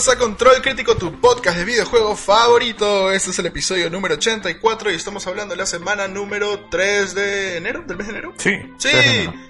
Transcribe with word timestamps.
Bienvenidos 0.00 0.16
a 0.16 0.26
Control 0.26 0.62
Crítico, 0.62 0.96
tu 0.96 1.20
podcast 1.20 1.58
de 1.58 1.64
videojuegos 1.66 2.18
favorito. 2.20 3.12
Este 3.12 3.32
es 3.32 3.38
el 3.38 3.44
episodio 3.44 3.90
número 3.90 4.14
84 4.14 4.90
y 4.90 4.94
estamos 4.94 5.26
hablando 5.26 5.52
de 5.52 5.58
la 5.58 5.66
semana 5.66 6.08
número 6.08 6.58
3 6.70 7.14
de 7.14 7.56
enero, 7.58 7.82
del 7.86 7.98
mes 7.98 8.06
de 8.06 8.12
enero. 8.14 8.32
Sí. 8.38 8.52
Sí. 8.78 8.88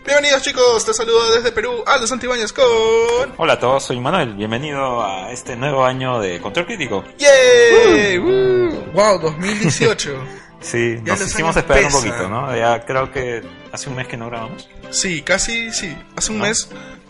Bienvenidos 0.04 0.42
chicos, 0.42 0.84
te 0.84 0.92
saludo 0.92 1.34
desde 1.34 1.52
Perú, 1.52 1.84
Aldo 1.86 2.08
Santibáñez 2.08 2.52
con... 2.52 2.66
Hola 3.36 3.52
a 3.52 3.58
todos, 3.60 3.84
soy 3.84 4.00
Manuel. 4.00 4.34
Bienvenido 4.34 5.00
a 5.04 5.30
este 5.30 5.54
nuevo 5.54 5.84
año 5.84 6.18
de 6.18 6.40
Control 6.40 6.66
Crítico. 6.66 7.04
¡Yay! 7.16 8.18
Uh. 8.18 8.90
Wow, 8.92 9.20
2018. 9.20 10.18
Sí, 10.60 10.96
Ya 11.04 11.14
nos 11.14 11.22
hicimos 11.22 11.56
esperar 11.56 11.84
un 11.86 11.92
poquito, 11.92 12.28
¿no? 12.28 12.54
Ya 12.54 12.84
creo 12.84 13.10
que 13.10 13.42
hace 13.72 13.88
un 13.88 13.96
mes 13.96 14.06
que 14.06 14.18
no 14.18 14.28
grabamos. 14.28 14.68
Sí, 14.90 15.22
casi, 15.22 15.72
sí, 15.72 15.96
hace 16.16 16.32
un 16.32 16.38
¿No? 16.38 16.44
mes. 16.44 16.68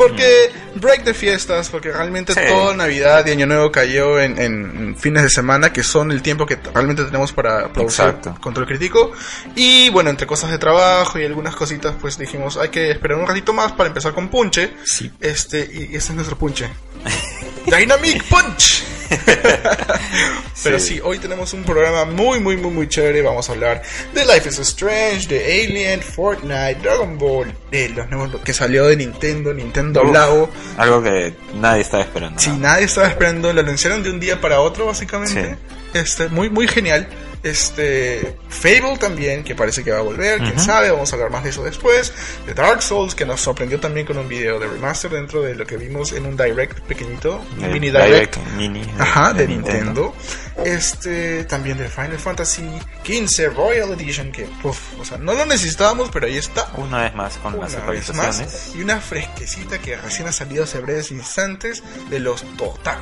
Porque 0.08 0.50
break 0.76 1.04
de 1.04 1.12
fiestas, 1.14 1.68
porque 1.68 1.92
realmente 1.92 2.32
Sí. 2.32 2.40
toda 2.48 2.74
Navidad 2.74 3.26
y 3.26 3.32
Año 3.32 3.46
Nuevo 3.46 3.70
cayó 3.70 4.18
en, 4.20 4.38
en 4.40 4.96
fines 4.96 5.22
de 5.24 5.28
semana, 5.28 5.72
que 5.72 5.82
son 5.82 6.10
el 6.10 6.22
tiempo 6.22 6.46
que 6.46 6.56
realmente 6.72 7.04
tenemos 7.04 7.32
para 7.32 7.72
producir 7.72 8.06
Exacto. 8.06 8.36
control 8.40 8.66
crítico. 8.66 9.12
Y 9.54 9.90
bueno, 9.90 10.08
entre 10.10 10.26
cosas 10.26 10.50
de 10.50 10.58
trabajo 10.58 11.18
y 11.18 11.24
algunas 11.24 11.54
cositas, 11.54 11.94
pues 12.00 12.16
dijimos, 12.18 12.56
hay 12.56 12.70
que 12.70 12.90
esperar 12.90 13.18
un 13.18 13.26
ratito 13.26 13.52
más 13.52 13.72
para 13.72 13.88
empezar 13.88 14.14
con 14.14 14.28
Punche. 14.28 14.72
Sí. 14.84 15.10
Este, 15.20 15.68
y 15.72 15.84
ese 15.96 15.98
es 15.98 16.10
nuestro 16.12 16.38
Punche. 16.38 16.68
Dynamic 17.66 18.24
Punch. 18.24 18.84
Pero 20.62 20.78
sí, 20.78 21.00
hoy 21.02 21.18
tenemos 21.18 21.52
un 21.54 21.64
programa 21.64 22.04
muy, 22.04 22.40
muy, 22.40 22.56
muy, 22.56 22.70
muy 22.70 22.88
chévere. 22.88 23.22
Vamos 23.22 23.48
a 23.48 23.52
hablar 23.52 23.82
de 24.14 24.24
Life 24.24 24.48
is 24.48 24.58
Strange, 24.58 25.26
de 25.26 25.64
Alien, 25.64 26.00
Fortnite, 26.00 26.76
Dragon 26.82 27.18
Ball, 27.18 27.52
de 27.70 27.88
los 27.90 28.08
nuevos 28.10 28.40
que 28.42 28.52
salió 28.52 28.86
de 28.86 28.96
Nintendo, 28.96 29.52
Nintendo 29.52 30.02
Uf. 30.02 30.12
Lago. 30.12 30.50
Algo 30.76 31.02
que 31.02 31.34
nadie 31.54 31.82
estaba 31.82 32.02
esperando. 32.02 32.38
Si 32.38 32.50
¿no? 32.50 32.58
nadie 32.58 32.84
estaba 32.84 33.08
esperando, 33.08 33.52
lo 33.52 33.60
anunciaron 33.60 34.02
de 34.02 34.10
un 34.10 34.20
día 34.20 34.40
para 34.40 34.60
otro, 34.60 34.86
básicamente. 34.86 35.56
Sí. 35.56 35.98
Este, 35.98 36.28
muy, 36.28 36.50
muy 36.50 36.68
genial. 36.68 37.08
Este, 37.42 38.36
Fable 38.48 38.98
también, 38.98 39.42
que 39.44 39.54
parece 39.54 39.82
que 39.82 39.90
va 39.90 39.98
a 39.98 40.02
volver, 40.02 40.40
quién 40.40 40.58
sabe, 40.58 40.90
vamos 40.90 41.10
a 41.12 41.16
hablar 41.16 41.30
más 41.30 41.42
de 41.44 41.50
eso 41.50 41.62
después. 41.64 42.12
De 42.46 42.52
Dark 42.54 42.82
Souls, 42.82 43.14
que 43.14 43.24
nos 43.24 43.40
sorprendió 43.40 43.80
también 43.80 44.06
con 44.06 44.18
un 44.18 44.28
video 44.28 44.58
de 44.58 44.66
remaster 44.66 45.10
dentro 45.10 45.40
de 45.42 45.54
lo 45.54 45.66
que 45.66 45.76
vimos 45.76 46.12
en 46.12 46.26
un 46.26 46.36
direct 46.36 46.80
pequeñito, 46.80 47.42
un 47.56 47.64
Eh, 47.64 47.68
mini 47.68 47.90
direct. 47.90 48.36
mini 48.56 48.82
Ajá, 48.98 49.32
de 49.32 49.46
Nintendo. 49.46 50.14
Este, 50.64 51.44
también 51.44 51.78
de 51.78 51.88
Final 51.88 52.18
Fantasy 52.18 52.62
XV 53.04 53.54
Royal 53.56 53.90
Edition, 53.92 54.30
que, 54.30 54.46
uf, 54.62 54.78
o 55.00 55.04
sea, 55.04 55.16
no 55.16 55.32
lo 55.32 55.46
necesitábamos, 55.46 56.10
pero 56.12 56.26
ahí 56.26 56.36
está. 56.36 56.68
Una 56.76 57.04
vez 57.04 57.14
más 57.14 57.36
con 57.38 57.52
las 57.58 57.72
Una 57.74 57.86
vez 57.86 58.08
actualizaciones. 58.10 58.38
más, 58.52 58.72
y 58.76 58.82
una 58.82 59.00
fresquecita 59.00 59.78
que 59.78 59.96
recién 59.96 60.28
ha 60.28 60.32
salido 60.32 60.64
hace 60.64 60.78
breves 60.80 61.10
instantes 61.10 61.82
de 62.10 62.20
los 62.20 62.42
Totaku. 62.58 63.00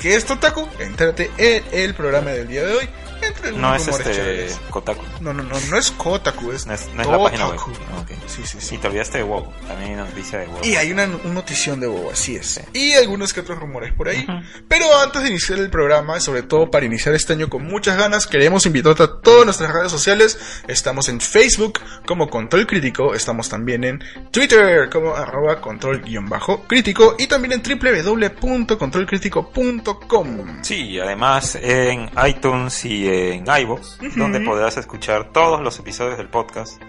¿Qué 0.00 0.14
es 0.16 0.24
Totaku? 0.24 0.68
Entérate 0.78 1.30
en 1.38 1.64
el 1.72 1.94
programa 1.94 2.30
del 2.30 2.46
día 2.48 2.62
de 2.64 2.74
hoy. 2.76 2.88
Entre 3.22 3.52
No 3.52 3.74
es 3.74 3.88
este 3.88 4.12
chéveres. 4.12 4.60
Kotaku. 4.70 5.02
No, 5.20 5.32
no, 5.32 5.42
no, 5.42 5.58
no 5.58 5.78
es 5.78 5.90
Kotaku, 5.92 6.52
es, 6.52 6.66
No 6.66 6.74
es, 6.74 6.88
no 6.94 7.02
es 7.02 7.08
la 7.08 7.18
página 7.18 7.48
web. 7.48 7.58
Ok. 8.00 8.10
Sí, 8.26 8.42
sí, 8.44 8.58
sí. 8.60 8.74
Y 8.74 8.78
te 8.78 8.88
olvidaste 8.88 9.18
de 9.18 9.24
WoW. 9.24 9.52
También 9.66 9.90
hay 9.90 9.94
una 9.94 10.04
noticia 10.04 10.38
de 10.38 10.46
WoW. 10.46 10.64
Y 10.64 10.76
hay 10.76 10.92
una, 10.92 11.04
una 11.04 11.34
notición 11.34 11.80
de 11.80 11.86
WoW, 11.86 12.10
así 12.10 12.36
es. 12.36 12.60
Y 12.72 12.92
algunos 12.94 13.32
que 13.32 13.40
otros 13.40 13.58
rumores 13.58 13.92
por 13.94 14.08
ahí. 14.08 14.26
Pero 14.68 14.86
antes 15.00 15.22
de 15.22 15.30
iniciar 15.30 15.58
el 15.58 15.70
programa, 15.70 16.20
sobre 16.20 16.42
todo 16.42 16.70
para 16.70 16.84
iniciar 16.86 17.14
este 17.14 17.32
año 17.34 17.48
con 17.48 17.64
muchas 17.64 17.96
ganas, 17.96 18.26
queremos 18.26 18.66
invitarte 18.66 19.02
a 19.04 19.20
todas 19.20 19.44
nuestras 19.44 19.72
redes 19.72 19.90
sociales. 19.90 20.38
Estamos 20.66 21.08
en 21.08 21.20
Facebook 21.20 21.80
como 22.06 22.28
Control 22.28 22.66
Crítico, 22.66 23.14
estamos 23.14 23.48
también 23.48 23.84
en 23.84 24.02
Twitter 24.30 24.88
como 24.90 25.14
arroba 25.14 25.60
control-crítico 25.60 27.16
y 27.18 27.26
también 27.26 27.52
en 27.54 27.62
www.controlcrítico.com. 27.62 30.62
Sí, 30.62 30.98
además 30.98 31.56
en 31.60 32.10
iTunes 32.26 32.84
y 32.84 33.08
en 33.12 33.44
iVoox, 33.46 33.98
donde 34.16 34.40
podrás 34.40 34.76
escuchar 34.76 35.32
todos 35.32 35.60
los 35.60 35.78
episodios 35.78 36.18
del 36.18 36.28
podcast. 36.28 36.80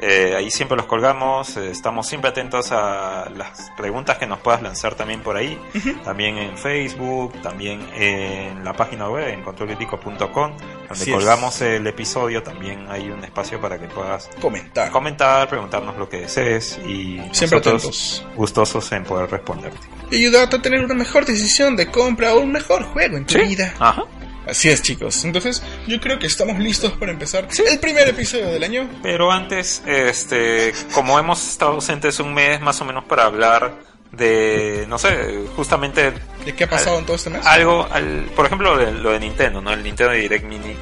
Eh, 0.00 0.34
ahí 0.36 0.48
siempre 0.52 0.76
los 0.76 0.86
colgamos, 0.86 1.56
eh, 1.56 1.72
estamos 1.72 2.06
siempre 2.06 2.30
atentos 2.30 2.70
a 2.70 3.28
las 3.34 3.72
preguntas 3.76 4.16
que 4.16 4.28
nos 4.28 4.38
puedas 4.38 4.62
lanzar 4.62 4.94
también 4.94 5.22
por 5.22 5.36
ahí, 5.36 5.58
también 6.04 6.38
en 6.38 6.56
Facebook, 6.56 7.32
también 7.42 7.84
en 7.96 8.64
la 8.64 8.74
página 8.74 9.08
web, 9.10 9.26
en 9.26 9.42
controlcrítico.com, 9.42 10.20
donde 10.28 10.56
Así 10.88 11.10
es. 11.10 11.16
colgamos 11.16 11.60
el 11.62 11.84
episodio, 11.88 12.44
también 12.44 12.86
hay 12.88 13.10
un 13.10 13.24
espacio 13.24 13.60
para 13.60 13.76
que 13.80 13.88
puedas 13.88 14.30
Comentar. 14.40 14.92
comentar, 14.92 15.48
preguntarnos 15.48 15.96
lo 15.96 16.08
que 16.08 16.18
desees 16.20 16.78
y 16.86 17.20
Siempre 17.32 17.58
nosotros 17.58 17.82
atentos. 17.82 18.26
gustosos 18.36 18.92
en 18.92 19.02
poder 19.02 19.28
responderte. 19.28 19.80
Y 20.12 20.18
ayudarte 20.18 20.56
a 20.58 20.62
tener 20.62 20.84
una 20.84 20.94
mejor 20.94 21.24
decisión 21.26 21.74
de 21.74 21.90
compra 21.90 22.34
o 22.34 22.38
un 22.40 22.52
mejor 22.52 22.84
juego 22.84 23.16
en 23.16 23.26
tu 23.26 23.36
vida. 23.36 23.74
Ajá. 23.80 24.04
Así 24.48 24.68
es, 24.70 24.82
chicos. 24.82 25.24
Entonces, 25.24 25.62
yo 25.86 26.00
creo 26.00 26.18
que 26.18 26.26
estamos 26.26 26.58
listos 26.58 26.92
para 26.92 27.12
empezar 27.12 27.46
el 27.70 27.78
primer 27.80 28.08
episodio 28.08 28.46
del 28.48 28.62
año. 28.64 28.88
Pero 29.02 29.30
antes, 29.30 29.82
este, 29.86 30.72
como 30.92 31.18
hemos 31.18 31.46
estado 31.46 31.72
ausentes 31.72 32.18
un 32.20 32.32
mes 32.34 32.60
más 32.60 32.80
o 32.80 32.84
menos 32.84 33.04
para 33.04 33.24
hablar 33.24 33.86
de, 34.10 34.86
no 34.88 34.96
sé, 34.98 35.44
justamente 35.54 36.12
¿De 36.46 36.54
qué 36.54 36.64
ha 36.64 36.68
pasado 36.70 36.98
en 36.98 37.04
todo 37.04 37.16
este 37.16 37.28
mes? 37.28 37.44
algo, 37.44 37.86
al, 37.90 38.22
por 38.34 38.46
ejemplo, 38.46 38.74
lo 38.74 38.82
de, 38.86 38.90
lo 38.92 39.10
de 39.12 39.20
Nintendo, 39.20 39.60
¿no? 39.60 39.70
El 39.70 39.82
Nintendo 39.82 40.14
Direct 40.14 40.46
Mini, 40.46 40.74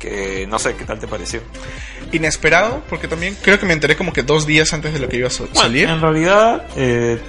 que 0.00 0.46
no 0.48 0.58
sé 0.58 0.74
qué 0.74 0.84
tal 0.84 0.98
te 0.98 1.06
pareció. 1.06 1.42
Inesperado, 2.12 2.82
porque 2.88 3.06
también 3.06 3.36
creo 3.40 3.58
que 3.60 3.66
me 3.66 3.72
enteré 3.72 3.96
como 3.96 4.12
que 4.12 4.24
dos 4.24 4.46
días 4.46 4.72
antes 4.72 4.92
de 4.92 4.98
lo 4.98 5.08
que 5.08 5.16
iba 5.18 5.28
a 5.28 5.30
so- 5.30 5.44
Bueno, 5.44 5.60
salir. 5.60 5.88
en 5.88 6.00
realidad, 6.00 6.66
eh, 6.76 7.20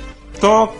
todo 0.41 0.73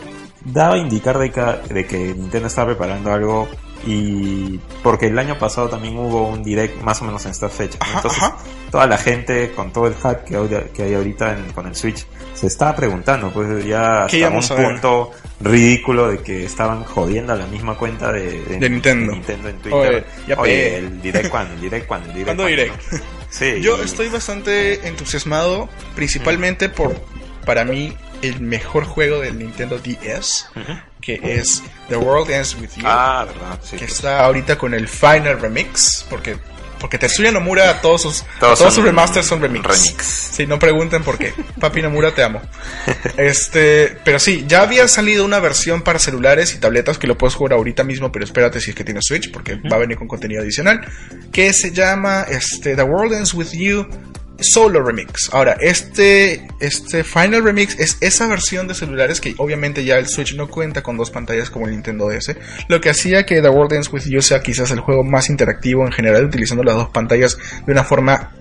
daba 0.43 0.73
a 0.73 0.77
indicar 0.79 1.19
de 1.19 1.31
que, 1.31 1.41
de 1.73 1.85
que 1.85 1.97
Nintendo 1.97 2.47
estaba 2.47 2.67
preparando 2.69 3.11
algo 3.13 3.47
y 3.85 4.59
porque 4.83 5.07
el 5.07 5.17
año 5.19 5.38
pasado 5.38 5.69
también 5.69 5.97
hubo 5.97 6.27
un 6.27 6.43
direct 6.43 6.81
más 6.81 7.01
o 7.01 7.05
menos 7.05 7.23
en 7.25 7.31
esta 7.31 7.49
fecha. 7.49 7.77
Entonces, 7.95 8.21
ajá. 8.23 8.38
toda 8.71 8.88
la 8.88 8.97
gente 8.97 9.51
con 9.55 9.71
todo 9.71 9.88
el 9.88 9.93
hack 9.95 10.23
que, 10.25 10.35
hay- 10.35 10.69
que 10.73 10.83
hay 10.83 10.93
ahorita 10.95 11.38
en- 11.38 11.51
con 11.53 11.67
el 11.67 11.75
Switch 11.75 12.05
se 12.33 12.47
estaba 12.47 12.75
preguntando, 12.75 13.31
pues 13.31 13.65
ya 13.65 14.05
¿Qué 14.09 14.25
hasta 14.25 14.55
un 14.55 14.63
punto 14.63 15.11
ridículo 15.41 16.09
de 16.09 16.19
que 16.19 16.45
estaban 16.45 16.83
jodiendo 16.83 17.33
a 17.33 17.35
la 17.35 17.47
misma 17.47 17.75
cuenta 17.77 18.11
de, 18.11 18.43
De 18.43 18.69
Nintendo. 18.69 19.13
en 19.13 19.21
Twitter. 19.23 19.71
Oye, 19.71 20.03
ya 20.27 20.35
Oye, 20.39 20.51
pe. 20.53 20.77
el 20.77 21.01
direct 21.01 21.29
cuando, 21.29 21.53
el 21.53 21.61
direct 21.61 21.88
cuando, 21.88 22.07
el 22.09 22.13
direct 22.13 22.27
¿Cuándo 22.38 22.44
cuándo, 22.44 22.61
direct? 22.63 22.91
¿no? 22.94 22.99
Sí, 23.29 23.61
Yo 23.61 23.77
y- 23.77 23.81
estoy 23.85 24.07
bastante 24.09 24.88
entusiasmado, 24.88 25.67
principalmente 25.95 26.69
por, 26.69 26.95
para 27.45 27.65
mí, 27.65 27.94
el 28.21 28.39
mejor 28.41 28.85
juego 28.85 29.19
del 29.19 29.38
Nintendo 29.39 29.77
DS. 29.79 30.49
Que 31.01 31.19
es 31.23 31.63
The 31.89 31.95
World 31.97 32.29
Ends 32.31 32.55
With 32.55 32.69
You, 32.77 32.83
Ah, 32.85 33.25
verdad, 33.27 33.59
sí. 33.63 33.71
que 33.77 33.85
pues. 33.85 33.93
está 33.93 34.19
ahorita 34.25 34.57
con 34.57 34.73
el 34.73 34.87
Final 34.87 35.39
Remix, 35.39 36.05
porque 36.09 36.37
porque 36.79 36.99
Tetsuya 36.99 37.31
Nomura 37.31 37.81
todos 37.81 38.03
sus 38.03 38.23
Todos 38.39 38.59
todos, 38.59 38.71
sus 38.75 38.83
remasters 38.83 39.25
son 39.25 39.41
remix. 39.41 39.65
remix. 39.65 40.03
Sí, 40.33 40.45
no 40.45 40.59
pregunten 40.59 41.03
por 41.03 41.17
qué. 41.17 41.33
Papi 41.59 41.81
Nomura 41.81 42.13
te 42.13 42.21
amo. 42.21 42.39
Este, 43.17 43.97
pero 44.03 44.19
sí, 44.19 44.45
ya 44.47 44.61
había 44.61 44.87
salido 44.87 45.25
una 45.25 45.39
versión 45.39 45.81
para 45.81 45.97
celulares 45.99 46.53
y 46.53 46.59
tabletas 46.59 46.97
que 46.99 47.07
lo 47.07 47.17
puedes 47.17 47.33
jugar 47.35 47.53
ahorita 47.53 47.83
mismo, 47.83 48.11
pero 48.11 48.25
espérate 48.25 48.61
si 48.61 48.69
es 48.71 48.75
que 48.75 48.83
tienes 48.83 49.05
Switch 49.07 49.31
porque 49.31 49.55
va 49.55 49.77
a 49.77 49.79
venir 49.79 49.97
con 49.97 50.07
contenido 50.07 50.41
adicional, 50.43 50.81
que 51.31 51.51
se 51.53 51.71
llama 51.71 52.25
este 52.29 52.75
The 52.75 52.83
World 52.83 53.13
Ends 53.13 53.33
With 53.33 53.51
You 53.53 53.88
Solo 54.39 54.84
Remix. 54.84 55.34
Ahora, 55.34 55.57
este, 55.60 56.48
este 56.60 57.04
Final 57.04 57.44
Remix 57.44 57.78
es 57.80 57.98
esa 58.01 58.28
versión 58.28 58.68
de 58.68 58.75
celulares 58.75 59.19
que 59.19 59.36
obviamente 59.38 59.84
ya 59.84 59.98
el 59.98 60.07
Switch 60.07 60.36
no 60.36 60.48
cuenta 60.48 60.84
con 60.84 60.98
dos 60.98 61.12
pantallas 61.12 61.50
como 61.50 61.66
el 61.66 61.72
Nintendo 61.72 62.10
DS, 62.10 62.36
lo 62.68 62.80
que 62.81 62.89
hacía 62.89 63.25
que 63.25 63.42
The 63.42 63.50
World 63.50 63.74
Ends 63.74 63.92
With 63.92 64.04
You 64.06 64.22
sea 64.22 64.42
quizás 64.42 64.72
el 64.72 64.80
juego 64.80 65.04
más 65.04 65.30
interactivo 65.30 65.86
en 65.86 65.92
general, 65.92 66.25
utilizando 66.25 66.63
las 66.63 66.75
dos 66.75 66.89
pantallas 66.89 67.38
de 67.66 67.72
una 67.72 67.84
forma 67.84 68.31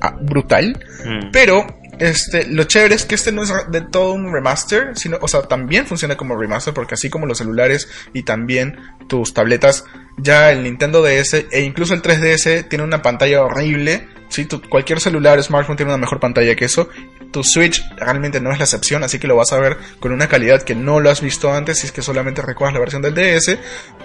ah, 0.00 0.16
brutal. 0.20 0.84
Mm. 1.04 1.30
Pero 1.32 1.66
este, 2.00 2.46
lo 2.46 2.64
chévere 2.64 2.94
es 2.94 3.04
que 3.04 3.14
este 3.14 3.30
no 3.30 3.42
es 3.42 3.52
de 3.70 3.82
todo 3.82 4.14
un 4.14 4.32
remaster, 4.32 4.96
sino, 4.96 5.18
o 5.20 5.28
sea, 5.28 5.42
también 5.42 5.86
funciona 5.86 6.16
como 6.16 6.34
remaster 6.34 6.72
porque 6.72 6.94
así 6.94 7.10
como 7.10 7.26
los 7.26 7.38
celulares 7.38 7.88
y 8.14 8.22
también 8.22 8.78
tus 9.06 9.34
tabletas, 9.34 9.84
ya 10.16 10.50
el 10.52 10.62
Nintendo 10.62 11.02
DS 11.02 11.46
e 11.50 11.60
incluso 11.62 11.94
el 11.94 12.02
3DS 12.02 12.68
tiene 12.68 12.84
una 12.84 13.02
pantalla 13.02 13.42
horrible. 13.42 14.08
Sí, 14.28 14.44
tu- 14.44 14.62
cualquier 14.68 15.00
celular, 15.00 15.42
smartphone 15.42 15.76
tiene 15.76 15.90
una 15.90 15.98
mejor 15.98 16.20
pantalla 16.20 16.54
que 16.54 16.64
eso. 16.66 16.88
Tu 17.32 17.42
Switch 17.44 17.82
realmente 17.96 18.40
no 18.40 18.52
es 18.52 18.58
la 18.58 18.64
excepción, 18.64 19.02
así 19.04 19.18
que 19.18 19.26
lo 19.28 19.34
vas 19.36 19.52
a 19.52 19.58
ver 19.58 19.76
con 20.00 20.12
una 20.12 20.28
calidad 20.28 20.62
que 20.62 20.74
no 20.76 21.00
lo 21.00 21.10
has 21.10 21.20
visto 21.20 21.52
antes 21.52 21.78
si 21.80 21.86
es 21.86 21.92
que 21.92 22.02
solamente 22.02 22.40
recuerdas 22.42 22.74
la 22.74 22.80
versión 22.80 23.02
del 23.02 23.14
DS, 23.14 23.56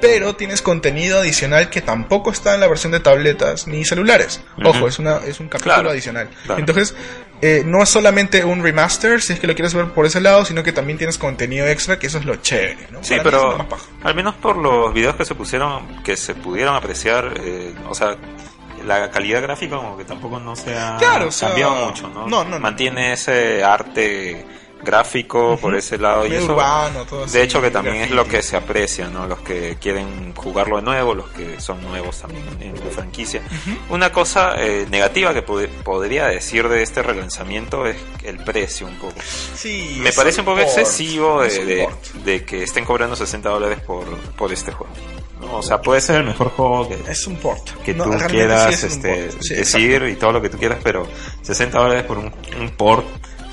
pero 0.02 0.36
tienes 0.36 0.62
contenido 0.64 1.20
adicional 1.20 1.70
que 1.70 1.82
tampoco 1.82 2.32
está 2.32 2.54
en 2.56 2.62
la 2.62 2.68
versión 2.68 2.92
de 2.92 3.00
tabletas 3.00 3.68
ni 3.68 3.84
celulares. 3.86 4.42
Ojo, 4.64 4.88
es 4.88 4.98
una 5.00 5.18
es 5.26 5.40
un 5.40 5.48
capítulo 5.48 5.74
Claro, 5.76 5.90
adicional. 5.92 6.30
claro. 6.46 6.60
Entonces, 6.60 6.96
eh, 7.46 7.64
no 7.66 7.84
es 7.84 7.90
solamente 7.90 8.44
un 8.44 8.64
remaster, 8.64 9.22
si 9.22 9.34
es 9.34 9.40
que 9.40 9.48
lo 9.48 9.54
quieres 9.54 9.74
ver 9.74 9.86
por 9.94 10.06
ese 10.06 10.20
lado, 10.22 10.44
sino 10.46 10.64
que 10.64 10.72
también 10.72 10.98
tienes 10.98 11.18
contenido 11.18 11.68
extra, 11.68 12.00
que 12.00 12.08
eso 12.08 12.18
es 12.18 12.26
lo 12.26 12.36
chévere, 12.38 12.88
¿no? 12.92 13.04
Sí, 13.04 13.16
Para 13.18 13.24
pero 13.24 13.68
al 14.04 14.16
menos 14.16 14.36
por 14.36 14.58
los 14.58 14.94
videos 14.94 15.16
que 15.16 15.26
se 15.26 15.36
pusieron, 15.36 16.02
que 16.04 16.18
se 16.18 16.34
pudieron 16.36 16.76
apreciar, 16.76 17.34
eh, 17.40 17.74
o 17.88 17.94
sea, 17.94 18.16
la 18.86 19.10
calidad 19.10 19.42
gráfica 19.42 19.78
como 19.78 19.98
que 19.98 20.06
tampoco 20.06 20.40
no 20.40 20.56
se 20.56 20.78
ha 20.78 20.98
Claro, 20.98 21.28
o 21.28 21.32
sea, 21.32 21.50
cambiado 21.50 21.76
mucho, 21.76 22.08
¿no? 22.10 22.28
no, 22.28 22.44
no, 22.44 22.50
no. 22.52 22.60
Mantiene 22.60 23.14
ese 23.14 23.64
arte 23.64 24.46
gráfico 24.86 25.58
por 25.62 25.76
ese 25.76 25.98
lado 25.98 26.26
y 26.26 26.34
eso 26.34 26.54
urbano, 26.54 27.04
todo 27.06 27.26
así, 27.26 27.38
de 27.38 27.44
hecho 27.44 27.62
que 27.62 27.72
también 27.72 27.96
es 27.98 28.12
lo 28.12 28.26
que 28.28 28.42
se 28.42 28.56
aprecia 28.56 29.10
no 29.10 29.28
los 29.28 29.40
que 29.40 29.78
quieren 29.82 30.34
jugarlo 30.34 30.78
de 30.78 30.84
nuevo 30.84 31.14
los 31.14 31.28
que 31.32 31.60
son 31.60 31.82
nuevos 31.82 32.20
también 32.22 32.46
en 32.62 32.74
la 32.76 32.92
franquicia 32.92 33.42
una 33.90 34.12
cosa 34.14 34.54
eh, 34.58 34.86
negativa 34.90 35.34
que 35.34 35.46
pod- 35.46 35.68
podría 35.84 36.28
decir 36.28 36.70
de 36.70 36.84
este 36.84 37.04
relanzamiento 37.04 37.86
es 37.86 37.98
el 38.24 38.38
precio 38.38 38.88
un 38.88 38.96
poco 38.96 39.16
Sí, 39.56 39.98
me 40.00 40.14
parece 40.14 40.40
un 40.42 40.46
poco 40.46 40.58
port, 40.62 40.70
excesivo 40.70 41.44
es 41.44 41.58
de, 41.58 41.66
de- 41.66 41.90
de 42.24 42.46
que 42.46 42.64
estén 42.64 42.86
cobrando 42.86 43.16
60 43.16 43.50
dólares 43.50 43.80
por, 43.82 44.06
por 44.38 44.54
este 44.54 44.72
juego 44.72 44.94
¿no? 45.42 45.58
o 45.58 45.64
sea 45.64 45.82
puede 45.82 46.00
ser 46.02 46.18
el 46.22 46.24
mejor 46.28 46.50
juego 46.52 46.88
que, 46.88 46.98
Es 47.12 47.28
un 47.28 47.36
port. 47.38 47.68
que 47.84 47.94
No, 47.94 48.06
tú 48.06 48.12
quieras 48.30 48.76
sí 48.76 48.86
es 48.86 48.94
un 48.96 49.06
este. 49.06 49.32
Sí, 49.44 49.54
decir 49.56 50.04
y 50.10 50.16
todo 50.16 50.32
lo 50.32 50.42
que 50.42 50.50
tú 50.50 50.58
quieras, 50.58 50.80
pero 50.84 51.06
60 51.42 51.78
dólares 51.78 52.04
por 52.04 52.18
un, 52.18 52.32
un 52.60 52.70
port. 52.70 53.06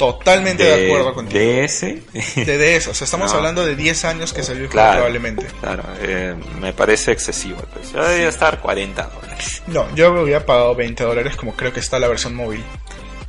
Totalmente 0.07 0.65
de, 0.65 0.77
de, 0.77 0.87
acuerdo 0.87 1.15
contigo. 1.15 1.39
DS. 1.41 1.81
De, 2.47 2.59
de 2.59 2.77
eso, 2.77 2.91
o 2.91 2.95
sea, 2.95 3.05
estamos 3.05 3.31
No. 3.33 3.39
hablando 3.39 3.65
de 3.65 3.77
10 3.77 4.05
años 4.05 4.33
que 4.33 4.43
salió 4.43 4.65
el 4.65 4.69
Claro. 4.71 4.95
probablemente. 4.97 5.47
claro, 5.61 5.85
eh, 6.01 6.35
me 6.61 6.73
parece 6.73 7.13
excesivo 7.13 7.59
precio. 7.73 7.97
Ya 8.01 8.09
debería 8.09 8.29
estar 8.29 8.61
40 8.61 9.03
dólares. 9.21 9.63
No, 9.69 9.95
yo 9.95 10.13
hubiera 10.23 10.45
pagado 10.45 10.75
20 10.75 11.05
dólares 11.05 11.37
como 11.37 11.55
creo 11.55 11.73
que 11.73 11.81
está 11.81 11.99
la 11.99 12.09
versión 12.09 12.35
móvil. 12.35 12.63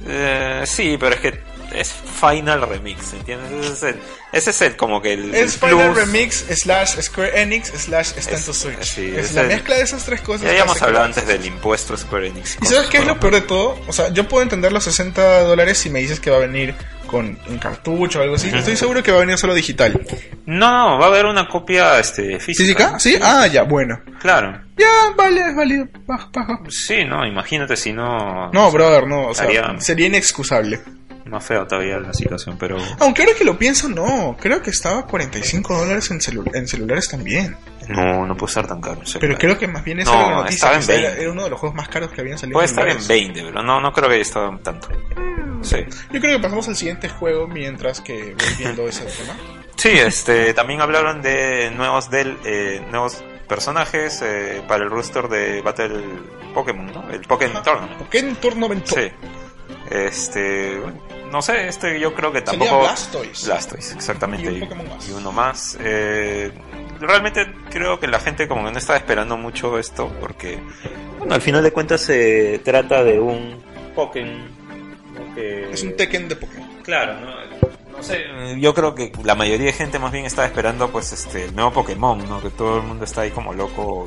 Eh, 0.07 0.63
sí, 0.65 0.97
pero 0.99 1.15
es 1.15 1.21
que 1.21 1.39
es 1.73 1.91
Final 1.91 2.61
Remix, 2.67 3.13
¿entiendes? 3.13 3.51
Ese 3.51 3.73
es 3.73 3.83
el, 3.83 3.99
ese 4.31 4.49
es 4.51 4.61
el 4.61 4.75
como 4.75 5.01
que 5.01 5.13
el, 5.13 5.33
Es 5.35 5.53
el 5.61 5.69
Final 5.69 5.91
plus. 5.93 6.05
Remix 6.05 6.45
slash 6.61 6.99
Square 7.01 7.41
Enix 7.41 7.67
slash 7.69 8.13
Stand 8.17 8.45
to 8.45 8.53
Switch. 8.53 8.83
sí, 8.83 9.13
es 9.15 9.25
es 9.25 9.33
la 9.33 9.41
el- 9.41 9.47
mezcla 9.47 9.75
de 9.75 9.81
esas 9.83 10.03
tres 10.05 10.21
cosas. 10.21 10.43
Ya 10.43 10.49
habíamos 10.49 10.81
hablado 10.81 10.99
la- 11.03 11.09
antes 11.09 11.27
del 11.27 11.45
impuesto 11.45 11.95
Square 11.97 12.27
Enix. 12.27 12.57
¿Y 12.61 12.65
sabes 12.65 12.87
qué 12.89 12.97
es 12.99 13.05
lo 13.07 13.19
peor 13.19 13.33
de 13.33 13.41
todo? 13.41 13.79
O 13.87 13.93
sea, 13.93 14.09
yo 14.09 14.27
puedo 14.27 14.43
entender 14.43 14.71
los 14.71 14.83
60 14.83 15.41
dólares 15.41 15.77
si 15.77 15.89
me 15.89 15.99
dices 15.99 16.19
que 16.19 16.29
va 16.29 16.37
a 16.37 16.41
venir 16.41 16.73
con 17.07 17.37
un 17.47 17.57
cartucho 17.59 18.19
o 18.19 18.23
algo 18.23 18.35
así. 18.35 18.49
Estoy 18.51 18.75
seguro 18.75 19.03
que 19.03 19.11
va 19.11 19.17
a 19.17 19.21
venir 19.21 19.37
solo 19.37 19.53
digital. 19.53 19.99
No, 20.47 20.71
no, 20.71 20.97
va 20.99 21.05
a 21.05 21.09
haber 21.09 21.25
una 21.25 21.47
copia 21.47 21.99
este, 21.99 22.39
física. 22.39 22.97
¿Física? 22.97 22.99
¿Sí? 22.99 23.17
Ah, 23.21 23.45
ya, 23.47 23.63
bueno. 23.63 24.01
Claro. 24.19 24.59
Ya, 24.77 24.87
vale, 25.15 25.41
es 25.41 25.55
válido. 25.55 25.87
Baja, 26.07 26.29
baja. 26.33 26.59
Sí, 26.69 27.05
no, 27.05 27.23
imagínate 27.25 27.77
si 27.77 27.93
no... 27.93 28.49
No, 28.51 28.71
brother, 28.71 29.05
no. 29.05 29.27
O 29.27 29.35
sea, 29.35 29.45
Haría- 29.45 29.79
sería 29.79 30.07
inexcusable. 30.07 30.81
Más 31.25 31.45
feo 31.45 31.65
todavía 31.65 31.99
la 31.99 32.13
situación, 32.13 32.57
pero... 32.59 32.77
Aunque 32.99 33.21
ahora 33.23 33.33
que 33.37 33.45
lo 33.45 33.57
pienso, 33.57 33.87
no. 33.87 34.35
Creo 34.39 34.61
que 34.61 34.69
estaba 34.71 34.99
a 34.99 35.05
45 35.05 35.77
dólares 35.77 36.11
en, 36.11 36.19
celu- 36.19 36.53
en 36.53 36.67
celulares 36.67 37.07
también. 37.09 37.55
No, 37.87 38.25
no 38.25 38.35
puede 38.35 38.49
estar 38.51 38.67
tan 38.67 38.81
caro. 38.81 39.01
Pero 39.19 39.37
creo 39.37 39.57
que 39.57 39.67
más 39.67 39.83
bien 39.83 39.99
esa 40.01 40.11
No, 40.13 40.19
era 40.19 40.29
la 40.29 40.35
noticia. 40.43 40.73
en 40.73 40.79
que 40.85 40.93
era, 40.93 41.01
20. 41.09 41.21
era 41.21 41.31
uno 41.31 41.43
de 41.45 41.49
los 41.49 41.59
juegos 41.59 41.75
más 41.77 41.87
caros 41.89 42.11
que 42.11 42.21
habían 42.21 42.37
salido. 42.37 42.55
Puede 42.55 42.65
estar 42.67 42.87
en 42.87 43.01
celulares. 43.01 43.33
20, 43.35 43.51
pero 43.51 43.63
no, 43.63 43.79
no 43.81 43.93
creo 43.93 44.07
que 44.09 44.15
haya 44.15 44.21
estado 44.21 44.57
tanto. 44.59 44.89
Sí. 45.61 45.77
Yo 46.11 46.19
creo 46.19 46.37
que 46.37 46.43
pasamos 46.43 46.67
al 46.67 46.75
siguiente 46.75 47.07
juego 47.07 47.47
mientras 47.47 48.01
que 48.01 48.35
voy 48.37 48.55
viendo 48.57 48.87
ese 48.87 49.05
tema. 49.05 49.33
Sí, 49.77 49.89
este, 49.91 50.53
también 50.53 50.81
hablaron 50.81 51.21
de 51.21 51.71
nuevos 51.71 52.09
del, 52.09 52.37
eh, 52.45 52.85
nuevos 52.91 53.23
personajes 53.47 54.21
eh, 54.23 54.61
para 54.67 54.83
el 54.83 54.89
roster 54.89 55.27
de 55.29 55.61
Battle 55.61 56.03
Pokémon, 56.53 56.85
¿no? 56.91 57.09
El 57.09 57.21
Pokémon 57.21 57.63
Tournament. 57.63 57.97
Pokémon 57.97 58.35
Turno 58.35 58.67
Ventura. 58.69 59.01
Sí. 59.03 59.11
Este, 59.89 60.79
bueno, 60.79 61.01
no 61.33 61.41
sé, 61.41 61.67
este 61.67 61.99
yo 61.99 62.13
creo 62.13 62.31
que 62.31 62.45
Sería 62.45 62.59
tampoco... 62.59 62.81
Blastoise. 62.81 63.47
Blastoise, 63.47 63.95
exactamente. 63.95 64.51
Y 64.51 64.53
un 64.53 64.59
Pokémon 64.59 64.87
más. 64.87 65.09
Y 65.09 65.11
uno 65.13 65.31
más. 65.31 65.77
Eh, 65.81 66.51
realmente 66.99 67.51
creo 67.71 67.99
que 67.99 68.05
la 68.05 68.19
gente 68.19 68.47
como 68.47 68.63
que 68.65 68.71
no 68.71 68.77
estaba 68.77 68.97
esperando 68.97 69.35
mucho 69.35 69.79
esto 69.79 70.15
porque, 70.19 70.59
bueno, 71.17 71.33
al 71.33 71.41
final 71.41 71.63
de 71.63 71.71
cuentas 71.71 72.01
se 72.01 72.61
trata 72.63 73.03
de 73.03 73.19
un 73.19 73.59
Pokémon. 73.95 74.47
Es 75.35 75.81
un 75.81 75.95
Tekken 75.95 76.29
de 76.29 76.35
Pokémon. 76.35 76.69
Claro, 76.83 77.19
¿no? 77.19 77.33
No 77.97 78.03
sé, 78.03 78.25
yo 78.59 78.75
creo 78.75 78.93
que 78.93 79.11
la 79.23 79.33
mayoría 79.33 79.67
de 79.67 79.73
gente 79.73 79.97
más 79.97 80.11
bien 80.11 80.25
estaba 80.25 80.45
esperando 80.47 80.91
pues 80.91 81.13
este 81.13 81.45
el 81.45 81.55
nuevo 81.55 81.71
Pokémon, 81.71 82.29
¿no? 82.29 82.41
Que 82.43 82.51
todo 82.51 82.77
el 82.77 82.83
mundo 82.83 83.05
está 83.05 83.21
ahí 83.21 83.31
como 83.31 83.53
loco 83.53 84.05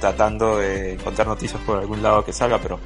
tratando 0.00 0.58
de 0.58 0.94
encontrar 0.94 1.26
noticias 1.26 1.60
por 1.62 1.78
algún 1.78 2.02
lado 2.02 2.24
que 2.24 2.32
salga, 2.32 2.58
pero 2.58 2.78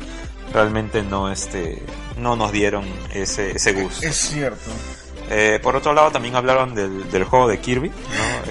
realmente 0.53 1.03
no 1.03 1.31
este 1.31 1.83
no 2.19 2.37
nos 2.37 2.53
dieron 2.53 2.85
ese, 3.13 3.53
ese 3.53 3.73
gusto. 3.73 4.07
Es 4.07 4.17
cierto. 4.17 4.71
Eh, 5.31 5.61
por 5.63 5.77
otro 5.77 5.95
lado 5.95 6.11
también 6.11 6.37
hablaron 6.37 6.75
del, 6.75 7.11
del 7.11 7.25
juego 7.25 7.49
de 7.49 7.59
Kirby, 7.59 7.89
¿no? 7.89 8.51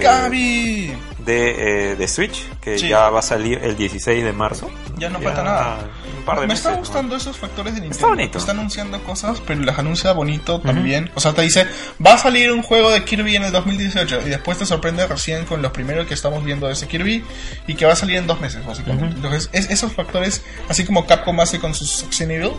De, 1.24 1.92
eh, 1.92 1.96
de 1.96 2.08
Switch, 2.08 2.48
que 2.60 2.78
Sí. 2.78 2.88
ya 2.88 3.08
va 3.10 3.20
a 3.20 3.22
salir 3.22 3.58
el 3.62 3.76
16 3.76 4.24
de 4.24 4.32
marzo. 4.32 4.70
Ya 4.96 5.08
no 5.10 5.20
falta 5.20 5.42
nada. 5.42 5.78
Un 6.18 6.24
par 6.24 6.36
de 6.36 6.42
Me 6.42 6.48
meses, 6.48 6.60
está 6.60 6.70
¿no? 6.72 6.78
gustando 6.78 7.16
esos 7.16 7.36
factores 7.36 7.74
de 7.74 7.80
Nintendo. 7.80 7.96
Está 7.96 8.06
bonito. 8.08 8.38
Está 8.38 8.50
anunciando 8.52 9.02
cosas, 9.02 9.40
pero 9.46 9.60
las 9.62 9.78
anuncia 9.78 10.12
bonito 10.12 10.60
también. 10.60 11.10
O 11.14 11.20
sea, 11.20 11.32
te 11.32 11.42
dice, 11.42 11.66
va 12.04 12.14
a 12.14 12.18
salir 12.18 12.52
un 12.52 12.62
juego 12.62 12.90
de 12.90 13.04
Kirby 13.04 13.34
en 13.36 13.44
el 13.44 13.52
2018 13.52 14.20
y 14.26 14.30
después 14.30 14.58
te 14.58 14.66
sorprende 14.66 15.06
recién 15.06 15.44
con 15.46 15.62
los 15.62 15.72
primeros 15.72 16.06
que 16.06 16.14
estamos 16.14 16.44
viendo 16.44 16.66
de 16.68 16.74
ese 16.74 16.86
Kirby 16.86 17.24
y 17.66 17.74
que 17.74 17.86
va 17.86 17.94
a 17.94 17.96
salir 17.96 18.16
en 18.16 18.26
dos 18.26 18.40
meses, 18.40 18.64
básicamente. 18.64 19.16
Entonces, 19.16 19.48
es- 19.52 19.70
esos 19.70 19.92
factores, 19.92 20.42
así 20.68 20.84
como 20.84 21.06
Capcom 21.06 21.38
hace 21.40 21.58
con 21.58 21.74
sus 21.74 21.90
Succeed 21.90 22.30
Evil, 22.30 22.52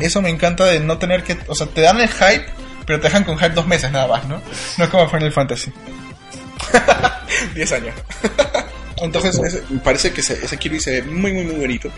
eso 0.00 0.20
me 0.20 0.28
encanta 0.28 0.64
de 0.66 0.80
no 0.80 0.98
tener 0.98 1.22
que, 1.22 1.38
o 1.46 1.54
sea, 1.54 1.66
te 1.66 1.80
dan 1.82 2.00
el 2.00 2.08
hype, 2.08 2.46
pero 2.84 3.00
te 3.00 3.06
dejan 3.08 3.24
con 3.24 3.36
hype 3.38 3.50
dos 3.50 3.66
meses 3.66 3.90
nada 3.92 4.06
más, 4.08 4.26
¿no? 4.26 4.40
No 4.76 4.84
es 4.84 4.90
como 4.90 5.08
Final 5.08 5.32
Fantasy. 5.32 5.72
10 7.54 7.72
años. 7.72 7.94
Entonces, 9.02 9.38
ese- 9.38 9.62
parece 9.84 10.12
que 10.12 10.20
ese, 10.22 10.34
ese 10.44 10.56
Kirby 10.56 10.80
se 10.80 11.00
ve 11.00 11.02
muy, 11.02 11.32
muy, 11.32 11.44
muy 11.44 11.54
bonito. 11.54 11.90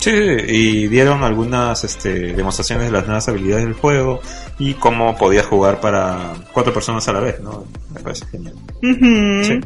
Sí, 0.00 0.10
y 0.10 0.88
dieron 0.88 1.22
algunas 1.22 1.84
este, 1.84 2.32
demostraciones 2.32 2.86
de 2.86 2.92
las 2.92 3.04
nuevas 3.04 3.28
habilidades 3.28 3.66
del 3.66 3.74
juego 3.74 4.20
y 4.58 4.74
cómo 4.74 5.16
podías 5.16 5.46
jugar 5.46 5.80
para 5.80 6.34
cuatro 6.52 6.72
personas 6.72 7.06
a 7.08 7.12
la 7.12 7.20
vez, 7.20 7.40
¿no? 7.40 7.66
Me 7.92 8.00
parece 8.00 8.24
genial. 8.26 8.54
Sí. 8.82 9.60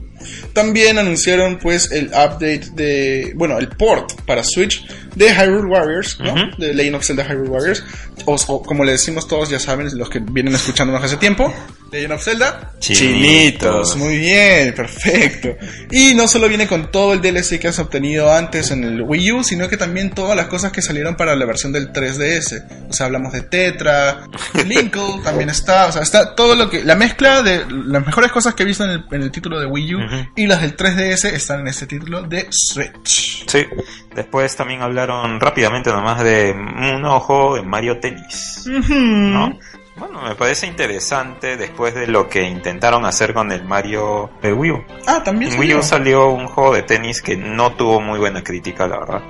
También 0.53 0.99
anunciaron 0.99 1.58
pues 1.58 1.91
el 1.93 2.06
update 2.08 2.70
de, 2.75 3.32
bueno, 3.37 3.58
el 3.58 3.69
port 3.69 4.13
para 4.23 4.43
Switch 4.43 4.87
de 5.15 5.31
Hyrule 5.32 5.69
Warriors, 5.69 6.19
¿no? 6.19 6.32
Ujú. 6.32 6.56
De 6.58 6.75
Legend 6.75 6.97
of 6.97 7.05
Zelda 7.05 7.25
Hyrule 7.25 7.51
Warriors. 7.51 7.85
O, 8.25 8.35
o 8.35 8.63
como 8.63 8.85
le 8.85 8.93
decimos 8.93 9.29
todos, 9.29 9.51
ya 9.51 9.58
saben, 9.58 9.97
los 9.97 10.11
que 10.11 10.19
vienen 10.19 10.55
escuchándonos 10.55 11.05
hace 11.05 11.17
tiempo, 11.17 11.53
Legend 11.93 12.13
of 12.13 12.25
Zelda. 12.25 12.73
Chinitos. 12.81 13.97
Muy 13.97 14.19
bien, 14.19 14.75
perfecto. 14.75 15.56
Y 15.91 16.15
no 16.15 16.27
solo 16.27 16.49
viene 16.49 16.67
con 16.67 16.91
todo 16.91 17.13
el 17.13 17.20
DLC 17.20 17.61
que 17.61 17.69
has 17.69 17.79
obtenido 17.79 18.32
antes 18.32 18.70
en 18.70 18.85
el 18.85 19.03
Wii 19.03 19.32
U, 19.32 19.44
sino 19.44 19.69
que 19.69 19.77
también 19.77 20.11
todas 20.25 20.37
las 20.39 20.47
cosas 20.47 20.73
que 20.73 20.81
salieron 20.81 21.17
para 21.17 21.37
la 21.37 21.45
versión 21.45 21.71
del 21.71 21.93
3DS. 21.93 22.89
O 22.89 22.93
sea, 22.95 23.07
hablamos 23.07 23.31
de 23.35 23.43
Tetra, 23.43 24.23
Linkle 24.67 25.21
también 25.23 25.51
está, 25.51 25.87
o 25.89 25.93
sea, 25.93 26.01
está 26.01 26.35
todo 26.35 26.55
lo 26.55 26.71
que, 26.71 26.83
la 26.83 26.95
mezcla 26.95 27.43
de 27.43 27.67
las 27.69 28.07
mejores 28.07 28.33
cosas 28.33 28.55
que 28.55 28.63
he 28.63 28.67
visto 28.67 28.85
en 28.85 28.91
el, 28.91 29.05
en 29.11 29.23
el 29.23 29.31
título 29.31 29.61
de 29.61 29.67
Wii 29.67 29.95
U 29.95 29.99
Ujú. 29.99 30.17
y 30.35 30.47
las 30.47 30.63
del 30.63 30.79
3DS 30.79 31.27
están 31.27 31.61
en 31.61 31.69
este 31.69 31.87
título 31.87 32.23
de 32.23 32.47
Switch. 32.49 33.47
Sí, 33.47 33.67
después 34.15 34.57
también 34.57 34.81
hablaron 34.81 35.39
rápidamente 35.41 35.91
nomás 35.91 36.25
de 36.25 36.53
un 36.53 37.05
juego 37.21 37.57
de 37.57 37.63
Mario 37.63 38.01
Tennis, 38.01 38.63
¿no? 38.67 39.59
Bueno, 39.97 40.23
me 40.23 40.35
parece 40.35 40.67
interesante 40.67 41.57
después 41.57 41.95
de 41.95 42.07
lo 42.09 42.29
que 42.29 42.43
intentaron 42.43 43.05
hacer 43.05 43.33
con 43.33 43.53
el 43.53 43.63
Mario 43.65 44.31
de 44.43 44.53
Wii 44.53 44.71
U. 44.73 44.85
Ah, 45.07 45.23
también 45.23 45.53
En 45.53 45.61
Wii 45.61 45.75
U 45.75 45.83
salió 45.83 46.31
un 46.31 46.49
juego 46.49 46.75
de 46.75 46.83
tenis 46.83 47.23
que 47.23 47.37
no 47.37 47.75
tuvo 47.77 48.01
muy 48.01 48.19
buena 48.19 48.43
crítica, 48.43 48.89
la 48.89 48.99
verdad. 48.99 49.23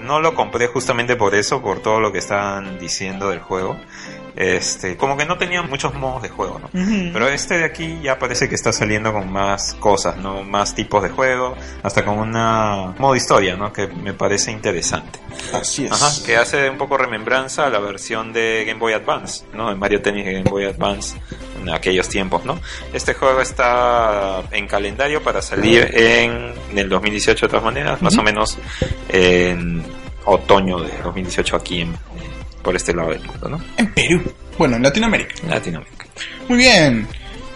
No 0.00 0.20
lo 0.20 0.34
compré 0.34 0.66
justamente 0.66 1.16
por 1.16 1.34
eso, 1.34 1.62
por 1.62 1.80
todo 1.80 2.00
lo 2.00 2.12
que 2.12 2.18
estaban 2.18 2.78
diciendo 2.78 3.28
del 3.28 3.40
juego. 3.40 3.76
Este, 4.36 4.96
como 4.96 5.16
que 5.16 5.24
no 5.24 5.36
tenía 5.38 5.62
muchos 5.62 5.94
modos 5.94 6.22
de 6.22 6.28
juego, 6.28 6.58
¿no? 6.58 6.70
Pero 7.12 7.28
este 7.28 7.58
de 7.58 7.64
aquí 7.64 8.00
ya 8.02 8.18
parece 8.18 8.48
que 8.48 8.54
está 8.54 8.72
saliendo 8.72 9.12
con 9.12 9.30
más 9.30 9.74
cosas, 9.74 10.16
¿no? 10.16 10.42
Más 10.42 10.74
tipos 10.74 11.02
de 11.02 11.10
juego, 11.10 11.56
hasta 11.82 12.04
con 12.04 12.18
una 12.18 12.94
modo 12.98 13.16
historia, 13.16 13.56
¿no? 13.56 13.72
Que 13.72 13.86
me 13.86 14.14
parece 14.14 14.52
interesante. 14.52 15.18
Así 15.52 15.86
es. 15.86 15.92
Ajá, 15.92 16.10
que 16.24 16.36
hace 16.36 16.70
un 16.70 16.78
poco 16.78 16.96
remembranza 16.96 17.66
a 17.66 17.70
la 17.70 17.78
versión 17.78 18.32
de 18.32 18.64
Game 18.66 18.78
Boy 18.78 18.92
Advance, 18.92 19.44
¿no? 19.52 19.68
De 19.68 19.74
Mario 19.74 20.00
Tennis 20.02 20.24
de 20.24 20.32
Game 20.32 20.50
Boy 20.50 20.64
Advance 20.64 21.16
en 21.60 21.70
aquellos 21.70 22.08
tiempos, 22.08 22.44
¿no? 22.44 22.60
Este 22.92 23.14
juego 23.14 23.40
está 23.40 24.42
en 24.50 24.66
calendario 24.66 25.22
para 25.22 25.42
salir 25.42 25.90
en, 25.92 26.52
en 26.70 26.78
el 26.78 26.88
2018 26.88 27.46
de 27.46 27.50
todas 27.50 27.64
maneras, 27.64 28.00
más 28.02 28.16
o 28.16 28.22
menos 28.22 28.58
en 29.08 29.84
otoño 30.24 30.80
de 30.80 30.90
2018 31.02 31.56
aquí 31.56 31.80
en, 31.82 31.96
por 32.62 32.76
este 32.76 32.94
lado 32.94 33.10
del 33.10 33.22
mundo, 33.24 33.48
¿no? 33.48 33.60
En 33.76 33.92
Perú. 33.92 34.22
Bueno, 34.58 34.76
en 34.76 34.82
Latinoamérica. 34.82 35.34
Latinoamérica. 35.48 36.06
Muy 36.48 36.58
bien. 36.58 37.06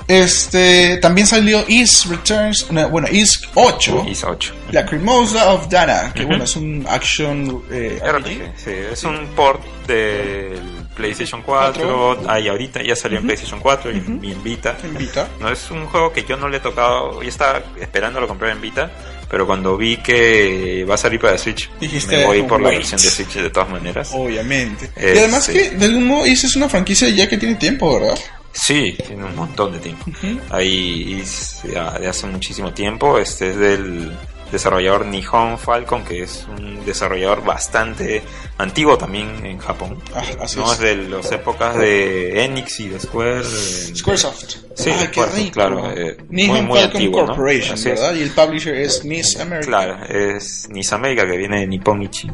Este, 0.06 0.98
también 0.98 1.26
salió 1.26 1.64
Is 1.66 2.06
Returns, 2.06 2.70
no, 2.70 2.88
bueno, 2.90 3.08
Is 3.10 3.40
8. 3.54 4.04
ISA 4.06 4.28
8. 4.30 4.54
La 4.72 4.84
Cremosa 4.84 5.50
of 5.52 5.68
Dana, 5.70 6.12
que 6.12 6.26
bueno, 6.26 6.44
es 6.44 6.56
un 6.56 6.84
action 6.86 7.62
eh, 7.70 7.98
RPG, 8.04 8.52
sí, 8.54 8.70
es 8.92 9.02
un 9.04 9.28
port 9.28 9.62
del 9.86 10.60
PlayStation 10.94 11.40
4, 11.42 12.22
ahí 12.28 12.48
ahorita 12.48 12.82
ya 12.82 12.94
salió 12.94 13.18
en 13.18 13.24
PlayStation 13.24 13.60
4 13.60 13.92
y, 13.92 13.96
en- 13.96 14.20
y 14.22 14.32
en 14.32 14.42
Vita. 14.42 14.76
en 14.84 14.94
Vita. 14.98 15.26
No 15.40 15.48
es 15.50 15.70
un 15.70 15.86
juego 15.86 16.12
que 16.12 16.22
yo 16.24 16.36
no 16.36 16.50
le 16.50 16.58
he 16.58 16.60
tocado, 16.60 17.22
yo 17.22 17.28
estaba 17.28 17.62
esperando 17.80 18.20
lo 18.20 18.28
comprar 18.28 18.50
en 18.52 18.60
Vita, 18.60 18.90
pero 19.34 19.48
cuando 19.48 19.76
vi 19.76 19.96
que 19.96 20.86
va 20.88 20.94
a 20.94 20.96
salir 20.96 21.18
para 21.18 21.36
Switch, 21.36 21.68
Dijiste, 21.80 22.18
me 22.18 22.24
voy 22.24 22.42
por 22.44 22.62
la 22.62 22.68
versión 22.68 23.00
de 23.00 23.10
Switch 23.10 23.34
de 23.34 23.50
todas 23.50 23.68
maneras. 23.68 24.12
Obviamente. 24.14 24.92
Y 24.96 25.18
además 25.18 25.46
sí. 25.46 25.54
que, 25.54 25.70
de 25.70 25.86
algún 25.86 26.06
modo, 26.06 26.24
es 26.24 26.54
una 26.54 26.68
franquicia 26.68 27.08
ya 27.08 27.28
que 27.28 27.36
tiene 27.36 27.56
tiempo, 27.56 27.98
¿verdad? 27.98 28.16
Sí, 28.52 28.96
tiene 29.04 29.24
un 29.24 29.34
montón 29.34 29.72
de 29.72 29.80
tiempo. 29.80 30.06
Ahí 30.50 31.20
ya 31.64 31.98
de 31.98 32.06
hace 32.06 32.28
muchísimo 32.28 32.72
tiempo. 32.72 33.18
Este 33.18 33.50
es 33.50 33.56
del 33.56 34.16
desarrollador 34.54 35.04
Nihon 35.06 35.58
Falcon, 35.58 36.02
que 36.04 36.22
es 36.22 36.46
un 36.48 36.84
desarrollador 36.86 37.44
bastante 37.44 38.22
antiguo 38.56 38.96
también 38.96 39.44
en 39.44 39.58
Japón. 39.58 39.98
Ah, 40.14 40.22
así 40.40 40.58
no 40.58 40.64
es. 40.66 40.72
es 40.72 40.78
de 40.78 40.96
las 40.96 41.30
épocas 41.32 41.76
de 41.76 42.42
Enix 42.44 42.80
y 42.80 42.88
de 42.88 42.98
Square. 43.00 43.40
eh, 43.40 43.94
Squaresoft. 43.96 44.54
Sí, 44.74 44.90
ah, 44.90 45.06
claro, 45.52 45.90
eh, 45.92 46.16
Nihon 46.30 46.56
muy, 46.56 46.62
muy 46.66 46.78
Falcon 46.80 46.96
antiguo. 46.96 47.26
Corporation. 47.26 47.78
Y 48.16 48.22
el 48.22 48.30
publisher 48.30 48.74
es 48.76 49.04
Miss 49.04 49.38
America. 49.38 49.66
Claro, 49.66 50.04
es 50.08 50.68
Nisamérica 50.70 51.26
que 51.26 51.36
viene 51.36 51.60
de 51.60 51.66
Nippon 51.66 52.02
Ichi. 52.02 52.30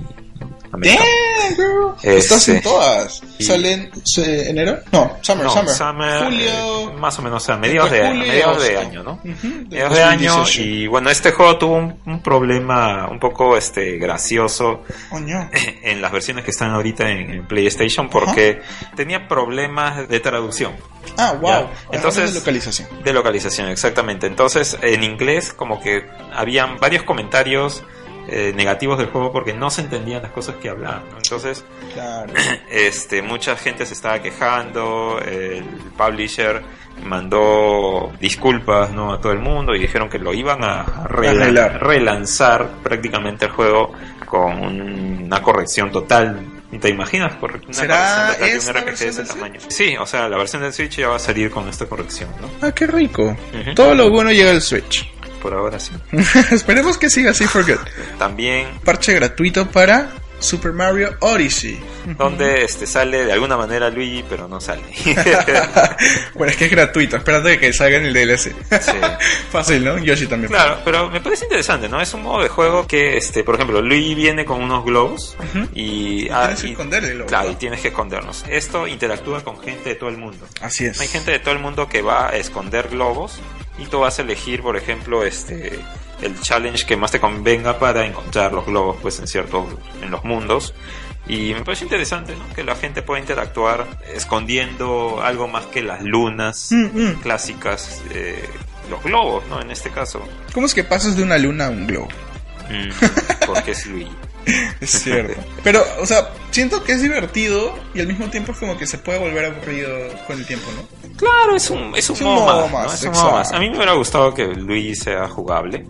Americano. 0.73 1.05
Damn, 1.41 1.57
girl. 1.57 1.91
Este, 1.97 2.17
Estás 2.17 2.49
en 2.49 2.63
todas. 2.63 3.23
y- 3.39 3.45
¿Salen 3.45 3.91
enero? 4.17 4.79
No, 4.93 5.17
summer, 5.21 5.45
No, 5.47 5.51
summer. 5.53 5.75
Summer, 5.75 6.25
Julio. 6.25 6.49
eh, 6.91 6.93
más 6.99 7.19
o 7.19 7.23
menos, 7.23 7.43
o 7.43 7.47
sea, 7.47 7.57
mediados 7.57 7.91
de, 7.91 8.07
julio 8.07 8.27
mediados 8.27 8.63
de 8.63 8.79
año, 8.79 9.03
¿no? 9.03 9.13
Ujú, 9.15 9.49
del 9.49 9.69
mediados 9.69 9.97
de 9.97 10.03
año 10.05 10.31
2018. 10.37 10.63
y 10.63 10.87
bueno, 10.87 11.11
este 11.11 11.33
juego 11.33 11.59
tuvo 11.59 11.75
un, 11.77 11.99
un 12.07 12.23
problema 12.23 13.09
un 13.11 13.19
poco 13.19 13.57
este 13.57 13.99
gracioso 13.99 14.83
Coño. 15.11 15.51
en 15.83 16.01
las 16.01 16.13
versiones 16.13 16.45
que 16.45 16.51
están 16.53 16.71
ahorita 16.71 17.11
en, 17.11 17.31
en 17.33 17.47
PlayStation 17.49 18.09
porque 18.09 18.61
tenía 18.97 19.27
problemas 19.29 20.09
de 20.09 20.21
traducción, 20.21 20.73
Ah, 21.17 21.33
wow. 21.41 21.51
Ya. 21.51 21.71
Entonces- 21.93 22.33
de 22.33 22.39
localización. 22.41 22.89
de 23.03 23.13
localización, 23.13 23.69
exactamente. 23.69 24.27
Entonces, 24.27 24.79
en 24.83 25.03
inglés 25.03 25.53
como 25.53 25.81
que 25.81 26.07
habían 26.33 26.79
varios 26.79 27.03
comentarios 27.03 27.83
eh, 28.31 28.53
negativos 28.55 28.97
del 28.99 29.09
juego 29.09 29.33
porque 29.33 29.53
no 29.53 29.71
se 29.71 29.81
entendían 29.83 30.23
las 30.23 30.31
cosas 30.33 30.55
que 30.57 30.69
hablaban. 30.69 31.03
¿no? 31.11 31.17
Entonces, 31.17 31.65
Claro. 31.93 32.33
este, 32.71 33.23
mucha 33.23 33.57
gente 33.57 33.85
se 33.87 33.95
estaba 33.95 34.21
quejando, 34.23 35.19
el 35.21 35.65
publisher 35.97 36.63
mandó 37.05 38.13
disculpas 38.21 38.91
¿no? 38.93 39.13
a 39.13 39.21
todo 39.21 39.33
el 39.33 39.39
mundo 39.39 39.75
y 39.75 39.79
dijeron 39.81 40.09
que 40.09 40.19
lo 40.19 40.33
iban 40.35 40.63
a, 40.63 40.85
relanzar 41.09 42.69
prácticamente 42.83 43.47
el 43.47 43.51
juego 43.53 43.93
con 44.27 44.61
un- 44.61 45.23
una 45.25 45.43
corrección 45.43 45.91
total. 45.91 46.41
¿Y 46.73 46.79
¿Te 46.79 46.89
imaginas? 46.89 47.33
Una 47.43 47.73
¿Será 47.73 48.33
esta 48.35 48.73
de 48.75 48.85
versión 48.85 49.11
ese 49.11 49.23
del 49.23 49.29
tamaño. 49.29 49.61
Sí, 49.67 49.97
o 49.99 50.07
sea, 50.07 50.29
la 50.29 50.37
versión 50.37 50.63
del 50.63 50.73
Switch 50.73 50.99
ya 50.99 51.09
va 51.09 51.17
a 51.17 51.19
salir 51.19 51.51
con 51.51 51.69
esta 51.69 51.87
corrección, 51.87 52.31
¿no? 52.41 52.49
Ah, 52.63 52.71
qué 52.73 52.87
rico. 52.87 53.37
Todo 53.75 53.95
lo 53.97 54.09
bueno 54.11 54.31
llega 54.31 54.51
al 54.53 54.61
Switch. 54.61 55.11
Por 55.43 55.55
ahora 55.55 55.79
sí. 55.81 55.93
Esperemos 56.51 56.99
que 56.99 57.09
siga 57.11 57.31
así 57.31 57.45
for 57.47 57.65
good. 57.65 57.79
También 58.19 58.69
Parche 58.85 59.15
gratuito 59.15 59.69
para 59.71 60.11
Super 60.39 60.73
Mario 60.73 61.17
Odyssey. 61.21 61.79
donde 62.17 62.65
este 62.65 62.87
sale 62.87 63.25
de 63.27 63.33
alguna 63.33 63.59
manera 63.59 63.91
Luigi, 63.91 64.25
pero 64.29 64.49
no 64.49 64.59
sale. 64.61 64.83
bueno, 66.35 66.51
es 66.51 66.57
que 66.57 66.65
es 66.65 66.71
gratuito. 66.71 67.17
Espérate 67.17 67.59
que 67.59 67.73
salga 67.75 67.99
en 67.99 68.07
el 68.07 68.15
DLC. 68.15 68.39
Sí. 68.81 68.93
Fácil, 69.51 69.85
¿no? 69.85 69.99
Yoshi 69.99 70.27
también. 70.27 70.51
Claro, 70.51 70.79
pero 70.85 71.11
me 71.11 71.21
parece 71.21 71.45
interesante, 71.45 71.89
¿no? 71.89 72.01
Es 72.01 72.15
un 72.15 72.23
modo 72.23 72.43
de 72.43 72.49
juego 72.49 72.87
que, 72.87 73.17
este, 73.19 73.45
por 73.45 73.57
ejemplo, 73.57 73.83
Luigi 73.83 74.15
viene 74.15 74.45
con 74.47 74.63
unos 74.63 74.83
globos 74.85 75.37
y, 75.75 76.29
ah, 76.31 76.45
tienes 76.47 76.61
que 76.63 76.69
y- 76.69 76.71
esconderlo. 76.73 77.27
Claro, 77.27 77.51
y 77.51 77.55
tienes 77.57 77.81
que 77.81 77.89
escondernos. 77.89 78.45
Esto 78.49 78.87
interactúa 78.87 79.43
con 79.45 79.61
gente 79.61 79.91
de 79.91 79.95
todo 79.97 80.09
el 80.09 80.17
mundo. 80.17 80.47
Así 80.63 80.87
es. 80.87 80.99
Hay 81.01 81.09
gente 81.09 81.31
de 81.33 81.39
todo 81.41 81.53
el 81.53 81.61
mundo 81.61 81.87
que 81.89 82.01
va 82.03 82.29
a 82.29 82.37
esconder 82.37 82.89
globos 82.89 83.41
y 83.81 83.87
tú 83.87 84.01
vas 84.01 84.19
a 84.19 84.23
elegir, 84.23 84.63
por 84.63 84.77
ejemplo, 84.77 85.25
este 85.25 85.81
el 86.23 86.39
challenge 86.41 86.85
que 86.85 86.97
más 86.97 87.11
te 87.11 87.19
convenga 87.19 87.79
para 87.79 88.05
encontrar 88.05 88.53
los 88.53 88.67
globos 88.67 88.99
pues 89.01 89.19
en 89.21 89.27
ciertos 89.27 89.65
en 90.03 90.11
los 90.11 90.23
mundos 90.23 90.75
y 91.27 91.55
me 91.55 91.63
parece 91.63 91.85
interesante 91.85 92.35
¿no? 92.37 92.55
que 92.55 92.63
la 92.63 92.77
gente 92.77 93.01
pueda 93.01 93.21
interactuar 93.21 93.87
escondiendo 94.15 95.23
algo 95.23 95.49
más 95.49 95.65
que 95.67 95.83
las 95.83 96.03
lunas 96.03 96.69
Mm, 96.73 96.85
mm. 96.93 97.15
clásicas 97.23 98.03
eh, 98.11 98.45
los 98.91 99.03
globos 99.03 99.47
no 99.49 99.63
en 99.63 99.71
este 99.71 99.89
caso 99.91 100.23
¿Cómo 100.53 100.67
es 100.67 100.75
que 100.75 100.85
pasas 100.85 101.17
de 101.17 101.23
una 101.23 101.39
luna 101.39 101.67
a 101.67 101.71
un 101.71 101.87
globo? 101.87 102.09
Mm, 102.69 103.47
porque 103.47 103.71
es 103.71 103.87
Luigi 103.87 104.11
Es 104.81 104.91
cierto. 104.91 105.41
Pero, 105.63 105.83
o 106.01 106.07
sea, 106.07 106.31
siento 106.51 106.83
que 106.83 106.93
es 106.93 107.03
divertido 107.03 107.75
y 107.95 108.01
al 108.01 108.07
mismo 108.07 108.29
tiempo 108.31 108.53
es 108.53 108.59
como 108.59 108.77
que 108.79 108.87
se 108.87 108.99
puede 108.99 109.19
volver 109.19 109.45
aburrido 109.47 109.91
con 110.27 110.39
el 110.39 110.47
tiempo, 110.47 110.67
¿no? 110.75 111.11
claro 111.17 111.55
es 111.57 111.69
un 111.69 111.95
es 111.95 112.09
un, 112.09 112.17
Es 112.17 112.23
un 112.23 112.29
modo 112.29 112.41
modo 112.47 112.69
más, 112.69 112.95
Es 112.95 113.03
un 113.05 113.13
modo 113.13 113.33
más. 113.33 113.41
exacto. 113.49 113.57
a 113.57 113.61
mí 113.61 113.69
me 113.71 113.77
hubiera 113.77 113.93
gustado 113.93 114.33
que 114.33 114.47
Luigi 114.47 114.95
sea 114.95 115.29
jugable 115.29 115.87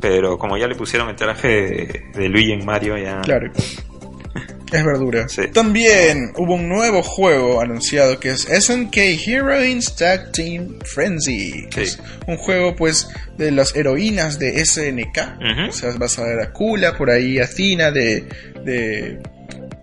pero 0.00 0.36
como 0.38 0.56
ya 0.56 0.66
le 0.66 0.74
pusieron 0.74 1.08
el 1.08 1.16
traje 1.16 1.48
de, 1.48 2.04
de 2.14 2.28
Luigi 2.28 2.52
en 2.52 2.64
Mario 2.64 2.96
ya 2.98 3.20
Claro. 3.22 3.50
Es 4.72 4.84
verdura. 4.84 5.28
Sí. 5.28 5.42
También 5.52 6.32
hubo 6.36 6.54
un 6.54 6.68
nuevo 6.68 7.02
juego 7.02 7.60
anunciado 7.60 8.18
que 8.18 8.30
es 8.30 8.42
SNK 8.42 8.96
Heroines 9.26 9.94
Tag 9.94 10.32
Team 10.32 10.78
Frenzy. 10.84 11.66
Sí. 11.70 11.80
Es 11.80 11.98
un 12.26 12.36
juego 12.36 12.74
pues 12.74 13.08
de 13.36 13.50
las 13.50 13.74
heroínas 13.76 14.38
de 14.38 14.64
SNK. 14.64 15.18
Ujú. 15.38 15.68
O 15.68 15.72
sea, 15.72 15.90
vas 15.98 16.18
a 16.18 16.24
ver 16.24 16.40
a 16.40 16.52
Kula, 16.52 16.96
por 16.96 17.10
ahí 17.10 17.38
a 17.38 17.46
Tina 17.48 17.90
de, 17.90 18.24
de 18.64 19.20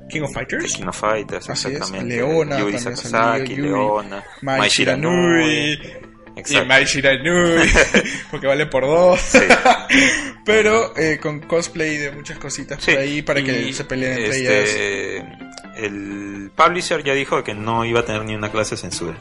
King 0.09 0.21
of 0.23 0.33
Fighters. 0.33 0.75
King 0.75 0.87
of 0.87 0.99
Fighters, 0.99 1.49
Así 1.49 1.69
es. 1.69 1.91
Leona 2.03 2.59
Yuri 2.59 2.77
Sakazaki, 2.77 3.55
Leona, 3.55 4.23
Mai 4.41 4.69
Shiranui. 4.69 5.79
Y. 6.49 6.65
Mai 6.65 6.85
Shiranui, 6.85 7.69
porque 8.31 8.47
vale 8.47 8.65
por 8.65 8.85
dos. 8.85 9.19
Sí. 9.19 9.39
Pero 10.45 10.97
eh, 10.97 11.19
con 11.21 11.39
cosplay 11.41 11.97
de 11.97 12.11
muchas 12.11 12.39
cositas 12.39 12.83
Sí, 12.83 12.91
por 12.91 12.99
ahí 12.99 13.21
para 13.21 13.43
que 13.43 13.71
se 13.73 13.83
peleen 13.83 14.13
entre 14.13 14.37
ellas. 14.37 14.69
El 15.85 16.51
publisher 16.55 17.03
ya 17.03 17.13
dijo 17.13 17.43
que 17.43 17.53
no 17.53 17.85
iba 17.85 18.01
a 18.01 18.05
tener 18.05 18.23
ni 18.25 18.35
una 18.35 18.51
clase 18.51 18.75
de 18.75 18.81
censura. 18.81 19.17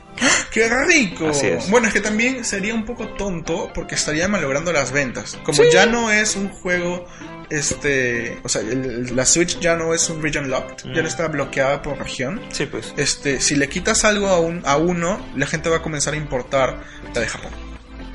¡Qué 0.53 0.69
rico! 0.87 1.29
Así 1.29 1.47
es. 1.47 1.71
Bueno, 1.71 1.87
es 1.89 1.93
que 1.95 2.01
también 2.01 2.45
sería 2.45 2.75
un 2.75 2.85
poco 2.85 3.09
tonto 3.09 3.71
porque 3.75 3.95
estaría 3.95 4.29
malogrando 4.29 4.73
las 4.73 4.93
ventas. 4.93 5.39
Como 5.45 5.57
Sí. 5.63 5.69
ya 5.73 5.87
no 5.87 6.11
es 6.11 6.37
un 6.37 6.49
juego, 6.49 7.07
este, 7.51 8.39
o 8.43 8.49
sea, 8.49 8.63
el- 8.63 9.15
la 9.15 9.25
Switch 9.27 9.59
ya 9.61 9.77
no 9.77 9.95
es 9.95 10.09
un 10.11 10.23
region 10.23 10.51
locked, 10.51 10.85
ya 10.85 11.01
Mm. 11.01 11.03
no 11.03 11.09
está 11.09 11.29
bloqueada 11.29 11.83
por 11.83 11.99
región. 11.99 12.41
Sí, 12.51 12.67
pues. 12.67 12.93
Este, 12.97 13.41
si 13.41 13.55
le 13.57 13.69
quitas 13.69 14.05
algo 14.05 14.29
a, 14.29 14.41
un, 14.41 14.63
a 14.65 14.77
uno, 14.77 15.25
la 15.37 15.47
gente 15.47 15.69
va 15.71 15.77
a 15.79 15.83
comenzar 15.83 16.15
a 16.15 16.17
importar 16.17 16.83
la 17.15 17.21
de 17.21 17.27
Japón. 17.29 17.51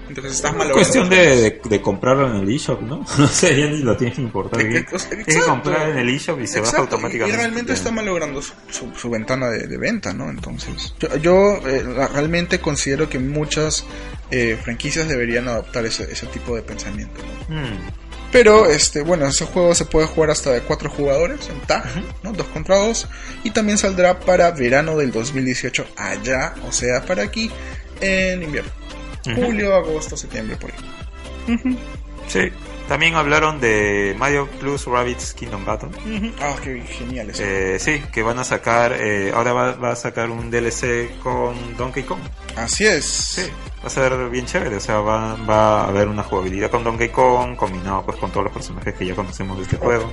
Entonces 0.07 0.33
estás 0.33 0.53
cuestión 0.71 1.09
de, 1.09 1.15
ventas. 1.17 1.41
de, 1.63 1.69
de 1.69 1.81
comprarlo 1.81 2.29
en 2.29 2.35
el 2.47 2.55
eShop, 2.55 2.81
¿no? 2.81 3.05
No 3.17 3.27
sé, 3.27 3.59
ya 3.59 3.67
ni 3.67 3.79
lo 3.79 3.97
tienes 3.97 4.15
que 4.15 4.21
importar. 4.21 4.59
Que- 4.59 4.65
Tienes 4.83 4.93
o 4.93 4.99
sea, 4.99 5.09
que 5.11 5.21
exacto. 5.21 5.49
comprar 5.49 5.89
en 5.89 5.97
el 5.97 6.09
eShop 6.09 6.39
y 6.41 6.47
se 6.47 6.59
baja 6.59 6.71
Exacto, 6.71 6.95
automáticamente. 6.95 7.35
Y 7.37 7.41
realmente 7.41 7.73
está 7.73 7.91
malogrando 7.91 8.41
su, 8.41 8.53
su- 8.69 8.93
su 8.95 9.09
ventana 9.09 9.49
de, 9.49 9.67
de 9.67 9.77
venta, 9.77 10.13
¿no? 10.13 10.29
Entonces, 10.29 10.93
yo, 10.99 11.15
yo, 11.17 11.67
eh, 11.67 11.83
realmente 12.13 12.59
considero 12.59 13.09
que 13.09 13.19
muchas 13.19 13.85
eh, 14.31 14.57
franquicias 14.63 15.07
deberían 15.07 15.47
adoptar 15.47 15.85
ese, 15.85 16.03
ese 16.11 16.25
tipo 16.27 16.55
de 16.55 16.61
pensamiento. 16.61 17.21
¿no? 17.49 17.55
Mm, 17.61 17.77
Pero, 18.31 18.65
este, 18.69 19.01
bueno, 19.01 19.25
ese 19.27 19.45
juego 19.45 19.73
se 19.75 19.85
puede 19.85 20.07
jugar 20.07 20.29
hasta 20.31 20.51
de 20.51 20.61
cuatro 20.61 20.89
jugadores 20.89 21.49
en 21.49 21.59
tag, 21.61 21.85
¿no? 22.23 22.31
Dos 22.33 22.47
contra 22.47 22.77
dos. 22.77 23.07
Y 23.43 23.51
también 23.51 23.77
saldrá 23.77 24.19
para 24.19 24.51
verano 24.51 24.97
del 24.97 25.11
2018 25.11 25.85
allá, 25.97 26.53
o 26.67 26.71
sea, 26.71 27.05
para 27.05 27.23
aquí 27.23 27.49
en 28.01 28.43
invierno. 28.43 28.71
Julio, 29.25 29.75
agosto, 29.75 30.15
septiembre, 30.15 30.57
por 30.57 30.71
ahí. 30.71 31.77
Sí. 32.27 32.51
También 32.87 33.15
hablaron 33.15 33.59
de 33.59 34.15
Mario 34.17 34.47
Plus 34.59 34.85
Rabbids 34.85 35.33
Kingdom 35.33 35.65
Battle. 35.65 35.89
Ah, 36.39 36.55
qué 36.63 36.81
genial 36.81 37.31
eso. 37.31 37.41
Eh, 37.43 37.79
sí, 37.79 37.99
que 38.13 38.21
van 38.21 38.37
a 38.37 38.43
sacar, 38.43 38.93
eh, 38.93 39.31
ahora 39.33 39.53
va, 39.53 39.71
va 39.71 39.91
a 39.91 39.95
sacar 39.95 40.29
un 40.29 40.51
DLC 40.51 41.17
con 41.23 41.55
Donkey 41.77 42.03
Kong. 42.03 42.19
Así 42.55 42.85
es. 42.85 43.05
Sí, 43.05 43.41
va 43.81 43.87
a 43.87 43.89
ser 43.89 44.29
bien 44.29 44.45
chévere, 44.45 44.75
o 44.75 44.79
sea, 44.79 44.99
va, 44.99 45.35
va 45.35 45.81
a 45.81 45.87
haber 45.87 46.07
una 46.07 46.21
jugabilidad 46.21 46.69
con 46.69 46.83
Donkey 46.83 47.09
Kong 47.09 47.55
combinado 47.55 48.03
pues 48.05 48.17
con 48.17 48.29
todos 48.29 48.45
los 48.45 48.53
personajes 48.53 48.93
que 48.93 49.05
ya 49.07 49.15
conocemos 49.15 49.57
de 49.57 49.63
este 49.63 49.77
juego. 49.77 50.11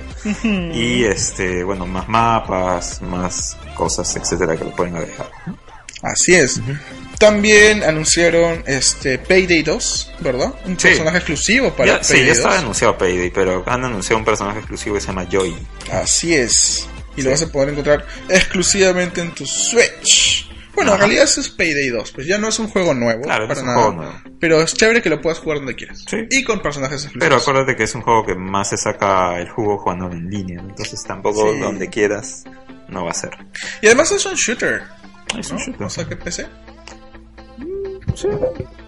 Y 0.73 1.03
este, 1.03 1.63
bueno, 1.63 1.85
más 1.85 2.09
mapas, 2.09 3.03
más 3.03 3.55
cosas, 3.75 4.15
etcétera, 4.15 4.57
que 4.57 4.63
lo 4.63 4.71
pueden 4.71 4.95
agregar. 4.95 5.29
Así 6.03 6.35
es. 6.35 6.59
También 7.17 7.83
anunciaron 7.83 8.63
este 8.67 9.17
Payday 9.17 9.63
2, 9.63 10.11
¿verdad? 10.19 10.53
Un 10.65 10.77
Sí. 10.77 10.89
personaje 10.89 11.17
exclusivo 11.17 11.73
para 11.73 11.97
Ya, 11.97 12.03
sí, 12.03 12.13
Payday 12.13 12.27
ya 12.27 12.33
estaba 12.33 12.53
2. 12.55 12.63
anunciado 12.63 12.97
Payday, 12.97 13.29
pero 13.31 13.63
han 13.65 13.85
anunciado 13.85 14.17
un 14.19 14.25
personaje 14.25 14.59
exclusivo 14.59 14.95
que 14.95 15.01
se 15.01 15.07
llama 15.07 15.25
Joy. 15.31 15.55
Así 15.91 16.33
es. 16.35 16.87
Y 17.15 17.21
lo 17.21 17.29
vas 17.31 17.41
a 17.43 17.51
poder 17.51 17.69
encontrar 17.69 18.05
exclusivamente 18.27 19.21
en 19.21 19.33
tu 19.33 19.45
Switch. 19.45 20.49
Bueno, 20.75 20.93
en 20.93 20.99
realidad 20.99 21.25
eso 21.25 21.39
es 21.39 21.49
Payday 21.49 21.89
2, 21.89 22.11
pues 22.13 22.25
ya 22.25 22.39
no 22.39 22.47
es 22.49 22.57
un 22.57 22.67
juego 22.67 22.95
nuevo. 22.95 23.21
Claro, 23.21 23.47
para 23.47 23.53
es 23.53 23.59
un 23.59 23.67
nada. 23.67 23.77
juego 23.83 23.95
nuevo. 24.01 24.13
Pero 24.39 24.61
es 24.63 24.73
chévere 24.73 25.03
que 25.03 25.09
lo 25.09 25.21
puedas 25.21 25.37
jugar 25.37 25.59
donde 25.59 25.75
quieras. 25.75 26.03
Sí. 26.09 26.17
Y 26.31 26.43
con 26.43 26.61
personajes 26.63 27.03
exclusivos. 27.03 27.23
Pero 27.29 27.35
acuérdate 27.39 27.75
que 27.77 27.83
es 27.83 27.93
un 27.93 28.01
juego 28.01 28.25
que 28.25 28.33
más 28.35 28.69
se 28.71 28.77
saca 28.77 29.37
el 29.39 29.47
jugo 29.49 29.77
jugando 29.77 30.11
en 30.11 30.27
línea, 30.29 30.59
entonces 30.59 31.01
tampoco 31.07 31.53
Sí. 31.53 31.59
donde 31.59 31.89
quieras 31.89 32.43
no 32.89 33.05
va 33.05 33.11
a 33.11 33.13
ser. 33.13 33.29
Y 33.83 33.85
además 33.85 34.11
es 34.11 34.25
un 34.25 34.33
shooter. 34.33 34.81
¿No? 35.35 35.41
shooter. 35.41 35.83
O 35.83 35.89
sea, 35.89 36.05
que 36.07 36.15
PC. 36.15 36.47
Sí, 38.15 38.27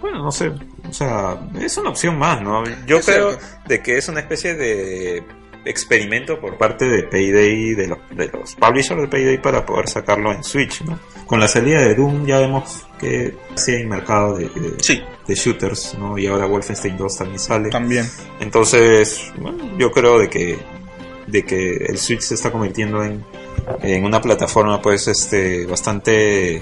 bueno, 0.02 0.20
no 0.24 0.32
sé, 0.32 0.50
o 0.88 0.94
sea, 0.94 1.40
es 1.60 1.76
una 1.78 1.90
opción 1.90 2.18
más, 2.20 2.42
¿no? 2.42 2.64
Yo 2.86 2.98
Es 2.98 3.06
creo 3.06 3.32
cierto. 3.32 3.46
de 3.68 3.82
que 3.82 3.98
es 3.98 4.08
una 4.08 4.20
especie 4.20 4.54
de 4.54 5.24
experimento 5.66 6.40
por 6.40 6.58
parte 6.60 6.86
de 6.86 7.04
Payday, 7.04 7.74
de 7.74 7.88
los, 7.88 7.98
de 8.12 8.28
los 8.28 8.54
publishers 8.56 9.02
de 9.02 9.08
Payday 9.08 9.42
para 9.42 9.66
poder 9.66 9.90
sacarlo 9.90 10.32
en 10.32 10.44
Switch, 10.44 10.82
¿no? 10.84 11.00
Con 11.26 11.40
la 11.40 11.48
salida 11.48 11.82
de 11.82 11.96
Doom 11.96 12.28
ya 12.28 12.38
vemos 12.38 12.86
que 13.00 13.36
sí 13.56 13.72
hay 13.72 13.86
mercado 13.86 14.38
de, 14.38 14.48
de, 14.50 14.76
Sí, 14.84 15.02
de 15.28 15.34
shooters, 15.34 15.98
¿no? 15.98 16.20
Y 16.20 16.28
ahora 16.28 16.46
Wolfenstein 16.46 16.96
2 16.96 17.18
también 17.18 17.40
sale. 17.40 17.70
también. 17.70 18.06
Entonces, 18.40 19.32
bueno, 19.38 19.76
yo 19.80 19.92
creo 19.92 20.20
de 20.20 20.30
que, 20.30 20.60
de 21.26 21.44
que 21.44 21.78
el 21.88 21.98
Switch 21.98 22.22
se 22.22 22.36
está 22.36 22.52
convirtiendo 22.52 23.04
en, 23.04 23.26
en 23.82 24.06
una 24.06 24.22
plataforma 24.22 24.82
pues 24.82 25.08
este 25.08 25.66
bastante 25.66 26.62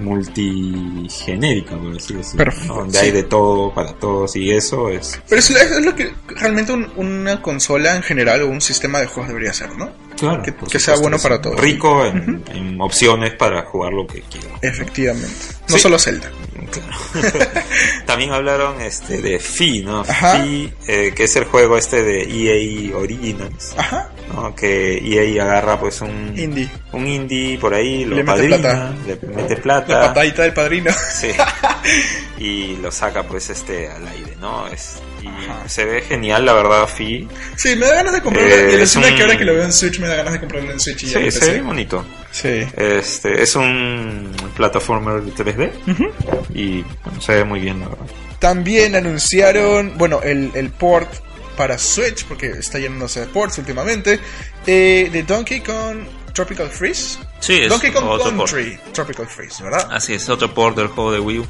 multigenérica, 0.00 1.76
por 1.76 1.96
así 1.96 2.14
decirlo, 2.14 2.44
Perfecto, 2.44 2.68
¿no? 2.74 2.80
donde 2.80 2.98
sí. 2.98 3.04
hay 3.06 3.10
de 3.12 3.22
todo 3.22 3.72
para 3.72 3.92
todos 3.94 4.36
y 4.36 4.50
eso 4.50 4.90
es 4.90 5.20
Pero 5.28 5.38
es, 5.38 5.50
es 5.50 5.84
lo 5.84 5.94
que 5.94 6.12
realmente 6.28 6.72
un- 6.72 6.90
una 6.96 7.40
consola 7.42 7.96
en 7.96 8.02
general 8.02 8.42
o 8.42 8.48
un 8.48 8.60
sistema 8.60 9.00
de 9.00 9.06
juegos 9.06 9.28
debería 9.28 9.52
ser, 9.52 9.74
¿no? 9.76 9.90
Claro, 10.16 10.42
que- 10.70 10.78
sea 10.78 10.96
bueno 10.96 11.18
para 11.18 11.40
todos. 11.40 11.58
Rico 11.60 12.04
en, 12.04 12.42
en 12.54 12.80
opciones 12.80 13.32
para 13.34 13.62
jugar 13.64 13.92
lo 13.92 14.06
que 14.06 14.20
quiera. 14.22 14.48
Efectivamente. 14.62 15.28
No 15.68 15.76
Sí. 15.76 15.80
solo 15.82 15.98
Zelda. 15.98 16.30
Claro. 16.70 17.30
También 18.06 18.32
hablaron 18.32 18.80
este 18.80 19.20
de 19.20 19.38
Fi, 19.38 19.82
¿no? 19.82 20.00
Ajá. 20.00 20.38
Fi, 20.40 20.72
eh, 20.88 21.12
que 21.14 21.24
es 21.24 21.36
el 21.36 21.44
juego 21.44 21.76
este 21.76 22.02
de 22.02 22.22
EA 22.22 22.96
Originals, 22.96 23.74
Ajá. 23.76 24.10
¿no? 24.32 24.54
Que 24.54 24.98
EA 24.98 25.42
agarra 25.44 25.78
pues 25.78 26.00
un 26.00 26.32
Indie. 26.36 26.68
un 26.92 27.06
indie 27.06 27.58
por 27.58 27.74
ahí, 27.74 28.04
lo 28.04 28.16
Le 28.16 28.24
mete 28.24 28.46
plata. 28.48 28.94
le 29.06 29.18
mete 29.34 29.56
plata, 29.56 29.98
La 30.00 30.06
patadita 30.08 30.42
del 30.42 30.52
padrino. 30.54 30.90
sí, 31.12 31.28
y 32.38 32.76
lo 32.76 32.90
saca 32.90 33.22
pues 33.24 33.50
este 33.50 33.88
al 33.88 34.06
aire, 34.08 34.36
¿no? 34.40 34.66
Es, 34.68 34.96
y 35.22 35.26
Ajá. 35.28 35.68
se 35.68 35.84
ve 35.84 36.02
genial, 36.02 36.44
la 36.44 36.52
verdad, 36.54 36.86
Fi. 36.88 37.28
Sí, 37.56 37.76
me 37.76 37.86
da 37.86 37.94
ganas 37.96 38.12
de 38.14 38.20
comprarlo. 38.22 38.54
Eh, 38.54 38.68
y 38.70 38.74
es 38.74 38.80
encima 38.80 39.06
que 39.08 39.14
un- 39.14 39.20
ahora 39.22 39.38
que 39.38 39.44
lo 39.44 39.54
veo 39.54 39.64
en 39.64 39.72
Switch 39.72 39.98
me 40.00 40.08
da 40.08 40.16
ganas 40.16 40.32
de 40.34 40.40
comprarlo 40.40 40.72
en 40.72 40.80
Switch 40.80 41.02
y 41.04 41.06
Sí, 41.08 41.30
se 41.30 41.52
ve 41.52 41.60
bonito. 41.62 42.04
Sí. 42.30 42.66
Este, 42.76 43.42
es 43.42 43.56
un 43.56 44.30
plataformer 44.56 45.22
3D 45.34 45.72
Ujú. 45.90 46.12
y 46.54 46.82
bueno, 47.04 47.20
se 47.20 47.34
ve 47.36 47.44
muy 47.44 47.60
bien, 47.60 47.80
la 47.80 47.88
verdad. 47.88 48.06
También 48.38 48.94
anunciaron, 48.94 49.96
bueno, 49.96 50.20
el, 50.22 50.50
el 50.54 50.70
port 50.70 51.08
para 51.56 51.78
Switch, 51.78 52.26
porque 52.26 52.48
está 52.50 52.78
llenándose 52.78 53.20
de 53.20 53.26
ports 53.26 53.56
últimamente, 53.58 54.20
eh, 54.66 55.08
de 55.10 55.22
Donkey 55.22 55.60
Kong 55.60 56.00
Tropical 56.36 56.68
Freeze. 56.68 57.18
Sí, 57.40 57.60
es 57.62 57.68
Donkey 57.70 57.90
Kong 57.90 58.04
otro 58.04 58.30
port. 58.36 58.50
Country 58.52 58.78
Tropical 58.92 59.26
Freeze, 59.26 59.62
¿verdad? 59.64 59.88
Así 59.90 60.12
es, 60.14 60.28
otro 60.28 60.52
port 60.52 60.76
del 60.76 60.88
juego 60.88 61.10
de 61.12 61.18
Wii 61.20 61.38
U. 61.40 61.46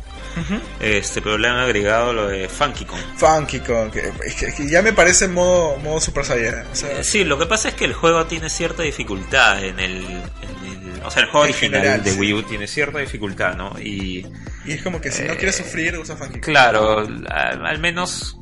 Este, 0.80 1.20
pero 1.22 1.38
le 1.38 1.48
han 1.48 1.56
agregado 1.58 2.12
lo 2.12 2.28
de 2.28 2.48
Funky 2.48 2.84
Kong. 2.84 3.00
Funky 3.16 3.60
Kong, 3.60 3.90
que, 3.90 4.12
es 4.24 4.34
que- 4.36 4.54
que 4.54 4.68
ya 4.68 4.82
me 4.82 4.92
parece 4.92 5.28
modo, 5.28 5.76
modo 5.78 6.00
Super 6.00 6.24
Saiyan. 6.24 6.66
O 6.72 6.76
sea, 6.76 7.00
Eh, 7.00 7.04
Sí, 7.04 7.24
lo 7.24 7.38
que 7.38 7.46
pasa 7.46 7.68
es 7.70 7.74
que 7.74 7.84
el 7.86 7.94
juego 7.94 8.26
tiene 8.26 8.48
cierta 8.50 8.82
dificultad 8.82 9.64
en 9.64 9.80
el, 9.80 10.04
en 10.04 10.92
el- 10.96 11.02
o 11.04 11.10
sea, 11.10 11.22
el 11.22 11.30
juego 11.30 11.44
original 11.44 11.80
general, 11.80 12.04
de 12.04 12.10
sí. 12.12 12.18
Wii 12.20 12.32
U 12.34 12.42
tiene 12.44 12.66
cierta 12.66 12.98
dificultad, 12.98 13.54
¿no? 13.56 13.78
Y 13.80 14.26
y 14.66 14.72
es 14.72 14.82
como 14.82 15.00
que 15.00 15.10
si 15.12 15.22
no 15.22 15.32
eh, 15.32 15.36
quieres 15.36 15.56
sufrir, 15.56 15.96
usa 15.98 16.16
Funky 16.16 16.34
Kong. 16.34 16.42
claro, 16.42 16.98
al, 17.00 17.26
al 17.66 17.78
menos 17.80 18.36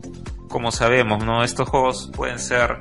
como 0.48 0.72
sabemos, 0.72 1.24
¿no? 1.24 1.42
Estos 1.44 1.68
juegos 1.68 2.10
pueden 2.14 2.38
ser 2.38 2.78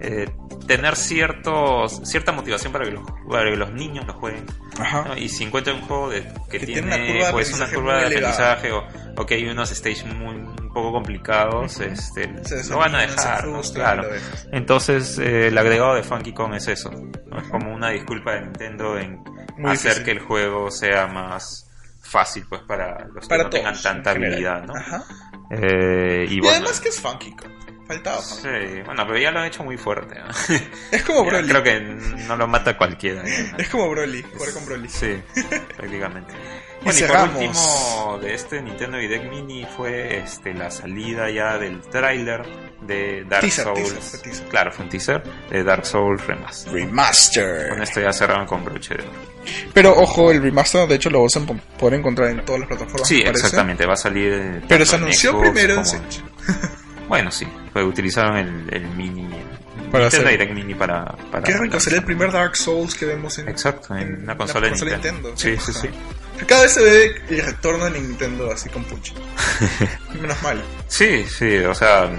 eh, 0.00 0.28
tener 0.66 0.96
ciertos 0.96 2.00
cierta 2.04 2.32
motivación 2.32 2.72
para 2.72 2.84
que 2.84 2.90
los 2.92 3.04
para 3.28 3.50
que 3.50 3.56
los 3.56 3.72
niños 3.72 4.06
lo 4.06 4.14
jueguen. 4.14 4.46
¿no? 5.06 5.16
Y 5.16 5.28
si 5.28 5.44
encuentran 5.44 5.76
un 5.76 5.82
juego 5.82 6.10
de, 6.10 6.22
que, 6.50 6.58
Que 6.58 6.66
tiene, 6.66 6.82
tiene 6.96 7.16
una 7.18 7.26
de 7.28 7.32
pues 7.32 7.52
una 7.54 7.66
curva 7.68 7.98
de 8.00 8.06
aprendizaje 8.06 8.72
o, 8.72 8.84
o 9.16 9.26
que 9.26 9.34
hay 9.34 9.46
unos 9.48 9.70
stages 9.70 10.04
muy 10.06 10.34
un 10.36 10.70
poco 10.72 10.92
complicados, 10.92 11.80
este, 11.80 12.44
Se 12.44 12.68
lo 12.68 12.78
van 12.78 12.94
a 12.94 13.00
dejar, 13.00 13.46
¿no? 13.46 13.62
claro. 13.62 14.02
Entonces, 14.52 15.18
eh, 15.18 15.48
el 15.48 15.56
agregado 15.56 15.94
de 15.94 16.02
Funky 16.02 16.32
Kong 16.34 16.54
es 16.54 16.68
eso. 16.68 16.90
¿no? 16.90 17.38
Es 17.38 17.48
como 17.48 17.74
una 17.74 17.88
disculpa 17.90 18.34
de 18.34 18.42
Nintendo 18.42 18.98
en 18.98 19.22
Muy 19.56 19.70
hacer 19.72 19.92
difícil. 19.94 20.04
que 20.04 20.10
el 20.10 20.20
juego 20.20 20.70
sea 20.70 21.06
más 21.06 21.70
fácil 22.02 22.44
pues 22.48 22.60
para 22.62 23.06
los 23.06 23.24
que 23.24 23.28
Para 23.28 23.44
no 23.44 23.50
todos. 23.50 23.64
tengan 23.64 23.82
tanta 23.82 24.10
habilidad, 24.10 24.62
¿no? 24.64 24.74
Ajá. 24.76 25.02
Eh, 25.50 26.26
y 26.28 26.34
Y, 26.34 26.40
bueno, 26.40 26.56
además 26.56 26.80
que 26.80 26.90
es 26.90 27.00
Funky 27.00 27.34
Kong. 27.34 27.52
Faltaba 27.86 28.20
sí, 28.20 28.48
bueno, 28.84 29.04
pero 29.06 29.16
ya 29.18 29.30
lo 29.30 29.38
han 29.40 29.46
hecho 29.46 29.62
muy 29.62 29.76
fuerte. 29.76 30.16
¿no? 30.18 30.26
Es 30.90 31.02
como 31.04 31.22
Ya 31.24 31.30
Broly. 31.30 31.48
Creo 31.48 31.62
que 31.62 31.80
no 32.26 32.36
lo 32.36 32.48
mata 32.48 32.76
cualquiera. 32.76 33.22
¿no? 33.22 33.28
Es 33.58 33.68
como 33.68 33.88
Broly, 33.90 34.22
jugar 34.22 34.52
con 34.52 34.66
Broly. 34.66 34.88
Sí, 34.88 35.22
prácticamente. 35.76 36.32
Y 36.80 36.84
Bueno, 36.84 36.98
y 36.98 37.02
por 37.02 37.08
cerramos. 37.08 37.36
último 37.36 38.18
de 38.22 38.34
este 38.34 38.60
Nintendo 38.62 38.98
Direct 38.98 39.30
Mini 39.30 39.66
fue 39.76 40.18
este 40.18 40.52
la 40.54 40.70
salida 40.70 41.30
ya 41.30 41.58
del 41.58 41.80
tráiler 41.82 42.44
de 42.82 43.24
Dark 43.24 43.40
Teaser, 43.42 43.64
Souls. 43.64 43.78
teaser, 43.82 44.02
fue 44.02 44.18
teaser. 44.20 44.48
Claro, 44.48 44.72
fue 44.72 44.84
un 44.84 44.90
teaser 44.90 45.22
de 45.50 45.64
Dark 45.64 45.86
Souls 45.86 46.26
Remastered. 46.26 46.72
Con 46.72 46.88
Remaster. 46.90 47.82
esto 47.82 48.00
ya 48.00 48.12
cerraron 48.12 48.46
con 48.46 48.64
broche 48.64 48.94
de 48.94 49.02
oro. 49.04 49.12
Pero 49.72 49.92
ojo, 49.96 50.30
el 50.32 50.42
remaster 50.42 50.86
de 50.88 50.96
hecho 50.96 51.08
lo 51.10 51.22
vas 51.22 51.36
a 51.36 51.40
po- 51.40 51.56
poder 51.78 51.98
encontrar 52.00 52.30
en 52.30 52.44
todas 52.44 52.60
las 52.60 52.68
plataformas. 52.68 53.08
Sí, 53.08 53.22
exactamente, 53.24 53.86
va 53.86 53.94
a 53.94 53.96
salir. 53.96 54.62
Pero 54.68 54.84
se 54.84 54.96
anunció 54.96 55.30
Xbox 55.30 55.50
primero 55.50 55.74
en 55.76 55.86
Switch. 55.86 56.22
Bueno, 57.08 57.30
sí, 57.30 57.46
pues 57.72 57.84
utilizaron 57.84 58.36
el, 58.36 58.66
el 58.74 58.86
mini. 58.88 59.28
Para 59.92 60.04
Nintendo 60.04 60.06
hacer- 60.08 60.28
Direct 60.28 60.52
Mini 60.52 60.74
para. 60.74 61.04
para 61.30 61.42
Qué 61.44 61.56
rico, 61.56 61.78
sería 61.78 61.98
el 62.00 62.04
primer 62.04 62.32
Dark 62.32 62.56
Souls 62.56 62.94
que 62.94 63.06
vemos 63.06 63.38
en, 63.38 63.48
Exacto, 63.48 63.94
en 63.96 64.22
una 64.22 64.32
la 64.32 64.36
consola 64.36 64.68
de 64.68 64.72
Nintendo. 64.90 65.32
Sí, 65.36 65.56
sí, 65.58 65.72
sí. 65.72 65.88
Cada 66.46 66.62
vez 66.62 66.72
se 66.72 66.82
ve 66.82 67.14
el 67.30 67.42
retorno 67.46 67.84
de 67.84 68.00
Nintendo 68.00 68.50
así 68.50 68.68
con 68.68 68.82
punch. 68.84 69.14
Menos 70.20 70.42
mal. 70.42 70.62
Sí, 70.88 71.24
sí, 71.26 71.58
o 71.58 71.74
sea, 71.74 72.10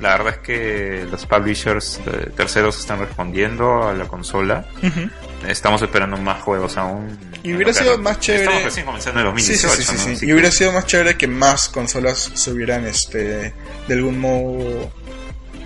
la 0.00 0.10
verdad 0.16 0.34
es 0.34 0.38
que 0.38 1.06
los 1.10 1.26
publishers 1.26 2.00
terceros 2.36 2.78
están 2.78 3.00
respondiendo 3.00 3.88
a 3.88 3.94
la 3.94 4.06
consola. 4.06 4.64
Estamos 5.46 5.82
esperando 5.82 6.16
más 6.18 6.40
juegos 6.42 6.76
aún. 6.76 7.18
Y 7.42 7.54
hubiera 7.54 7.72
sido 7.72 7.98
más 7.98 8.20
chévere- 8.20 8.42
Estamos 8.42 8.64
recién 8.64 8.86
comenzando 8.86 9.20
en 9.20 9.38
Sí, 9.38 9.54
sí, 9.56 9.62
2018, 9.66 9.76
sí, 9.76 9.82
sí, 9.82 9.92
¿no? 10.10 10.16
sí. 10.18 10.24
Y 10.24 10.26
que- 10.28 10.32
hubiera 10.34 10.50
sido 10.52 10.72
más 10.72 10.86
chévere 10.86 11.16
que 11.16 11.26
más 11.26 11.68
consolas 11.68 12.30
se 12.34 12.50
hubieran, 12.52 12.86
este, 12.86 13.52
de 13.88 13.94
algún 13.94 14.18
modo, 14.20 14.92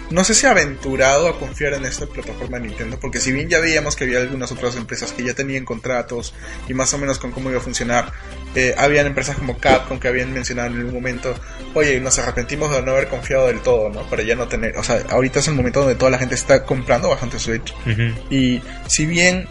no 0.08 0.22
sé 0.22 0.34
si 0.34 0.46
aventurado 0.46 1.26
a 1.28 1.36
confiar 1.38 1.74
en 1.74 1.84
esta 1.84 2.06
plataforma 2.06 2.58
de 2.60 2.68
Nintendo, 2.68 2.98
porque 3.00 3.18
si 3.20 3.32
bien 3.32 3.48
ya 3.48 3.58
veíamos 3.58 3.96
que 3.96 4.04
había 4.04 4.20
algunas 4.20 4.52
otras 4.52 4.76
empresas 4.76 5.10
que 5.12 5.24
ya 5.24 5.34
tenían 5.34 5.64
contratos 5.64 6.32
y 6.68 6.74
más 6.74 6.94
o 6.94 6.98
menos 6.98 7.18
con 7.18 7.32
cómo 7.32 7.50
iba 7.50 7.58
a 7.58 7.62
funcionar, 7.62 8.12
eh, 8.54 8.72
habían 8.78 9.06
empresas 9.08 9.36
como 9.36 9.58
Capcom 9.58 9.98
que 9.98 10.06
habían 10.08 10.32
mencionado 10.32 10.68
en 10.68 10.76
algún 10.78 10.94
momento, 10.94 11.34
oye, 11.74 11.98
nos 12.00 12.18
arrepentimos 12.20 12.70
de 12.70 12.82
no 12.82 12.92
haber 12.92 13.08
confiado 13.08 13.48
del 13.48 13.60
todo, 13.60 13.90
¿no? 13.90 14.08
Para 14.08 14.22
ya 14.22 14.36
no 14.36 14.46
tener, 14.46 14.76
o 14.78 14.84
sea, 14.84 15.02
ahorita 15.10 15.40
es 15.40 15.48
el 15.48 15.54
momento 15.54 15.80
donde 15.80 15.96
toda 15.96 16.12
la 16.12 16.18
gente 16.18 16.36
está 16.36 16.64
comprando 16.64 17.08
bastante 17.08 17.38
Switch. 17.40 17.74
Ujú. 17.84 18.14
Y 18.30 18.62
si 18.86 19.06
bien 19.06 19.48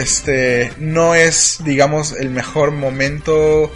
este 0.00 0.72
no 0.78 1.14
es, 1.14 1.58
digamos, 1.64 2.12
el 2.12 2.30
mejor 2.30 2.72
momento 2.72 3.70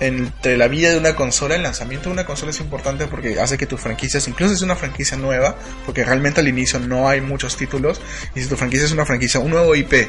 entre 0.00 0.56
la 0.56 0.68
vida 0.68 0.90
de 0.90 0.98
una 0.98 1.14
consola, 1.14 1.54
el 1.54 1.62
lanzamiento 1.62 2.08
de 2.08 2.14
una 2.14 2.26
consola 2.26 2.50
es 2.50 2.60
importante 2.60 3.06
porque 3.06 3.40
hace 3.40 3.56
que 3.56 3.66
tu 3.66 3.76
franquicia, 3.76 4.20
incluso 4.26 4.50
si 4.50 4.56
es 4.56 4.62
una 4.62 4.76
franquicia 4.76 5.16
nueva, 5.16 5.56
porque 5.86 6.04
realmente 6.04 6.40
al 6.40 6.48
inicio 6.48 6.80
no 6.80 7.08
hay 7.08 7.20
muchos 7.20 7.56
títulos, 7.56 8.00
y 8.34 8.42
si 8.42 8.48
tu 8.48 8.56
franquicia 8.56 8.86
es 8.86 8.92
una 8.92 9.06
franquicia, 9.06 9.40
un 9.40 9.50
nuevo 9.50 9.74
IP, 9.74 10.08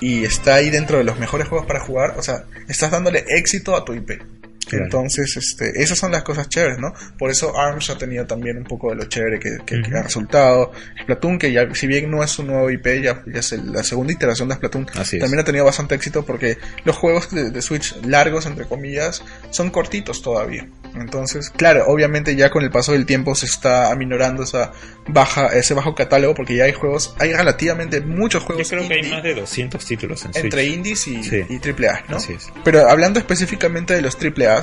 y 0.00 0.24
está 0.24 0.56
ahí 0.56 0.70
dentro 0.70 0.98
de 0.98 1.04
los 1.04 1.18
mejores 1.18 1.48
juegos 1.48 1.66
para 1.66 1.80
jugar, 1.80 2.14
o 2.16 2.22
sea, 2.22 2.44
estás 2.68 2.90
dándole 2.90 3.24
éxito 3.28 3.76
a 3.76 3.84
tu 3.84 3.92
IP. 3.94 4.22
Claro. 4.68 4.84
Entonces, 4.84 5.36
este, 5.36 5.82
esas 5.82 5.98
son 5.98 6.12
las 6.12 6.22
cosas 6.22 6.48
chéveres, 6.48 6.78
¿no? 6.78 6.92
Por 7.18 7.30
eso 7.30 7.56
ARMS 7.58 7.90
ha 7.90 7.98
tenido 7.98 8.26
también 8.26 8.56
un 8.58 8.64
poco 8.64 8.90
de 8.90 8.96
lo 8.96 9.04
chévere 9.04 9.38
que, 9.38 9.58
que- 9.66 9.82
que 9.82 9.96
ha 9.96 10.02
resultado. 10.02 10.72
Splatoon, 11.02 11.38
que 11.38 11.52
ya, 11.52 11.72
si 11.74 11.86
bien 11.86 12.10
no 12.10 12.22
es 12.22 12.38
un 12.38 12.46
nuevo 12.48 12.70
IP, 12.70 13.02
ya, 13.02 13.22
ya 13.26 13.40
es 13.40 13.52
el- 13.52 13.72
la 13.72 13.82
segunda 13.84 14.12
iteración 14.12 14.48
de 14.48 14.54
Splatoon, 14.56 14.86
Así 14.94 15.18
también 15.18 15.40
ha 15.40 15.44
tenido 15.44 15.64
bastante 15.64 15.94
éxito 15.94 16.24
porque 16.24 16.58
los 16.84 16.96
juegos 16.96 17.30
de, 17.30 17.50
de 17.50 17.62
Switch 17.62 17.94
largos, 18.06 18.46
entre 18.46 18.64
comillas, 18.66 19.22
son 19.50 19.70
cortitos 19.70 20.22
todavía. 20.22 20.68
Entonces, 20.94 21.50
claro, 21.50 21.84
obviamente 21.88 22.36
ya 22.36 22.50
con 22.50 22.62
el 22.62 22.70
paso 22.70 22.92
del 22.92 23.04
tiempo 23.06 23.34
se 23.34 23.46
está 23.46 23.90
aminorando 23.90 24.44
esa 24.44 24.72
baja, 25.08 25.48
ese 25.48 25.74
bajo 25.74 25.94
catálogo 25.94 26.34
porque 26.34 26.54
ya 26.56 26.64
hay 26.64 26.72
juegos, 26.72 27.14
hay 27.18 27.32
relativamente 27.32 28.00
muchos 28.00 28.42
Yo 28.42 28.46
juegos 28.46 28.68
creo 28.70 28.86
que 28.86 28.94
hay 28.94 29.00
indie 29.00 29.12
más 29.14 29.22
de 29.24 29.34
200 29.34 29.84
títulos 29.84 30.24
en 30.24 30.32
Switch. 30.32 30.44
entre 30.44 30.64
indies 30.66 31.06
y, 31.08 31.22
Sí. 31.24 31.44
y 31.48 31.58
AAA, 31.58 32.04
¿no? 32.08 32.16
Así 32.18 32.34
es. 32.34 32.48
Pero 32.62 32.88
hablando 32.88 33.18
específicamente 33.18 33.94
de 33.94 34.02
los 34.02 34.16
AAA, 34.16 34.62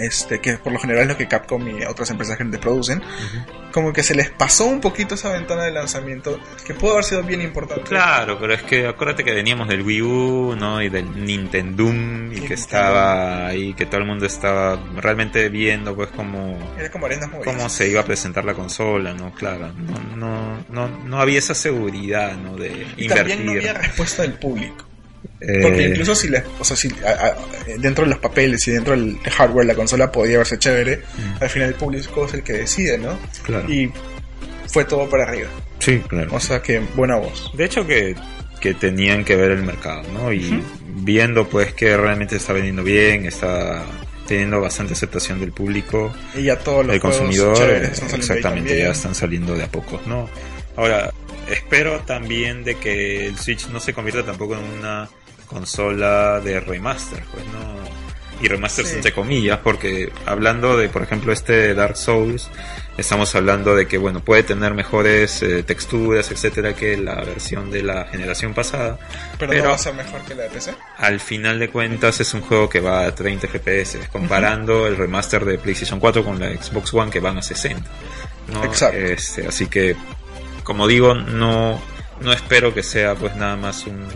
este, 0.00 0.40
que 0.40 0.54
por 0.58 0.72
lo 0.72 0.78
general 0.78 1.02
es 1.02 1.08
lo 1.08 1.16
que 1.16 1.28
Capcom 1.28 1.66
y 1.68 1.84
otras 1.84 2.10
empresas 2.10 2.38
grandes 2.38 2.60
producen, 2.60 3.02
como 3.72 3.92
que 3.92 4.02
se 4.02 4.14
les 4.14 4.30
pasó 4.30 4.66
un 4.66 4.80
poquito 4.80 5.14
esa 5.14 5.32
ventana 5.32 5.64
de 5.64 5.70
lanzamiento 5.70 6.38
que 6.66 6.74
pudo 6.74 6.92
haber 6.92 7.04
sido 7.04 7.22
bien 7.22 7.42
importante. 7.42 7.82
Claro, 7.82 8.38
pero 8.38 8.54
es 8.54 8.62
que 8.62 8.86
acuérdate 8.86 9.24
que 9.24 9.32
veníamos 9.32 9.68
del 9.68 9.82
Wii 9.82 10.02
U, 10.02 10.56
¿no? 10.56 10.82
Y 10.82 10.88
del 10.88 11.24
Nintendo 11.24 11.70
y 11.80 12.40
que 12.40 12.54
estaba 12.54 13.46
ahí, 13.46 13.74
que 13.74 13.86
todo 13.86 14.00
el 14.00 14.06
mundo 14.06 14.26
estaba 14.26 14.76
realmente 14.96 15.48
viendo 15.48 15.94
pues 15.94 16.08
cómo, 16.10 16.58
Era 16.78 16.90
como 16.90 17.06
cómo 17.44 17.68
se 17.68 17.88
iba 17.88 18.00
a 18.00 18.04
presentar 18.04 18.44
la 18.44 18.54
consola, 18.54 19.14
¿no? 19.14 19.32
Claro, 19.32 19.72
no, 19.72 20.16
no, 20.16 20.64
no, 20.68 20.88
no 21.04 21.20
había 21.20 21.38
esa 21.38 21.54
seguridad, 21.54 22.36
¿no? 22.36 22.56
De 22.56 22.68
y 22.96 23.04
invertir. 23.04 23.08
también 23.08 23.46
no 23.46 23.52
había 23.52 23.72
respuesta 23.74 24.22
del 24.22 24.34
público. 24.34 24.89
Eh, 25.40 25.60
Porque 25.62 25.88
incluso 25.88 26.14
si, 26.14 26.28
la- 26.28 26.44
o 26.58 26.64
sea, 26.64 26.76
si 26.76 26.88
a- 27.04 27.10
a- 27.26 27.36
dentro 27.78 28.04
de 28.04 28.10
los 28.10 28.18
papeles 28.18 28.66
y 28.68 28.72
dentro 28.72 28.92
del 28.94 29.18
hardware 29.30 29.66
la 29.66 29.74
consola 29.74 30.10
podía 30.12 30.38
verse 30.38 30.58
chévere, 30.58 30.98
Mm. 30.98 31.42
al 31.42 31.48
final 31.50 31.68
el 31.68 31.74
público 31.74 32.26
es 32.26 32.34
el 32.34 32.42
que 32.42 32.52
decide, 32.54 32.98
¿no? 32.98 33.18
claro. 33.42 33.70
Y 33.72 33.90
fue 34.66 34.84
todo 34.84 35.08
para 35.08 35.24
arriba. 35.24 35.48
Sí, 35.78 35.98
claro. 36.08 36.28
O 36.34 36.40
sea 36.40 36.60
que 36.62 36.78
buena 36.94 37.16
voz. 37.16 37.50
De 37.56 37.64
hecho 37.64 37.86
que, 37.86 38.14
que 38.60 38.74
tenían 38.74 39.24
que 39.24 39.34
ver 39.36 39.50
el 39.52 39.62
mercado, 39.62 40.02
¿no? 40.12 40.30
Y 40.32 40.62
viendo 40.86 41.48
pues 41.48 41.72
que 41.72 41.96
realmente 41.96 42.36
está 42.36 42.52
vendiendo 42.52 42.82
bien, 42.82 43.24
está 43.26 43.82
teniendo 44.28 44.60
bastante 44.60 44.92
aceptación 44.92 45.40
del 45.40 45.50
público, 45.52 46.14
Y 46.36 46.42
ya 46.44 46.56
todos 46.58 46.86
los 46.86 46.94
el 46.94 47.00
consumidor, 47.00 47.56
exactamente, 48.14 48.78
ya 48.78 48.90
están 48.90 49.14
saliendo 49.14 49.54
de 49.56 49.64
a 49.64 49.66
pocos, 49.68 50.06
¿no? 50.06 50.28
Ahora, 50.76 51.12
espero 51.48 52.00
también 52.00 52.64
de 52.64 52.76
que 52.76 53.26
el 53.26 53.38
Switch 53.38 53.66
no 53.68 53.80
se 53.80 53.92
convierta 53.92 54.24
tampoco 54.24 54.54
en 54.56 54.64
una 54.78 55.08
consola 55.46 56.40
de 56.40 56.60
remaster, 56.60 57.22
pues, 57.32 57.44
¿no? 57.46 57.80
Y 58.42 58.48
remasters 58.48 58.88
Sí. 58.88 58.94
entre 58.96 59.12
comillas, 59.12 59.58
porque 59.58 60.10
hablando 60.24 60.74
de, 60.78 60.88
por 60.88 61.02
ejemplo, 61.02 61.30
este 61.30 61.74
Dark 61.74 61.98
Souls, 61.98 62.48
estamos 62.96 63.34
hablando 63.34 63.76
de 63.76 63.86
que, 63.86 63.98
bueno, 63.98 64.24
puede 64.24 64.42
tener 64.44 64.72
mejores 64.72 65.42
eh, 65.42 65.62
texturas, 65.62 66.30
etcétera, 66.30 66.74
que 66.74 66.96
la 66.96 67.16
versión 67.16 67.70
de 67.70 67.82
la 67.82 68.06
generación 68.06 68.54
pasada, 68.54 68.98
Pero, 69.38 69.50
pero- 69.50 69.64
no 69.64 69.68
va 69.70 69.74
a 69.74 69.78
ser 69.78 69.92
mejor 69.92 70.22
que 70.22 70.34
la 70.34 70.44
de 70.44 70.50
PC. 70.50 70.72
al 70.96 71.20
final 71.20 71.58
de 71.58 71.68
cuentas 71.68 72.18
es 72.20 72.32
un 72.32 72.40
juego 72.40 72.66
que 72.70 72.80
va 72.80 73.04
a 73.04 73.14
30 73.14 73.46
FPS, 73.46 73.98
comparando 74.10 74.86
el 74.86 74.96
remaster 74.96 75.44
de 75.44 75.58
PlayStation 75.58 76.00
4 76.00 76.24
con 76.24 76.40
la 76.40 76.48
Xbox 76.50 76.94
One 76.94 77.10
que 77.10 77.20
van 77.20 77.36
a 77.36 77.42
60. 77.42 77.90
¿no? 78.54 78.64
Exacto. 78.64 78.96
Este, 78.96 79.46
así 79.46 79.66
que, 79.66 79.94
como 80.70 80.86
digo, 80.86 81.14
no, 81.14 81.80
no 82.20 82.32
espero 82.32 82.72
que 82.72 82.84
sea 82.84 83.16
pues 83.16 83.34
nada 83.34 83.56
más 83.56 83.88
un- 83.88 84.06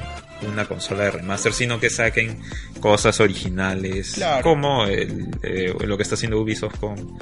una 0.48 0.66
consola 0.66 1.02
de 1.04 1.10
remaster, 1.10 1.52
sino 1.52 1.80
que 1.80 1.90
saquen 1.90 2.38
cosas 2.78 3.18
originales, 3.18 4.12
Claro. 4.14 4.42
como 4.44 4.84
el, 4.84 5.28
eh, 5.42 5.74
lo 5.84 5.96
que 5.96 6.04
está 6.04 6.14
haciendo 6.14 6.38
Ubisoft 6.40 6.78
con 6.78 7.18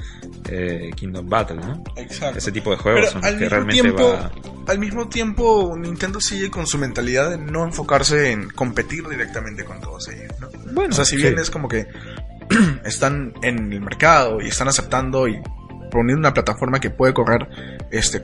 eh, 0.50 0.90
Kingdom 0.96 1.26
Battle, 1.30 1.56
¿no? 1.56 1.82
Exacto. 1.96 2.36
Ese 2.38 2.52
tipo 2.52 2.72
de 2.72 2.76
juegos 2.76 3.08
son 3.10 3.24
al 3.24 3.34
que 3.38 3.44
mismo, 3.44 3.48
realmente 3.50 3.82
tiempo, 3.82 4.08
va... 4.12 4.30
al 4.66 4.78
mismo 4.78 5.08
tiempo, 5.08 5.74
Nintendo 5.78 6.20
sigue 6.20 6.50
con 6.50 6.66
su 6.66 6.76
mentalidad 6.76 7.30
de 7.30 7.38
no 7.38 7.64
enfocarse 7.64 8.32
en 8.32 8.50
competir 8.50 9.08
directamente 9.08 9.64
con 9.64 9.80
todos 9.80 10.08
ellos. 10.08 10.32
¿no? 10.40 10.50
Bueno, 10.72 10.90
o 10.90 10.94
sea, 10.96 11.04
si 11.06 11.16
sí. 11.16 11.22
bien 11.22 11.38
es 11.38 11.48
como 11.50 11.68
que 11.68 11.86
están 12.84 13.32
en 13.42 13.72
el 13.72 13.80
mercado 13.80 14.40
y 14.42 14.48
están 14.48 14.68
aceptando 14.68 15.28
y 15.28 15.40
poniendo 15.90 16.18
una 16.20 16.34
plataforma 16.34 16.80
que 16.80 16.90
puede 16.90 17.12
correr, 17.14 17.48
este, 17.90 18.20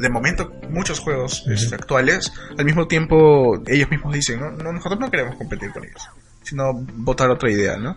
de 0.00 0.10
momento, 0.10 0.52
muchos 0.68 0.98
juegos 1.00 1.46
este, 1.48 1.74
actuales, 1.74 2.32
al 2.56 2.64
mismo 2.64 2.86
tiempo 2.86 3.60
ellos 3.66 3.90
mismos 3.90 4.12
dicen, 4.12 4.40
¿no? 4.40 4.50
No, 4.50 4.72
nosotros 4.72 5.00
no 5.00 5.10
queremos 5.10 5.36
competir 5.36 5.70
con 5.70 5.84
ellos, 5.84 6.08
sino 6.42 6.72
votar 6.74 7.30
otra 7.30 7.50
idea, 7.50 7.76
¿no? 7.76 7.96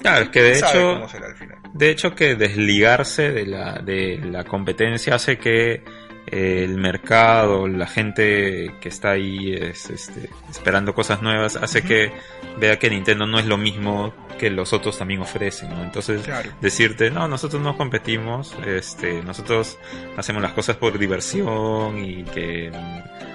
Claro, 0.00 0.24
es 0.24 0.30
que 0.30 0.42
de 0.42 0.58
hecho... 0.58 0.94
cómo 0.94 1.08
será 1.08 1.26
al 1.26 1.36
final. 1.36 1.58
De 1.74 1.90
hecho 1.90 2.14
que 2.14 2.34
desligarse 2.34 3.30
de 3.30 3.46
la, 3.46 3.80
de 3.80 4.18
la 4.18 4.44
competencia 4.44 5.14
hace 5.14 5.38
que 5.38 5.82
el 6.32 6.76
mercado, 6.76 7.66
la 7.68 7.86
gente 7.86 8.74
que 8.80 8.88
está 8.88 9.12
ahí 9.12 9.52
es, 9.52 9.90
este, 9.90 10.28
esperando 10.50 10.94
cosas 10.94 11.22
nuevas, 11.22 11.56
hace 11.56 11.82
que 11.82 12.12
vea 12.58 12.78
que 12.78 12.90
Nintendo 12.90 13.26
no 13.26 13.38
es 13.38 13.46
lo 13.46 13.56
mismo 13.58 14.12
que 14.38 14.50
los 14.50 14.72
otros 14.72 14.96
también 14.96 15.20
ofrecen, 15.20 15.70
¿no? 15.70 15.82
Entonces, 15.82 16.22
Claro. 16.22 16.50
decirte, 16.60 17.10
no, 17.10 17.26
nosotros 17.26 17.60
no 17.60 17.76
competimos, 17.76 18.54
este, 18.66 19.22
nosotros 19.22 19.78
hacemos 20.16 20.40
las 20.42 20.52
cosas 20.52 20.76
por 20.76 20.96
diversión 20.98 22.04
y 22.04 22.22
que, 22.24 22.70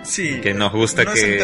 Sí, 0.03 0.39
que 0.41 0.53
nos 0.53 0.71
gusta 0.71 1.03
no 1.03 1.13
que, 1.13 1.37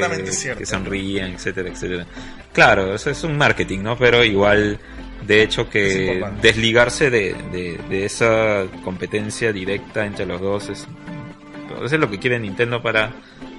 que 0.57 0.65
sonrían, 0.65 1.31
etcétera, 1.33 1.69
etcétera. 1.69 2.05
Claro, 2.53 2.93
eso 2.93 3.09
es 3.09 3.23
un 3.23 3.38
marketing, 3.38 3.79
¿no? 3.79 3.97
Pero 3.97 4.23
igual, 4.23 4.79
de 5.25 5.43
hecho 5.43 5.69
que 5.69 6.23
desligarse 6.41 7.09
de, 7.09 7.35
de, 7.51 7.79
de 7.89 8.05
esa 8.05 8.65
competencia 8.83 9.53
directa 9.53 10.05
entre 10.05 10.25
los 10.25 10.41
dos 10.41 10.69
es, 10.69 10.88
eso 11.77 11.95
es 11.95 11.99
lo 12.01 12.10
que 12.10 12.19
quiere 12.19 12.39
Nintendo 12.39 12.82
para 12.82 13.12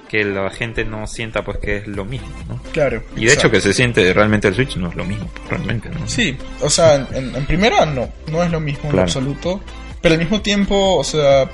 que 0.09 0.23
la 0.25 0.49
gente 0.49 0.83
no 0.83 1.07
sienta 1.07 1.41
pues 1.43 1.57
que 1.59 1.77
es 1.77 1.87
lo 1.87 2.03
mismo, 2.05 2.27
¿no? 2.49 2.61
Claro. 2.73 3.01
Y 3.15 3.25
de 3.25 3.33
hecho 3.33 3.49
que 3.49 3.61
se 3.61 3.73
siente 3.73 4.11
realmente 4.13 4.47
el 4.49 4.55
Switch 4.55 4.75
no 4.75 4.89
es 4.89 4.95
lo 4.95 5.05
mismo, 5.05 5.29
realmente, 5.49 5.89
¿no? 5.89 6.07
Sí, 6.07 6.37
o 6.61 6.69
sea, 6.69 7.07
en, 7.13 7.33
en 7.35 7.45
primera 7.45 7.85
no, 7.85 8.09
no 8.29 8.43
es 8.43 8.51
lo 8.51 8.59
mismo 8.59 8.83
en 8.85 8.89
Claro. 8.91 9.03
absoluto, 9.03 9.61
pero 10.01 10.13
al 10.15 10.19
mismo 10.19 10.41
tiempo, 10.41 10.97
o 10.97 11.03
sea, 11.03 11.49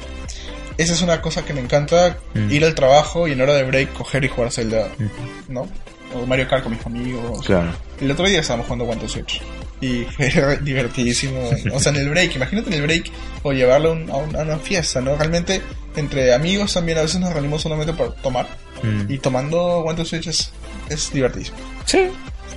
esa 0.77 0.93
es 0.93 1.01
una 1.03 1.21
cosa 1.21 1.45
que 1.45 1.53
me 1.53 1.61
encanta, 1.61 2.17
Mm. 2.33 2.51
ir 2.51 2.65
al 2.65 2.73
trabajo 2.75 3.27
y 3.27 3.31
en 3.33 3.41
hora 3.41 3.53
de 3.53 3.63
break 3.63 3.93
coger 3.93 4.23
y 4.23 4.27
jugar 4.27 4.51
Zelda, 4.51 4.87
Ujú. 4.95 5.09
¿no? 5.49 5.67
O 6.13 6.25
Mario 6.25 6.47
Kart 6.47 6.63
con 6.63 6.73
mis 6.73 6.85
amigos. 6.85 7.45
Claro. 7.45 7.71
El 7.99 8.11
otro 8.11 8.25
día 8.27 8.39
estábamos 8.39 8.65
jugando 8.67 8.85
One 8.85 9.01
to 9.01 9.07
Switch 9.09 9.41
y 9.81 10.03
fue 10.15 10.57
divertidísimo, 10.61 11.49
o 11.73 11.79
sea, 11.79 11.91
en 11.91 11.99
el 11.99 12.09
break, 12.09 12.35
imagínate 12.35 12.69
en 12.69 12.73
el 12.75 12.81
break 12.83 13.11
o 13.43 13.51
llevarlo 13.53 13.89
a, 13.89 13.91
un- 13.93 14.09
a 14.09 14.15
un- 14.15 14.35
a 14.35 14.39
una 14.39 14.57
fiesta, 14.57 15.01
¿no? 15.01 15.15
Realmente 15.17 15.61
entre 15.95 16.33
amigos 16.33 16.73
también 16.73 16.97
a 16.97 17.01
veces 17.01 17.19
nos 17.19 17.33
reunimos 17.33 17.61
solamente 17.61 17.93
para 17.93 18.11
tomar 18.15 18.47
Mm. 18.83 19.11
y 19.11 19.17
tomando 19.17 19.59
One 19.79 19.95
to 19.97 20.05
Switch 20.05 20.27
es, 20.27 20.51
es 20.87 21.11
divertidísimo. 21.11 21.57
Sí. 21.85 22.09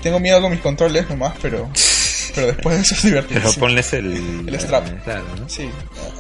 Tengo 0.03 0.21
miedo 0.21 0.41
con 0.43 0.51
mis 0.51 0.61
controles 0.61 1.09
nomás, 1.09 1.33
pero, 1.41 1.71
pero 2.35 2.47
después 2.49 2.77
de 2.77 2.83
eso 2.83 2.95
es 2.95 3.03
divertido. 3.05 3.41
Pero 3.43 3.55
ponles 3.55 3.93
el... 3.95 4.45
El 4.47 4.55
strap. 4.61 4.87
eh, 4.87 4.99
Claro, 5.03 5.25
¿no? 5.39 5.49
Sí, 5.49 5.69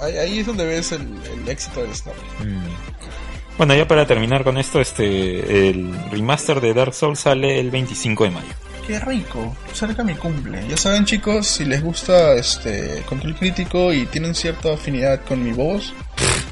ahí, 0.02 0.16
ahí 0.16 0.38
es 0.40 0.46
donde 0.46 0.64
ves 0.64 0.92
el, 0.92 1.02
el 1.02 1.48
éxito 1.48 1.82
del 1.82 1.94
snap. 1.94 2.14
Mm. 2.42 2.64
Bueno, 3.60 3.74
ya 3.74 3.86
para 3.86 4.06
terminar 4.06 4.42
con 4.42 4.56
esto, 4.56 4.80
este 4.80 5.68
el 5.68 5.94
remaster 6.10 6.62
de 6.62 6.72
Dark 6.72 6.94
Souls 6.94 7.20
sale 7.20 7.60
el 7.60 7.70
25 7.70 8.24
de 8.24 8.30
mayo. 8.30 8.48
Qué 8.86 8.98
rico, 8.98 9.54
cerca 9.74 10.02
mi 10.02 10.14
cumple. 10.14 10.66
Ya 10.66 10.78
saben 10.78 11.04
chicos, 11.04 11.46
si 11.46 11.66
les 11.66 11.82
gusta 11.82 12.32
este 12.36 13.02
control 13.06 13.34
crítico 13.34 13.92
y 13.92 14.06
tienen 14.06 14.34
cierta 14.34 14.72
afinidad 14.72 15.20
con 15.28 15.44
mi 15.44 15.52
voz, 15.52 15.92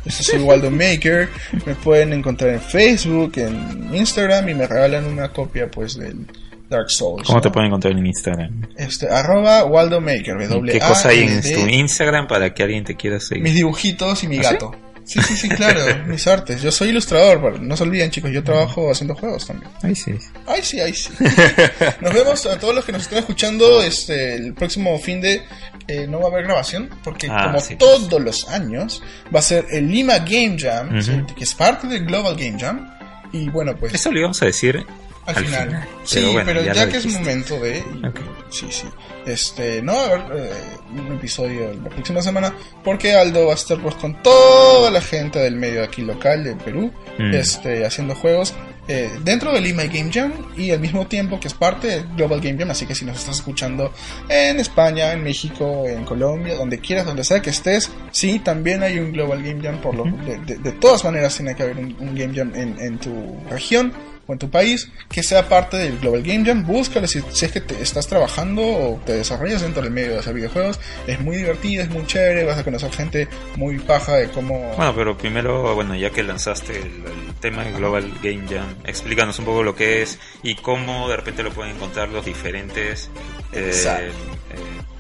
este 0.05 0.23
soy 0.23 0.41
Waldo 0.41 0.71
Maker, 0.71 1.31
me 1.65 1.75
pueden 1.77 2.13
encontrar 2.13 2.51
en 2.51 2.61
Facebook, 2.61 3.33
en 3.37 3.89
Instagram 3.95 4.47
y 4.51 4.55
me 4.57 4.67
regalan 4.67 5.07
una 5.07 5.31
copia 5.31 5.71
pues 5.71 5.97
del 5.97 6.27
Dark 6.69 6.91
Souls. 6.91 7.27
¿Cómo 7.27 7.41
te 7.41 7.49
pueden 7.49 7.69
encontrar 7.69 7.97
en 7.97 8.07
Instagram? 8.07 8.69
Este, 8.77 9.09
arroba 9.09 9.65
Waldo 9.65 10.03
Maker, 10.03 10.37
¿Qué 10.71 10.79
cosa 10.79 11.09
hay 11.09 11.21
en 11.21 11.41
tu 11.41 11.67
Instagram 11.69 12.27
para 12.29 12.53
que 12.53 12.65
alguien 12.65 12.85
te 12.85 12.97
quiera 12.97 13.19
seguir? 13.19 13.45
Mis 13.45 13.55
dibujitos 13.55 14.23
y 14.25 14.29
mi 14.29 14.37
¿Ah, 14.41 14.43
gato. 14.43 14.73
Sí, 15.09 15.21
sí, 15.23 15.37
sí, 15.37 15.49
claro, 15.49 15.81
mis 16.07 16.27
artes. 16.27 16.61
Yo 16.61 16.71
soy 16.71 16.91
ilustrador, 16.91 17.61
no 17.61 17.77
se 17.77 17.83
olviden 17.83 18.11
chicos, 18.11 18.31
yo 18.31 18.45
trabajo 18.45 18.91
haciendo 18.91 19.15
juegos 19.15 19.47
también. 19.47 19.71
Ay, 19.83 19.95
sí. 19.95 20.13
Ay, 20.47 20.63
sí, 20.63 20.81
ay, 20.81 20.93
sí. 20.93 21.11
Nos 22.01 22.13
vemos 22.15 22.45
a 22.47 22.59
todos 22.59 22.75
los 22.75 22.85
que 22.85 22.93
nos 22.93 23.03
estén 23.03 23.19
escuchando 23.19 23.83
este 23.83 24.35
el 24.37 24.53
próximo 24.55 24.99
fin 24.99 25.21
de 25.21 25.43
eh, 25.87 26.07
no 26.07 26.19
va 26.21 26.27
a 26.27 26.29
haber 26.33 26.45
grabación 26.45 26.91
porque 27.03 27.27
Ah, 27.31 27.47
como 27.47 27.61
sí. 27.61 27.77
todos 27.77 28.21
los 28.23 28.47
años 28.51 29.03
va 29.35 29.39
a 29.39 29.43
ser 29.43 29.65
el 29.71 29.89
Lima 29.91 30.19
Game 30.19 30.57
Jam, 30.59 30.89
Ujú. 30.91 31.03
¿sí? 31.03 31.13
que 31.37 31.45
es 31.45 31.55
parte 31.55 31.87
del 31.87 32.05
Global 32.05 32.37
Game 32.37 32.59
Jam 32.61 32.95
y 33.33 33.49
bueno, 33.49 33.75
pues 33.77 33.95
Eso 33.95 34.13
lo 34.13 34.19
íbamos 34.19 34.43
a 34.43 34.47
decir 34.47 34.85
al, 35.29 35.37
al 35.37 35.45
final. 35.45 35.67
final. 35.69 35.89
Sí, 36.05 36.37
Pero 36.45 36.63
ya 36.63 36.89
que 36.89 36.97
es 36.97 37.07
momento 37.07 37.59
de 37.61 37.81
Ok. 38.07 38.21
sí, 38.51 38.67
sí. 38.71 38.87
Este, 39.27 39.83
no 39.83 39.93
a 39.93 40.05
haber 40.05 40.21
eh, 40.39 40.51
un 40.93 41.13
episodio 41.17 41.73
la 41.83 41.91
próxima 41.91 42.23
semana 42.23 42.55
porque 42.83 43.15
Aldo 43.15 43.47
va 43.47 43.53
a 43.53 43.57
estar 43.57 43.79
pues 43.81 43.95
con 43.97 44.23
toda 44.23 44.91
la 44.91 45.01
gente 45.03 45.39
del 45.39 45.57
medio 45.57 45.85
aquí 45.85 46.03
local 46.03 46.45
de 46.45 46.57
Perú, 46.57 46.91
Mm. 47.19 47.35
este, 47.35 47.85
haciendo 47.85 48.15
juegos 48.15 48.55
eh, 48.87 49.11
dentro 49.25 49.53
del 49.53 49.65
Lima 49.65 49.83
Game 49.85 50.11
Jam 50.11 50.33
y 50.57 50.71
al 50.71 50.79
mismo 50.81 51.07
tiempo 51.09 51.39
que 51.41 51.49
es 51.49 51.53
parte 51.55 51.89
del 51.89 52.07
Global 52.17 52.41
Game 52.41 52.57
Jam, 52.59 52.71
así 52.71 52.87
que 52.87 52.95
si 52.95 53.05
nos 53.05 53.19
estás 53.19 53.37
escuchando 53.37 53.93
en 54.31 54.59
España, 54.61 55.13
en 55.13 55.23
México, 55.25 55.85
en 55.87 56.05
Colombia, 56.05 56.55
donde 56.55 56.79
quieras, 56.79 57.05
donde 57.05 57.23
sea 57.25 57.43
que 57.43 57.51
estés, 57.51 57.91
sí, 58.13 58.39
también 58.39 58.83
hay 58.85 58.99
un 59.01 59.13
Global 59.13 59.43
Game 59.43 59.61
Jam, 59.63 59.79
por 59.83 59.95
lo, 59.95 60.05
de, 60.05 60.39
de- 60.47 60.57
de 60.59 60.73
todas 60.73 61.05
maneras 61.05 61.37
tiene 61.37 61.55
que 61.55 61.65
haber 61.65 61.77
un, 61.77 61.95
un 61.99 62.15
Game 62.15 62.33
Jam 62.35 62.53
en, 62.55 62.79
en 62.81 62.99
tu 62.99 63.37
región 63.51 63.93
o 64.29 64.33
en 64.35 64.39
tu 64.39 64.49
país 64.51 64.89
que 65.11 65.25
sea 65.25 65.49
parte 65.49 65.77
del 65.79 65.99
Global 65.99 66.23
Game 66.23 66.45
Jam, 66.45 66.65
búscalo 66.65 67.09
si, 67.09 67.21
si 67.33 67.47
es 67.47 67.51
que 67.53 67.61
te 67.61 67.83
estás 67.83 68.07
trabajando 68.07 68.63
o 68.63 69.01
te 69.05 69.15
desarrollas 69.15 69.63
dentro 69.63 69.83
del 69.83 69.91
medio 69.91 70.13
de 70.13 70.19
hacer 70.19 70.35
videojuegos, 70.35 70.79
es 71.09 71.19
muy 71.21 71.39
divertido, 71.39 71.83
es 71.83 71.89
muy 71.91 72.07
chévere, 72.07 72.45
vas 72.45 72.59
a 72.59 72.63
conocer 72.65 72.93
gente 72.93 73.27
muy 73.57 73.79
paja 73.79 74.15
de 74.17 74.29
cómo... 74.29 74.75
Bueno, 74.77 74.95
pero 74.95 75.19
primero, 75.19 75.75
bueno, 75.75 75.97
ya 75.97 76.11
que 76.11 76.23
lanzaste 76.23 76.77
el, 76.77 76.85
el 76.87 77.35
tema 77.41 77.65
de 77.65 77.73
Global 77.73 78.09
Game 78.23 78.45
Jam, 78.49 78.77
explícanos 78.85 79.39
un 79.39 79.47
poco 79.47 79.63
lo 79.63 79.75
que 79.75 80.03
es 80.03 80.19
y 80.43 80.55
cómo 80.57 81.09
de 81.09 81.17
repente 81.17 81.43
lo 81.43 81.51
pueden 81.51 81.75
encontrar 81.77 82.11
los 82.11 82.25
diferentes 82.25 83.11
eh, 83.53 83.73
eh, 83.73 84.11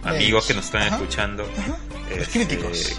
amigos 0.04 0.46
que 0.46 0.54
nos 0.54 0.64
están 0.64 0.82
Ajá. 0.82 0.96
escuchando. 0.96 1.46
Ajá. 1.58 1.76
Los 2.10 2.18
Este, 2.20 2.32
críticos. 2.46 2.98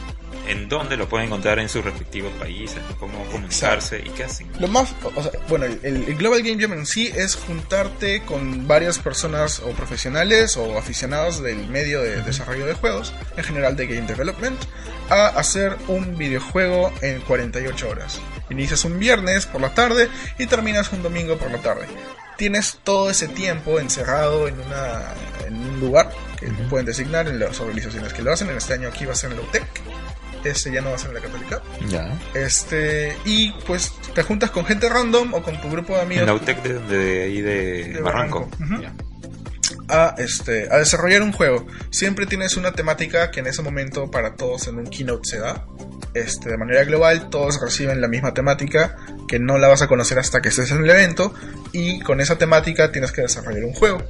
En 0.49 0.67
dónde 0.67 0.97
lo 0.97 1.07
pueden 1.07 1.27
encontrar 1.27 1.59
en 1.59 1.69
sus 1.69 1.85
respectivos 1.85 2.33
países, 2.33 2.81
cómo 2.99 3.23
comunicarse 3.25 3.99
y 3.99 4.09
qué 4.09 4.23
hacen. 4.23 4.47
Lo 4.59 4.67
más, 4.67 4.93
o 5.15 5.23
sea, 5.23 5.31
bueno, 5.47 5.65
el, 5.65 5.79
el 5.83 6.15
Global 6.15 6.41
Game 6.41 6.61
Jam 6.61 6.73
en 6.73 6.85
sí 6.85 7.11
es 7.15 7.35
juntarte 7.35 8.23
con 8.23 8.67
varias 8.67 8.99
personas 8.99 9.59
o 9.59 9.69
profesionales 9.71 10.57
o 10.57 10.77
aficionados 10.77 11.41
del 11.41 11.67
medio 11.67 12.01
de 12.01 12.21
desarrollo 12.23 12.65
de 12.65 12.73
juegos, 12.73 13.13
en 13.37 13.43
general 13.43 13.75
de 13.75 13.87
Game 13.87 14.07
Development, 14.07 14.59
a 15.09 15.27
hacer 15.27 15.77
un 15.87 16.17
videojuego 16.17 16.91
en 17.01 17.21
48 17.21 17.89
horas. 17.89 18.19
Inicias 18.49 18.83
un 18.85 18.99
viernes 18.99 19.45
por 19.45 19.61
la 19.61 19.73
tarde 19.73 20.09
y 20.37 20.47
terminas 20.47 20.91
un 20.91 21.03
domingo 21.03 21.37
por 21.37 21.51
la 21.51 21.59
tarde. 21.59 21.85
Tienes 22.37 22.79
todo 22.83 23.09
ese 23.09 23.27
tiempo 23.27 23.79
encerrado 23.79 24.47
en, 24.47 24.59
una, 24.59 25.13
en 25.45 25.55
un 25.55 25.79
lugar 25.79 26.11
que 26.39 26.47
pueden 26.69 26.85
designar 26.85 27.27
en 27.27 27.39
las 27.39 27.59
organizaciones 27.59 28.13
que 28.13 28.21
lo 28.21 28.31
hacen. 28.31 28.49
En 28.49 28.57
este 28.57 28.73
año 28.73 28.87
aquí 28.87 29.05
va 29.05 29.11
a 29.11 29.15
ser 29.15 29.31
en 29.31 29.37
la 29.37 29.43
UTEC. 29.43 29.65
Este 30.43 30.71
ya 30.71 30.81
no 30.81 30.89
va 30.89 30.95
a 30.95 30.99
ser 30.99 31.09
en 31.09 31.15
la 31.15 31.21
Católica. 31.21 31.61
Ya. 31.87 32.17
Este, 32.33 33.15
y 33.25 33.51
pues 33.67 33.91
te 34.13 34.23
juntas 34.23 34.51
con 34.51 34.65
gente 34.65 34.87
random 34.89 35.33
o 35.33 35.41
con 35.43 35.59
tu 35.61 35.69
grupo 35.69 35.95
de 35.95 36.01
amigos. 36.01 36.21
En 36.21 36.27
la 36.27 36.33
UTEC 36.33 36.63
de, 36.63 36.79
de 36.79 37.23
ahí 37.23 37.41
de, 37.41 37.83
De 37.93 38.01
Barranco. 38.01 38.49
Barranco, 38.59 38.75
ujú. 38.75 38.81
Ya. 38.81 38.93
a, 39.89 40.15
este, 40.17 40.67
a 40.71 40.77
desarrollar 40.77 41.21
un 41.21 41.31
juego. 41.31 41.65
Siempre 41.89 42.25
tienes 42.25 42.57
una 42.57 42.71
temática 42.71 43.31
que 43.31 43.39
en 43.41 43.47
ese 43.47 43.61
momento 43.61 44.09
para 44.09 44.35
todos 44.35 44.67
en 44.67 44.77
un 44.77 44.87
keynote 44.87 45.27
se 45.29 45.39
da. 45.39 45.65
Este, 46.13 46.49
de 46.49 46.57
manera 46.57 46.83
global, 46.85 47.29
todos 47.29 47.61
reciben 47.61 48.01
la 48.01 48.07
misma 48.07 48.33
temática 48.33 48.95
que 49.27 49.37
no 49.39 49.57
la 49.59 49.67
vas 49.67 49.83
a 49.83 49.87
conocer 49.87 50.17
hasta 50.17 50.41
que 50.41 50.49
estés 50.49 50.71
en 50.71 50.83
el 50.83 50.89
evento 50.89 51.33
y 51.71 51.99
con 51.99 52.19
esa 52.19 52.37
temática 52.37 52.91
tienes 52.91 53.11
que 53.11 53.21
desarrollar 53.21 53.63
un 53.63 53.73
juego. 53.73 54.01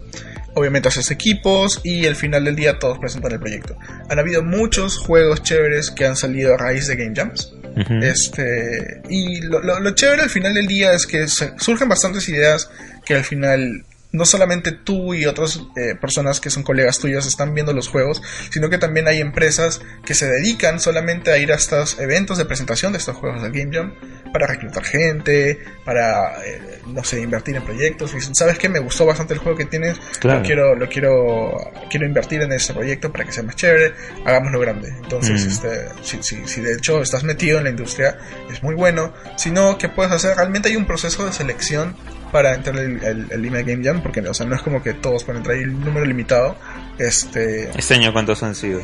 Obviamente 0.55 0.89
haces 0.89 1.11
equipos 1.11 1.79
y 1.83 2.05
al 2.07 2.15
final 2.15 2.43
del 2.45 2.55
día 2.55 2.79
todos 2.79 2.97
presentan 2.99 3.31
el 3.33 3.39
proyecto. 3.39 3.77
Han 4.09 4.19
habido 4.19 4.43
muchos 4.43 4.97
juegos 4.97 5.43
chéveres 5.43 5.91
que 5.91 6.05
han 6.05 6.15
salido 6.15 6.53
a 6.53 6.57
raíz 6.57 6.87
de 6.87 6.95
Game 6.95 7.13
Jams. 7.15 7.53
Este, 8.01 9.01
y 9.09 9.41
lo, 9.41 9.61
lo- 9.61 9.79
lo 9.79 9.91
chévere 9.91 10.23
al 10.23 10.29
final 10.29 10.53
del 10.53 10.67
día 10.67 10.93
es 10.93 11.05
que 11.05 11.27
surgen 11.27 11.87
bastantes 11.87 12.27
ideas 12.27 12.69
que 13.05 13.15
al 13.15 13.23
final 13.23 13.85
no 14.11 14.25
solamente 14.25 14.71
tú 14.71 15.13
y 15.13 15.25
otras 15.27 15.61
eh, 15.75 15.93
personas 15.99 16.39
que 16.39 16.49
son 16.49 16.63
colegas 16.63 16.97
tuyas 16.99 17.27
están 17.27 17.53
viendo 17.53 17.73
los 17.73 17.87
juegos, 17.87 18.21
sino 18.49 18.69
que 18.69 18.79
también 18.79 19.07
hay 19.07 19.19
empresas 19.21 19.81
que 20.03 20.15
se 20.15 20.27
dedican 20.27 20.79
solamente 20.79 21.31
a 21.31 21.37
ir 21.37 21.51
a 21.51 21.55
estos 21.55 21.99
eventos 21.99 22.37
de 22.39 22.45
presentación 22.45 22.91
de 22.91 22.97
estos 22.97 23.15
juegos 23.15 23.43
del 23.43 23.51
Game 23.51 23.69
Jam 23.75 23.93
para 24.33 24.47
reclutar 24.47 24.83
gente, 24.83 25.59
para, 25.85 26.43
eh, 26.43 26.81
no 26.87 27.03
sé, 27.03 27.21
invertir 27.21 27.55
en 27.55 27.63
proyectos. 27.63 28.11
Y 28.13 28.15
dicen, 28.15 28.33
¿sabes 28.33 28.57
qué? 28.57 28.67
Me 28.67 28.79
gustó 28.79 29.05
bastante 29.05 29.33
el 29.35 29.39
juego 29.39 29.57
que 29.57 29.65
tienes, 29.65 29.97
Claro. 30.19 30.39
lo 30.39 30.45
quiero, 30.45 30.75
lo 30.75 30.87
quiero, 30.89 31.71
quiero 31.89 32.05
invertir 32.07 32.41
en 32.41 32.51
este 32.51 32.73
proyecto 32.73 33.11
para 33.11 33.25
que 33.25 33.31
sea 33.31 33.43
más 33.43 33.55
chévere, 33.55 33.93
hagámoslo 34.25 34.59
grande. 34.59 34.89
Entonces, 35.03 35.45
Mm. 35.45 35.49
este, 35.49 35.69
si, 36.03 36.23
si, 36.23 36.47
si 36.47 36.61
de 36.61 36.73
hecho 36.73 37.01
estás 37.01 37.23
metido 37.23 37.59
en 37.59 37.65
la 37.65 37.69
industria, 37.69 38.17
es 38.51 38.63
muy 38.63 38.73
bueno. 38.75 39.13
Si 39.37 39.51
no, 39.51 39.77
¿qué 39.77 39.87
puedes 39.89 40.11
hacer? 40.11 40.35
Realmente 40.35 40.69
hay 40.69 40.75
un 40.75 40.85
proceso 40.85 41.25
de 41.27 41.33
selección 41.33 41.95
para 42.31 42.53
entrar 42.55 42.77
el, 42.77 43.03
el, 43.03 43.27
el 43.31 43.41
Lima 43.41 43.61
Game 43.61 43.83
Jam, 43.83 44.01
porque 44.01 44.21
o 44.21 44.33
sea, 44.33 44.45
no 44.45 44.55
es 44.55 44.61
como 44.61 44.81
que 44.83 44.93
todos 44.93 45.23
pueden 45.23 45.37
entrar, 45.39 45.57
hay 45.57 45.63
un 45.63 45.83
número 45.83 46.05
limitado. 46.05 46.55
Este, 46.97 47.69
Este 47.77 47.93
año, 47.93 48.11
¿cuántos 48.11 48.43
han 48.43 48.55
sido? 48.55 48.81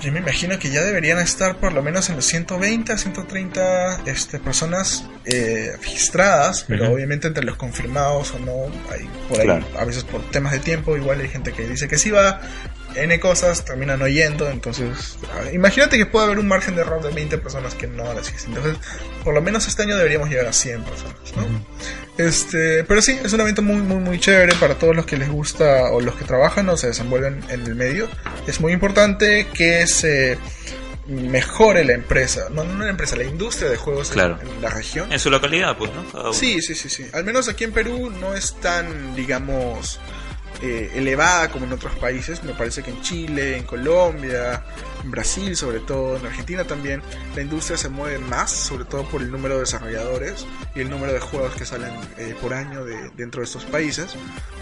yo 0.00 0.12
me 0.12 0.20
imagino 0.20 0.56
que 0.58 0.70
ya 0.70 0.82
deberían 0.82 1.18
estar 1.18 1.56
por 1.56 1.72
lo 1.72 1.82
menos 1.82 2.08
en 2.10 2.16
los 2.16 2.24
120 2.24 2.92
a 2.92 2.96
130 2.98 4.02
este, 4.06 4.38
personas 4.38 5.04
eh, 5.24 5.72
registradas, 5.82 6.64
pero 6.68 6.92
obviamente 6.92 7.26
entre 7.26 7.44
los 7.44 7.56
confirmados 7.56 8.32
o 8.34 8.38
no, 8.38 8.66
hay 8.92 9.08
por 9.28 9.40
ahí, 9.40 9.46
Claro. 9.46 9.66
a 9.78 9.84
veces 9.84 10.04
por 10.04 10.22
temas 10.30 10.52
de 10.52 10.60
tiempo, 10.60 10.96
igual 10.96 11.20
hay 11.20 11.28
gente 11.28 11.52
que 11.52 11.66
dice 11.66 11.88
que 11.88 11.98
sí 11.98 12.10
va, 12.10 12.40
N 12.96 13.20
cosas, 13.20 13.64
terminan 13.64 14.00
oyendo, 14.02 14.48
entonces 14.50 15.18
ah, 15.32 15.52
imagínate 15.52 15.96
que 15.98 16.06
puede 16.06 16.26
haber 16.26 16.38
un 16.38 16.48
margen 16.48 16.74
de 16.74 16.80
error 16.82 17.02
de 17.02 17.10
20 17.14 17.38
personas 17.38 17.74
que 17.74 17.86
no 17.86 18.04
asistir. 18.10 18.48
Entonces, 18.48 18.76
por 19.24 19.34
lo 19.34 19.42
menos 19.42 19.66
este 19.68 19.82
año 19.82 19.96
deberíamos 19.96 20.28
llegar 20.30 20.46
a 20.46 20.52
100 20.52 20.82
personas, 20.84 21.16
¿no? 21.36 21.64
Este, 22.18 22.82
pero 22.84 23.02
sí, 23.02 23.18
es 23.22 23.32
un 23.32 23.40
evento 23.40 23.60
muy, 23.62 23.76
muy, 23.76 23.96
muy 23.98 24.18
chévere 24.18 24.54
para 24.54 24.74
todos 24.76 24.96
los 24.96 25.04
que 25.06 25.16
les 25.16 25.28
gusta 25.28 25.90
o 25.92 26.00
los 26.00 26.14
que 26.14 26.24
trabajan 26.24 26.68
o 26.70 26.76
se 26.76 26.86
desenvuelven 26.88 27.44
en 27.50 27.62
el 27.66 27.74
medio. 27.74 28.08
Es 28.46 28.60
muy 28.60 28.72
importante 28.72 29.48
que 29.52 29.86
se 29.86 30.38
mejore 31.06 31.84
la 31.84 31.92
empresa, 31.92 32.48
no, 32.50 32.64
no 32.64 32.82
la 32.84 32.90
empresa, 32.90 33.14
la 33.16 33.22
industria 33.24 33.70
de 33.70 33.76
juegos 33.76 34.08
en- 34.08 34.14
Claro. 34.14 34.38
en, 34.40 34.60
la 34.62 34.70
región. 34.70 35.12
En 35.12 35.18
su 35.20 35.30
localidad, 35.30 35.76
pues, 35.78 35.90
¿no? 35.92 36.32
Sí, 36.32 36.60
sí, 36.62 36.74
sí, 36.74 36.88
sí. 36.88 37.06
Al 37.12 37.24
menos 37.24 37.48
aquí 37.48 37.64
en 37.64 37.72
Perú 37.72 38.10
no 38.10 38.34
es 38.34 38.54
tan, 38.54 39.14
digamos, 39.14 40.00
eh, 40.62 40.92
elevada 40.94 41.50
como 41.50 41.66
en 41.66 41.72
otros 41.72 41.94
países. 41.96 42.42
Me 42.44 42.52
parece 42.52 42.82
que 42.82 42.90
en 42.90 43.00
Chile, 43.02 43.56
en 43.56 43.64
Colombia, 43.64 44.62
en 45.02 45.10
Brasil 45.10 45.56
sobre 45.56 45.80
todo, 45.80 46.16
en 46.16 46.26
Argentina 46.26 46.64
también, 46.64 47.02
la 47.34 47.42
industria 47.42 47.76
se 47.76 47.88
mueve 47.88 48.18
más, 48.18 48.50
sobre 48.50 48.84
todo 48.84 49.04
por 49.08 49.22
el 49.22 49.30
número 49.30 49.54
de 49.54 49.60
desarrolladores 49.60 50.46
y 50.74 50.80
el 50.80 50.90
número 50.90 51.12
de 51.12 51.20
juegos 51.20 51.54
que 51.54 51.64
salen 51.64 51.92
eh, 52.18 52.34
por 52.40 52.54
año 52.54 52.84
de, 52.84 53.10
dentro 53.16 53.40
de 53.40 53.46
estos 53.46 53.64
países. 53.64 54.14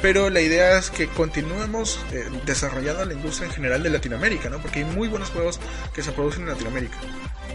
Pero 0.03 0.31
la 0.31 0.41
idea 0.41 0.79
es 0.79 0.91
que 0.91 1.07
continuemos 1.09 1.99
eh, 2.13 2.29
desarrollando 2.45 3.05
la 3.05 3.15
industria 3.15 3.47
en 3.47 3.53
general 3.53 3.83
de 3.83 3.91
Latinoamérica, 3.91 4.51
¿no? 4.51 4.59
Porque 4.59 4.81
hay 4.81 4.85
muy 4.85 5.09
buenos 5.09 5.31
juegos 5.31 5.61
que 5.95 6.03
se 6.03 6.13
producen 6.13 6.43
en 6.43 6.51
Latinoamérica. 6.51 6.97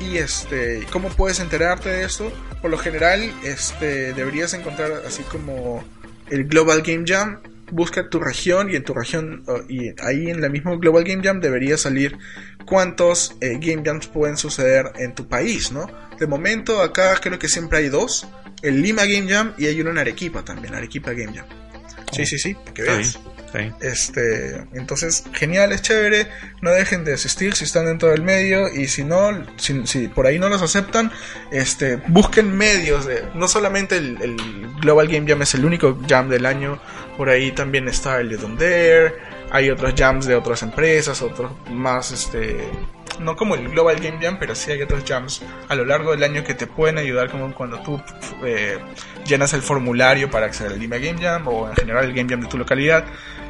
Y 0.02 0.17
este, 0.17 0.86
¿cómo 0.91 1.10
puedes 1.10 1.39
enterarte 1.39 1.89
de 1.89 2.04
esto? 2.06 2.32
Por 2.62 2.71
lo 2.71 2.78
general, 2.78 3.34
este, 3.43 4.13
deberías 4.13 4.54
encontrar 4.54 5.04
así 5.06 5.23
como 5.23 5.84
el 6.30 6.45
Global 6.45 6.82
Game 6.82 7.04
Jam. 7.06 7.41
Busca 7.71 8.10
tu 8.10 8.19
región 8.19 8.69
y 8.71 8.75
en 8.75 8.84
tu 8.84 8.93
región 8.93 9.43
y 9.67 9.89
ahí 10.01 10.29
en 10.29 10.41
la 10.41 10.49
misma 10.49 10.75
Global 10.75 11.03
Game 11.03 11.23
Jam 11.23 11.39
debería 11.39 11.77
salir 11.77 12.17
cuántos 12.65 13.36
eh, 13.41 13.58
Game 13.60 13.84
Jams 13.84 14.08
pueden 14.08 14.38
suceder 14.38 14.91
en 14.97 15.15
tu 15.15 15.27
país, 15.27 15.71
¿no? 15.71 15.88
De 16.19 16.27
momento 16.27 16.82
acá 16.82 17.17
creo 17.21 17.39
que 17.39 17.47
siempre 17.47 17.79
hay 17.79 17.89
dos, 17.89 18.27
el 18.62 18.82
Lima 18.82 19.05
Game 19.05 19.27
Jam 19.27 19.53
y 19.58 19.67
hay 19.67 19.79
uno 19.82 19.91
en 19.91 19.97
Arequipa 19.97 20.43
también, 20.43 20.75
Arequipa 20.75 21.13
Game 21.13 21.34
Jam. 21.34 21.45
Sí, 22.12 22.25
sí, 22.25 22.38
sí, 22.38 22.53
para 22.53 22.73
que 22.73 22.82
veas. 22.84 23.19
Este, 23.81 24.65
entonces, 24.73 25.23
genial, 25.33 25.71
es 25.71 25.81
chévere. 25.81 26.27
No 26.62 26.71
dejen 26.71 27.03
de 27.03 27.13
asistir 27.13 27.55
si 27.55 27.63
están 27.63 27.85
dentro 27.85 28.09
del 28.09 28.21
medio. 28.21 28.73
Y 28.73 28.88
si 28.88 29.03
no, 29.03 29.31
si, 29.57 30.07
por 30.07 30.27
ahí 30.27 30.39
no 30.39 30.49
los 30.49 30.62
aceptan, 30.62 31.12
este, 31.51 31.97
busquen 32.07 32.55
medios. 32.55 33.05
De, 33.05 33.23
no 33.33 33.47
solamente 33.47 33.97
el, 33.97 34.38
Global 34.81 35.07
Game 35.07 35.27
Jam 35.27 35.41
es 35.41 35.53
el 35.55 35.65
único 35.65 35.97
jam 36.07 36.29
del 36.29 36.45
año. 36.45 36.79
Por 37.17 37.29
ahí 37.29 37.51
también 37.51 37.88
está 37.88 38.19
el 38.19 38.29
de 38.29 38.38
Dare. 38.38 39.15
Hay 39.51 39.69
otros 39.71 39.93
jams 39.97 40.25
de 40.27 40.35
otras 40.35 40.62
empresas, 40.62 41.23
otros 41.23 41.51
más, 41.71 42.12
este, 42.12 42.69
no 43.19 43.35
como 43.35 43.55
el 43.55 43.69
Global 43.69 43.99
Game 43.99 44.19
Jam, 44.21 44.38
pero 44.39 44.55
sí 44.55 44.71
hay 44.71 44.81
otros 44.81 45.03
jams 45.05 45.41
a 45.67 45.75
lo 45.75 45.85
largo 45.85 46.12
del 46.12 46.23
año 46.23 46.43
que 46.43 46.53
te 46.53 46.67
pueden 46.67 46.97
ayudar, 46.97 47.29
como 47.29 47.53
cuando 47.53 47.79
tú 47.81 48.01
eh, 48.43 48.77
llenas 49.25 49.53
el 49.53 49.62
formulario 49.62 50.29
para 50.29 50.45
acceder 50.45 50.73
al 50.73 50.79
Lima 50.79 50.97
Game 50.97 51.21
Jam 51.21 51.47
o 51.47 51.67
en 51.69 51.75
general 51.75 52.05
el 52.05 52.13
Game 52.13 52.29
Jam 52.29 52.41
de 52.41 52.47
tu 52.47 52.57
localidad. 52.57 53.05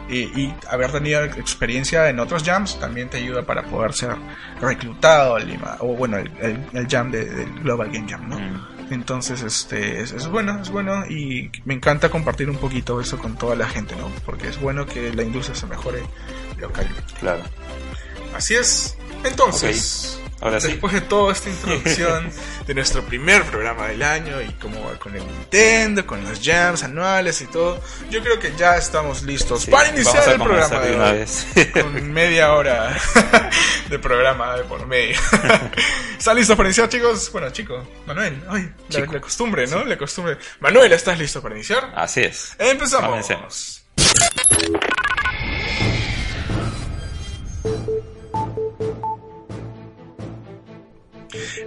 Y, 0.09 0.21
y 0.41 0.55
haber 0.69 0.91
tenido 0.91 1.23
experiencia 1.23 2.09
en 2.09 2.19
otros 2.19 2.43
jams 2.43 2.79
también 2.79 3.09
te 3.09 3.17
ayuda 3.17 3.43
para 3.45 3.63
poder 3.63 3.93
ser 3.93 4.15
reclutado 4.59 5.35
al 5.35 5.47
Lima, 5.47 5.77
o 5.79 5.87
bueno, 5.95 6.17
el, 6.17 6.31
el- 6.41 6.65
el 6.73 6.87
jam 6.87 7.11
de- 7.11 7.25
del 7.25 7.53
Global 7.59 7.89
Game 7.91 8.09
Jam, 8.09 8.27
¿no? 8.27 8.39
Mm. 8.39 8.67
Entonces, 8.91 9.43
este, 9.43 10.01
es, 10.01 10.11
es 10.13 10.27
bueno, 10.27 10.59
es 10.61 10.69
bueno 10.71 11.05
y 11.07 11.51
me 11.65 11.75
encanta 11.75 12.09
compartir 12.09 12.49
un 12.49 12.57
poquito 12.57 12.99
eso 12.99 13.19
con 13.19 13.37
toda 13.37 13.55
la 13.55 13.67
gente, 13.69 13.95
¿no? 13.95 14.09
Porque 14.25 14.47
es 14.47 14.59
bueno 14.59 14.85
que 14.87 15.13
la 15.13 15.21
industria 15.21 15.55
se 15.55 15.67
mejore 15.67 16.01
localmente. 16.57 17.03
Claro. 17.19 17.43
Así 18.35 18.55
es. 18.55 18.97
Entonces, 19.23 20.19
Ahora 20.41 20.59
sí. 20.61 20.67
después 20.69 20.93
de 20.93 21.01
toda 21.01 21.33
esta 21.33 21.49
introducción 21.49 22.31
de 22.65 22.73
nuestro 22.73 23.03
primer 23.03 23.43
programa 23.43 23.87
del 23.87 24.01
año 24.03 24.41
y 24.41 24.47
cómo 24.53 24.83
va 24.85 24.97
con 24.97 25.15
el 25.15 25.25
Nintendo, 25.25 26.05
con 26.07 26.23
los 26.23 26.39
jams 26.41 26.83
anuales 26.83 27.41
y 27.41 27.47
todo, 27.47 27.81
yo 28.09 28.21
creo 28.23 28.39
que 28.39 28.53
ya 28.57 28.77
estamos 28.77 29.23
listos 29.23 29.63
Sí, 29.63 29.71
para 29.71 29.89
iniciar 29.89 30.27
el 30.29 30.39
programa 30.41 30.79
de 30.79 30.95
hoy. 30.99 31.11
vez. 31.19 31.45
Con 31.73 32.11
media 32.13 32.53
hora 32.53 32.97
de 33.89 33.99
programa 33.99 34.55
de 34.55 34.63
por 34.63 34.85
medio. 34.87 35.19
¿Están 36.17 36.35
listos 36.37 36.55
para 36.55 36.69
iniciar, 36.69 36.89
chicos? 36.89 37.31
Bueno, 37.31 37.49
chico, 37.51 37.87
Manuel, 38.05 38.41
ay, 38.49 38.71
la, 38.89 38.99
Chico. 39.01 39.13
la 39.13 39.21
costumbre, 39.21 39.67
¿no? 39.67 39.83
La 39.85 39.97
costumbre. 39.97 40.37
Manuel, 40.59 40.91
¿estás 40.93 41.17
listo 41.19 41.41
para 41.41 41.55
iniciar? 41.55 41.91
Así 41.95 42.21
es. 42.21 42.55
Empezamos. 42.59 43.09
Comencemos. 43.09 43.78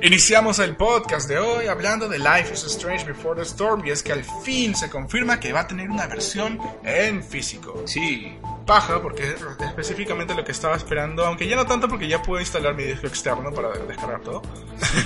Iniciamos 0.03 0.59
el 0.59 0.77
podcast 0.77 1.29
de 1.29 1.39
hoy 1.39 1.67
hablando 1.67 2.09
de 2.09 2.19
Life 2.19 2.53
is 2.53 2.65
Strange 2.65 3.05
Before 3.05 3.37
the 3.37 3.43
Storm 3.43 3.87
y 3.87 3.91
es 3.91 4.03
que 4.03 4.13
al 4.13 4.25
fin 4.43 4.75
se 4.75 4.91
confirma 4.91 5.39
que 5.39 5.53
va 5.53 5.61
a 5.61 5.67
tener 5.67 5.91
una 5.91 6.07
versión 6.07 6.59
en 6.85 7.23
físico. 7.23 7.83
Sí. 7.87 8.37
Paja, 8.65 9.01
porque 9.03 9.35
es 9.35 9.43
específicamente 9.61 10.35
lo 10.35 10.45
que 10.45 10.53
estaba 10.53 10.77
esperando, 10.77 11.25
aunque 11.25 11.49
ya 11.49 11.57
no 11.57 11.67
tanto 11.67 11.89
porque 11.89 12.09
ya 12.09 12.23
puedo 12.23 12.41
instalar 12.41 12.75
mi 12.75 12.85
disco 12.85 13.07
externo 13.07 13.53
para 13.53 13.71
descargar 13.71 14.21
todo. 14.21 14.43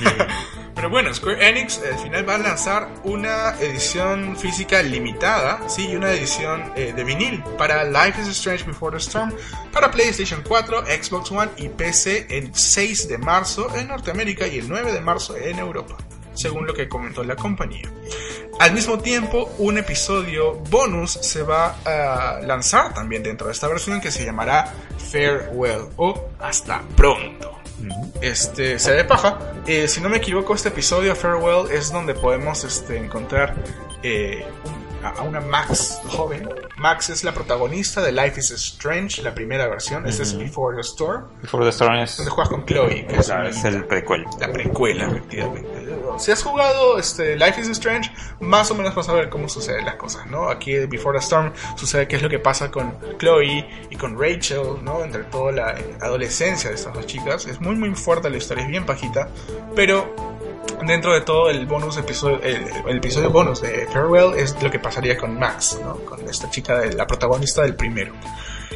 Pero 0.74 0.90
bueno, 0.90 1.12
Square 1.14 1.48
Enix 1.48 1.80
al 1.82 1.98
final 1.98 2.28
va 2.28 2.34
a 2.34 2.38
lanzar 2.38 2.88
una 3.04 3.58
edición 3.60 4.36
física 4.36 4.82
limitada, 4.82 5.66
sí, 5.68 5.88
y 5.88 5.96
una 5.96 6.12
edición 6.12 6.70
eh, 6.76 6.92
de 6.94 7.02
vinil 7.02 7.42
para 7.56 7.84
Life 7.84 8.20
is 8.20 8.28
Strange 8.28 8.64
Before 8.64 8.94
the 8.94 9.02
Storm 9.02 9.32
para 9.72 9.90
PlayStation 9.90 10.42
4, 10.46 10.84
Xbox 10.84 11.32
One 11.32 11.50
y 11.56 11.70
PC 11.70 12.26
el 12.28 12.54
6 12.54 13.08
de 13.08 13.18
marzo 13.18 13.74
en 13.74 13.88
Norteamérica 13.88 14.46
y 14.46 14.58
el 14.58 14.68
9 14.68 14.92
de 14.92 15.00
marzo 15.00 15.34
en 15.36 15.58
Europa, 15.58 15.96
según 16.36 16.66
lo 16.66 16.74
que 16.74 16.88
comentó 16.88 17.24
la 17.24 17.36
compañía. 17.36 17.90
Al 18.58 18.72
mismo 18.72 18.98
tiempo, 18.98 19.50
un 19.58 19.76
episodio 19.76 20.54
bonus 20.70 21.12
se 21.12 21.42
va 21.42 21.76
a 21.84 22.40
lanzar 22.40 22.94
también 22.94 23.22
dentro 23.22 23.48
de 23.48 23.52
esta 23.52 23.68
versión 23.68 24.00
que 24.00 24.10
se 24.10 24.24
llamará 24.24 24.72
Farewell 25.10 25.88
o 25.96 26.28
Hasta 26.38 26.82
pronto. 26.96 27.52
Este, 28.22 28.78
se 28.78 28.92
ve 28.92 29.04
paja. 29.04 29.38
Eh, 29.66 29.88
si 29.88 30.00
no 30.00 30.08
me 30.08 30.16
equivoco, 30.16 30.54
este 30.54 30.70
episodio 30.70 31.14
Farewell 31.14 31.70
es 31.70 31.92
donde 31.92 32.14
podemos 32.14 32.64
este, 32.64 32.96
encontrar 32.96 33.54
eh, 34.02 34.46
a 35.02 35.22
una 35.22 35.40
Max 35.40 36.00
joven. 36.08 36.48
Max 36.78 37.10
es 37.10 37.24
la 37.24 37.32
protagonista 37.32 38.02
de 38.02 38.12
Life 38.12 38.40
is 38.40 38.50
Strange, 38.50 39.22
la 39.22 39.34
primera 39.34 39.68
versión. 39.68 40.06
Este 40.06 40.22
es 40.22 40.36
Before 40.36 40.74
the 40.74 40.82
Storm. 40.82 41.26
Before 41.42 41.64
the 41.64 41.70
Storm 41.70 41.94
es... 41.96 42.16
Donde 42.16 42.30
juegas 42.30 42.48
con 42.48 42.64
Chloe, 42.64 43.06
que 43.06 43.16
es, 43.16 43.28
es 43.28 43.64
el 43.64 43.84
prequel. 43.84 44.24
La 44.40 44.50
precuela, 44.52 45.06
efectivamente. 45.06 45.75
Si 46.18 46.32
has 46.32 46.42
jugado 46.42 46.98
este, 46.98 47.36
Life 47.36 47.60
is 47.60 47.68
Strange, 47.68 48.10
más 48.40 48.70
o 48.70 48.74
menos 48.74 48.94
vas 48.94 49.08
a 49.08 49.12
ver 49.12 49.28
cómo 49.28 49.48
suceden 49.48 49.84
las 49.84 49.96
cosas, 49.96 50.26
¿no? 50.26 50.48
Aquí 50.48 50.74
Before 50.86 51.18
the 51.18 51.24
Storm 51.24 51.52
sucede 51.76 52.08
qué 52.08 52.16
es 52.16 52.22
lo 52.22 52.28
que 52.28 52.38
pasa 52.38 52.70
con 52.70 52.96
Chloe 53.18 53.66
y 53.90 53.96
con 53.96 54.18
Rachel, 54.20 54.82
¿no? 54.82 55.02
Entre 55.04 55.24
toda 55.24 55.52
la 55.52 55.76
adolescencia 56.00 56.70
de 56.70 56.76
estas 56.76 56.94
dos 56.94 57.06
chicas. 57.06 57.46
Es 57.46 57.60
muy 57.60 57.76
muy 57.76 57.94
fuerte 57.94 58.30
la 58.30 58.36
historia, 58.36 58.64
es 58.64 58.70
bien 58.70 58.86
pajita, 58.86 59.28
pero 59.74 60.14
dentro 60.84 61.14
de 61.14 61.20
todo 61.22 61.48
el 61.50 61.66
bonus 61.66 61.96
episodio, 61.96 62.40
el, 62.42 62.96
episodio 62.96 63.30
bonus 63.30 63.62
de 63.62 63.86
Farewell 63.86 64.38
es 64.38 64.60
lo 64.62 64.70
que 64.70 64.78
pasaría 64.78 65.16
con 65.16 65.38
Max, 65.38 65.78
¿no? 65.82 65.96
Con 66.04 66.28
esta 66.28 66.50
chica, 66.50 66.84
la 66.86 67.06
protagonista 67.06 67.62
del 67.62 67.74
primero. 67.74 68.12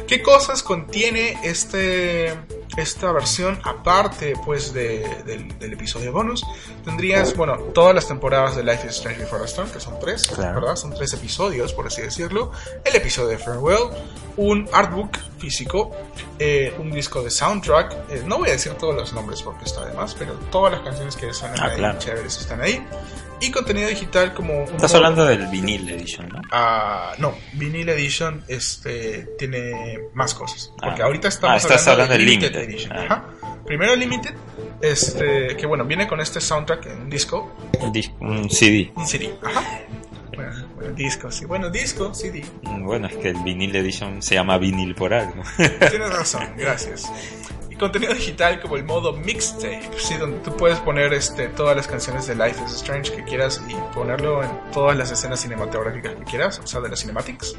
¿Qué 0.07 0.21
cosas 0.21 0.63
contiene 0.63 1.37
este, 1.43 2.33
esta 2.77 3.11
versión 3.11 3.59
aparte 3.63 4.33
pues 4.45 4.73
del, 4.73 5.55
episodio 5.59 6.11
bonus? 6.11 6.45
Tendrías, 6.83 7.35
bueno, 7.35 7.57
todas 7.73 7.95
las 7.95 8.07
temporadas 8.07 8.55
de 8.55 8.63
Life 8.63 8.87
is 8.87 8.95
Strange 8.95 9.21
Before 9.21 9.41
the 9.41 9.47
Storm, 9.47 9.69
que 9.69 9.79
son 9.79 9.99
tres, 9.99 10.29
¿verdad? 10.37 10.75
Son 10.75 10.93
tres 10.93 11.13
episodios, 11.13 11.73
por 11.73 11.87
así 11.87 12.01
decirlo. 12.01 12.51
El 12.83 12.95
episodio 12.95 13.29
de 13.29 13.37
Farewell, 13.37 13.89
un 14.37 14.69
artbook 14.73 15.17
físico, 15.41 15.91
eh, 16.39 16.73
un 16.77 16.91
disco 16.91 17.21
de 17.23 17.31
soundtrack. 17.31 17.93
Eh, 18.09 18.23
no 18.25 18.37
voy 18.37 18.49
a 18.49 18.51
decir 18.53 18.73
todos 18.73 18.95
los 18.95 19.11
nombres 19.13 19.41
porque 19.41 19.65
está 19.65 19.85
de 19.85 19.93
más, 19.93 20.13
pero 20.13 20.33
todas 20.51 20.71
las 20.71 20.81
canciones 20.81 21.15
que 21.15 21.33
suenan 21.33 21.59
ah, 21.59 21.89
ahí, 21.91 21.97
chéveres, 21.97 22.39
están 22.39 22.61
ahí 22.61 22.81
y 23.41 23.49
contenido 23.49 23.89
digital 23.89 24.33
como... 24.33 24.63
Estás 24.63 24.93
hablando 24.93 25.25
del 25.25 25.47
vinil 25.47 25.89
edition, 25.89 26.29
¿no? 26.29 26.41
Ah, 26.51 27.13
no, 27.17 27.33
vinil 27.53 27.89
edition 27.89 28.43
este, 28.47 29.29
tiene 29.37 29.99
más 30.13 30.33
cosas. 30.35 30.71
Porque 30.79 31.01
ah. 31.01 31.05
ahorita 31.05 31.27
estamos 31.27 31.55
ah, 31.55 31.57
estás 31.57 31.87
hablando, 31.87 32.13
del 32.13 32.25
limited, 32.25 32.55
edition. 32.55 32.93
Ah. 32.95 33.03
Ajá. 33.03 33.25
Primero 33.65 33.95
limited, 33.95 34.35
este, 34.81 35.55
que 35.57 35.65
bueno, 35.65 35.85
viene 35.85 36.07
con 36.07 36.19
este 36.21 36.39
soundtrack 36.39 36.85
en 36.85 37.09
disco. 37.09 37.51
Un, 37.79 38.49
CD. 38.49 38.91
Un 38.95 39.07
CD, 39.07 39.33
ajá. 39.43 39.81
Disco, 40.89 41.31
sí. 41.31 41.45
Bueno, 41.45 41.69
disco, 41.69 42.13
CD. 42.13 42.43
Mm, 42.63 42.85
bueno, 42.85 43.07
es 43.07 43.15
que 43.15 43.29
el 43.29 43.43
vinil 43.43 43.75
edition 43.75 44.21
se 44.21 44.35
llama 44.35 44.57
vinil 44.57 44.95
por 44.95 45.13
algo. 45.13 45.41
Tienes 45.57 46.13
razón, 46.13 46.47
gracias 46.57 47.11
contenido 47.81 48.13
digital 48.13 48.61
como 48.61 48.77
el 48.77 48.83
modo 48.83 49.11
mixtape, 49.11 49.89
¿sí? 49.97 50.15
donde 50.15 50.37
tú 50.41 50.55
puedes 50.55 50.79
poner 50.79 51.13
este, 51.13 51.47
todas 51.47 51.75
las 51.75 51.87
canciones 51.87 52.27
de 52.27 52.35
Life 52.35 52.63
is 52.63 52.73
Strange 52.75 53.11
que 53.11 53.23
quieras 53.23 53.59
y 53.67 53.73
ponerlo 53.95 54.43
en 54.43 54.51
todas 54.71 54.95
las 54.95 55.11
escenas 55.11 55.41
cinematográficas 55.41 56.13
que 56.13 56.23
quieras, 56.25 56.59
o 56.63 56.67
sea, 56.67 56.79
de 56.79 56.89
las 56.89 56.99
cinematics. 56.99 57.55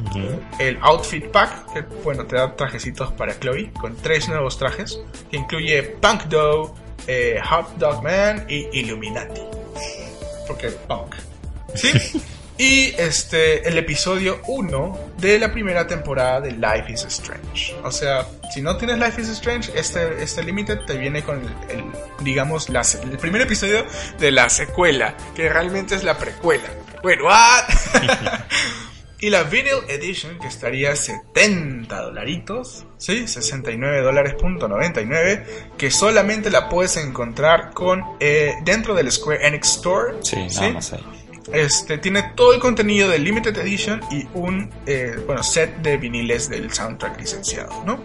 El 0.60 0.78
outfit 0.80 1.26
pack, 1.26 1.72
que 1.72 1.80
bueno, 2.04 2.24
te 2.24 2.36
da 2.36 2.54
trajecitos 2.54 3.12
para 3.14 3.36
Chloe, 3.38 3.72
con 3.72 3.96
tres 3.96 4.28
nuevos 4.28 4.56
trajes, 4.58 5.00
que 5.28 5.38
incluye 5.38 5.82
Punk 5.82 6.26
Dough, 6.26 6.72
eh, 7.08 7.40
Hot 7.50 7.76
Dog 7.78 8.04
Man 8.04 8.46
y 8.48 8.68
Illuminati. 8.78 9.42
Porque 10.46 10.68
punk. 10.68 11.16
¿Sí? 11.74 11.90
Y 12.58 12.94
este, 12.98 13.66
el 13.66 13.78
episodio 13.78 14.40
1 14.46 15.14
de 15.18 15.38
la 15.38 15.52
primera 15.52 15.86
temporada 15.86 16.40
de 16.40 16.52
Life 16.52 16.92
is 16.92 17.04
Strange. 17.04 17.74
O 17.82 17.90
sea, 17.90 18.26
si 18.52 18.60
no 18.60 18.76
tienes 18.76 18.98
Life 18.98 19.20
is 19.20 19.28
Strange, 19.30 19.72
este, 19.74 20.22
este 20.22 20.42
Limited 20.42 20.80
te 20.86 20.98
viene 20.98 21.22
con 21.22 21.40
el, 21.70 21.84
digamos, 22.22 22.68
el 22.68 23.18
primer 23.18 23.42
episodio 23.42 23.84
de 24.18 24.30
la 24.30 24.48
secuela, 24.50 25.16
que 25.34 25.48
realmente 25.48 25.94
es 25.94 26.04
la 26.04 26.18
precuela. 26.18 26.68
Bueno, 27.02 27.24
what? 27.24 27.64
y 29.18 29.30
la 29.30 29.44
Vinyl 29.44 29.88
Edition, 29.88 30.38
que 30.38 30.48
estaría 30.48 30.94
70 30.94 32.00
dolaritos, 32.00 32.84
¿sí? 32.98 33.26
69 33.26 34.02
dólares 34.02 34.34
punto 34.34 34.68
99, 34.68 35.70
que 35.78 35.90
solamente 35.90 36.50
la 36.50 36.68
puedes 36.68 36.98
encontrar 36.98 37.72
con, 37.72 38.04
eh, 38.20 38.54
dentro 38.62 38.94
del 38.94 39.10
Square 39.10 39.46
Enix 39.46 39.76
Store. 39.76 40.16
Sí, 40.20 40.36
nada 40.54 40.70
más 40.70 40.92
ahí. 40.92 41.04
Este, 41.52 41.98
tiene 41.98 42.22
todo 42.34 42.52
el 42.52 42.60
contenido 42.60 43.08
del 43.08 43.24
Limited 43.24 43.56
Edition 43.58 44.00
y 44.10 44.26
un 44.34 44.70
eh, 44.86 45.16
bueno, 45.26 45.42
set 45.42 45.76
de 45.78 45.96
viniles 45.96 46.48
del 46.48 46.72
soundtrack 46.72 47.18
licenciado, 47.18 47.82
¿no? 47.84 47.98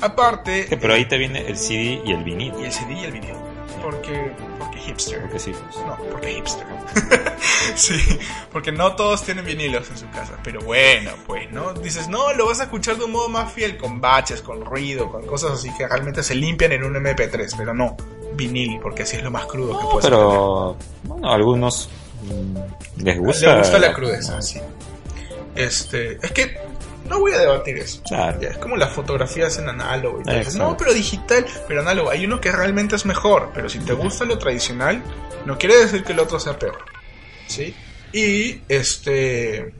Aparte... 0.00 0.68
pero 0.80 0.94
ahí 0.94 1.06
te 1.06 1.18
viene 1.18 1.46
el 1.46 1.56
CD 1.56 2.00
y 2.04 2.12
el 2.12 2.22
vinil. 2.22 2.52
Y 2.60 2.64
el 2.64 2.72
CD 2.72 2.92
y 2.94 3.04
el 3.04 3.12
vinil. 3.12 3.34
Porque, 3.82 4.32
porque 4.58 4.78
hipster. 4.78 5.20
Porque 5.22 5.38
sí, 5.38 5.52
pues. 5.52 5.76
No, 5.84 5.96
porque 6.10 6.34
hipster. 6.34 6.66
sí, 7.74 8.18
porque 8.52 8.70
no 8.70 8.94
todos 8.94 9.22
tienen 9.24 9.44
vinilos 9.44 9.88
en 9.90 9.98
su 9.98 10.08
casa. 10.10 10.38
Pero 10.44 10.60
bueno, 10.60 11.12
pues, 11.26 11.50
¿no? 11.50 11.72
Dices, 11.74 12.08
no, 12.08 12.32
lo 12.34 12.46
vas 12.46 12.60
a 12.60 12.64
escuchar 12.64 12.96
de 12.96 13.04
un 13.04 13.12
modo 13.12 13.28
más 13.28 13.52
fiel, 13.52 13.76
con 13.76 14.00
baches, 14.00 14.42
con 14.42 14.64
ruido, 14.64 15.10
con 15.10 15.26
cosas 15.26 15.52
así 15.52 15.70
que 15.76 15.86
realmente 15.86 16.22
se 16.22 16.34
limpian 16.34 16.72
en 16.72 16.84
un 16.84 16.94
MP3. 16.94 17.54
Pero 17.56 17.74
no, 17.74 17.96
vinil, 18.34 18.78
porque 18.80 19.02
así 19.02 19.16
es 19.16 19.22
lo 19.22 19.30
más 19.30 19.46
crudo 19.46 19.78
que 19.78 19.84
puedes 19.86 20.04
Pero, 20.04 20.76
bueno, 21.04 21.32
algunos 21.32 21.88
les 22.96 23.18
gusta. 23.18 23.56
Les 23.56 23.58
gusta 23.58 23.78
la 23.78 23.92
crudeza, 23.92 24.40
sí. 24.42 24.60
Este, 25.54 26.18
es 26.22 26.32
que 26.32 26.58
no 27.08 27.20
voy 27.20 27.32
a 27.32 27.38
debatir 27.38 27.78
eso. 27.78 28.02
Es 28.40 28.58
como 28.58 28.76
las 28.76 28.92
fotografías 28.92 29.58
en 29.58 29.68
análogo. 29.68 30.22
no, 30.56 30.76
pero 30.76 30.92
digital, 30.92 31.46
pero 31.66 31.80
análogo. 31.80 32.10
Hay 32.10 32.24
uno 32.24 32.40
que 32.40 32.52
realmente 32.52 32.96
es 32.96 33.06
mejor, 33.06 33.50
pero 33.54 33.68
si 33.68 33.78
te 33.78 33.92
gusta 33.92 34.24
lo 34.24 34.38
tradicional, 34.38 35.02
no 35.46 35.58
quiere 35.58 35.76
decir 35.76 36.04
que 36.04 36.12
el 36.12 36.20
otro 36.20 36.38
sea 36.38 36.58
peor. 36.58 36.78
¿Sí? 37.46 37.74
Y 38.12 38.60
este 38.68 39.72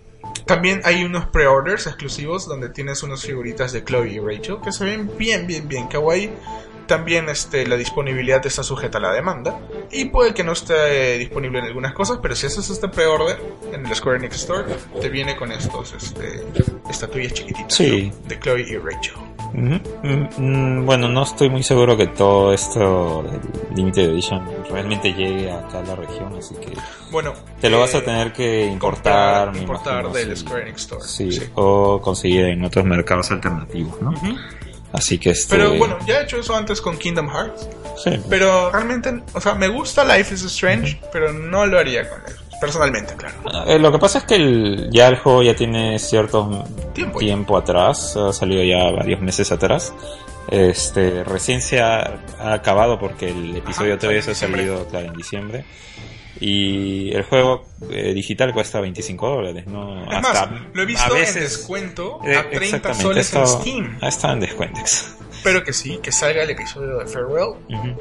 también 0.44 0.81
hay 0.85 1.05
unos 1.05 1.27
pre-orders 1.27 1.87
exclusivos 1.87 2.46
donde 2.46 2.70
tienes 2.70 3.03
unas 3.03 3.22
figuritas 3.22 3.72
de 3.72 3.85
Chloe 3.85 4.12
y 4.12 4.18
Rachel 4.18 4.57
que 4.62 4.72
se 4.72 4.85
ven 4.85 5.11
bien, 5.16 5.46
bien, 5.46 5.68
bien 5.68 5.87
kawaii. 5.88 6.31
También 6.88 7.29
este, 7.29 7.66
la 7.66 7.77
disponibilidad 7.77 8.44
está 8.46 8.62
sujeta 8.62 8.96
a 8.96 9.01
la 9.03 9.12
demanda. 9.12 9.61
Y 9.92 10.07
puede 10.07 10.33
que 10.33 10.42
no 10.42 10.53
esté 10.53 11.18
disponible 11.18 11.59
en 11.59 11.66
algunas 11.66 11.92
cosas, 11.92 12.18
pero 12.22 12.35
si 12.35 12.46
haces 12.46 12.70
este 12.70 12.88
pre-order 12.88 13.38
en 13.72 13.87
el 13.87 13.94
Square 13.94 14.18
Enix 14.18 14.37
Store, 14.37 14.64
te 15.01 15.11
viene 15.11 15.37
con 15.37 15.53
estos 15.53 15.92
este, 15.92 16.42
estatuillas 16.90 17.35
chiquititas 17.35 17.79
de 17.79 18.40
Chloe 18.40 18.62
y 18.62 18.77
Rachel. 18.79 19.14
Mm, 19.53 19.77
mm, 20.37 20.87
bueno, 20.87 21.09
no 21.09 21.22
estoy 21.22 21.48
muy 21.48 21.62
seguro 21.62 21.96
que 21.96 22.07
todo 22.09 22.53
esto 22.53 23.24
Limited 23.74 24.11
Edition 24.11 24.42
realmente 24.70 25.12
llegue 25.12 25.51
acá 25.51 25.81
a 25.81 25.83
la 25.85 25.96
región, 25.96 26.35
así 26.37 26.55
que 26.57 26.72
bueno, 27.11 27.33
te 27.61 27.70
lo 27.70 27.81
vas 27.81 27.94
a 27.94 27.98
eh, 27.98 28.03
tener 28.03 28.33
que 28.33 28.66
importar, 28.66 29.57
importar 29.57 30.12
del 30.12 30.37
Square 30.37 30.62
Enix 30.62 30.83
Store, 30.83 31.03
sí, 31.03 31.31
o 31.55 32.01
conseguir 32.01 32.44
en 32.46 32.64
otros 32.64 32.85
mercados 32.85 33.31
alternativos, 33.31 34.01
¿no? 34.03 34.12
Así 34.92 35.18
que 35.18 35.31
este... 35.31 35.57
Pero 35.57 35.74
bueno, 35.74 35.98
ya 36.07 36.20
he 36.20 36.24
hecho 36.24 36.38
eso 36.38 36.57
antes 36.57 36.81
con 36.81 36.96
Kingdom 36.96 37.29
Hearts. 37.29 37.68
Sí. 38.03 38.11
Pero 38.29 38.70
realmente, 38.70 39.22
o 39.35 39.40
sea, 39.40 39.55
me 39.55 39.68
gusta 39.68 40.05
Life 40.05 40.35
is 40.35 40.44
Strange, 40.44 41.01
pero 41.12 41.33
no 41.33 41.66
lo 41.66 41.79
haría 41.79 42.09
con 42.09 42.20
él. 42.27 42.35
Personalmente, 42.61 43.14
claro. 43.14 43.37
Eh, 43.66 43.79
lo 43.79 43.92
que 43.92 43.98
pasa 43.98 44.18
es 44.18 44.24
que 44.24 44.35
el, 44.35 44.88
ya 44.90 45.09
el 45.09 45.16
juego 45.16 45.42
ya 45.42 45.55
tiene 45.55 45.98
cierto 45.98 46.64
tiempo, 47.18 47.57
atrás, 47.57 48.16
ha 48.16 48.33
salido 48.33 48.64
ya 48.64 48.90
varios 48.90 49.20
meses 49.20 49.53
atrás. 49.53 49.92
Este, 50.51 51.22
recién 51.24 51.61
se 51.61 51.81
ha, 51.81 52.20
acabado 52.40 52.98
porque 52.98 53.29
el 53.29 53.57
episodio 53.57 53.98
3 53.98 54.29
ha 54.29 54.35
salido 54.35 54.87
en 54.92 55.12
diciembre. 55.12 55.64
Y 56.40 57.11
el 57.14 57.24
juego 57.24 57.64
eh, 57.90 58.12
digital 58.14 58.53
cuesta 58.53 58.81
25 58.81 59.29
dólares, 59.29 59.66
¿no? 59.66 60.05
Hasta 60.11 60.51
lo 60.72 60.83
he 60.83 60.87
visto 60.87 61.16
en 61.16 61.35
descuento 61.35 62.20
a 62.22 62.48
30 62.48 62.91
eh, 62.91 62.95
soles 62.95 63.34
en 63.34 63.47
Steam. 63.47 63.99
Está 64.03 64.32
en 64.32 64.41
descuento. 64.41 64.80
Espero 65.39 65.62
que 65.62 65.72
sí, 65.72 66.01
que 66.03 66.11
salga 66.11 66.43
el 66.43 66.51
episodio 66.51 66.99
de 66.99 67.07
Farewell. 67.07 67.55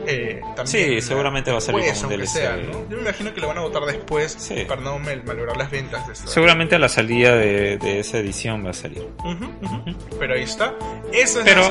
Eh, 0.08 0.42
sí, 0.66 1.00
seguramente 1.02 1.52
va 1.52 1.60
a 1.60 1.62
salir 1.62 1.94
como 1.94 2.16
un 2.16 2.28
Sea, 2.28 2.58
¿no? 2.58 2.90
Yo 2.90 2.98
me 2.98 3.04
imagino 3.04 3.32
que 3.32 3.40
lo 3.40 3.48
van 3.48 3.60
a 3.60 3.62
votar 3.62 3.84
después 3.86 4.52
para 4.68 4.82
no 4.82 4.98
malograr 4.98 5.56
las 5.56 5.70
ventas. 5.70 6.08
De 6.08 6.16
seguramente 6.16 6.76
a 6.76 6.80
la 6.80 6.90
salida 6.90 7.36
de, 7.36 8.00
esa 8.00 8.18
edición 8.18 8.66
va 8.66 8.72
a 8.72 8.74
salir. 8.74 9.08
Pero 10.20 10.34
ahí 10.34 10.44
está. 10.44 10.74
Esa 11.14 11.44
Pero 11.44 11.62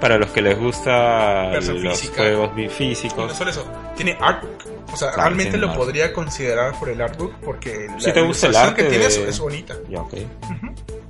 para 0.00 0.18
los 0.18 0.30
que 0.30 0.42
les 0.42 0.58
gusta 0.58 1.52
los 1.52 2.10
juegos 2.10 2.50
físicos. 2.72 3.28
no 3.28 3.34
solo 3.34 3.50
eso, 3.50 3.64
tiene 3.96 4.18
artbook. 4.20 4.64
O 4.92 4.96
sea, 4.96 5.12
realmente 5.12 5.56
lo 5.56 5.72
podría 5.72 6.12
considerar 6.12 6.78
por 6.78 6.88
el 6.88 7.00
artbook 7.00 7.32
porque 7.44 7.86
la 7.88 8.00
si 8.00 8.12
te 8.12 8.20
gusta 8.20 8.48
el 8.48 8.56
arte 8.56 8.82
que 8.82 8.90
tiene 8.90 9.06
es, 9.06 9.38
bonita. 9.38 9.76
Ya, 9.88 10.02
ok. 10.02 10.14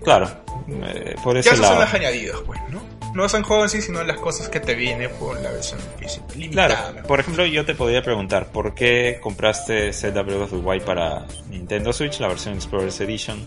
Claro, 0.05 0.31
eh, 0.69 1.15
por 1.23 1.37
eso. 1.37 1.51
Ya 1.51 1.57
son 1.57 1.79
los 1.79 1.95
añadidos, 1.95 2.43
pues, 2.47 2.61
¿no? 2.71 2.83
No 3.15 3.27
es 3.27 3.35
en 3.35 3.43
juego 3.43 3.65
en 3.65 3.69
sí, 3.69 3.83
sino 3.83 4.03
las 4.05 4.19
cosas 4.19 4.49
que 4.49 4.59
te 4.59 4.75
viene 4.75 5.09
por 5.11 5.39
la 5.41 5.51
versión 5.51 5.79
física. 5.99 6.25
Claro, 6.51 7.03
por 7.07 7.21
ejemplo, 7.21 7.45
yo 7.45 7.67
te 7.67 7.75
podría 7.75 8.03
preguntar, 8.03 8.47
¿por 8.47 8.75
qué 8.75 9.19
compraste 9.23 9.93
Zelda 9.93 10.23
Breath 10.23 10.43
of 10.43 10.51
the 10.51 10.57
Wild 10.57 10.83
para 10.85 11.27
Nintendo 11.51 11.93
Switch, 11.93 12.21
la 12.21 12.29
versión 12.29 12.55
Explorers 12.55 13.01
Edition? 13.01 13.47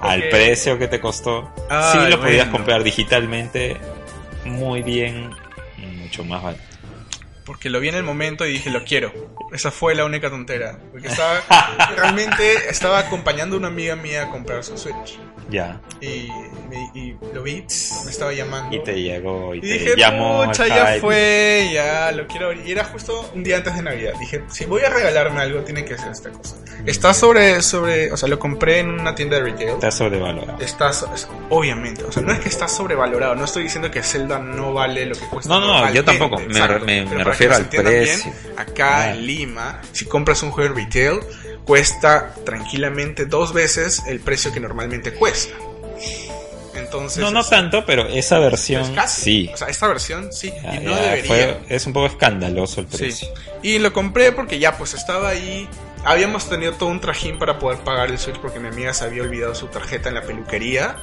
Al 0.00 0.28
precio 0.28 0.78
que 0.78 0.88
te 0.88 0.98
costó. 0.98 1.52
sí 1.92 1.98
lo 2.08 2.20
podías 2.20 2.48
comprar 2.48 2.82
digitalmente 2.82 3.76
muy 4.44 4.82
bien, 4.82 5.30
mucho 6.00 6.24
más 6.24 6.42
barato 6.42 6.69
porque 7.50 7.68
lo 7.68 7.80
vi 7.80 7.88
en 7.88 7.96
el 7.96 8.04
momento 8.04 8.46
y 8.46 8.52
dije, 8.52 8.70
lo 8.70 8.84
quiero. 8.84 9.12
Esa 9.52 9.72
fue 9.72 9.96
la 9.96 10.04
única 10.04 10.30
tontera. 10.30 10.78
Porque 10.92 11.08
estaba, 11.08 11.40
realmente 11.96 12.68
estaba 12.70 13.00
acompañando 13.00 13.56
a 13.56 13.58
una 13.58 13.66
amiga 13.66 13.96
mía 13.96 14.22
a 14.22 14.30
comprar 14.30 14.62
su 14.62 14.78
Switch. 14.78 15.18
Ya. 15.50 15.80
Y, 16.00 16.28
y 16.94 17.16
lo 17.34 17.42
vi, 17.42 17.64
me 18.04 18.10
estaba 18.10 18.32
llamando. 18.32 18.76
Y 18.76 18.84
te 18.84 19.02
llegó 19.02 19.52
y, 19.52 19.58
Y 19.58 19.60
te 19.62 19.66
dije, 19.66 19.94
llamó. 19.96 20.44
pucha, 20.44 20.68
ya 20.68 20.98
fue, 21.00 21.70
ya 21.74 22.12
lo 22.12 22.28
quiero 22.28 22.46
abrir. 22.46 22.64
Y 22.68 22.70
era 22.70 22.84
justo 22.84 23.28
un 23.34 23.42
día 23.42 23.56
antes 23.56 23.74
de 23.74 23.82
Navidad. 23.82 24.12
Dije, 24.20 24.44
si 24.48 24.64
voy 24.66 24.82
a 24.82 24.90
regalarme 24.90 25.40
algo, 25.40 25.62
tiene 25.62 25.84
que 25.84 25.98
ser 25.98 26.12
esta 26.12 26.30
cosa. 26.30 26.54
Está 26.86 27.12
sobre, 27.12 27.62
sobre, 27.62 28.12
o 28.12 28.16
sea, 28.16 28.28
lo 28.28 28.38
compré 28.38 28.78
en 28.78 28.90
una 28.90 29.16
tienda 29.16 29.38
de 29.38 29.42
retail. 29.50 29.70
Está 29.70 29.90
sobrevalorado. 29.90 30.60
Está, 30.60 30.92
so- 30.92 31.12
es- 31.12 31.28
obviamente, 31.48 32.04
o 32.04 32.12
sea, 32.12 32.22
no 32.22 32.32
es 32.32 32.38
que 32.38 32.48
está 32.48 32.68
sobrevalorado, 32.68 33.34
no 33.34 33.44
estoy 33.44 33.64
diciendo 33.64 33.90
que 33.90 34.02
Zelda 34.04 34.38
no 34.38 34.72
vale 34.72 35.04
lo 35.06 35.16
que 35.16 35.26
cuesta. 35.26 35.52
No, 35.52 35.60
no, 35.60 35.92
yo 35.92 36.04
tampoco, 36.04 36.38
me 36.38 36.64
re- 36.66 36.78
me- 36.80 37.04
me 37.06 37.24
refiero 37.48 37.56
al 37.58 37.94
precio. 37.94 38.32
acá 38.56 38.98
Ah. 39.02 39.10
en 39.12 39.26
Lima, 39.26 39.80
si 39.92 40.04
compras 40.04 40.42
un 40.42 40.50
juego 40.50 40.70
en 40.70 40.84
retail, 40.84 41.20
cuesta 41.64 42.34
tranquilamente 42.44 43.26
dos 43.26 43.52
veces 43.52 44.02
el 44.06 44.20
precio 44.20 44.52
que 44.52 44.60
normalmente 44.60 45.12
cuesta. 45.14 45.54
Entonces, 46.74 47.18
No, 47.22 47.30
no 47.30 47.40
es- 47.40 47.50
tanto, 47.50 47.84
pero 47.84 48.06
esa 48.06 48.36
es 48.36 48.42
versión 48.42 48.94
casi. 48.94 49.20
sí. 49.22 49.50
O 49.52 49.56
sea, 49.56 49.68
esta 49.68 49.86
versión 49.88 50.32
sí, 50.32 50.52
y 50.72 50.78
no 50.78 50.92
ya, 50.92 51.02
debería. 51.02 51.24
fue- 51.26 51.60
es 51.68 51.86
un 51.86 51.92
poco 51.92 52.06
escandaloso 52.06 52.80
el 52.80 52.88
Sí. 52.90 52.96
precio. 52.96 53.28
Y 53.62 53.78
lo 53.78 53.92
compré 53.92 54.32
porque 54.32 54.58
ya 54.58 54.76
pues 54.76 54.94
estaba 54.94 55.28
ahí. 55.30 55.68
Habíamos 56.04 56.48
tenido 56.48 56.72
todo 56.72 56.88
un 56.88 57.00
trajín 57.00 57.38
para 57.38 57.58
poder 57.58 57.80
pagar 57.80 58.08
el 58.10 58.18
Switch 58.18 58.38
porque 58.38 58.58
mi 58.58 58.68
amiga 58.68 58.94
se 58.94 59.04
había 59.04 59.22
olvidado 59.22 59.54
su 59.54 59.66
tarjeta 59.66 60.08
en 60.08 60.14
la 60.14 60.22
peluquería. 60.22 60.96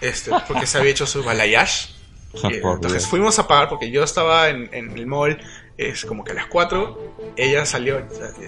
Este, 0.00 0.30
porque 0.48 0.66
se 0.66 0.78
había 0.78 0.90
hecho 0.90 1.06
su 1.06 1.22
balayage. 1.22 1.88
Ah, 2.44 2.48
Entonces 2.52 3.06
fuimos 3.06 3.38
a 3.38 3.46
pagar 3.48 3.68
porque 3.68 3.90
yo 3.90 4.02
estaba 4.04 4.48
en, 4.48 4.68
en 4.72 4.90
el 4.92 5.06
mall, 5.06 5.38
es 5.76 6.04
como 6.04 6.24
que 6.24 6.32
a 6.32 6.34
las 6.34 6.46
4. 6.46 7.16
Ella 7.36 7.64
salió, 7.66 8.02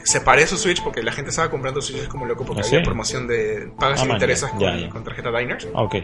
separé 0.05 0.47
su 0.47 0.57
Switch 0.57 0.83
porque 0.83 1.03
la 1.03 1.13
gente 1.13 1.31
estaba 1.31 1.51
comprando 1.51 1.81
Switches 1.81 2.09
como 2.09 2.27
loco 2.27 2.45
porque 2.45 2.63
¿Ah, 2.63 2.67
había 2.67 2.81
sí? 2.81 2.85
promoción 2.85 3.27
de 3.27 3.71
pagas 3.79 4.01
Ah, 4.01 4.03
sin 4.05 4.13
intereses 4.13 4.51
con, 4.51 4.59
ya, 4.61 4.77
ya. 4.77 4.89
con 4.91 5.05
tarjeta 5.05 5.31
Diners. 5.37 5.69
Ah, 5.75 5.83
Ok. 5.83 5.95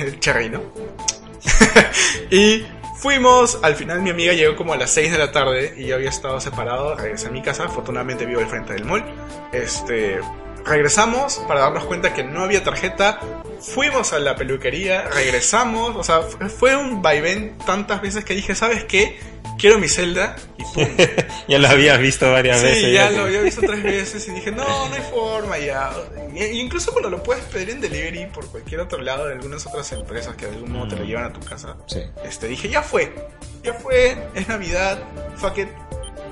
el 0.00 0.18
cherry, 0.20 0.50
¿no? 0.50 0.60
y 2.30 2.64
fuimos, 2.96 3.58
al 3.62 3.74
final 3.74 4.02
mi 4.02 4.10
amiga 4.10 4.32
llegó 4.32 4.54
como 4.56 4.72
a 4.72 4.76
las 4.76 4.90
6 4.92 5.12
de 5.12 5.18
la 5.18 5.32
tarde 5.32 5.74
y 5.76 5.86
yo 5.86 5.96
había 5.96 6.08
estado 6.10 6.40
separado, 6.40 6.94
regresé 6.96 7.28
a 7.28 7.30
mi 7.30 7.42
casa, 7.42 7.64
afortunadamente 7.64 8.26
vivo 8.26 8.40
al 8.40 8.46
frente 8.48 8.74
del 8.74 8.84
mall. 8.84 9.04
Este, 9.52 10.20
regresamos 10.64 11.36
para 11.48 11.60
darnos 11.60 11.84
cuenta 11.84 12.12
que 12.14 12.22
no 12.24 12.42
había 12.42 12.62
tarjeta, 12.64 13.20
fuimos 13.60 14.12
a 14.12 14.18
la 14.18 14.36
peluquería, 14.36 15.02
regresamos, 15.08 15.96
o 15.96 16.02
sea, 16.04 16.22
fue- 16.22 16.76
un 16.76 17.02
vaivén 17.02 17.56
tantas 17.66 18.00
veces 18.02 18.24
que 18.24 18.34
dije, 18.34 18.54
¿sabes 18.54 18.84
qué? 18.84 19.18
Quiero 19.58 19.78
mi 19.78 19.88
celda 19.88 20.34
y 20.56 20.64
pum. 20.64 20.86
ya 21.48 21.58
lo 21.58 21.68
habías 21.68 21.98
visto 21.98 22.30
varias 22.32 22.58
Sí, 22.60 22.64
veces. 22.66 22.94
ya 22.94 23.08
que- 23.10 23.16
lo 23.16 23.22
había 23.24 23.40
visto 23.42 23.60
tres 23.60 23.82
veces 23.82 24.26
y 24.28 24.32
dije, 24.32 24.50
no, 24.50 24.88
no 24.88 24.94
hay 24.94 25.02
forma 25.10 25.58
ya. 25.58 25.90
E- 26.34 26.52
incluso 26.54 26.90
cuando 26.92 27.10
lo 27.10 27.22
puedes 27.22 27.44
pedir 27.44 27.70
en 27.70 27.80
delivery 27.80 28.26
por 28.26 28.46
cualquier 28.48 28.80
otro 28.80 29.00
lado 29.02 29.26
de 29.26 29.34
algunas 29.34 29.66
otras 29.66 29.90
empresas 29.92 30.34
que 30.36 30.46
de 30.46 30.52
algún 30.54 30.72
modo 30.72 30.88
te 30.88 30.96
lo 30.96 31.04
Mm. 31.04 31.06
llevan 31.06 31.24
a 31.24 31.32
tu 31.32 31.40
casa, 31.40 31.76
Sí, 31.86 32.00
este, 32.24 32.48
dije, 32.48 32.68
ya 32.68 32.82
fue, 32.82 33.12
ya 33.62 33.74
fue, 33.74 34.16
es 34.34 34.48
Navidad, 34.48 34.98
fuck 35.36 35.58
it. 35.58 35.68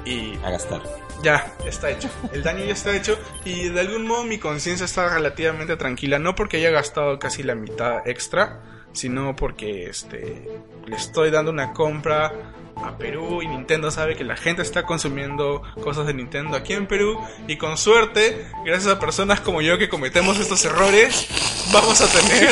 Y 0.05 0.37
a 0.45 0.51
gastar. 0.51 0.81
Ya, 1.23 1.55
está 1.67 1.91
hecho. 1.91 2.09
El 2.33 2.43
daño 2.43 2.65
ya 2.65 2.73
está 2.73 2.95
hecho 2.95 3.19
y 3.45 3.69
de 3.69 3.81
algún 3.81 4.07
modo 4.07 4.25
mi 4.25 4.39
conciencia 4.39 4.85
está 4.85 5.09
relativamente 5.09 5.77
tranquila, 5.77 6.19
no 6.19 6.35
porque 6.35 6.59
haya 6.59 6.71
gastado 6.71 7.19
casi 7.19 7.43
la 7.43 7.55
mitad 7.55 8.07
extra, 8.07 8.61
sino 8.93 9.37
porque 9.37 9.85
este 9.85 10.49
le 10.87 10.97
estoy 10.97 11.31
dando 11.31 11.51
una 11.51 11.73
compra 11.73 12.33
a 12.77 12.97
Perú 12.97 13.43
y 13.43 13.49
Nintendo 13.49 13.91
sabe 13.91 14.17
que 14.17 14.25
la 14.25 14.37
gente 14.37 14.63
está 14.63 14.85
consumiendo 14.85 15.63
cosas 15.83 16.07
de 16.07 16.15
Nintendo 16.15 16.57
aquí 16.57 16.73
en 16.73 16.87
Perú 16.87 17.21
y 17.47 17.57
con 17.57 17.77
suerte, 17.77 18.47
gracias 18.65 18.95
a 18.95 18.99
personas 18.99 19.41
como 19.41 19.61
yo 19.61 19.79
que 19.79 19.89
cometemos 19.89 20.39
estos 20.39 20.65
errores, 20.65 21.29
vamos 21.73 22.01
a 22.01 22.07
tener 22.09 22.51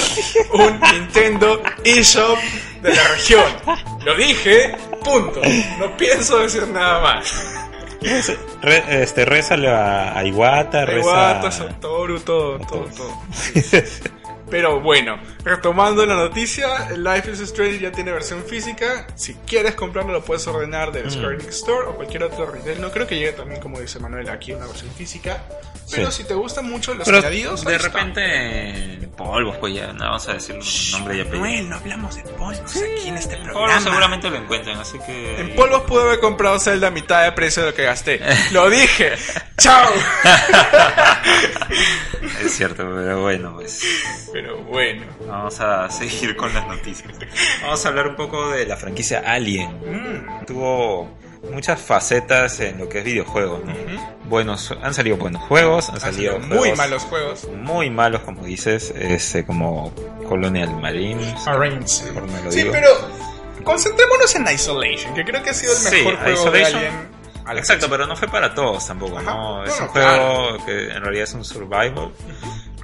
un 0.52 0.80
Nintendo 0.80 1.62
eShop 1.84 2.38
de 2.82 2.94
la 2.94 3.08
región. 3.08 3.44
Lo 4.04 4.14
dije, 4.16 4.76
punto. 5.04 5.40
No 5.78 5.96
pienso 5.96 6.38
decir 6.38 6.66
nada 6.68 7.00
más. 7.00 7.67
Re- 8.62 9.02
este, 9.02 9.24
rézale 9.24 9.68
a, 9.68 10.16
a 10.16 10.24
Iwata, 10.24 10.84
reza... 10.84 11.00
Iwata, 11.00 11.50
Satoru, 11.50 12.20
todo, 12.20 12.58
todo, 12.60 12.84
todo. 12.96 13.12
Pero 14.50 14.80
bueno, 14.80 15.18
retomando 15.44 16.04
la 16.06 16.14
noticia, 16.14 16.88
el 16.90 17.04
Life 17.04 17.30
is 17.30 17.40
Strange 17.40 17.80
ya 17.80 17.92
tiene 17.92 18.12
versión 18.12 18.42
física. 18.44 19.06
Si 19.14 19.34
quieres 19.46 19.74
comprarlo, 19.74 20.12
lo 20.12 20.24
puedes 20.24 20.46
ordenar 20.46 20.90
del 20.92 21.06
Mm. 21.06 21.10
Square 21.10 21.34
Enix 21.34 21.48
Store 21.56 21.86
o 21.88 21.94
cualquier 21.94 22.22
otro 22.24 22.46
retail. 22.46 22.80
No 22.80 22.90
creo 22.90 23.06
que 23.06 23.16
llegue 23.16 23.32
también, 23.32 23.60
como 23.60 23.78
dice 23.80 23.98
Manuel, 23.98 24.28
aquí 24.30 24.52
una 24.52 24.66
versión 24.66 24.90
física. 24.92 25.42
Pero 25.90 26.10
Sí. 26.10 26.22
si 26.22 26.28
te 26.28 26.34
gustan 26.34 26.68
mucho 26.68 26.92
los 26.94 27.06
Pero 27.06 27.18
añadidos, 27.18 27.64
de 27.64 27.70
ahí 27.70 27.76
está. 27.76 27.88
repente 27.88 29.08
polvos, 29.16 29.56
pues 29.58 29.74
ya, 29.74 29.92
no 29.94 30.04
vamos 30.04 30.28
a 30.28 30.34
decir 30.34 30.56
nombre 30.92 31.16
y 31.16 31.20
apellido. 31.20 31.40
Manuel, 31.40 31.68
no 31.70 31.76
hablamos 31.76 32.14
de 32.16 32.22
polvos 32.22 32.60
aquí 32.76 33.08
en 33.08 33.16
este 33.16 33.34
En 33.36 33.42
programa. 33.44 33.66
polvos 33.68 33.82
seguramente 33.84 34.30
lo 34.30 34.36
encuentran, 34.36 34.78
así 34.78 34.98
que... 35.06 35.40
En 35.40 35.54
polvos 35.56 35.82
pude 35.82 36.02
haber 36.02 36.20
comprado 36.20 36.58
Zelda 36.60 36.88
a 36.88 36.90
mitad 36.90 37.24
de 37.24 37.32
precio 37.32 37.62
de 37.64 37.70
lo 37.70 37.74
que 37.74 37.82
gasté. 37.84 38.20
Lo 38.52 38.68
dije. 38.70 39.12
¡Chao! 39.58 39.90
Es 42.44 42.52
cierto, 42.56 42.76
pero 42.94 43.22
bueno, 43.22 43.54
pues 43.54 43.82
Pero 44.40 44.56
bueno. 44.62 45.04
vamos 45.26 45.58
a 45.60 45.90
seguir 45.90 46.36
con 46.36 46.54
las 46.54 46.64
noticias. 46.68 47.12
Vamos 47.62 47.84
a 47.84 47.88
hablar 47.88 48.06
un 48.06 48.14
poco 48.16 48.50
de 48.50 48.66
la 48.66 48.76
franquicia 48.76 49.20
Alien. 49.26 49.70
Mm. 49.80 50.46
Tuvo 50.46 51.08
muchas 51.52 51.80
facetas 51.80 52.60
en 52.60 52.78
lo 52.78 52.88
que 52.88 52.98
es 53.00 53.04
videojuegos, 53.04 53.64
¿no? 53.64 53.72
Ujú. 53.72 54.28
Buenos, 54.28 54.72
han 54.80 54.94
salido 54.94 55.16
buenos 55.16 55.42
juegos, 55.42 55.88
han 55.88 55.96
Han 55.96 56.00
salido 56.02 56.32
salido 56.34 56.48
muy 56.48 56.58
juegos 56.58 56.78
malos 56.78 57.02
juegos. 57.04 57.48
muy 57.52 57.90
malos, 57.90 58.20
como 58.22 58.44
dices, 58.44 58.94
este, 58.96 59.44
como 59.44 59.92
Colonial 60.28 60.76
Marines. 60.80 61.34
Lo 61.46 62.52
Sí, 62.52 62.58
digo. 62.62 62.72
pero 62.72 62.88
concentrémonos 63.64 64.34
en 64.36 64.46
Isolation, 64.54 65.14
que 65.14 65.24
creo 65.24 65.42
que 65.42 65.50
ha 65.50 65.54
sido 65.54 65.72
el 65.72 65.78
Sí, 65.78 65.96
mejor 65.96 66.16
juego 66.18 66.50
de 66.52 66.62
Isolation- 66.62 66.76
Alien. 66.76 67.08
a 67.44 67.54
la 67.54 67.60
Exacto, 67.60 67.86
fecha. 67.86 67.90
pero 67.96 68.06
no 68.06 68.14
fue 68.16 68.28
para 68.28 68.54
todos 68.54 68.86
tampoco, 68.86 69.18
Ajá. 69.18 69.32
¿no? 69.34 69.64
Es 69.64 69.78
no, 69.80 69.86
un 69.86 69.90
juego 69.92 70.64
que 70.66 70.84
en 70.92 71.02
realidad 71.02 71.24
es 71.24 71.34
un 71.34 71.44
survival. 71.44 72.12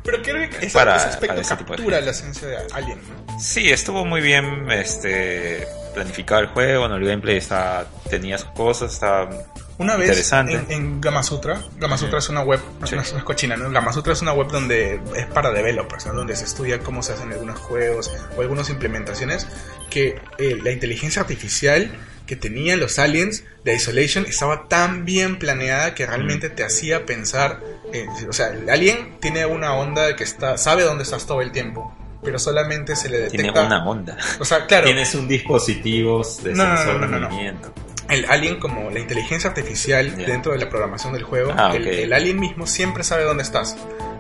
Pero 0.05 0.23
creo 0.23 0.51
que 0.51 0.67
ese, 0.67 0.71
para- 0.71 0.97
ese 0.97 1.07
aspecto 1.07 1.27
para 1.29 1.41
ese 1.41 1.57
captura 1.57 2.01
la 2.01 2.11
esencia 2.11 2.47
de 2.49 2.59
Alien, 2.73 3.01
¿no? 3.09 3.41
Sí, 3.41 3.71
estuvo 3.73 4.05
muy 4.05 4.21
bien 4.21 4.71
este 4.71 5.67
planificado 5.95 6.41
el 6.43 6.49
juego, 6.49 6.89
no 6.89 6.97
el 6.97 7.05
gameplay 7.07 7.37
está, 7.37 7.87
tenía 8.11 8.37
sus 8.39 8.51
cosas, 8.51 8.93
estaba 8.93 9.31
Una 9.79 9.97
vez 9.97 10.33
en, 10.33 10.67
en 10.71 11.01
Gamasutra, 11.01 11.63
Gamasutra 11.79 12.19
es 12.19 12.29
una 12.29 12.43
web, 12.43 12.61
no, 12.81 12.87
Sí. 12.87 12.95
no 12.97 13.03
es 13.03 13.13
es 13.13 13.23
cochina, 13.25 13.57
¿no? 13.57 13.71
Gamasutra 13.71 14.13
es 14.13 14.21
una 14.23 14.33
web 14.33 14.49
donde 14.49 15.01
es 15.17 15.27
para 15.27 15.51
developers, 15.53 16.07
¿no? 16.07 16.15
donde 16.15 16.37
se 16.37 16.45
estudia 16.45 16.79
cómo 16.81 17.03
se 17.03 17.13
hacen 17.15 17.33
algunos 17.33 17.59
juegos 17.59 18.13
o 18.37 18.41
algunas 18.43 18.69
implementaciones, 18.71 19.47
que 19.91 20.21
eh, 20.39 20.59
la 20.63 20.71
inteligencia 20.73 21.23
artificial 21.23 21.91
que 22.27 22.37
tenían 22.37 22.81
los 22.81 22.99
aliens 22.99 23.45
de 23.65 23.75
Isolation 23.75 24.25
estaba 24.27 24.67
tan 24.69 25.05
bien 25.05 25.39
planeada 25.39 25.95
que 25.95 26.07
realmente 26.07 26.49
te 26.49 26.65
hacía 26.65 27.05
pensar, 27.07 27.61
eh, 27.93 28.07
o 28.29 28.33
sea, 28.33 28.49
el 28.49 28.69
alien 28.71 29.19
tiene 29.21 29.45
una 29.47 29.75
onda 29.75 30.07
de 30.07 30.17
que 30.17 30.25
está, 30.25 30.57
sabe 30.57 30.83
dónde 30.85 31.03
estás 31.05 31.27
todo 31.27 31.41
el 31.43 31.53
tiempo, 31.53 31.95
pero 32.23 32.39
solamente 32.39 32.97
se 32.97 33.09
le 33.11 33.19
detecta... 33.19 33.53
tiene 33.53 33.67
una 33.67 33.87
onda. 33.87 34.17
O 34.41 34.45
sea, 34.45 34.67
claro, 34.67 34.87
Tienes 34.87 35.15
un 35.15 35.29
dispositivo 35.29 36.23
de 36.43 36.55
No, 36.55 36.65
no, 36.65 36.71
no, 36.71 36.77
sensor 36.79 37.01
no, 37.01 37.07
no, 37.07 37.15
de 37.15 37.21
no. 37.21 37.29
movimiento. 37.29 37.75
el 38.09 38.25
alien 38.27 38.59
como 38.59 38.91
la 38.91 39.01
inteligencia 39.01 39.51
artificial 39.51 40.17
dentro 40.17 40.53
de 40.53 40.59
la 40.59 40.69
programación 40.71 41.13
del 41.13 41.23
juego, 41.25 41.53
Ah, 41.57 41.75
el 41.77 42.13
alien 42.13 42.41
mismo 42.41 42.67
siempre 42.67 43.05
sabe 43.05 43.25
dónde 43.25 43.43
estás, 43.43 43.77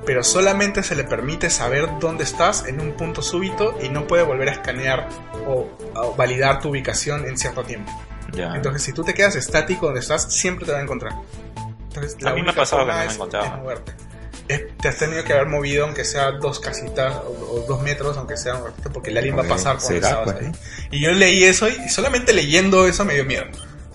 pero 0.06 0.22
solamente 0.22 0.82
se 0.82 0.94
le 0.94 1.04
permite 1.04 1.50
saber 1.50 1.88
dónde 2.00 2.24
estás 2.24 2.66
en 2.66 2.80
un 2.80 2.92
punto 2.92 3.22
súbito 3.22 3.76
y 3.82 3.88
no 3.88 4.06
puede 4.06 4.22
volver 4.22 4.48
a 4.48 4.52
escanear 4.52 5.08
o, 5.46 5.68
o 5.94 6.14
validar 6.14 6.60
tu 6.60 6.70
ubicación 6.70 7.26
en 7.26 7.36
cierto 7.38 7.62
tiempo. 7.62 7.90
Ya. 8.32 8.54
Entonces, 8.56 8.82
si 8.82 8.92
tú 8.92 9.04
te 9.04 9.14
quedas 9.14 9.36
estático 9.36 9.86
donde 9.86 10.00
estás, 10.00 10.32
siempre 10.32 10.66
te 10.66 10.72
va 10.72 10.78
a 10.78 10.82
encontrar. 10.82 11.12
Entonces, 11.88 12.16
A 12.26 12.32
mí 12.32 12.42
me 12.42 12.50
ha 12.50 12.54
pasado 12.54 12.84
que 12.86 12.92
no 12.92 12.98
me 12.98 13.06
es- 13.06 13.18
es 14.48 14.76
te 14.76 14.88
has 14.88 14.98
tenido 14.98 15.24
que 15.24 15.32
haber 15.32 15.46
movido 15.46 15.84
aunque 15.86 16.04
sea 16.04 16.32
dos 16.32 16.60
casitas 16.60 17.14
o, 17.14 17.30
o 17.30 17.64
dos 17.66 17.80
metros, 17.80 18.16
aunque 18.18 18.36
sea 18.36 18.56
un 18.56 18.66
ratito, 18.66 18.92
porque 18.92 19.08
el 19.10 19.16
alien 19.18 19.38
va 19.38 19.42
a 19.42 19.48
pasar 19.48 19.80
será, 19.80 20.08
estabas 20.08 20.32
pues. 20.34 20.46
ahí. 20.46 20.52
Y 20.90 21.00
yo 21.00 21.12
leí 21.12 21.44
eso 21.44 21.66
y 21.68 21.88
solamente 21.88 22.32
leyendo 22.34 22.86
eso 22.86 23.04
me 23.06 23.14
dio 23.14 23.24
miedo. 23.24 23.44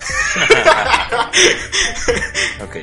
Ok. 2.64 2.76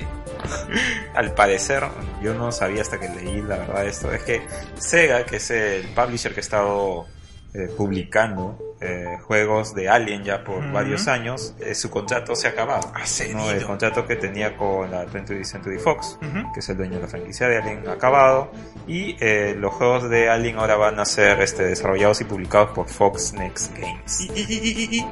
Al 1.15 1.33
parecer, 1.33 1.83
yo 2.21 2.33
no 2.33 2.51
sabía 2.51 2.81
hasta 2.81 2.99
que 2.99 3.09
leí 3.09 3.41
la 3.41 3.57
verdad 3.57 3.85
esto, 3.85 4.11
es 4.11 4.23
que 4.23 4.41
Sega, 4.77 5.25
que 5.25 5.37
es 5.37 5.49
el 5.51 5.87
publisher 5.93 6.33
que 6.33 6.39
ha 6.39 6.41
estado 6.41 7.05
eh, 7.53 7.69
publicando 7.75 8.59
eh, 8.79 9.17
juegos 9.23 9.73
de 9.73 9.89
Alien 9.89 10.23
ya 10.23 10.43
por 10.43 10.71
varios 10.71 11.07
años, 11.07 11.55
eh, 11.59 11.73
su 11.73 11.89
contrato 11.89 12.35
se 12.35 12.45
ha 12.47 12.51
acabado. 12.51 12.91
¿Ha 12.93 13.03
¿no? 13.33 13.49
El 13.49 13.65
contrato 13.65 14.05
que 14.05 14.15
tenía 14.17 14.55
con 14.55 14.91
la 14.91 15.05
20th 15.07 15.43
Century 15.43 15.79
Fox, 15.79 16.19
que 16.53 16.59
es 16.59 16.69
el 16.69 16.77
dueño 16.77 16.95
de 16.97 17.01
la 17.01 17.07
franquicia 17.07 17.47
de 17.47 17.57
Alien, 17.57 17.87
ha 17.87 17.93
acabado. 17.93 18.51
Y 18.85 19.15
eh, 19.19 19.55
los 19.57 19.73
juegos 19.73 20.07
de 20.09 20.29
Alien 20.29 20.59
ahora 20.59 20.75
van 20.75 20.99
a 20.99 21.05
ser 21.05 21.41
este, 21.41 21.63
desarrollados 21.63 22.21
y 22.21 22.25
publicados 22.25 22.69
por 22.71 22.87
Fox 22.87 23.33
Next 23.33 23.75
Games. 23.75 24.21
Y, 24.21 24.31
y- 24.35 24.45
y- 24.47 24.69
y- 24.69 24.97
y- 24.99 25.05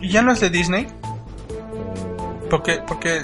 ¿Y 0.00 0.10
ya 0.10 0.20
no 0.20 0.32
es 0.32 0.40
de 0.40 0.50
Disney? 0.50 0.86
Porque, 2.50 2.80
porque 2.86 3.22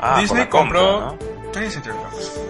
Ah, 0.00 0.12
por 0.14 0.20
Disney 0.22 0.44
la 0.44 0.48
compra, 0.50 0.80
compró 0.80 1.00
¿no? 1.00 1.18
20th 1.52 1.70
Century 1.70 1.94
Fox. 2.10 2.40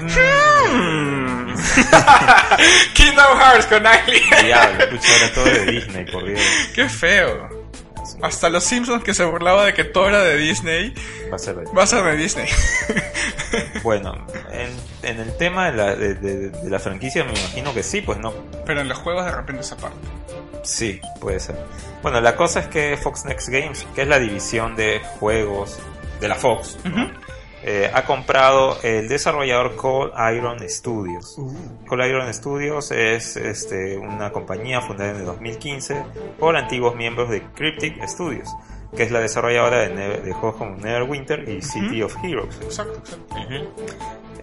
Hmm. 0.00 1.54
Kingdom 2.94 3.38
Hearts 3.38 3.66
con 3.66 3.86
Ailey. 3.86 4.20
Diablo, 4.44 4.84
era 4.84 5.34
todo 5.34 5.44
de 5.44 5.66
Disney, 5.66 6.04
por 6.10 6.24
Dios. 6.26 6.40
Qué 6.74 6.88
feo. 6.88 7.48
Hasta 8.22 8.48
los 8.50 8.64
Simpsons 8.64 9.02
que 9.02 9.14
se 9.14 9.24
burlaba 9.24 9.64
de 9.64 9.72
que 9.74 9.84
todo 9.84 10.08
era 10.08 10.20
de 10.22 10.36
Disney, 10.36 10.94
Va 11.32 11.36
a 11.36 11.38
ser 11.38 11.56
de- 11.56 11.72
va 11.72 11.82
a 11.84 11.86
ser 11.86 12.04
de 12.04 12.16
Disney. 12.16 12.48
Bueno, 13.84 14.26
en, 14.50 14.68
en 15.08 15.20
el 15.20 15.36
tema 15.36 15.70
de 15.70 15.76
la, 15.76 15.94
de, 15.94 16.14
de- 16.14 16.48
de 16.50 16.70
la 16.70 16.80
franquicia 16.80 17.22
me 17.22 17.30
imagino 17.30 17.72
que 17.72 17.84
sí, 17.84 18.00
pues 18.00 18.18
no. 18.18 18.32
Pero 18.66 18.80
en 18.80 18.88
los 18.88 18.98
juegos 18.98 19.24
de 19.26 19.30
repente 19.30 19.62
esa 19.62 19.76
parte. 19.76 19.96
Sí, 20.64 21.00
puede 21.20 21.38
ser. 21.38 21.56
Bueno, 22.02 22.20
la 22.20 22.34
cosa 22.34 22.60
es 22.60 22.66
que 22.66 22.96
Fox 23.00 23.24
Next 23.26 23.48
Games, 23.48 23.86
que 23.94 24.02
es 24.02 24.08
la 24.08 24.18
división 24.18 24.74
de 24.74 25.00
juegos 25.20 25.78
de 26.24 26.28
la 26.28 26.34
Fox, 26.36 26.78
¿no? 26.84 27.10
Eh, 27.66 27.90
ha 27.94 28.04
comprado 28.04 28.76
el 28.82 29.08
desarrollador 29.08 29.74
Cold 29.76 30.12
Iron 30.36 30.58
Studios. 30.68 31.38
Cold 31.88 32.04
Iron 32.04 32.34
Studios 32.34 32.90
es 32.90 33.36
este, 33.38 33.96
una 33.96 34.30
compañía 34.32 34.82
fundada 34.82 35.12
en 35.12 35.16
el 35.16 35.24
2015 35.24 36.02
por 36.38 36.56
antiguos 36.56 36.94
miembros 36.94 37.30
de 37.30 37.42
Cryptic 37.54 38.06
Studios, 38.06 38.48
que 38.94 39.04
es 39.04 39.10
la 39.10 39.20
desarrolladora 39.20 39.78
de, 39.80 39.94
Ne- 39.94 40.18
de 40.20 40.32
juegos 40.34 40.56
como 40.58 40.76
Neverwinter 40.76 41.48
y 41.48 41.62
City 41.62 42.02
of 42.02 42.14
Heroes. 42.22 42.54
Exacto, 42.62 42.98
exacto. 42.98 43.34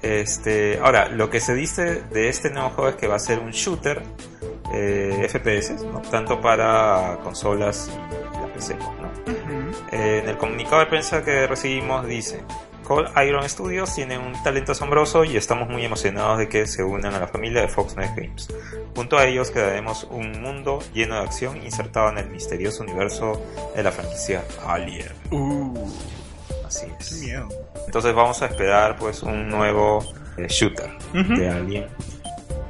Este, 0.02 0.80
ahora, 0.80 1.10
lo 1.10 1.30
que 1.30 1.40
se 1.40 1.54
dice 1.54 2.02
de 2.12 2.28
este 2.28 2.50
nuevo 2.50 2.70
juego 2.72 2.90
es 2.90 2.96
que 2.96 3.08
va 3.08 3.18
a 3.18 3.20
ser 3.20 3.38
un 3.38 3.52
shooter 3.52 4.02
eh, 4.74 5.28
FPS, 5.30 5.84
¿no? 5.86 6.02
tanto 6.02 6.42
para 6.42 7.20
consolas 7.24 7.92
y 8.34 8.42
la 8.42 8.52
PC. 8.52 8.76
¿no? 8.78 9.61
Eh, 9.92 10.20
en 10.24 10.30
el 10.30 10.38
comunicado 10.38 10.80
de 10.80 10.86
prensa 10.88 11.24
que 11.24 11.48
recibimos 11.48 12.06
dice, 12.08 12.42
Cold 12.84 13.10
Iron 13.28 13.48
Studios 13.48 13.94
tiene 13.94 14.18
un 14.18 14.34
talento 14.44 14.72
asombroso 14.72 15.24
y 15.24 15.38
estamos 15.38 15.70
muy 15.70 15.84
emocionados 15.86 16.40
de 16.40 16.48
que 16.50 16.66
se 16.68 16.84
unan 16.84 17.14
a 17.14 17.20
la 17.20 17.28
familia 17.28 17.62
de 17.62 17.68
Fox 17.68 17.96
Next 17.96 18.16
Games. 18.18 18.48
Junto 18.96 19.18
a 19.18 19.26
ellos 19.26 19.52
crearemos 19.52 20.06
un 20.10 20.42
mundo 20.42 20.80
lleno 20.94 21.16
de 21.16 21.22
acción 21.22 21.58
insertado 21.64 22.10
en 22.10 22.18
el 22.20 22.30
misterioso 22.30 22.84
universo 22.84 23.42
de 23.76 23.84
la 23.84 23.92
franquicia 23.92 24.44
Alien. 24.66 25.08
Uh, 25.32 25.88
Así 26.66 26.88
es. 27.00 27.22
miedo. 27.22 27.48
Entonces 27.86 28.14
vamos 28.16 28.42
a 28.42 28.46
esperar 28.48 28.96
pues 28.98 29.24
un 29.24 29.50
nuevo 29.50 30.04
eh, 30.38 30.48
shooter 30.48 30.90
de 31.14 31.50
Alien. 31.50 31.86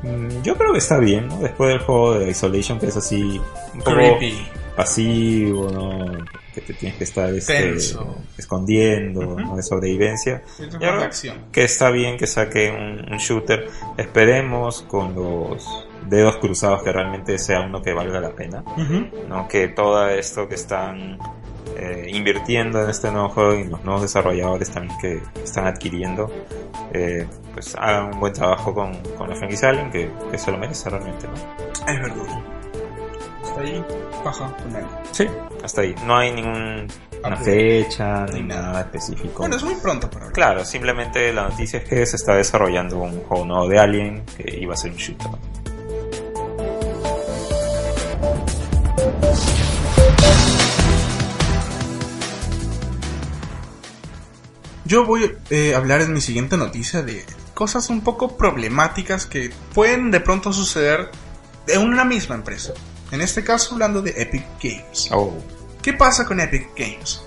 Mm, 0.01 0.41
Yo 0.41 0.55
creo 0.57 0.71
que 0.71 0.79
está 0.79 0.97
bien, 0.97 1.27
¿no? 1.27 1.37
Después 1.37 1.69
del 1.69 1.79
juego 1.79 2.15
de 2.19 2.29
Isolation 2.31 2.79
que 2.79 2.87
es 2.87 2.97
así 2.97 3.39
un 3.73 3.79
poco 3.79 3.91
Creepy. 3.95 4.47
pasivo, 4.75 5.69
¿no? 5.71 6.05
Que 6.53 6.61
te 6.61 6.73
tienes 6.73 6.97
que 6.97 7.03
estar 7.05 7.33
este, 7.33 7.75
escondiendo, 8.37 9.21
Ujú. 9.21 9.39
¿no? 9.39 9.55
De 9.55 9.63
sobrevivencia. 9.63 10.41
Veo. 10.79 10.91
acción. 11.01 11.45
Que 11.51 11.63
está 11.63 11.89
bien 11.89 12.17
que 12.17 12.27
saque 12.27 12.69
un, 12.71 13.11
un 13.11 13.17
shooter. 13.17 13.69
Esperemos 13.97 14.81
con 14.83 15.15
los 15.15 15.87
dedos 16.09 16.37
cruzados 16.37 16.83
que 16.83 16.91
realmente 16.91 17.37
sea 17.37 17.61
uno 17.61 17.81
que 17.81 17.93
valga 17.93 18.19
la 18.19 18.31
pena. 18.31 18.63
¿no? 19.29 19.47
Que 19.47 19.69
todo 19.69 20.07
esto 20.09 20.47
que 20.49 20.55
están 20.55 21.17
eh, 21.77 22.07
invirtiendo 22.11 22.83
en 22.83 22.89
este 22.89 23.11
nuevo 23.11 23.29
juego 23.29 23.53
y 23.55 23.63
los 23.65 23.83
nuevos 23.85 24.01
desarrolladores 24.01 24.69
también 24.71 24.97
que 24.99 25.21
están 25.43 25.67
adquiriendo, 25.67 26.29
eh, 26.93 27.25
pues 27.53 27.75
hagan 27.75 28.13
un 28.13 28.19
buen 28.19 28.33
trabajo 28.33 28.73
con, 28.73 28.93
con 29.17 29.29
la 29.29 29.35
franquicia 29.35 29.69
Alien 29.69 29.89
que, 29.89 30.09
que 30.29 30.37
se 30.37 30.51
lo 30.51 30.57
merece 30.57 30.89
realmente, 30.89 31.27
¿no? 31.27 31.33
Es 31.91 32.01
verdad. 32.01 32.43
Está 33.43 33.61
ahí, 33.61 33.83
baja 34.23 34.55
con 34.57 34.75
él. 34.75 34.85
Sí, 35.11 35.27
hasta 35.63 35.81
ahí. 35.81 35.95
No 36.05 36.17
hay 36.17 36.31
ninguna 36.31 36.85
Update. 37.23 37.43
fecha 37.83 38.25
Ni 38.27 38.41
ni 38.41 38.47
nada. 38.47 38.61
nada 38.61 38.81
específico. 38.81 39.39
Bueno, 39.39 39.55
es 39.55 39.63
muy 39.63 39.75
pronto 39.75 40.09
para 40.09 40.25
hablar. 40.25 40.33
Claro, 40.33 40.65
simplemente 40.65 41.31
la 41.33 41.49
noticia 41.49 41.79
es 41.79 41.85
que 41.89 42.05
se 42.05 42.15
está 42.15 42.35
desarrollando 42.35 42.97
un 42.99 43.21
juego 43.23 43.45
nuevo 43.45 43.67
de 43.67 43.79
Alien 43.79 44.25
que 44.37 44.57
iba 44.59 44.73
a 44.73 44.77
ser 44.77 44.91
un 44.91 44.97
shooter. 44.97 45.29
Yo 54.85 55.05
voy 55.05 55.31
eh, 55.49 55.73
a 55.73 55.77
hablar 55.77 56.01
en 56.01 56.11
mi 56.13 56.21
siguiente 56.21 56.57
noticia 56.57 57.01
de 57.01 57.23
cosas 57.53 57.89
un 57.89 58.01
poco 58.01 58.35
problemáticas 58.37 59.25
que 59.25 59.51
pueden 59.73 60.11
de 60.11 60.19
pronto 60.19 60.51
suceder 60.51 61.09
en 61.67 61.81
una 61.81 62.03
misma 62.03 62.35
empresa. 62.35 62.73
En 63.11 63.21
este 63.21 63.43
caso 63.43 63.73
hablando 63.73 64.01
de 64.01 64.11
Epic 64.11 64.45
Games. 64.61 65.09
Oh, 65.11 65.33
¿Qué 65.81 65.93
pasa 65.93 66.25
con 66.25 66.39
Epic 66.39 66.69
Games? 66.77 67.21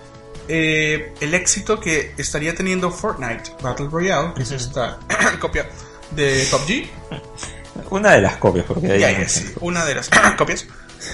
Eh, 0.48 1.14
el 1.20 1.34
éxito 1.34 1.80
que 1.80 2.14
estaría 2.16 2.54
teniendo 2.54 2.90
Fortnite 2.90 3.52
Battle 3.62 3.88
Royale, 3.90 4.34
que 4.34 4.42
es 4.42 4.50
esta 4.50 4.98
copia 5.40 5.68
de 6.10 6.46
PUBG, 6.50 7.90
una 7.90 8.12
de 8.12 8.20
las 8.20 8.36
copias, 8.36 8.66
porque 8.66 8.92
hay 8.92 9.28
sí, 9.28 9.52
una 9.60 9.84
de 9.84 9.94
las 9.94 10.10
copias, 10.38 10.66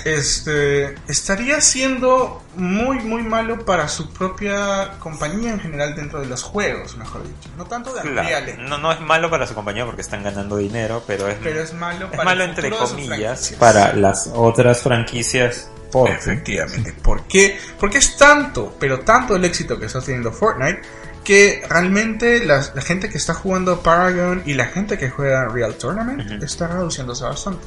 este, 0.04 0.94
estaría 1.08 1.60
siendo 1.60 2.42
muy, 2.56 2.98
muy 3.00 3.22
malo 3.22 3.64
para 3.64 3.88
su 3.88 4.10
propia 4.12 4.92
compañía 4.98 5.52
en 5.52 5.60
general 5.60 5.94
dentro 5.94 6.20
de 6.20 6.26
los 6.26 6.42
juegos, 6.42 6.96
mejor 6.96 7.22
dicho. 7.22 7.48
No 7.56 7.66
tanto 7.66 7.92
de 7.94 8.02
Claro, 8.02 8.52
no, 8.68 8.78
no 8.78 8.92
es 8.92 9.00
malo 9.00 9.30
para 9.30 9.46
su 9.46 9.54
compañía 9.54 9.84
porque 9.84 10.00
están 10.00 10.22
ganando 10.22 10.56
dinero, 10.56 11.02
pero 11.06 11.28
es, 11.28 11.38
pero 11.42 11.60
es 11.60 11.72
malo 11.74 12.06
es 12.06 12.10
para 12.10 12.24
malo 12.24 12.44
el 12.44 12.50
entre 12.50 12.70
comillas 12.70 13.54
para 13.58 13.92
las 13.94 14.30
otras 14.34 14.80
franquicias. 14.82 15.70
Porque 15.92 16.12
Efectivamente. 16.12 16.92
¿Por 17.02 17.24
qué? 17.24 17.58
Porque 17.78 17.98
es 17.98 18.16
tanto, 18.16 18.76
pero 18.78 19.00
tanto 19.00 19.34
el 19.34 19.44
éxito 19.44 19.76
que 19.76 19.86
está 19.86 20.00
teniendo 20.00 20.30
Fortnite 20.30 20.82
que 21.24 21.62
realmente 21.68 22.44
la, 22.44 22.62
gente 22.62 23.08
que 23.08 23.18
está 23.18 23.34
jugando 23.34 23.80
Paragon 23.82 24.42
y 24.46 24.54
la 24.54 24.66
gente 24.66 24.98
que 24.98 25.10
juega 25.10 25.48
Real 25.48 25.74
Tournament 25.74 26.42
está 26.42 26.66
reduciéndose 26.66 27.24
bastante. 27.24 27.66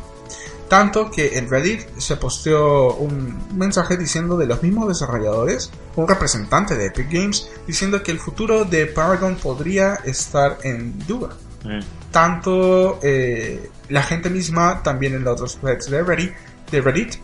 Tanto 0.74 1.12
que 1.12 1.38
en 1.38 1.50
Reddit 1.50 1.82
se 2.00 2.18
posteó 2.18 2.96
un 2.96 3.38
mensaje 3.56 3.96
diciendo 3.96 4.38
de 4.38 4.48
los 4.48 4.64
mismos 4.64 4.88
desarrolladores, 4.88 5.72
un 5.96 6.08
representante 6.08 6.76
de 6.76 6.88
Epic 6.88 7.12
Games, 7.12 7.48
diciendo 7.68 8.02
que 8.02 8.12
el 8.12 8.20
futuro 8.20 8.66
de 8.66 8.88
Paragon 8.88 9.36
podría 9.36 9.96
estar 10.06 10.58
en 10.64 10.98
duda 11.06 11.36
Mm, 11.64 11.80
tanto 12.12 13.00
eh, 13.02 13.70
la 13.90 14.04
gente 14.04 14.30
misma, 14.30 14.84
también 14.84 15.14
en 15.14 15.24
los 15.24 15.34
otros 15.34 15.58
threads 15.58 15.90
de 15.90 16.04
Reddit, 16.04 16.34
de 16.72 16.82
Reddit, 16.82 17.16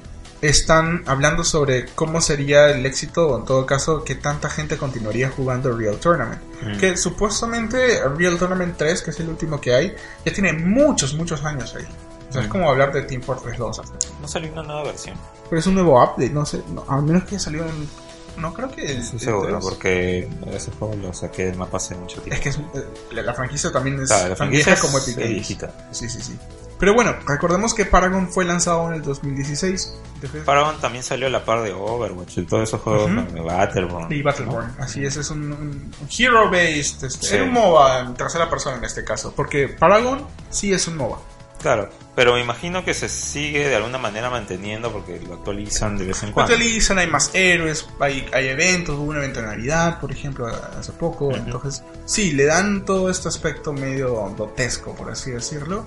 están 0.41 1.03
hablando 1.05 1.43
sobre 1.43 1.87
cómo 1.87 2.21
sería 2.21 2.69
el 2.69 2.85
éxito, 2.85 3.27
o 3.27 3.39
en 3.39 3.45
todo 3.45 3.65
caso, 3.65 4.03
que 4.05 4.15
tanta 4.15 4.49
gente 4.49 4.77
continuaría 4.77 5.29
jugando 5.29 5.75
Real 5.75 5.97
Tournament. 5.97 6.41
Mm. 6.61 6.77
Que 6.77 6.95
supuestamente 6.95 8.01
Real 8.17 8.37
Tournament 8.37 8.77
3, 8.77 9.01
que 9.01 9.11
es 9.11 9.19
el 9.19 9.29
último 9.29 9.59
que 9.59 9.73
hay, 9.73 9.95
ya 10.25 10.33
tiene 10.33 10.53
muchos, 10.53 11.13
muchos 11.13 11.43
años 11.43 11.75
ahí. 11.75 11.85
O 12.29 12.31
sea, 12.33 12.41
es 12.43 12.47
como 12.47 12.69
hablar 12.69 12.91
de 12.93 13.01
Team 13.03 13.21
Fortress 13.21 13.57
2. 13.57 13.79
hasta. 13.79 13.97
no 14.21 14.27
salió 14.27 14.51
una 14.51 14.63
nueva 14.63 14.83
versión. 14.83 15.15
Pero 15.49 15.59
es 15.59 15.67
un 15.67 15.73
nuevo 15.75 16.01
update, 16.03 16.29
no 16.29 16.45
sé, 16.45 16.61
no, 16.71 16.83
a 16.87 17.01
menos 17.01 17.23
que 17.23 17.39
salió 17.39 17.65
en... 17.65 17.89
No 18.37 18.53
creo 18.53 18.69
que... 18.71 18.83
Estoy 18.85 19.15
el 19.15 19.19
seguro, 19.19 19.47
3. 19.59 19.63
porque 19.63 20.29
ese 20.53 20.71
juego 20.71 20.95
lo 20.95 21.13
saqué 21.13 21.47
del 21.47 21.57
mapa 21.57 21.77
hace 21.77 21.95
mucho 21.95 22.21
tiempo. 22.21 22.35
Es 22.35 22.39
que 22.39 22.49
es, 22.49 22.57
eh, 22.57 22.87
la, 23.11 23.23
la 23.23 23.33
franquicia 23.33 23.71
también 23.71 23.99
es 23.99 24.07
Claro, 24.07 24.23
la 24.23 24.27
tan 24.29 24.37
franquicia 24.37 24.73
vieja 24.73 24.73
es- 24.73 24.81
como 24.91 24.97
Epic 25.03 25.15
viejita. 25.17 25.73
Sí, 25.91 26.07
sí, 26.07 26.21
sí. 26.21 26.37
Pero 26.79 26.93
bueno, 26.93 27.13
recordemos 27.27 27.73
que 27.73 27.85
Paragon 27.85 28.31
fue 28.31 28.45
lanzado 28.45 28.87
en 28.87 28.93
el 28.93 29.01
2016. 29.01 29.93
Entonces- 30.15 30.43
Paragon 30.45 30.79
también 30.79 31.03
salió 31.03 31.27
a 31.27 31.29
la 31.29 31.43
par 31.43 31.63
de 31.63 31.73
Overwatch 31.73 32.37
y 32.37 32.43
todos 32.45 32.69
esos 32.69 32.79
juegos 32.79 33.11
Ujú. 33.11 33.33
de 33.33 33.41
Battleborn. 33.41 34.13
Y 34.13 34.21
Battleborn, 34.21 34.75
así 34.79 35.03
es, 35.05 35.17
es 35.17 35.29
un, 35.31 35.51
un- 35.51 35.93
un 35.99 36.07
hero-based, 36.17 37.03
este, 37.03 37.27
Sí. 37.27 37.35
era 37.35 37.43
un 37.43 37.51
MOBA 37.51 37.99
en 38.01 38.13
tercera 38.13 38.49
persona 38.49 38.77
en 38.77 38.85
este 38.85 39.03
caso, 39.03 39.33
porque 39.35 39.67
Paragon 39.67 40.25
sí 40.49 40.71
es 40.71 40.87
un 40.87 40.95
MOBA. 40.95 41.19
Claro, 41.61 41.89
pero 42.15 42.33
me 42.33 42.41
imagino 42.41 42.85
que 42.85 42.93
se 42.93 43.09
sigue 43.09 43.67
de 43.67 43.75
alguna 43.75 43.97
manera 43.97 44.29
manteniendo 44.29 44.91
porque 44.91 45.19
lo 45.19 45.33
actualizan 45.35 45.97
de 45.97 46.05
vez 46.05 46.23
en 46.23 46.29
Lo 46.29 46.35
cuando. 46.35 46.53
utilizan, 46.53 46.99
hay 46.99 47.07
más 47.07 47.31
héroes, 47.33 47.87
hay, 47.99 48.25
hay 48.33 48.47
eventos, 48.47 48.95
hubo 48.97 49.09
un 49.11 49.17
evento 49.17 49.41
de 49.41 49.47
Navidad, 49.47 49.99
por 49.99 50.11
ejemplo, 50.11 50.47
hace 50.47 50.91
poco, 50.93 51.25
Ujú. 51.27 51.35
entonces 51.35 51.83
sí, 52.05 52.31
le 52.31 52.45
dan 52.45 52.85
todo 52.85 53.09
este 53.09 53.27
aspecto 53.27 53.73
medio 53.73 54.33
grotesco, 54.35 54.95
por 54.95 55.11
así 55.11 55.31
decirlo, 55.31 55.85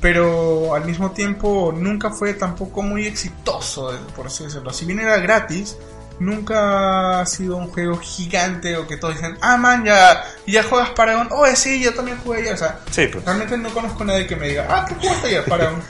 pero 0.00 0.74
al 0.74 0.84
mismo 0.84 1.12
tiempo 1.12 1.72
nunca 1.76 2.10
fue 2.10 2.34
tampoco 2.34 2.82
muy 2.82 3.06
exitoso, 3.06 3.96
por 4.16 4.26
así 4.26 4.42
decirlo. 4.44 4.72
Si 4.72 4.84
bien 4.84 4.98
era 4.98 5.18
gratis, 5.18 5.76
nunca 6.22 7.20
ha 7.20 7.26
sido 7.26 7.56
un 7.56 7.68
juego 7.68 7.98
gigante 7.98 8.76
o 8.76 8.86
que 8.86 8.96
todos 8.96 9.14
dicen, 9.14 9.36
ah 9.40 9.56
man, 9.56 9.84
ya, 9.84 10.24
ya 10.46 10.62
juegas 10.62 10.90
Paragon, 10.90 11.28
oh 11.30 11.46
sí, 11.54 11.82
yo 11.82 11.92
también 11.94 12.18
jugué 12.24 12.44
ya, 12.44 12.54
o 12.54 12.56
sea, 12.56 12.80
Sí, 12.90 13.06
pues. 13.12 13.24
realmente 13.24 13.58
no 13.58 13.68
conozco 13.70 14.02
a 14.02 14.06
nadie 14.06 14.26
que 14.26 14.36
me 14.36 14.48
diga, 14.48 14.66
ah, 14.68 14.86
¿qué 14.88 14.94
jugaste 14.94 15.26
ayer 15.28 15.44
Paragon? 15.44 15.80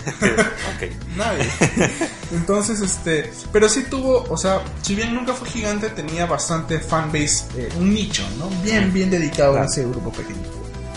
ok. 0.06 0.90
Nadie. 1.16 1.46
Entonces, 2.32 2.80
este. 2.80 3.30
Pero 3.52 3.68
sí 3.68 3.84
tuvo, 3.84 4.24
o 4.30 4.36
sea, 4.36 4.62
si 4.82 4.94
bien 4.94 5.14
nunca 5.14 5.34
fue 5.34 5.48
gigante, 5.48 5.90
tenía 5.90 6.26
bastante 6.26 6.78
fanbase, 6.80 7.44
eh, 7.56 7.68
un 7.78 7.92
nicho, 7.92 8.22
¿no? 8.38 8.48
Bien, 8.62 8.92
bien 8.92 9.10
dedicado 9.10 9.60
a 9.60 9.64
ese 9.66 9.82
grupo 9.84 10.10
pequeño. 10.12 10.40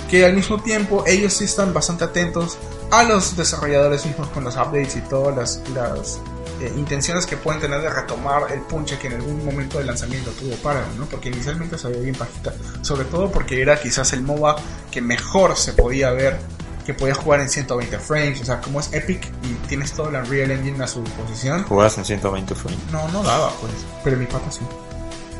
Que 0.09 0.25
al 0.25 0.33
mismo 0.33 0.61
tiempo, 0.61 1.03
ellos 1.07 1.33
sí 1.33 1.45
están 1.45 1.73
bastante 1.73 2.05
atentos 2.05 2.57
a 2.91 3.03
los 3.03 3.35
desarrolladores 3.35 4.05
mismos 4.05 4.27
con 4.29 4.43
los 4.43 4.55
updates 4.55 4.95
y 4.95 5.01
todas 5.01 5.35
las, 5.35 5.61
las 5.73 6.19
eh, 6.63 6.71
intenciones 6.77 7.25
que 7.25 7.35
pueden 7.35 7.59
tener 7.59 7.81
de 7.81 7.89
retomar 7.89 8.49
el 8.51 8.61
punche 8.61 8.97
que 8.97 9.07
en 9.07 9.15
algún 9.15 9.43
momento 9.43 9.79
de 9.79 9.83
lanzamiento 9.83 10.31
tuvo 10.31 10.55
Paragon, 10.55 10.97
¿no? 10.97 11.05
Porque 11.07 11.27
inicialmente 11.27 11.77
se 11.77 11.89
veía 11.89 12.01
bien 12.01 12.15
pajita, 12.15 12.53
sobre 12.81 13.03
todo 13.05 13.29
porque 13.29 13.61
era 13.61 13.81
quizás 13.81 14.13
el 14.13 14.21
MOBA 14.21 14.55
que 14.89 15.01
mejor 15.01 15.57
se 15.57 15.73
podía 15.73 16.11
ver, 16.11 16.39
que 16.85 16.93
podía 16.93 17.15
jugar 17.15 17.41
en 17.41 17.49
120 17.49 17.99
frames, 17.99 18.39
o 18.41 18.45
sea, 18.45 18.61
como 18.61 18.79
es 18.79 18.93
Epic 18.93 19.29
y 19.43 19.67
tienes 19.67 19.91
todo 19.91 20.07
el 20.07 20.15
Unreal 20.15 20.51
Engine 20.51 20.81
a 20.81 20.87
su 20.87 21.03
disposición. 21.03 21.63
¿Jugabas 21.63 21.97
en 21.97 22.05
120 22.05 22.55
frames? 22.55 22.79
No, 22.93 23.09
no 23.09 23.23
daba, 23.23 23.51
pues, 23.59 23.73
pero 24.01 24.15
mi 24.15 24.25
pata 24.25 24.49
sí. 24.49 24.61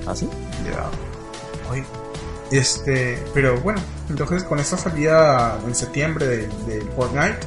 ¿Ah, 0.06 0.14
sí? 0.14 0.28
Ya. 0.66 0.90
Oye. 1.72 2.03
Este, 2.52 3.24
pero 3.34 3.60
bueno, 3.62 3.82
entonces 4.10 4.44
con 4.44 4.60
esta 4.60 4.78
salida 4.78 5.60
en 5.66 5.74
septiembre 5.74 6.28
de, 6.28 6.38
de 6.68 6.82
Fortnite, 6.96 7.38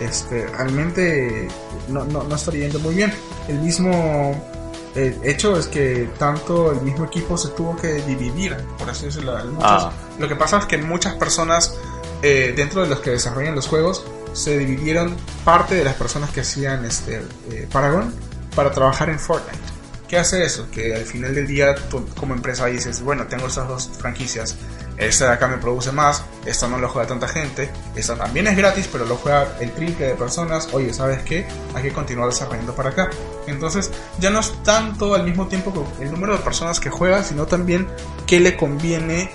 este, 0.00 0.46
realmente 0.48 1.48
no, 1.88 2.04
no, 2.04 2.24
no 2.24 2.34
estaría 2.34 2.62
yendo 2.62 2.80
muy 2.80 2.94
bien. 2.94 3.12
El 3.46 3.58
mismo 3.60 4.34
el 4.94 5.16
hecho 5.22 5.56
es 5.56 5.66
que 5.68 6.08
tanto 6.18 6.72
el 6.72 6.80
mismo 6.80 7.04
equipo 7.04 7.36
se 7.38 7.48
tuvo 7.50 7.76
que 7.76 8.02
dividir, 8.02 8.56
por 8.78 8.90
así 8.90 9.06
decirlo. 9.06 9.32
Muchos- 9.44 9.62
Ah. 9.62 9.92
Lo 10.18 10.26
que 10.26 10.34
pasa 10.34 10.58
es 10.58 10.66
que 10.66 10.78
muchas 10.78 11.14
personas 11.14 11.76
eh, 12.22 12.52
dentro 12.56 12.82
de 12.82 12.88
los 12.88 12.98
que 13.00 13.10
desarrollan 13.10 13.54
los 13.54 13.68
juegos 13.68 14.04
se 14.32 14.58
dividieron 14.58 15.14
parte 15.44 15.76
de 15.76 15.84
las 15.84 15.94
personas 15.94 16.30
que 16.30 16.40
hacían 16.40 16.84
este 16.84 17.22
eh, 17.52 17.68
Paragon 17.72 18.12
para 18.56 18.72
trabajar 18.72 19.08
en 19.10 19.20
Fortnite. 19.20 19.56
¿Qué 20.08 20.16
hace 20.16 20.42
eso? 20.42 20.70
Que 20.70 20.94
al 20.94 21.02
final 21.04 21.34
del 21.34 21.46
día 21.46 21.74
tú 21.90 22.04
como 22.16 22.32
empresa 22.34 22.64
dices, 22.66 23.02
bueno, 23.02 23.26
tengo 23.26 23.46
esas 23.46 23.68
dos 23.68 23.90
franquicias, 23.98 24.56
esta 24.96 25.26
de 25.26 25.32
acá 25.34 25.46
me 25.48 25.58
produce 25.58 25.92
más, 25.92 26.22
esta 26.46 26.66
no 26.66 26.78
lo 26.78 26.88
juega 26.88 27.06
tanta 27.06 27.28
gente, 27.28 27.68
esta 27.94 28.16
también 28.16 28.46
es 28.46 28.56
gratis, 28.56 28.88
pero 28.90 29.04
lo 29.04 29.16
juega 29.16 29.46
el 29.60 29.70
triple 29.72 30.06
de 30.06 30.14
personas, 30.14 30.70
oye, 30.72 30.94
¿sabes 30.94 31.22
qué? 31.24 31.46
Hay 31.74 31.82
que 31.82 31.92
continuar 31.92 32.30
desarrollando 32.30 32.74
para 32.74 32.88
acá. 32.90 33.10
Entonces 33.46 33.90
ya 34.18 34.30
no 34.30 34.40
es 34.40 34.50
tanto 34.62 35.14
al 35.14 35.24
mismo 35.24 35.46
tiempo 35.46 35.72
que 35.98 36.04
el 36.04 36.10
número 36.10 36.32
de 36.38 36.42
personas 36.42 36.80
que 36.80 36.88
juega, 36.88 37.22
sino 37.22 37.46
también 37.46 37.86
qué 38.26 38.40
le 38.40 38.56
conviene 38.56 39.30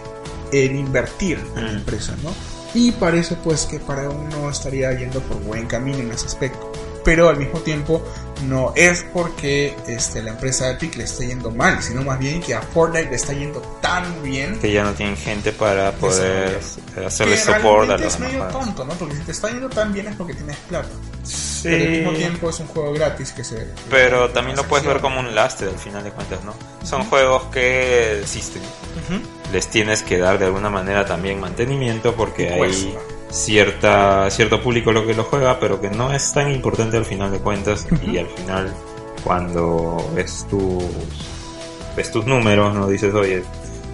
el 0.51 0.75
invertir 0.75 1.39
en 1.55 1.65
la 1.65 1.71
Mm. 1.71 1.75
empresa, 1.75 2.15
¿no? 2.23 2.31
Y 2.73 2.91
parece 2.93 3.35
pues 3.35 3.67
que 3.67 3.79
para 3.79 4.09
uno 4.09 4.49
estaría 4.49 4.91
yendo 4.97 5.19
por 5.21 5.37
buen 5.43 5.67
camino 5.67 5.99
en 5.99 6.11
ese 6.11 6.25
aspecto. 6.25 6.71
Pero 7.03 7.29
al 7.29 7.37
mismo 7.37 7.59
tiempo 7.59 8.01
no 8.47 8.73
es 8.75 9.05
porque 9.13 9.75
este, 9.87 10.21
la 10.21 10.31
empresa 10.31 10.69
Epic 10.71 10.95
le 10.95 11.03
esté 11.05 11.27
yendo 11.27 11.51
mal, 11.51 11.81
sino 11.81 12.01
más 12.01 12.19
bien 12.19 12.41
que 12.41 12.53
a 12.53 12.61
Fortnite 12.61 13.09
le 13.09 13.15
está 13.15 13.33
yendo 13.33 13.61
tan 13.81 14.21
bien 14.21 14.59
Que 14.59 14.71
ya 14.71 14.83
no 14.83 14.91
tienen 14.93 15.15
gente 15.15 15.51
para 15.53 15.91
poder 15.93 16.59
hacerle 17.05 17.37
support 17.37 17.89
a 17.89 17.97
los 17.97 18.13
es 18.13 18.19
medio 18.19 18.43
tonto, 18.45 18.83
¿no? 18.85 18.93
Porque 18.93 19.15
si 19.15 19.21
te 19.21 19.31
está 19.31 19.49
yendo 19.49 19.69
tan 19.69 19.93
bien 19.93 20.07
es 20.07 20.15
porque 20.15 20.33
tienes 20.33 20.57
plata. 20.67 20.89
Pero 21.63 21.75
al 21.83 21.89
mismo 21.91 22.11
Sí, 22.11 22.17
tiempo 22.17 22.49
es 22.49 22.59
un 22.59 22.67
juego 22.67 22.91
gratis 22.93 23.31
que 23.31 23.43
se... 23.43 23.67
pero 23.89 24.29
también 24.31 24.57
lo 24.57 24.63
puedes 24.63 24.85
ver 24.85 24.99
como 24.99 25.19
un 25.21 25.33
lastre 25.33 25.69
al 25.69 25.77
final 25.77 26.03
de 26.03 26.11
cuentas, 26.11 26.43
¿no? 26.43 26.53
Son 26.85 27.05
juegos 27.05 27.43
que 27.45 28.19
existen. 28.19 28.61
Ujú. 28.61 29.21
Les 29.53 29.67
tienes 29.67 30.01
que 30.03 30.17
dar 30.17 30.37
de 30.39 30.45
alguna 30.45 30.69
manera 30.69 31.05
también 31.05 31.39
mantenimiento 31.39 32.15
porque 32.15 32.49
hay 32.49 32.97
cierta 33.33 34.29
cierto 34.29 34.61
público 34.61 34.91
lo 34.91 35.05
que 35.05 35.13
lo 35.13 35.23
juega, 35.23 35.59
pero 35.59 35.81
que 35.81 35.89
no 35.89 36.13
es 36.13 36.31
tan 36.33 36.51
importante 36.51 36.97
al 36.97 37.05
final 37.05 37.31
de 37.31 37.39
cuentas 37.39 37.87
y 38.05 38.17
al 38.17 38.27
final 38.27 38.71
cuando 39.23 40.11
ves 40.13 40.45
tus 40.49 40.83
ves 41.95 42.11
tus 42.11 42.25
números, 42.25 42.73
no 42.75 42.87
dices, 42.87 43.13
"Oye, 43.13 43.43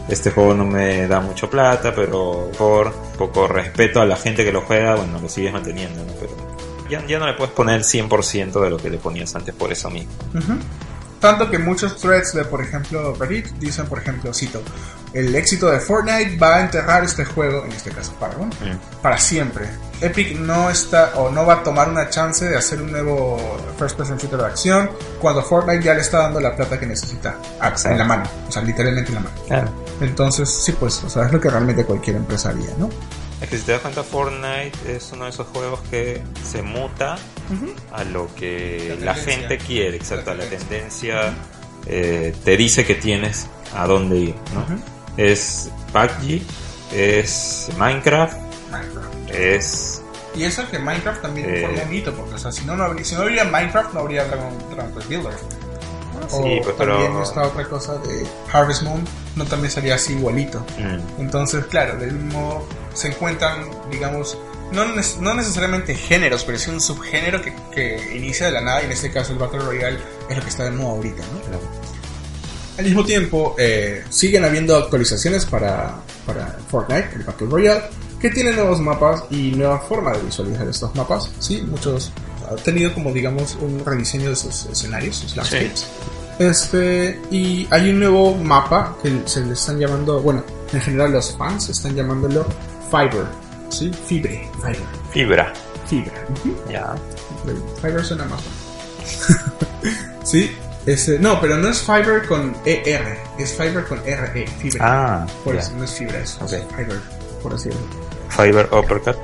este 0.10 0.32
juego 0.32 0.54
no 0.54 0.66
me 0.66 1.08
da 1.08 1.22
mucho 1.22 1.50
plata, 1.50 1.94
pero 1.96 2.52
por 2.58 2.94
poco 3.18 3.48
respeto 3.48 4.02
a 4.02 4.06
la 4.06 4.16
gente 4.16 4.44
que 4.44 4.52
lo 4.52 4.62
juega, 4.62 4.96
bueno, 4.96 5.20
lo 5.22 5.30
sigues 5.30 5.54
manteniendo, 5.54 6.04
¿no? 6.04 6.14
Pero 6.20 6.32
ya, 6.90 7.06
ya 7.06 7.20
no 7.20 7.28
le 7.28 7.34
puedes 7.34 7.54
poner 7.54 7.76
el 7.78 7.84
100% 7.84 8.62
de 8.62 8.70
lo 8.70 8.78
que 8.78 8.90
le 8.90 8.98
ponías 8.98 9.36
antes 9.36 9.54
por 9.54 9.72
eso 9.72 9.90
mismo. 9.90 10.12
Ujú. 10.34 10.54
Tanto 11.20 11.50
que 11.52 11.60
muchos 11.60 11.98
threads 11.98 12.34
de, 12.34 12.46
por 12.46 12.62
ejemplo, 12.62 13.14
Reddit 13.14 13.48
dicen, 13.60 13.86
por 13.88 14.00
ejemplo, 14.00 14.34
cito, 14.34 14.62
el 15.14 15.36
éxito 15.36 15.70
de 15.70 15.80
Fortnite 15.80 16.38
va 16.38 16.58
a 16.58 16.62
enterrar 16.62 17.04
este 17.04 17.26
juego, 17.26 17.66
en 17.66 17.72
este 17.72 17.90
caso 17.92 18.14
Paragon, 18.20 18.50
para 19.02 19.18
siempre. 19.18 19.68
Epic 20.02 20.38
no 20.40 20.70
está 20.70 21.12
o 21.16 21.30
no 21.30 21.46
va 21.46 21.56
a 21.56 21.64
tomar 21.64 21.90
una 21.90 22.10
chance 22.10 22.48
de 22.48 22.56
hacer 22.56 22.82
un 22.82 22.92
nuevo 22.92 23.38
first 23.78 23.98
person 23.98 24.18
shooter 24.18 24.40
de 24.40 24.46
acción 24.46 24.90
cuando 25.20 25.42
Fortnite 25.44 25.84
ya 25.84 25.94
le 25.94 26.02
está 26.02 26.20
dando 26.20 26.40
la 26.40 26.56
plata 26.56 26.80
que 26.80 26.86
necesita 26.86 27.36
ah, 27.60 27.74
en 27.86 27.98
la 27.98 28.06
mano, 28.06 28.24
o 28.48 28.52
sea, 28.52 28.62
literalmente 28.62 29.10
en 29.10 29.16
la 29.16 29.22
mano. 29.22 29.36
Claro. 29.48 29.70
Entonces, 30.00 30.50
sí, 30.50 30.72
pues, 30.74 31.04
o 31.04 31.10
sea, 31.10 31.26
es 31.26 31.34
lo 31.34 31.42
que 31.42 31.50
realmente 31.50 31.84
cualquier 31.84 32.16
empresa 32.16 32.50
haría, 32.50 32.70
¿no? 32.78 32.90
Es 33.42 33.50
que 33.50 33.58
si 33.58 33.64
te 33.64 33.72
das 33.74 33.82
cuenta, 33.82 34.04
Fortnite 34.04 34.96
es 34.96 35.12
uno 35.12 35.26
de 35.26 35.32
esos 35.32 35.48
juegos 35.48 35.80
que 35.90 36.22
se 36.50 36.62
muta 36.62 37.18
a 37.92 38.04
lo 38.04 38.34
que 38.36 38.96
La 39.00 39.06
la, 39.08 39.14
tendencia. 39.16 39.34
gente 39.34 39.58
quiere, 39.58 39.98
exacto, 39.98 40.34
La 40.34 40.44
la 40.44 40.50
tendencia 40.50 41.34
eh, 41.86 42.34
te 42.44 42.58
dice 42.58 42.86
que 42.86 42.96
tienes 42.96 43.48
a 43.76 43.88
dónde 43.88 44.18
ir, 44.18 44.36
¿no? 44.54 44.99
Es 45.20 45.70
PUBG, 45.92 46.42
es 46.94 47.70
Minecraft, 47.78 48.38
Minecraft. 48.72 49.30
es... 49.32 50.02
Y 50.36 50.44
eso 50.44 50.64
que 50.70 50.80
Minecraft 50.80 51.22
también 51.22 51.50
Eh. 51.54 51.62
formó 51.62 51.84
un 51.84 51.94
hito, 51.94 52.14
porque, 52.14 52.36
o 52.36 52.38
sea, 52.38 52.52
si 52.52 52.64
no, 52.64 52.76
no 52.78 52.84
habría, 52.86 53.04
si 53.04 53.16
no 53.16 53.22
habría 53.22 53.44
Minecraft, 53.46 53.94
no 53.94 54.00
habría 54.02 54.24
Dragon, 54.26 54.54
Dragon 54.72 54.94
Quest 54.94 55.10
Builder. 55.10 55.34
O 56.32 56.44
Sí, 56.44 56.60
pues, 56.64 56.76
pero... 56.78 56.98
también 57.00 57.24
esta 57.24 57.42
otra 57.48 57.66
cosa 57.68 57.98
de 57.98 58.26
Harvest 58.54 58.84
Moon, 58.84 59.04
no 59.36 59.46
también 59.46 59.72
sería 59.72 59.96
así 59.96 60.14
igualito. 60.14 60.60
Mm, 60.78 61.22
Entonces, 61.22 61.66
claro, 61.66 61.98
del 61.98 62.12
mismo 62.14 62.40
modo 62.42 62.68
se 62.94 63.08
encuentran, 63.10 63.66
digamos, 63.90 64.38
no, 64.72 64.86
no 64.86 65.34
necesariamente 65.34 65.96
géneros, 65.96 66.44
pero 66.44 66.58
sí 66.60 66.70
un 66.70 66.80
subgénero 66.80 67.42
que, 67.42 67.54
que 67.74 68.16
inicia 68.16 68.46
de 68.46 68.52
la 68.54 68.62
nada, 68.62 68.82
y 68.82 68.86
en 68.86 68.92
este 68.92 69.12
caso 69.12 69.34
el 69.34 69.40
Battle 69.40 69.60
Royale 69.60 70.00
es 70.30 70.38
lo 70.38 70.44
que 70.44 70.50
está 70.50 70.64
de 70.66 70.72
moda 70.72 70.92
ahorita, 70.92 71.24
¿no? 71.34 71.42
claro. 71.42 71.62
Al 72.80 72.86
mismo 72.86 73.04
tiempo, 73.04 73.56
eh, 73.60 74.06
siguen 74.10 74.46
habiendo 74.46 74.78
actualizaciones 74.78 75.46
para, 75.46 75.98
para 76.26 76.58
Fortnite, 76.70 77.10
el 77.14 77.24
Battle 77.24 77.48
Royale, 77.48 77.82
que 78.22 78.30
tiene 78.30 78.54
nuevos 78.54 78.80
mapas 78.80 79.26
y 79.30 79.52
nueva 79.52 79.80
forma 79.80 80.14
de 80.14 80.24
visualizar 80.24 80.66
estos 80.66 80.96
mapas. 80.96 81.30
Sí, 81.40 81.62
muchos 81.64 82.14
han 82.50 82.56
tenido 82.64 82.94
como, 82.94 83.12
digamos, 83.12 83.58
un 83.60 83.84
rediseño 83.86 84.30
de 84.30 84.36
sus 84.38 84.68
escenarios, 84.68 85.18
sus 85.18 85.36
landscapes. 85.36 85.88
Este, 86.40 87.20
y 87.30 87.68
hay 87.70 87.90
un 87.90 88.00
nuevo 88.00 88.34
mapa 88.36 88.96
que 89.04 89.24
se 89.26 89.46
le 89.46 89.52
están 89.52 89.78
llamando, 89.78 90.22
bueno, 90.22 90.42
en 90.72 90.80
general 90.80 91.12
los 91.12 91.36
fans 91.36 91.68
están 91.68 91.98
llamándolo 91.98 92.46
Fiber. 92.90 93.26
¿Sí? 93.68 93.92
Fibre. 94.08 94.50
Fiber. 94.62 94.82
Fibra, 95.12 95.54
Fibra. 95.86 96.26
Ujú. 96.30 96.56
ya. 96.72 96.96
Fiverr 97.82 98.06
suena 98.06 98.24
más 98.24 98.42
sí, 100.24 100.50
este, 100.86 101.20
no, 101.20 101.40
pero 101.42 101.58
no 101.58 101.70
es 101.70 101.82
Fiverr 101.82 102.26
con 102.28 102.56
ER, 102.66 103.18
es 103.38 103.54
Fiverr 103.54 103.88
con 103.88 104.00
RE, 104.04 104.48
Fibra. 104.60 104.80
Ah, 104.82 105.28
por 105.44 105.56
eso 105.56 105.72
no 105.78 105.84
es 105.84 105.92
fibra, 105.92 106.20
es 106.20 106.38
Ok. 106.42 106.54
Fiverr, 106.76 107.02
por 107.44 107.54
así 107.54 107.70
decirlo. 107.70 108.10
Fiber 108.30 108.70
Uppercut. 108.72 109.18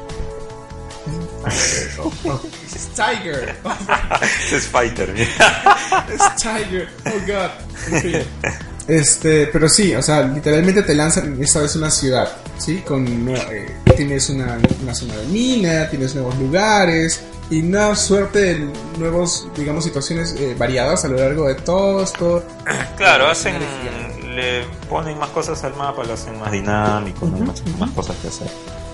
Es 1.48 2.90
Tiger, 2.96 3.56
oh, 3.64 3.72
es 4.56 4.64
Fighter, 4.68 5.10
es 5.18 6.36
Tiger, 6.42 6.90
oh 7.06 7.20
god. 7.28 7.94
En 7.94 8.02
fin. 8.02 8.22
Este, 8.88 9.48
pero 9.48 9.70
sí, 9.70 9.96
o 9.96 10.02
sea, 10.02 10.24
literalmente 10.24 10.84
te 10.84 10.94
lanzan 10.94 11.42
esta 11.42 11.62
vez 11.62 11.76
una 11.76 11.90
ciudad, 11.90 12.30
¿sí? 12.58 12.84
Con, 12.86 13.30
eh, 13.30 13.76
tienes 13.96 14.30
una, 14.30 14.58
una 14.82 14.94
zona 14.94 15.16
de 15.18 15.26
mina, 15.28 15.90
tienes 15.90 16.14
nuevos 16.14 16.38
lugares 16.38 17.22
y 17.50 17.62
una 17.62 17.96
suerte 17.96 18.40
de 18.40 18.72
nuevos, 18.98 19.48
digamos, 19.56 19.84
situaciones 19.84 20.36
eh, 20.38 20.56
variadas 20.58 21.06
a 21.06 21.08
lo 21.08 21.18
largo 21.18 21.48
de 21.48 21.56
todo 21.56 22.04
esto. 22.04 22.44
Claro, 22.98 23.28
hacen, 23.28 23.56
le 24.36 24.64
ponen 24.90 25.18
más 25.20 25.30
cosas 25.30 25.64
al 25.64 25.76
mapa, 25.76 26.04
lo 26.04 26.14
hacen 26.14 26.40
más 26.40 26.52
dinámico, 26.52 27.26
más, 27.26 27.62
más 27.78 27.92
cosas 27.92 28.16
que 28.18 28.30
hacer. 28.30 28.48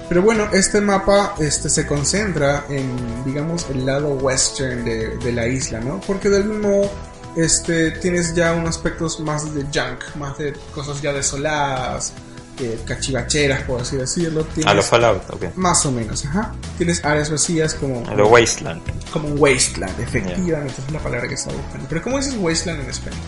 Pero 0.10 0.24
bueno, 0.24 0.50
este 0.52 0.82
mapa 0.82 1.36
este, 1.40 1.70
se 1.70 1.88
concentra 1.88 2.66
en, 2.70 3.24
digamos, 3.24 3.70
el 3.70 3.86
lado 3.86 4.10
western 4.16 4.84
de, 4.84 5.18
de 5.18 5.32
la 5.32 5.48
isla, 5.48 5.80
¿no? 5.80 6.02
Porque 6.02 6.30
de 6.30 6.38
algún 6.38 6.62
modo 6.62 6.90
este, 7.36 7.92
tienes 7.92 8.36
ya 8.36 8.54
unos 8.54 8.72
aspectos 8.76 9.20
más 9.22 9.54
de 9.54 9.64
junk, 9.64 10.16
más 10.16 10.38
de 10.38 10.54
cosas 10.74 11.02
ya 11.02 11.14
desoladas, 11.14 12.14
eh, 12.62 12.80
cachivacheras, 12.86 13.64
por 13.64 13.82
así 13.82 13.98
decirlo. 13.98 14.44
Tienes, 14.46 14.68
A 14.72 14.74
los 14.74 14.86
Fallout, 14.86 15.24
ok. 15.32 15.56
Más 15.56 15.86
o 15.86 15.92
menos, 15.92 16.26
ajá. 16.26 16.54
Tienes 16.78 17.04
áreas 17.04 17.30
vacías 17.32 17.74
como, 17.74 18.08
A 18.08 18.14
los 18.16 18.30
Wasteland. 18.30 18.82
como 19.12 19.28
un 19.30 19.40
wasteland, 19.40 20.00
efectivamente, 20.00 20.76
es 20.88 20.92
la 20.94 21.00
palabra 21.00 21.28
que 21.28 21.34
estaba 21.36 21.58
buscando. 21.58 21.86
Pero 21.90 22.02
¿cómo 22.02 22.18
dices 22.18 22.36
wasteland 22.40 22.82
en 22.84 22.90
español? 22.90 23.20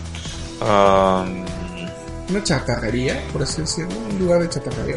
Um, 0.62 1.44
Una 2.30 2.42
chatarrería, 2.42 3.22
por 3.32 3.42
así 3.42 3.60
decirlo, 3.60 3.90
un 4.10 4.18
lugar 4.18 4.40
de 4.40 4.48
chatarrería. 4.48 4.96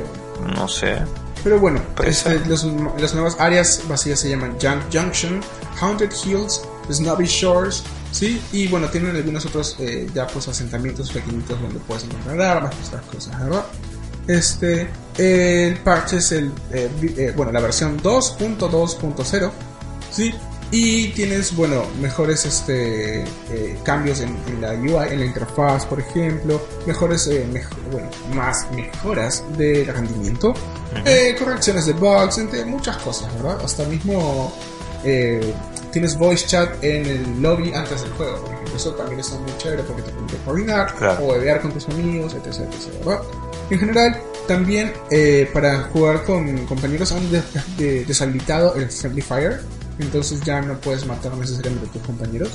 ¿no? 0.55 0.67
sé. 0.67 0.97
Pero 1.43 1.59
bueno, 1.59 1.81
este, 2.05 2.39
los- 2.45 2.65
las 2.99 3.13
nuevas 3.13 3.35
áreas 3.39 3.81
vacías 3.87 4.19
se 4.19 4.29
llaman 4.29 4.57
Junk 4.61 4.81
Junction, 4.91 5.41
Haunted 5.81 6.09
Hills, 6.25 6.61
Snobby 6.91 7.25
Shores, 7.25 7.83
¿sí? 8.11 8.41
Y 8.53 8.67
bueno, 8.69 8.87
tienen 8.89 9.15
algunos 9.15 9.45
otros 9.45 9.75
eh, 9.79 10.09
ya 10.13 10.25
pues 10.27 10.47
asentamientos 10.47 11.11
pequeñitos 11.11 11.61
donde 11.61 11.79
puedes 11.79 12.05
encontrar 12.05 12.39
armas 12.41 12.73
estas 12.81 13.01
cosas, 13.03 13.37
¿verdad? 13.39 13.65
Este, 14.27 14.89
el 15.17 15.77
parche 15.79 16.17
es 16.17 16.31
el, 16.31 16.51
eh, 16.71 16.89
eh, 17.17 17.33
bueno, 17.35 17.51
la 17.51 17.61
versión 17.61 18.01
2.2.0, 18.01 19.51
¿sí? 20.11 20.33
Y 20.69 21.09
tienes, 21.09 21.55
bueno, 21.55 21.83
mejores 22.01 22.45
este, 22.45 23.21
eh, 23.21 23.79
cambios 23.83 24.19
en, 24.19 24.35
la 24.59 24.71
UI, 24.73 25.13
en 25.13 25.19
la 25.21 25.25
interfaz, 25.25 25.85
por 25.85 26.01
ejemplo, 26.01 26.61
mejores, 26.85 27.25
eh, 27.27 27.47
bueno, 27.89 28.09
más 28.35 28.69
mejoras 28.71 29.45
de 29.57 29.85
rendimiento, 29.85 30.53
eh, 31.05 31.37
correcciones 31.39 31.85
de 31.85 31.93
bugs, 31.93 32.37
entre 32.39 32.65
muchas 32.65 32.97
cosas, 32.97 33.33
¿verdad? 33.35 33.59
Hasta 33.63 33.85
mismo 33.85 34.53
tienes 35.93 36.17
voice 36.17 36.45
chat 36.45 36.83
en 36.83 37.05
el 37.05 37.41
lobby 37.41 37.73
antes 37.73 38.01
del 38.01 38.11
juego, 38.11 38.35
por 38.41 38.51
ejemplo. 38.51 38.75
Eso 38.75 38.91
también 38.95 39.21
está 39.21 39.37
muy 39.39 39.55
chévere 39.57 39.83
porque 39.83 40.01
te 40.01 40.11
permite 40.11 40.37
coordinar 40.43 40.93
o 41.21 41.31
bebear 41.31 41.61
con 41.61 41.71
tus 41.71 41.87
amigos, 41.87 42.33
etc, 42.33 42.59
etc, 42.59 43.05
¿verdad? 43.05 43.21
En 43.69 43.79
general, 43.79 44.21
también 44.47 44.93
para 45.53 45.83
jugar 45.83 46.23
con 46.23 46.65
compañeros 46.65 47.11
han 47.11 47.29
deshabilitado 47.77 48.75
el 48.75 48.89
Friendly 48.89 49.21
Fire 49.21 49.59
entonces 49.99 50.41
ya 50.41 50.61
no 50.61 50.79
puedes 50.79 51.05
matar 51.05 51.35
necesariamente 51.35 51.89
a 51.89 51.93
tus 51.93 52.01
compañeros. 52.03 52.49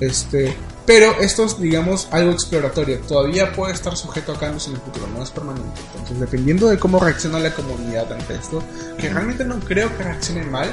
Este, 0.00 0.54
pero 0.86 1.20
esto 1.20 1.44
es, 1.44 1.60
digamos, 1.60 2.08
algo 2.10 2.32
exploratorio. 2.32 2.98
Todavía 3.00 3.52
puede 3.52 3.74
estar 3.74 3.96
sujeto 3.96 4.32
a 4.32 4.38
cambios 4.38 4.66
en 4.68 4.74
el 4.74 4.80
futuro, 4.80 5.06
no 5.14 5.22
es 5.22 5.30
permanente. 5.30 5.80
Entonces, 5.92 6.20
dependiendo 6.20 6.68
de 6.68 6.78
cómo 6.78 6.98
reacciona 6.98 7.38
la 7.38 7.54
comunidad 7.54 8.10
ante 8.12 8.34
esto, 8.34 8.62
que 8.98 9.08
realmente 9.08 9.44
no 9.44 9.58
creo 9.60 9.94
que 9.96 10.04
reaccione 10.04 10.42
mal, 10.44 10.68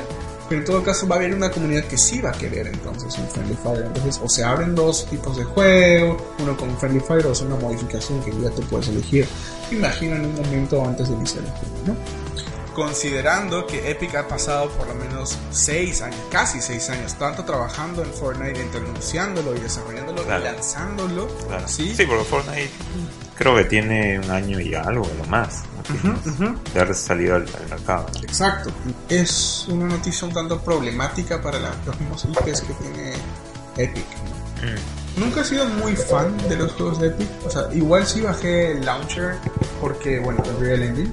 pero 0.49 0.61
en 0.61 0.65
todo 0.65 0.83
caso 0.83 1.07
va 1.07 1.15
a 1.15 1.19
haber 1.19 1.33
una 1.33 1.49
comunidad 1.49 1.83
que 1.85 1.97
sí 1.97 2.21
va 2.21 2.29
a 2.29 2.33
querer 2.33 2.67
entonces 2.67 3.17
un 3.17 3.27
Friendly 3.27 3.57
Fire. 3.63 3.85
Entonces, 3.85 4.19
o 4.23 4.29
se 4.29 4.43
abren 4.43 4.75
dos 4.75 5.05
tipos 5.05 5.37
de 5.37 5.43
juego, 5.43 6.17
uno 6.39 6.55
con 6.55 6.77
Friendly 6.77 7.01
Fire 7.01 7.25
o 7.25 7.35
sea 7.35 7.47
una 7.47 7.57
modificación 7.57 8.21
que 8.23 8.31
ya 8.41 8.49
te 8.49 8.61
puedes 8.63 8.87
elegir. 8.89 9.27
Imagino 9.71 10.15
en 10.15 10.25
un 10.25 10.35
momento 10.35 10.83
antes 10.83 11.09
de 11.09 11.15
iniciar 11.15 11.43
el 11.43 11.51
juego, 11.51 11.75
¿no? 11.87 12.27
considerando 12.77 13.65
que 13.65 13.89
Epic 13.89 14.13
ha 14.13 14.27
pasado 14.27 14.69
por 14.69 14.87
lo 14.87 14.93
menos 14.93 15.35
6 15.49 15.99
años, 16.03 16.19
casi 16.29 16.61
6 16.61 16.91
años, 16.91 17.15
tanto 17.15 17.43
trabajando 17.43 18.03
en 18.03 18.13
Fortnite, 18.13 18.61
entre 18.61 18.81
anunciándolo 18.81 19.55
y 19.55 19.59
desarrollándolo 19.59 20.21
y 20.23 20.43
lanzándolo. 20.43 21.27
¿sí? 21.65 21.95
sí, 21.95 22.05
porque 22.05 22.23
Fortnite 22.25 22.69
creo 23.35 23.55
que 23.55 23.63
tiene 23.63 24.19
un 24.19 24.29
año 24.29 24.59
y 24.59 24.75
algo, 24.75 25.09
lo 25.17 25.25
más, 25.25 25.63
de 26.73 26.81
haber 26.81 26.95
salido 26.95 27.35
al, 27.35 27.45
mercado. 27.69 28.07
Exacto. 28.21 28.71
Es 29.09 29.65
una 29.69 29.85
noticia 29.85 30.27
un 30.27 30.33
tanto 30.33 30.59
problemática 30.61 31.41
para 31.41 31.59
los 31.85 31.99
mismos 31.99 32.25
IPs 32.25 32.61
que 32.61 32.73
tiene 32.73 33.13
Epic. 33.77 34.05
Mm. 34.61 35.19
Nunca 35.19 35.41
he 35.41 35.43
sido 35.43 35.65
muy 35.65 35.95
fan 35.95 36.37
de 36.49 36.57
los 36.57 36.73
juegos 36.73 36.99
de 36.99 37.07
Epic. 37.07 37.27
O 37.45 37.49
sea, 37.49 37.63
igual 37.73 38.05
sí 38.05 38.21
bajé 38.21 38.73
el 38.73 38.85
launcher 38.85 39.35
porque, 39.81 40.19
bueno, 40.19 40.43
el 40.45 40.59
Real 40.59 40.83
Engine 40.83 41.11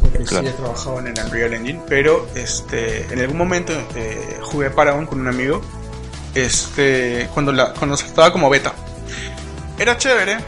porque 0.00 0.26
sí 0.26 0.36
he 0.36 0.52
trabajado 0.52 0.98
en 1.00 1.08
el 1.08 1.24
Unreal 1.24 1.54
Engine, 1.54 1.80
pero 1.88 2.26
este, 2.34 3.12
en 3.12 3.20
algún 3.20 3.38
momento 3.38 3.72
eh, 3.94 4.38
jugué 4.42 4.70
Paragon 4.70 5.06
con 5.06 5.20
un 5.20 5.28
amigo, 5.28 5.60
este, 6.34 7.28
cuando, 7.34 7.52
la, 7.52 7.72
cuando 7.74 7.96
estaba 7.96 8.32
como 8.32 8.48
beta. 8.50 8.72
Era 9.78 9.96
chévere, 9.96 10.38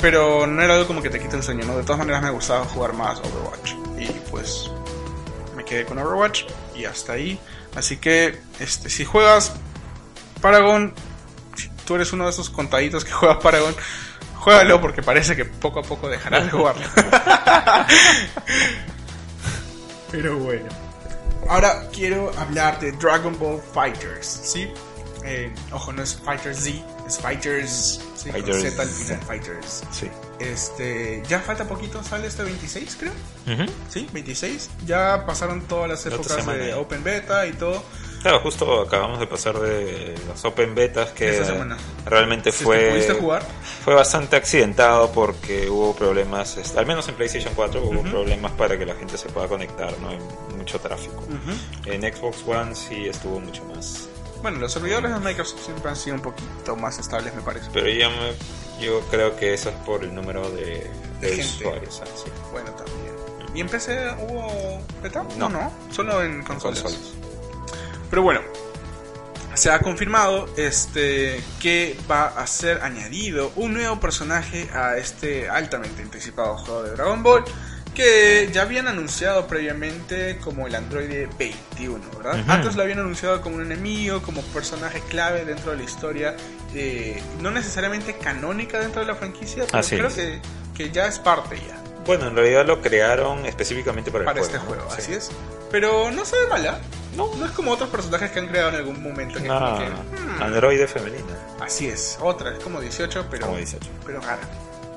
pero 0.00 0.46
no 0.46 0.62
era 0.62 0.74
algo 0.74 0.86
como 0.86 1.02
que 1.02 1.10
te 1.10 1.20
quita 1.20 1.36
el 1.36 1.42
sueño, 1.42 1.64
¿no? 1.64 1.76
De 1.76 1.82
todas 1.82 1.98
maneras 1.98 2.22
me 2.22 2.30
gustaba 2.30 2.64
jugar 2.64 2.92
más 2.92 3.18
Overwatch. 3.20 3.74
Y 3.98 4.06
pues 4.30 4.70
me 5.56 5.64
quedé 5.64 5.84
con 5.84 5.98
Overwatch 5.98 6.44
y 6.74 6.84
hasta 6.84 7.14
ahí. 7.14 7.38
Así 7.74 7.96
que 7.96 8.38
este, 8.60 8.90
si 8.90 9.04
juegas 9.04 9.52
Paragon, 10.40 10.94
si 11.56 11.68
tú 11.84 11.94
eres 11.94 12.12
uno 12.12 12.24
de 12.24 12.30
esos 12.30 12.50
contaditos 12.50 13.04
que 13.04 13.12
juegas 13.12 13.38
Paragon, 13.42 13.74
juégalo 14.34 14.80
porque 14.80 15.02
parece 15.02 15.34
que 15.36 15.44
poco 15.44 15.80
a 15.80 15.82
poco 15.82 16.08
dejarás 16.08 16.44
de 16.44 16.50
jugarlo. 16.50 16.86
Pero 20.10 20.38
bueno. 20.38 20.68
Ahora 21.48 21.88
quiero 21.92 22.32
hablar 22.38 22.80
de 22.80 22.92
Dragon 22.92 23.38
Ball 23.38 23.60
Fighters, 23.72 24.26
¿sí? 24.26 24.68
Eh, 25.26 25.52
ojo, 25.72 25.92
no 25.92 26.02
es 26.02 26.16
Fighters 26.16 26.60
Z, 26.60 26.76
es 27.06 27.18
Fighters, 27.18 28.00
¿sí? 28.14 28.30
Fighters. 28.30 28.62
Con 28.62 28.70
Z 28.70 28.82
al 28.82 28.88
final, 28.88 29.20
Fighters. 29.22 29.82
Sí. 29.90 30.08
Este, 30.38 31.22
ya 31.28 31.40
falta 31.40 31.64
poquito, 31.64 32.02
sale 32.02 32.28
este 32.28 32.44
26, 32.44 32.96
creo. 33.00 33.12
Sí, 33.88 34.08
26. 34.12 34.70
Ya 34.86 35.24
pasaron 35.26 35.62
todas 35.62 35.88
las 35.88 36.06
épocas 36.06 36.46
de 36.46 36.74
Open 36.74 37.02
Beta 37.02 37.46
y 37.46 37.52
todo. 37.52 37.82
Claro, 38.22 38.40
justo 38.40 38.80
acabamos 38.80 39.20
de 39.20 39.26
pasar 39.26 39.58
de 39.58 40.14
los 40.26 40.44
Open 40.44 40.74
Betas 40.74 41.10
que 41.10 41.44
realmente 42.06 42.50
fue 42.50 43.00
fue 43.84 43.94
bastante 43.94 44.36
accidentado 44.36 45.12
porque 45.12 45.68
hubo 45.68 45.94
problemas, 45.94 46.58
al 46.76 46.86
menos 46.86 47.08
en 47.08 47.14
PlayStation 47.14 47.52
4 47.54 47.82
hubo 47.82 48.02
problemas 48.02 48.52
para 48.52 48.76
que 48.78 48.84
la 48.84 48.94
gente 48.94 49.16
se 49.16 49.28
pueda 49.28 49.46
conectar, 49.48 49.96
no 50.00 50.08
hay 50.08 50.18
mucho 50.56 50.80
tráfico. 50.80 51.22
En 51.84 52.02
Xbox 52.02 52.42
One 52.46 52.74
sí 52.74 53.06
estuvo 53.06 53.38
mucho 53.40 53.64
más. 53.66 54.08
Bueno, 54.46 54.60
los 54.60 54.74
servidores 54.74 55.12
de 55.12 55.18
Microsoft 55.18 55.64
siempre 55.64 55.90
han 55.90 55.96
sido 55.96 56.14
un 56.14 56.22
poquito 56.22 56.76
más 56.76 57.00
estables, 57.00 57.34
me 57.34 57.42
parece. 57.42 57.68
Pero 57.72 57.88
yo, 57.88 58.08
yo 58.80 59.00
creo 59.10 59.34
que 59.34 59.52
eso 59.52 59.70
es 59.70 59.74
por 59.78 60.04
el 60.04 60.14
número 60.14 60.48
de, 60.52 60.88
usuarios. 61.20 62.00
Ah, 62.00 62.50
bueno, 62.52 62.70
también. 62.70 63.12
¿Y 63.56 63.60
en 63.60 63.68
PC 63.68 64.08
hubo 64.20 64.80
beta? 65.02 65.26
No, 65.36 65.48
no, 65.48 65.72
solo 65.90 66.22
en 66.22 66.44
consolas. 66.44 66.84
Pero 68.08 68.22
bueno, 68.22 68.40
se 69.54 69.72
ha 69.72 69.80
confirmado 69.80 70.48
este, 70.56 71.42
que 71.58 71.98
va 72.08 72.26
a 72.26 72.46
ser 72.46 72.82
añadido 72.82 73.50
un 73.56 73.74
nuevo 73.74 73.98
personaje 73.98 74.70
a 74.72 74.96
este 74.96 75.48
altamente 75.48 76.02
anticipado 76.02 76.56
juego 76.58 76.84
de 76.84 76.92
Dragon 76.92 77.20
Ball 77.24 77.44
que 77.96 78.50
ya 78.52 78.62
habían 78.62 78.88
anunciado 78.88 79.46
previamente 79.46 80.36
como 80.44 80.66
el 80.66 80.74
androide 80.74 81.28
21, 81.38 82.04
¿verdad? 82.18 82.44
Antes 82.46 82.76
lo 82.76 82.82
habían 82.82 82.98
anunciado 82.98 83.40
como 83.40 83.56
un 83.56 83.62
enemigo, 83.62 84.20
como 84.20 84.42
personaje 84.42 85.00
clave 85.08 85.46
dentro 85.46 85.70
de 85.70 85.78
la 85.78 85.82
historia, 85.82 86.36
eh, 86.74 87.22
no 87.40 87.50
necesariamente 87.50 88.18
canónica 88.18 88.78
dentro 88.80 89.00
de 89.00 89.06
la 89.06 89.14
franquicia, 89.14 89.64
pero 89.72 89.82
creo 89.88 90.14
que, 90.14 90.40
que, 90.76 90.90
ya 90.90 91.06
es 91.06 91.18
parte 91.18 91.56
ya. 91.56 91.78
Bueno, 92.04 92.28
en 92.28 92.36
realidad 92.36 92.66
lo 92.66 92.82
crearon 92.82 93.46
específicamente 93.46 94.12
para, 94.12 94.26
para 94.26 94.42
este 94.42 94.58
juego, 94.58 94.86
así 94.90 95.14
es. 95.14 95.30
Pero 95.70 96.10
no 96.10 96.24
se 96.26 96.38
ve 96.38 96.46
mala. 96.48 96.80
No, 97.16 97.34
no 97.34 97.46
es 97.46 97.52
como 97.52 97.70
otros 97.70 97.88
personajes 97.88 98.30
que 98.30 98.40
han 98.40 98.48
creado 98.48 98.68
en 98.68 98.74
algún 98.74 99.02
momento. 99.02 99.40
Que, 99.40 99.48
no, 99.48 99.58
hmm. 99.58 100.42
androide 100.42 100.86
femenina. 100.86 101.34
Así 101.60 101.88
es, 101.88 102.18
otra, 102.20 102.52
es 102.52 102.58
como 102.62 102.78
18, 102.78 103.26
pero, 103.30 103.46
como 103.46 103.56
18. 103.56 103.88
pero 104.04 104.20
rara. 104.20 104.42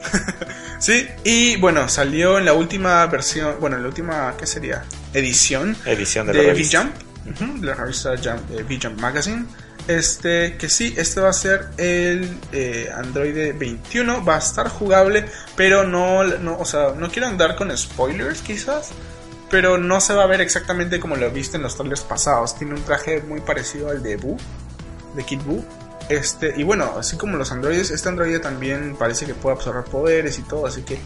sí, 0.80 1.08
y 1.24 1.58
bueno, 1.58 1.90
salió 1.90 2.38
en 2.38 2.46
la 2.46 2.54
última 2.54 3.06
versión, 3.08 3.56
bueno, 3.60 3.78
en 3.78 3.84
la 3.84 3.90
última, 3.90 4.36
¿qué 4.38 4.46
sería? 4.46 4.86
Edición, 5.14 5.76
Edición 5.86 6.28
de, 6.28 6.34
de 6.34 6.44
la 6.44 6.54
V-Jump, 6.54 7.64
la 7.64 7.74
revista 7.76 8.12
V-Jump 8.12 9.00
Magazine. 9.00 9.46
Este, 9.88 10.56
que 10.58 10.70
sí, 10.70 10.94
este 10.98 11.20
va 11.20 11.30
a 11.30 11.34
ser 11.34 11.70
el 11.78 12.38
eh, 12.52 12.92
Android 12.94 13.56
21, 13.58 14.24
va 14.24 14.36
a 14.36 14.38
estar 14.38 14.70
jugable, 14.70 15.26
pero 15.56 15.84
no, 15.84 16.24
no, 16.24 16.60
o 16.60 16.66
sea, 16.66 16.94
no 16.96 17.10
quiero 17.10 17.28
andar 17.28 17.56
con 17.56 17.76
spoilers 17.76 18.42
quizás, 18.42 18.92
pero 19.50 19.80
no 19.80 20.00
se 20.00 20.14
va 20.14 20.26
a 20.26 20.28
ver 20.28 20.42
exactamente 20.42 21.00
como 21.00 21.16
lo 21.16 21.32
viste 21.32 21.58
en 21.58 21.64
los 21.64 21.76
trailers 21.76 22.02
pasados. 22.02 22.56
Tiene 22.56 22.76
un 22.76 22.84
traje 22.84 23.22
muy 23.22 23.42
parecido 23.42 23.90
al 23.90 24.04
de 24.04 24.18
Boo, 24.18 24.38
de 25.16 25.24
Kid 25.24 25.42
Boo. 25.42 25.66
Este, 26.10 26.56
y 26.58 26.64
bueno, 26.64 26.96
así 26.98 27.18
como 27.18 27.38
los 27.38 27.52
androides, 27.52 27.92
este 27.92 28.10
androide 28.10 28.40
también 28.40 28.96
parece 28.98 29.28
que 29.28 29.36
puede 29.36 29.56
absorber 29.56 29.84
poderes 29.84 30.40
y 30.40 30.42
todo, 30.42 30.66
así 30.66 30.82
que 30.82 31.00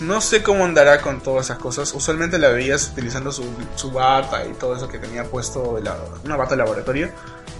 no 0.00 0.20
sé 0.20 0.42
cómo 0.42 0.64
andará 0.64 1.00
con 1.00 1.20
todas 1.20 1.46
esas 1.46 1.58
cosas. 1.58 1.94
Usualmente 1.94 2.38
la 2.38 2.48
veías 2.48 2.88
utilizando 2.88 3.30
su, 3.30 3.44
su 3.76 3.92
bata 3.92 4.44
y 4.44 4.54
todo 4.54 4.76
eso 4.76 4.88
que 4.88 4.98
tenía 4.98 5.22
puesto, 5.24 5.78
la, 5.80 5.96
una 6.24 6.36
bata 6.36 6.50
de 6.50 6.56
laboratorio, 6.56 7.08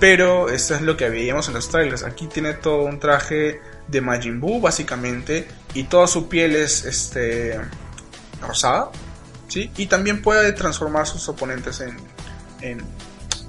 pero 0.00 0.48
esto 0.48 0.74
es 0.74 0.82
lo 0.82 0.96
que 0.96 1.08
veíamos 1.08 1.46
en 1.46 1.54
los 1.54 1.68
trailers. 1.68 2.02
Aquí 2.02 2.26
tiene 2.26 2.54
todo 2.54 2.82
un 2.82 2.98
traje 2.98 3.60
de 3.86 4.00
Majin 4.00 4.40
Buu, 4.40 4.60
básicamente, 4.60 5.46
y 5.74 5.84
toda 5.84 6.08
su 6.08 6.28
piel 6.28 6.56
es 6.56 6.84
este, 6.84 7.60
rosada, 8.40 8.90
¿sí? 9.46 9.70
Y 9.76 9.86
también 9.86 10.20
puede 10.20 10.52
transformar 10.52 11.06
sus 11.06 11.28
oponentes 11.28 11.80
en, 11.80 11.96
en 12.60 12.82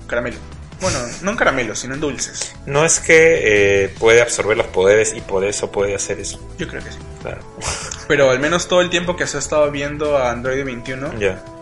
caramelo. 0.05 0.37
Bueno, 0.81 0.99
no 1.21 1.31
en 1.31 1.37
caramelo, 1.37 1.75
sino 1.75 1.93
en 1.93 1.99
dulces. 1.99 2.55
No 2.65 2.85
es 2.85 2.99
que 2.99 3.83
eh, 3.83 3.89
puede 3.99 4.21
absorber 4.21 4.57
los 4.57 4.67
poderes 4.67 5.13
y 5.15 5.21
por 5.21 5.43
eso 5.43 5.71
puede 5.71 5.95
hacer 5.95 6.19
eso. 6.19 6.39
Yo 6.57 6.67
creo 6.67 6.83
que 6.83 6.91
sí. 6.91 6.97
Claro. 7.21 7.41
Pero 8.07 8.29
al 8.29 8.39
menos 8.39 8.67
todo 8.67 8.81
el 8.81 8.89
tiempo 8.89 9.15
que 9.15 9.27
se 9.27 9.37
ha 9.37 9.39
estado 9.39 9.69
viendo 9.71 10.17
a 10.17 10.31
Android 10.31 10.63
21 10.63 11.11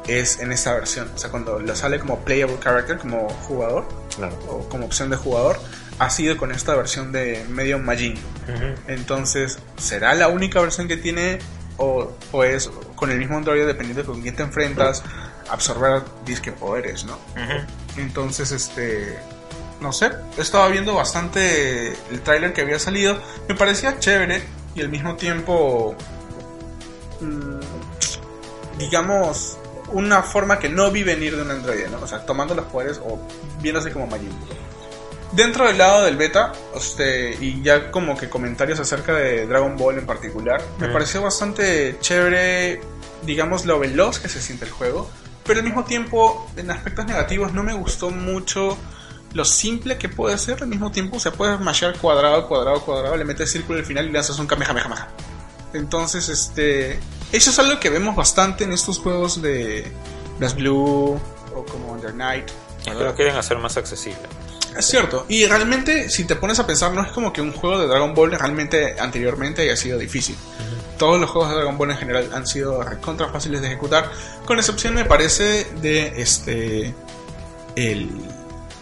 es 0.07 0.39
en 0.39 0.51
esa 0.51 0.73
versión. 0.73 1.09
O 1.13 1.17
sea, 1.17 1.29
cuando 1.29 1.59
lo 1.59 1.75
sale 1.75 1.99
como 1.99 2.23
playable 2.23 2.57
character, 2.61 2.97
como 2.97 3.27
jugador, 3.29 3.87
o 4.47 4.67
como 4.69 4.85
opción 4.85 5.09
de 5.09 5.17
jugador, 5.17 5.59
ha 5.99 6.09
sido 6.09 6.37
con 6.37 6.51
esta 6.51 6.75
versión 6.75 7.11
de 7.11 7.43
medio 7.49 7.79
Majin. 7.79 8.15
Entonces, 8.87 9.59
¿será 9.77 10.13
la 10.15 10.29
única 10.29 10.61
versión 10.61 10.87
que 10.87 10.95
tiene 10.95 11.39
o, 11.77 12.13
es 12.43 12.69
con 12.95 13.11
el 13.11 13.19
mismo 13.19 13.37
Android, 13.37 13.65
dependiendo 13.65 14.01
de 14.01 14.07
con 14.07 14.21
quién 14.21 14.35
te 14.35 14.43
enfrentas, 14.43 15.03
absorber 15.49 16.03
disque 16.25 16.51
poderes, 16.51 17.05
¿no? 17.05 17.17
Entonces, 17.97 18.51
este. 18.51 19.17
No 19.81 19.93
sé, 19.93 20.09
estaba 20.37 20.67
viendo 20.69 20.95
bastante 20.95 21.89
el 22.09 22.21
tráiler 22.23 22.53
que 22.53 22.61
había 22.61 22.79
salido. 22.79 23.19
Me 23.47 23.53
parecía 23.55 23.99
chévere 23.99 24.43
y 24.75 24.81
al 24.81 24.89
mismo 24.89 25.15
tiempo. 25.15 25.95
Mm, 27.21 27.59
digamos, 28.79 29.57
una 29.91 30.21
forma 30.21 30.59
que 30.59 30.69
no 30.69 30.91
vi 30.91 31.03
venir 31.03 31.35
de 31.35 31.41
un 31.41 31.51
androide, 31.51 31.89
¿no? 31.89 31.99
O 31.99 32.07
sea, 32.07 32.25
tomando 32.25 32.55
los 32.55 32.65
poderes 32.65 32.99
o 33.03 33.19
viéndose 33.61 33.91
como 33.91 34.07
Majin 34.07 34.31
Dentro 35.31 35.67
del 35.67 35.77
lado 35.77 36.05
del 36.05 36.15
beta, 36.15 36.53
este, 36.75 37.35
y 37.39 37.61
ya 37.61 37.91
como 37.91 38.17
que 38.17 38.29
comentarios 38.29 38.79
acerca 38.79 39.13
de 39.13 39.45
Dragon 39.45 39.75
Ball 39.75 39.97
en 39.97 40.05
particular, 40.05 40.61
me 40.79 40.87
pareció 40.87 41.21
bastante 41.21 41.97
chévere, 41.99 42.79
digamos, 43.23 43.65
lo 43.65 43.77
veloz 43.77 44.19
que 44.19 44.29
se 44.29 44.41
siente 44.41 44.65
el 44.65 44.71
juego, 44.71 45.09
pero 45.47 45.59
al 45.59 45.65
mismo 45.65 45.85
tiempo, 45.85 46.49
en 46.57 46.69
aspectos 46.69 47.05
negativos, 47.05 47.53
no 47.53 47.63
me 47.63 47.73
gustó 47.73 48.11
mucho 48.11 48.77
lo 49.33 49.45
simple 49.45 49.97
que 49.97 50.09
puede 50.09 50.37
ser 50.37 50.61
al 50.61 50.67
mismo 50.67 50.91
tiempo. 50.91 51.17
O 51.17 51.19
sea, 51.19 51.31
puedes 51.31 51.59
mashear 51.59 51.97
cuadrado, 51.97 52.47
cuadrado, 52.47 52.81
cuadrado, 52.81 53.15
le 53.15 53.25
metes 53.25 53.51
círculo 53.51 53.79
al 53.79 53.85
final 53.85 54.07
y 54.07 54.11
lanzas 54.11 54.37
un 54.39 54.47
Kamehameha. 54.47 55.09
Entonces, 55.73 56.29
este. 56.29 56.99
Eso 57.31 57.49
es 57.49 57.59
algo 57.59 57.79
que 57.79 57.89
vemos 57.89 58.15
bastante 58.15 58.63
en 58.63 58.71
estos 58.71 58.99
juegos 58.99 59.41
de 59.41 59.91
Blast 60.39 60.57
Blue 60.57 61.19
o 61.55 61.65
como 61.65 61.91
Under 61.91 62.13
Night. 62.13 62.49
Lo 62.85 63.15
quieren 63.15 63.35
hacer 63.35 63.57
más 63.57 63.75
accesible. 63.75 64.21
Es 64.77 64.85
cierto. 64.85 65.25
Y 65.27 65.45
realmente, 65.45 66.09
si 66.09 66.23
te 66.23 66.35
pones 66.35 66.59
a 66.59 66.67
pensar, 66.67 66.93
no 66.93 67.01
es 67.01 67.11
como 67.11 67.33
que 67.33 67.41
un 67.41 67.51
juego 67.51 67.79
de 67.79 67.87
Dragon 67.87 68.13
Ball 68.13 68.31
realmente 68.31 68.95
anteriormente 68.99 69.63
haya 69.63 69.75
sido 69.75 69.97
difícil. 69.97 70.37
Todos 70.97 71.19
los 71.19 71.29
juegos 71.29 71.49
de 71.49 71.55
Dragon 71.57 71.77
Ball 71.77 71.91
en 71.91 71.97
general 71.97 72.29
han 72.33 72.47
sido 72.47 72.81
recontra 72.83 73.29
fáciles 73.29 73.61
de 73.61 73.67
ejecutar. 73.67 74.09
Con 74.45 74.57
excepción, 74.57 74.95
me 74.95 75.05
parece, 75.05 75.65
de 75.81 76.21
este. 76.21 76.93
El. 77.75 78.09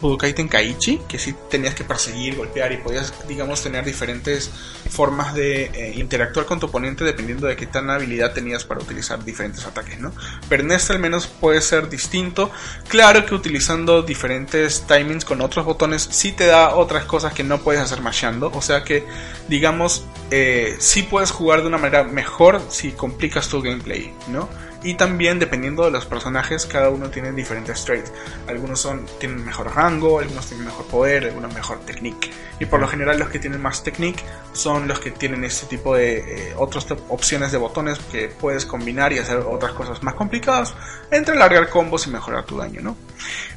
Budokai 0.05 0.33
Tenkaichi, 0.33 1.01
que 1.07 1.17
sí 1.17 1.35
tenías 1.49 1.73
que 1.73 1.83
perseguir, 1.83 2.35
golpear 2.35 2.71
y 2.71 2.77
podías, 2.77 3.13
digamos, 3.27 3.63
tener 3.63 3.83
diferentes 3.83 4.51
formas 4.89 5.33
de 5.33 5.65
eh, 5.65 5.93
interactuar 5.95 6.45
con 6.45 6.59
tu 6.59 6.67
oponente 6.67 7.03
dependiendo 7.03 7.47
de 7.47 7.55
qué 7.55 7.65
tan 7.65 7.89
habilidad 7.89 8.33
tenías 8.33 8.63
para 8.63 8.81
utilizar 8.81 9.23
diferentes 9.25 9.65
ataques, 9.65 9.99
¿no? 9.99 10.13
Pero 10.47 10.63
en 10.63 10.71
este 10.71 10.93
al 10.93 10.99
menos 10.99 11.27
puede 11.27 11.59
ser 11.61 11.89
distinto. 11.89 12.51
Claro 12.87 13.25
que 13.25 13.33
utilizando 13.33 14.03
diferentes 14.03 14.85
timings 14.87 15.25
con 15.25 15.41
otros 15.41 15.65
botones 15.65 16.07
sí 16.11 16.31
te 16.31 16.45
da 16.45 16.75
otras 16.75 17.05
cosas 17.05 17.33
que 17.33 17.43
no 17.43 17.59
puedes 17.59 17.81
hacer 17.81 18.01
mashando. 18.01 18.51
O 18.53 18.61
sea 18.61 18.83
que, 18.83 19.03
digamos, 19.47 20.05
eh, 20.31 20.75
sí 20.79 21.03
puedes 21.03 21.31
jugar 21.31 21.61
de 21.61 21.67
una 21.67 21.77
manera 21.77 22.03
mejor 22.03 22.61
si 22.69 22.91
complicas 22.91 23.49
tu 23.49 23.61
gameplay, 23.61 24.13
¿no? 24.27 24.47
Y 24.85 24.93
también 24.93 25.39
dependiendo 25.39 25.83
de 25.83 25.89
los 25.89 26.05
personajes, 26.05 26.67
cada 26.67 26.91
uno 26.91 27.09
tiene 27.09 27.31
diferentes 27.31 27.83
traits. 27.83 28.13
Algunos 28.47 28.79
son, 28.79 29.07
tienen 29.19 29.43
mejor 29.43 29.75
rango, 29.75 30.19
algunos 30.19 30.45
tienen 30.45 30.67
mejor 30.67 30.85
poder, 30.85 31.23
algunos 31.23 31.51
mejor 31.55 31.79
technique. 31.79 32.29
Y 32.59 32.65
por 32.65 32.79
lo 32.79 32.87
general 32.87 33.17
los 33.17 33.29
que 33.29 33.39
tienen 33.39 33.59
más 33.63 33.81
technique 33.83 34.23
son 34.53 34.87
los 34.87 34.99
que 34.99 35.09
tienen 35.09 35.43
este 35.43 35.65
tipo 35.65 35.95
de 35.95 36.19
eh, 36.19 36.53
otras 36.55 36.85
opciones 37.09 37.51
de 37.51 37.57
botones 37.57 37.97
que 38.11 38.27
puedes 38.27 38.67
combinar 38.67 39.11
y 39.11 39.17
hacer 39.17 39.37
otras 39.37 39.71
cosas 39.71 40.03
más 40.03 40.13
complicadas 40.13 40.75
entre 41.09 41.35
largar 41.35 41.67
combos 41.71 42.05
y 42.05 42.11
mejorar 42.11 42.45
tu 42.45 42.59
daño, 42.59 42.81
¿no? 42.81 42.95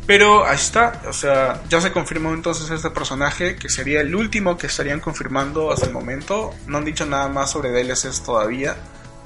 Pero 0.07 0.47
ahí 0.47 0.57
está, 0.57 1.03
o 1.07 1.13
sea, 1.13 1.63
ya 1.69 1.83
se 1.83 1.93
confirmó 1.93 2.33
entonces 2.33 2.71
este 2.71 2.89
personaje 2.89 3.57
que 3.57 3.69
sería 3.69 4.01
el 4.01 4.15
último 4.15 4.57
que 4.57 4.69
estarían 4.69 5.01
confirmando 5.01 5.71
hasta 5.71 5.85
el 5.85 5.93
momento. 5.93 6.55
No 6.67 6.79
han 6.79 6.87
dicho 6.87 7.05
nada 7.05 7.29
más 7.29 7.51
sobre 7.51 7.71
DLCs 7.71 8.23
todavía, 8.23 8.77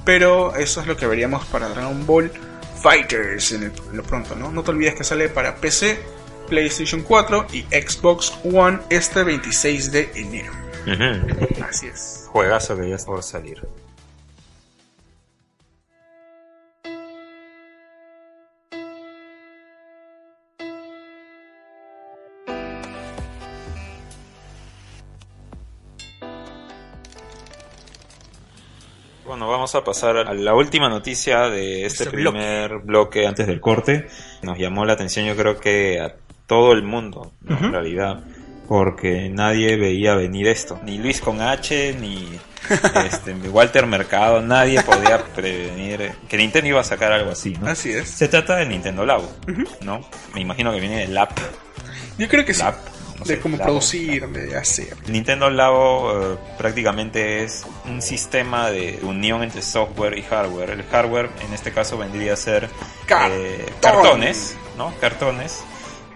pero 0.04 0.54
eso 0.56 0.80
es 0.80 0.86
lo 0.86 0.96
que 0.96 1.06
veríamos 1.06 1.44
para 1.46 1.68
Dragon 1.68 2.06
Ball 2.06 2.30
Fighters 2.82 3.52
en, 3.52 3.64
el, 3.64 3.72
en 3.90 3.96
lo 3.96 4.02
pronto, 4.02 4.34
¿no? 4.34 4.50
No 4.50 4.62
te 4.62 4.70
olvides 4.72 4.94
que 4.94 5.04
sale 5.04 5.28
para 5.28 5.56
PC, 5.56 5.98
PlayStation 6.48 7.02
4 7.02 7.46
y 7.52 7.62
Xbox 7.62 8.32
One 8.44 8.80
este 8.90 9.22
26 9.22 9.92
de 9.92 10.10
enero. 10.14 10.52
Ujú. 10.86 11.64
Así 11.64 11.86
es. 11.86 12.26
Juegazo 12.32 12.76
que 12.76 12.88
ya 12.88 12.96
está 12.96 13.06
por 13.06 13.22
salir. 13.22 13.62
Vamos 29.62 29.76
a 29.76 29.84
pasar 29.84 30.16
a 30.16 30.34
la 30.34 30.54
última 30.54 30.88
noticia 30.88 31.48
de 31.48 31.86
este 31.86 32.02
Este 32.02 32.16
primer 32.16 32.78
bloque. 32.78 33.28
antes 33.28 33.46
del 33.46 33.60
corte. 33.60 34.08
Nos 34.42 34.58
llamó 34.58 34.84
la 34.84 34.94
atención 34.94 35.24
yo 35.24 35.36
creo 35.36 35.60
que 35.60 36.00
a 36.00 36.16
todo 36.48 36.72
el 36.72 36.82
mundo, 36.82 37.30
en 37.48 37.70
realidad, 37.70 38.24
porque 38.66 39.28
nadie 39.28 39.76
veía 39.76 40.16
venir 40.16 40.48
esto. 40.48 40.80
Ni 40.82 40.98
Luis 40.98 41.20
con 41.20 41.40
H, 41.40 41.94
ni 42.00 42.26
este, 43.06 43.34
Walter 43.50 43.86
Mercado, 43.86 44.42
nadie 44.42 44.82
podía 44.82 45.24
prevenir 45.26 46.10
que 46.28 46.36
Nintendo 46.36 46.70
iba 46.70 46.80
a 46.80 46.84
sacar 46.84 47.12
algo 47.12 47.30
así, 47.30 47.56
¿no? 47.60 47.68
Así 47.68 47.92
es. 47.92 48.08
Se 48.08 48.26
trata 48.26 48.56
de 48.56 48.66
Nintendo 48.66 49.06
Labo, 49.06 49.30
¿no? 49.82 50.00
Me 50.34 50.40
imagino 50.40 50.72
que 50.72 50.80
viene 50.80 51.06
del 51.06 51.16
app. 51.16 51.38
Yo 52.18 52.28
creo 52.28 52.44
que 52.44 52.52
sí. 52.52 52.64
No 53.22 53.28
de 53.28 53.36
sé, 53.36 53.40
cómo 53.40 53.56
Labo. 53.56 53.70
producir, 53.70 54.28
de 54.28 54.56
hacer. 54.56 54.96
Nintendo 55.08 55.48
Labo 55.50 56.32
eh, 56.34 56.38
prácticamente 56.58 57.44
es 57.44 57.64
un 57.86 58.02
sistema 58.02 58.70
de 58.70 58.98
unión 59.02 59.42
entre 59.42 59.62
software 59.62 60.18
y 60.18 60.22
hardware. 60.22 60.70
El 60.70 60.82
hardware 60.84 61.30
en 61.46 61.54
este 61.54 61.72
caso 61.72 61.96
vendría 61.98 62.34
a 62.34 62.36
ser 62.36 62.68
Cartón. 63.06 63.38
eh, 63.40 63.66
cartones, 63.80 64.56
¿no? 64.76 64.92
Cartones 65.00 65.60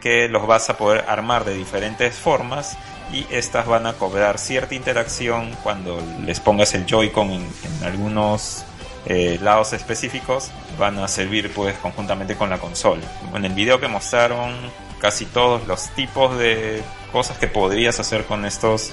que 0.01 0.29
los 0.29 0.47
vas 0.47 0.69
a 0.71 0.77
poder 0.77 1.05
armar 1.09 1.45
de 1.45 1.55
diferentes 1.55 2.15
formas 2.17 2.77
y 3.13 3.27
estas 3.31 3.67
van 3.67 3.87
a 3.87 3.95
cobrar 3.95 4.39
cierta 4.39 4.75
interacción 4.75 5.51
cuando 5.63 6.01
les 6.25 6.39
pongas 6.41 6.75
el 6.75 6.87
Joy-Con 6.87 7.31
en, 7.31 7.41
en 7.43 7.85
algunos 7.85 8.65
eh, 9.07 9.39
lados 9.41 9.73
específicos 9.73 10.51
van 10.79 10.99
a 10.99 11.07
servir 11.09 11.53
pues 11.55 11.77
conjuntamente 11.79 12.35
con 12.37 12.51
la 12.51 12.59
consola. 12.59 13.03
En 13.35 13.45
el 13.45 13.53
video 13.53 13.79
que 13.81 13.87
mostraron 13.89 14.53
casi 15.01 15.27
todos 15.27 15.67
los 15.67 15.91
tipos 15.91 16.39
de 16.39 16.83
cosas 17.13 17.39
que 17.39 17.47
podrías 17.47 18.01
hacer 18.01 18.25
con 18.25 18.45
estos 18.45 18.91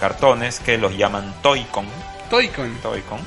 cartones 0.00 0.60
que 0.60 0.78
los 0.78 0.96
llaman 0.96 1.34
Toy-Con. 1.42 1.86
Toy-Con. 2.30 2.74
Toy-Con, 2.76 3.20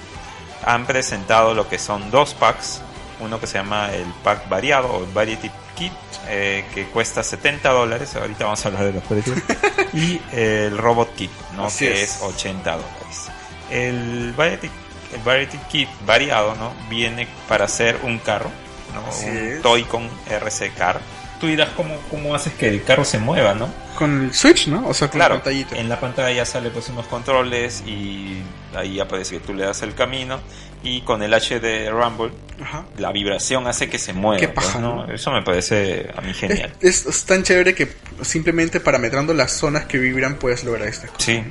han 0.66 0.86
presentado 0.86 1.54
lo 1.54 1.70
que 1.70 1.80
son 1.80 2.12
dos 2.12 2.34
packs. 2.34 2.82
Uno 3.20 3.40
que 3.40 3.48
se 3.48 3.58
llama 3.58 3.94
el 3.94 4.08
pack 4.24 4.50
variado 4.50 4.92
o 4.94 5.06
Variety 5.14 5.50
Kit, 5.76 5.94
eh, 6.28 6.66
que 6.74 6.88
cuesta 6.88 7.24
70 7.24 7.70
dólares. 7.70 8.16
Ahorita 8.16 8.46
vamos 8.46 8.66
a 8.66 8.68
hablar 8.68 8.86
de 8.86 8.94
los 8.94 9.04
precios. 9.04 9.38
y 9.94 10.20
el 10.32 10.78
Robot 10.78 11.16
Kit, 11.16 11.32
¿no? 11.56 11.66
Así 11.68 11.86
que 11.86 12.04
es. 12.04 12.18
es 12.18 12.22
80 12.22 12.72
dólares. 12.72 13.30
El 13.70 14.34
Variety, 14.34 14.70
el 15.14 15.22
Variety 15.22 15.58
Kit 15.70 15.90
variado, 16.06 16.56
¿no? 16.56 16.74
Viene 16.90 17.28
para 17.48 17.66
hacer 17.66 18.00
un 18.04 18.20
carro, 18.20 18.50
¿no? 18.94 19.08
Así 19.08 19.28
un 19.28 19.38
es. 19.38 19.62
Toy-Con 19.62 20.10
RC 20.30 20.74
Car. 20.74 21.00
Tú 21.44 21.50
dirás 21.50 21.72
cómo, 21.76 21.94
cómo 22.10 22.34
haces 22.34 22.54
que 22.54 22.70
el 22.70 22.84
carro 22.86 23.04
se 23.04 23.20
mueva, 23.20 23.54
¿no? 23.54 23.68
Con 23.98 24.24
el 24.28 24.34
Switch, 24.34 24.68
¿no? 24.70 24.88
O 24.88 24.94
sea, 24.94 25.10
con 25.10 25.20
Claro, 25.20 25.36
la 25.36 25.42
pantallita. 25.42 25.76
en 25.78 25.90
la 25.90 26.00
pantalla 26.00 26.46
sale 26.46 26.70
pues 26.70 26.88
unos 26.88 27.06
controles 27.08 27.84
y 27.86 28.38
ahí 28.74 28.98
aparece 29.02 29.40
que 29.40 29.46
tú 29.46 29.54
le 29.54 29.66
das 29.66 29.82
el 29.82 29.94
camino 29.94 30.40
y 30.84 31.02
con 31.02 31.22
el 31.22 31.34
HD 31.34 31.90
Rumble 31.92 32.32
Ajá. 32.62 32.86
la 32.98 33.12
vibración 33.12 33.68
hace 33.68 33.90
que 33.90 34.00
se 34.00 34.14
mueva. 34.14 34.40
Qué 34.40 34.48
pues, 34.48 34.68
paja, 34.68 34.80
¿no? 34.80 35.06
¿no? 35.06 35.14
Eso 35.14 35.32
me 35.32 35.42
parece 35.42 36.10
a 36.16 36.22
mí 36.22 36.34
genial. 36.34 36.72
Es, 36.80 37.06
es 37.06 37.26
tan 37.26 37.44
chévere 37.44 37.76
que 37.76 37.90
simplemente 38.22 38.80
parametrando 38.80 39.34
las 39.34 39.52
zonas 39.52 39.84
que 39.84 39.98
vibran 39.98 40.36
puedes 40.36 40.64
lograr 40.64 40.88
estas 40.88 41.10
cosas. 41.12 41.26
Sí, 41.26 41.44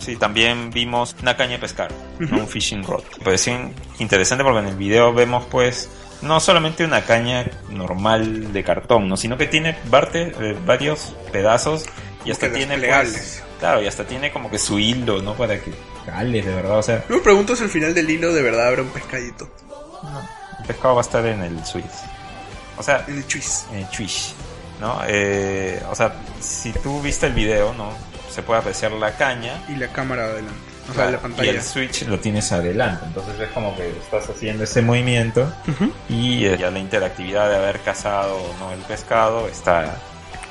sí, 0.00 0.16
también 0.16 0.70
vimos 0.70 1.14
una 1.20 1.36
caña 1.36 1.52
de 1.52 1.58
pescar, 1.58 1.90
¿no? 2.18 2.26
Ujú. 2.28 2.36
un 2.36 2.48
fishing 2.48 2.82
rod. 2.82 3.02
Me 3.18 3.24
pareció 3.24 3.70
interesante 3.98 4.42
porque 4.42 4.60
en 4.60 4.68
el 4.68 4.76
video 4.76 5.12
vemos 5.12 5.44
pues 5.50 5.90
no 6.24 6.40
solamente 6.40 6.84
una 6.84 7.02
caña 7.04 7.46
normal 7.70 8.52
de 8.52 8.64
cartón, 8.64 9.08
¿no? 9.08 9.16
sino 9.16 9.36
que 9.36 9.46
tiene 9.46 9.74
parte, 9.90 10.32
eh, 10.40 10.56
varios 10.64 11.14
pedazos 11.32 11.86
y 12.24 12.30
hasta 12.30 12.50
tiene 12.52 12.78
pues, 12.78 13.42
claro, 13.60 13.82
y 13.82 13.86
hasta 13.86 14.04
tiene 14.04 14.32
como 14.32 14.50
que 14.50 14.58
su 14.58 14.78
hilo, 14.78 15.20
¿no? 15.20 15.34
Para 15.34 15.60
que 15.60 15.72
cales 16.06 16.46
de 16.46 16.54
verdad, 16.54 16.78
o 16.78 16.82
sea, 16.82 17.04
Yo 17.08 17.16
me 17.16 17.22
pregunto 17.22 17.54
si 17.54 17.64
al 17.64 17.70
final 17.70 17.94
del 17.94 18.08
hilo 18.08 18.32
de 18.32 18.42
verdad 18.42 18.68
habrá 18.68 18.82
un 18.82 18.88
pescadito. 18.88 19.48
el 20.60 20.66
pescado 20.66 20.94
va 20.94 21.00
a 21.00 21.04
estar 21.04 21.24
en 21.26 21.42
el 21.42 21.64
Switch. 21.64 21.84
O 22.76 22.82
sea, 22.82 23.04
En 23.06 23.18
el 23.18 23.26
chuis. 23.26 23.66
en 23.72 23.78
el 23.78 23.88
Twitch, 23.88 24.34
¿no? 24.80 25.00
Eh, 25.06 25.80
o 25.90 25.94
sea, 25.94 26.14
si 26.40 26.72
tú 26.72 27.00
viste 27.02 27.26
el 27.26 27.32
video, 27.34 27.72
¿no? 27.74 27.90
Se 28.30 28.42
puede 28.42 28.60
apreciar 28.60 28.92
la 28.92 29.16
caña. 29.16 29.62
Y 29.68 29.76
la 29.76 29.88
cámara 29.92 30.24
adelante. 30.24 30.73
O 30.90 30.94
sea, 30.94 31.18
y 31.42 31.48
el 31.48 31.62
Switch 31.62 32.02
lo 32.02 32.20
tienes 32.20 32.52
adelante, 32.52 33.06
entonces 33.06 33.40
es 33.40 33.48
como 33.50 33.74
que 33.74 33.88
estás 33.88 34.28
haciendo 34.28 34.64
ese 34.64 34.82
movimiento 34.82 35.50
y 36.08 36.44
eh, 36.44 36.58
ya 36.58 36.70
la 36.70 36.78
interactividad 36.78 37.48
de 37.48 37.56
haber 37.56 37.80
cazado 37.80 38.36
o 38.36 38.54
no 38.58 38.70
el 38.72 38.80
pescado 38.80 39.48
está, 39.48 39.96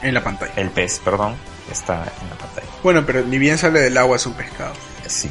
En 0.01 0.13
la 0.13 0.23
pantalla. 0.23 0.51
el 0.55 0.69
pez, 0.71 0.99
perdón, 1.05 1.35
está 1.71 1.95
en 2.21 2.29
la 2.29 2.35
pantalla. 2.35 2.67
Bueno, 2.81 3.05
pero 3.05 3.21
ni 3.21 3.37
bien 3.37 3.57
sale 3.59 3.79
del 3.79 3.97
agua 3.97 4.15
es 4.17 4.25
un 4.25 4.33
pescado. 4.33 4.73
Sí. 5.07 5.29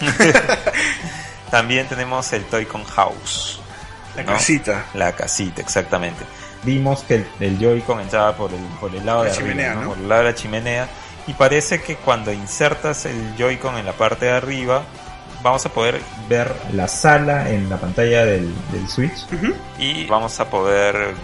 También 1.50 1.86
tenemos 1.86 2.32
el 2.32 2.44
Toy-Con 2.44 2.84
House. 2.84 3.60
La 4.16 4.22
¿no? 4.22 4.32
casita. 4.32 4.86
La 4.94 5.12
casita, 5.12 5.60
exactamente. 5.60 6.24
Vimos 6.64 7.02
que 7.02 7.16
el, 7.16 7.26
el 7.40 7.58
Joy-Con 7.58 8.00
entraba 8.00 8.36
por 8.36 8.52
el, 8.52 8.60
por 8.80 8.94
el 8.94 9.04
lado 9.06 9.24
La 9.24 9.30
de 9.30 9.36
arriba, 9.36 9.50
chimenea, 9.50 9.74
¿no? 9.74 9.80
¿no? 9.82 9.88
por 9.90 9.98
el 9.98 10.08
lado 10.08 10.22
de 10.22 10.28
la 10.30 10.34
chimenea. 10.34 10.88
Y 11.28 11.34
parece 11.34 11.80
que 11.82 11.94
cuando 11.96 12.32
insertas 12.32 13.04
el 13.06 13.36
Joy-Con 13.36 13.76
en 13.78 13.86
la 13.86 13.92
parte 13.92 14.26
de 14.26 14.32
arriba, 14.32 14.82
vamos 15.42 15.64
a 15.66 15.68
poder 15.68 16.00
ver 16.28 16.52
la 16.72 16.88
sala 16.88 17.50
en 17.50 17.68
la 17.68 17.76
pantalla 17.76 18.24
del, 18.24 18.52
del 18.72 18.88
Switch. 18.88 19.26
Y 19.78 20.06
vamos 20.06 20.40
a 20.40 20.48
poder 20.50 21.14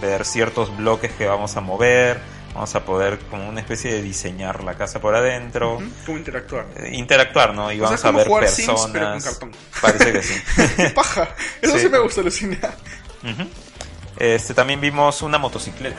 ver 0.00 0.24
ciertos 0.24 0.74
bloques 0.76 1.12
que 1.12 1.26
vamos 1.26 1.56
a 1.56 1.60
mover. 1.60 2.20
Vamos 2.54 2.72
a 2.76 2.84
poder 2.84 3.18
como 3.28 3.48
una 3.48 3.58
especie 3.60 3.92
de 3.92 4.00
diseñar 4.00 4.62
la 4.62 4.74
casa 4.74 5.00
por 5.00 5.16
adentro. 5.16 5.74
Ujú, 5.78 5.84
¿Cómo 6.06 6.18
interactuar? 6.18 6.66
eh, 6.76 6.90
interactuar, 6.92 7.52
¿no? 7.52 7.72
Y 7.72 7.80
O 7.80 7.88
sea, 7.88 7.96
vamos 7.96 8.00
a 8.00 8.06
como 8.06 8.18
ver 8.18 8.26
jugar 8.28 8.48
Sims, 8.48 8.66
personas. 8.68 8.92
pero 8.92 9.06
con 9.10 9.50
cartón. 9.50 9.52
Parece 9.82 10.12
que 10.12 10.22
sí. 10.22 10.42
Paja. 10.94 11.28
Eso 11.60 11.72
sí, 11.74 11.80
Sí. 11.80 11.88
me 11.88 11.98
gusta, 11.98 12.22
Lucina. 12.22 12.56
Ujú. 13.24 13.48
Este 14.18 14.54
también 14.54 14.80
vimos 14.80 15.22
una 15.22 15.38
motocicleta. 15.38 15.96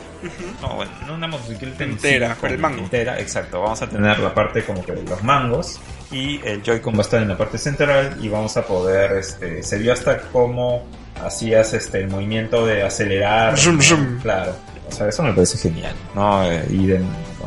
No, 0.62 0.76
bueno, 0.76 0.92
no 1.06 1.16
una 1.16 1.28
motocicleta 1.28 1.84
en 1.84 1.92
Entera, 1.92 2.34
sí, 2.36 2.42
con 2.42 2.52
el 2.52 2.58
mango. 2.58 2.80
Entera, 2.84 3.20
exacto. 3.20 3.62
Vamos 3.62 3.82
a 3.82 3.88
tener 3.90 4.20
la 4.20 4.34
parte 4.34 4.64
como 4.64 4.84
que 4.86 4.94
de 4.94 5.04
los 5.04 5.22
mangos 5.24 5.80
y 6.12 6.40
el 6.46 6.62
Joy-Con 6.64 6.94
va 6.94 7.00
a 7.00 7.02
estar 7.02 7.22
en 7.22 7.28
la 7.30 7.38
parte 7.38 7.58
central 7.58 8.18
y 8.22 8.30
vamos 8.30 8.56
a 8.58 8.66
poder, 8.66 9.14
este, 9.18 9.62
se 9.64 9.78
vio 9.78 9.92
hasta 9.94 10.20
cómo 10.32 10.86
hacías 11.24 11.74
este 11.74 12.00
el 12.00 12.08
movimiento 12.10 12.66
de 12.66 12.84
acelerar. 12.84 13.58
Zoom, 13.58 13.78
¿no? 13.78 13.82
zoom. 13.84 14.20
Claro. 14.22 14.56
O 14.88 14.92
sea, 14.92 15.08
eso 15.10 15.24
me 15.24 15.34
parece 15.34 15.58
genial, 15.58 15.96
¿no? 16.14 16.50
Eh, 16.50 16.64
Y 16.70 16.86
de 16.88 17.02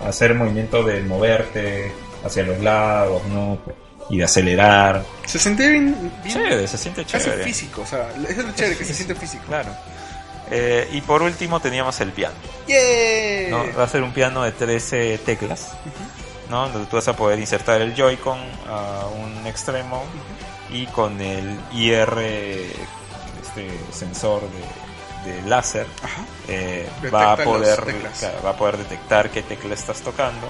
hacer 0.06 0.34
movimiento 0.34 0.82
de 0.82 1.02
moverte 1.02 1.92
hacia 2.24 2.42
los 2.42 2.58
lados, 2.60 3.22
¿no? 3.32 3.58
Y 4.10 4.18
de 4.18 4.24
acelerar. 4.24 5.04
Se 5.24 5.38
siente 5.38 5.68
bien. 5.70 6.12
bien 6.24 6.34
Chévere, 6.34 6.66
se 6.66 6.78
siente 6.78 7.04
chévere. 7.04 7.44
físico, 7.44 7.82
o 7.82 7.86
sea, 7.86 8.08
es 8.28 8.36
lo 8.38 8.52
chévere, 8.52 8.76
que 8.76 8.84
se 8.84 8.94
siente 8.94 9.14
físico. 9.14 9.44
Claro. 9.46 9.70
Eh, 10.50 10.88
y 10.92 11.00
por 11.02 11.22
último 11.22 11.60
teníamos 11.60 12.00
el 12.00 12.12
piano. 12.12 12.34
¡Yeah! 12.66 13.50
¿no? 13.50 13.64
Va 13.78 13.84
a 13.84 13.88
ser 13.88 14.02
un 14.02 14.12
piano 14.12 14.42
de 14.42 14.52
13 14.52 15.18
teclas, 15.18 15.72
¿no? 16.48 16.68
Donde 16.68 16.86
tú 16.86 16.96
vas 16.96 17.08
a 17.08 17.16
poder 17.16 17.38
insertar 17.38 17.80
el 17.80 17.94
Joy-Con 17.94 18.38
a 18.68 19.06
un 19.14 19.46
extremo 19.46 20.04
y 20.70 20.86
con 20.86 21.20
el 21.20 21.58
IR, 21.72 22.18
este 23.42 23.70
sensor 23.92 24.42
de, 24.42 25.32
de 25.32 25.42
láser, 25.42 25.86
eh, 26.48 26.88
va 27.12 27.32
a 27.32 27.36
poder 27.36 27.80
claro, 28.18 28.42
va 28.44 28.50
a 28.50 28.56
poder 28.56 28.78
detectar 28.78 29.30
qué 29.30 29.42
tecla 29.42 29.74
estás 29.74 30.00
tocando 30.00 30.48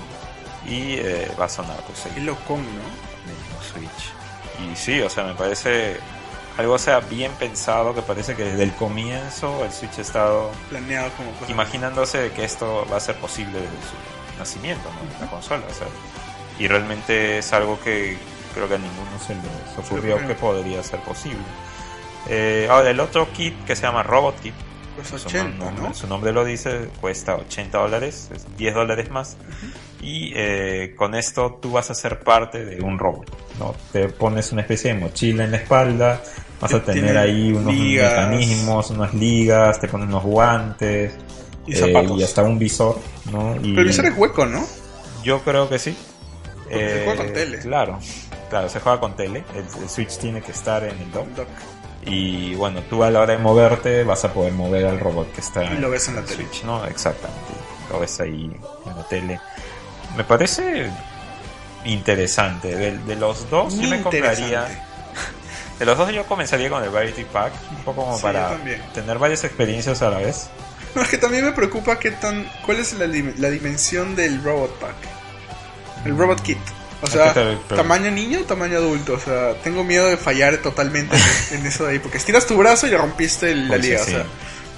y 0.66 0.94
eh, 0.94 1.30
va 1.40 1.46
a 1.46 1.49
sonar 1.49 1.78
pues 1.86 2.01
Qué 2.12 2.20
el 2.20 2.26
locón, 2.26 2.62
¿no? 2.62 3.09
Switch. 3.72 4.12
Y 4.61 4.76
sí, 4.76 5.01
o 5.01 5.09
sea, 5.09 5.24
me 5.24 5.34
parece 5.34 5.99
algo 6.59 6.77
sea 6.79 7.01
bien 7.01 7.33
pensado 7.39 7.95
que 7.95 8.03
parece 8.03 8.35
que 8.35 8.45
desde 8.45 8.65
el 8.65 8.73
comienzo 8.75 9.65
el 9.65 9.73
Switch 9.73 9.99
ha 9.99 10.03
estado 10.03 10.51
Planeado 10.69 11.11
como 11.17 11.31
cosa. 11.33 11.51
imaginándose 11.51 12.31
que 12.33 12.45
esto 12.45 12.85
va 12.93 12.97
a 12.97 13.01
ser 13.01 13.15
posible 13.17 13.53
desde 13.53 13.69
su 13.71 14.39
nacimiento, 14.39 14.89
¿no? 14.91 15.21
La 15.25 15.31
consola, 15.31 15.63
o 15.71 15.75
sea, 15.75 15.87
y 16.59 16.67
realmente 16.69 17.39
es 17.39 17.53
algo 17.53 17.79
que 17.81 18.19
creo 18.55 18.69
que 18.69 18.75
a 18.75 18.79
ninguno 18.79 19.11
se 19.25 19.35
les 19.35 19.79
ocurrió 19.87 20.19
que 20.27 20.35
podría 20.35 20.83
ser 20.83 21.01
posible. 21.01 21.39
Eh, 22.29 22.67
ahora, 22.71 22.91
el 22.91 23.01
otro 23.01 23.33
kit 23.33 23.55
que 23.65 23.77
se 23.77 23.83
llama 23.83 24.03
Robot 24.03 24.41
Kit, 24.41 24.55
Pues 24.97 25.09
su 25.09 25.15
80, 25.29 25.65
nombre, 25.65 25.83
¿no? 25.89 25.95
su 25.95 26.07
nombre 26.09 26.33
lo 26.33 26.45
dice, 26.45 26.89
cuesta 27.01 27.37
80 27.37 27.79
dólares, 27.79 28.31
es 28.35 28.45
10 28.57 28.75
dólares 28.75 29.11
más. 29.11 29.37
Y 30.03 30.33
eh, 30.35 30.95
con 30.97 31.15
esto 31.15 31.59
tú 31.63 31.73
vas 31.73 31.91
a 31.91 31.95
ser 31.95 32.21
parte 32.21 32.65
de 32.65 32.81
un 32.83 32.99
robot, 32.99 33.31
¿no? 33.59 33.75
Te 33.93 34.09
pones 34.09 34.51
una 34.53 34.63
especie 34.63 34.93
de 34.93 34.99
mochila 35.01 35.45
en 35.45 35.53
la 35.53 35.57
espalda, 35.59 36.21
vas 36.61 36.75
a 36.75 36.83
tener 36.83 37.17
ahí 37.17 37.53
unos 37.53 37.73
ligas. 37.75 38.11
mecanismos, 38.13 38.91
unas 38.91 39.15
ligas, 39.15 39.81
te 39.81 39.89
pones 39.89 40.09
unos 40.09 40.23
guantes, 40.25 41.13
Y 41.67 41.73
eh, 41.75 41.77
zapatos. 41.77 42.19
y 42.19 42.23
hasta 42.23 42.43
un 42.43 42.59
visor, 42.59 42.99
¿no? 43.33 43.57
Y 43.57 43.71
Pero 43.71 43.81
el 43.83 43.87
visor 43.89 44.07
es 44.07 44.17
hueco, 44.17 44.47
¿no? 44.47 44.65
Yo 45.23 45.41
creo 45.43 45.69
que 45.69 45.79
sí. 45.79 45.97
Porque 46.65 46.89
se 46.91 47.05
juega 47.05 47.25
con 47.25 47.33
tele. 47.33 47.59
Claro, 47.61 47.99
claro, 48.51 48.69
se 48.69 48.81
juega 48.81 49.01
con 49.01 49.17
tele. 49.17 49.45
El, 49.55 49.83
el 49.83 49.89
Switch 49.89 50.19
tiene 50.19 50.41
que 50.43 50.53
estar 50.53 50.85
en 50.85 50.99
el 50.99 51.11
dock. 51.13 51.27
Doc. 51.29 51.49
Y 52.05 52.55
bueno, 52.55 52.81
tú 52.89 53.03
a 53.03 53.11
la 53.11 53.21
hora 53.21 53.33
de 53.33 53.39
moverte 53.39 54.05
vas 54.05 54.25
a 54.25 54.33
poder 54.33 54.53
mover 54.53 54.87
al 54.87 54.99
robot 55.01 55.33
que 55.33 55.41
está 55.41 55.65
Y 55.65 55.79
lo 55.79 55.91
ves 55.91 56.09
en 56.09 56.15
la 56.15 56.21
el 56.21 56.27
tele. 56.27 56.45
Switch, 56.45 56.65
¿no? 56.65 56.85
Exactamente. 56.87 57.53
Lo 57.91 58.01
ves 58.01 58.21
ahí 58.21 58.51
en 58.87 58.97
la 58.97 59.03
tele. 59.09 59.41
Me 60.17 60.25
parece 60.25 60.91
interesante. 61.85 62.75
De, 62.75 62.99
de 62.99 63.17
los 63.17 63.49
dos, 63.51 63.79
yo 63.79 63.89
me 63.89 64.01
compraría. 64.03 64.88
De 65.79 65.85
los 65.85 65.97
dos, 65.97 66.12
yo 66.12 66.24
comenzaría 66.26 66.68
con 66.70 66.83
el 66.83 66.91
Variety 66.91 67.24
Pack. 67.24 67.53
Un 67.70 67.85
poco 67.85 68.05
como 68.05 68.16
Sí, 68.16 68.22
para 68.22 68.57
tener 68.95 69.18
varias 69.18 69.45
experiencias 69.45 70.03
a 70.03 70.11
la 70.11 70.18
vez. 70.18 70.49
No, 70.95 71.03
es 71.03 71.09
que 71.09 71.18
también 71.18 71.45
me 71.45 71.53
preocupa 71.53 71.99
qué 71.99 72.11
tan. 72.11 72.51
¿Cuál 72.66 72.79
es 72.81 72.95
la, 72.95 73.07
la 73.07 73.51
dimensión 73.51 74.16
del 74.16 74.43
Robot 74.43 74.79
Pack? 74.81 74.95
El 76.05 76.16
Robot 76.16 76.41
Kit. 76.43 76.59
O 77.01 77.07
¿A 77.07 77.11
sea? 77.11 77.35
¿tamaño 77.68 78.11
niño 78.11 78.41
o 78.41 78.45
tamaño 78.45 78.79
adulto? 78.79 79.12
O 79.14 79.20
sea, 79.20 79.55
tengo 79.62 79.85
miedo 79.85 80.07
de 80.09 80.16
fallar 80.16 80.57
totalmente 80.59 81.16
en, 81.53 81.64
eso 81.66 81.85
de 81.85 81.93
ahí. 81.93 81.99
Porque 82.01 82.18
estiras 82.18 82.45
tu 82.47 82.57
brazo 82.57 82.89
y 82.89 82.97
rompiste 82.97 83.53
el- 83.53 83.68
la 83.68 83.74
Pues 83.76 83.83
sí, 83.85 83.91
liga. 83.93 84.05
sí. 84.05 84.11
O 84.14 84.14
sea, 84.16 84.24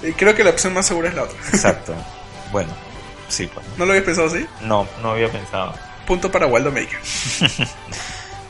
eh, 0.03 0.13
creo 0.15 0.35
que 0.35 0.43
la 0.43 0.51
opción 0.51 0.73
más 0.73 0.85
segura 0.85 1.09
es 1.09 1.15
la 1.15 1.23
otra. 1.23 1.37
Exacto. 1.51 1.95
bueno, 2.51 2.69
sí, 3.27 3.49
pues. 3.51 3.65
¿No 3.77 3.85
lo 3.85 3.93
habías 3.93 4.05
pensado 4.05 4.27
así? 4.27 4.45
No, 4.61 4.87
no 5.01 5.11
había 5.13 5.29
pensado. 5.31 5.73
Punto 6.05 6.31
para 6.31 6.45
Waldo 6.45 6.71
Maker. 6.71 6.99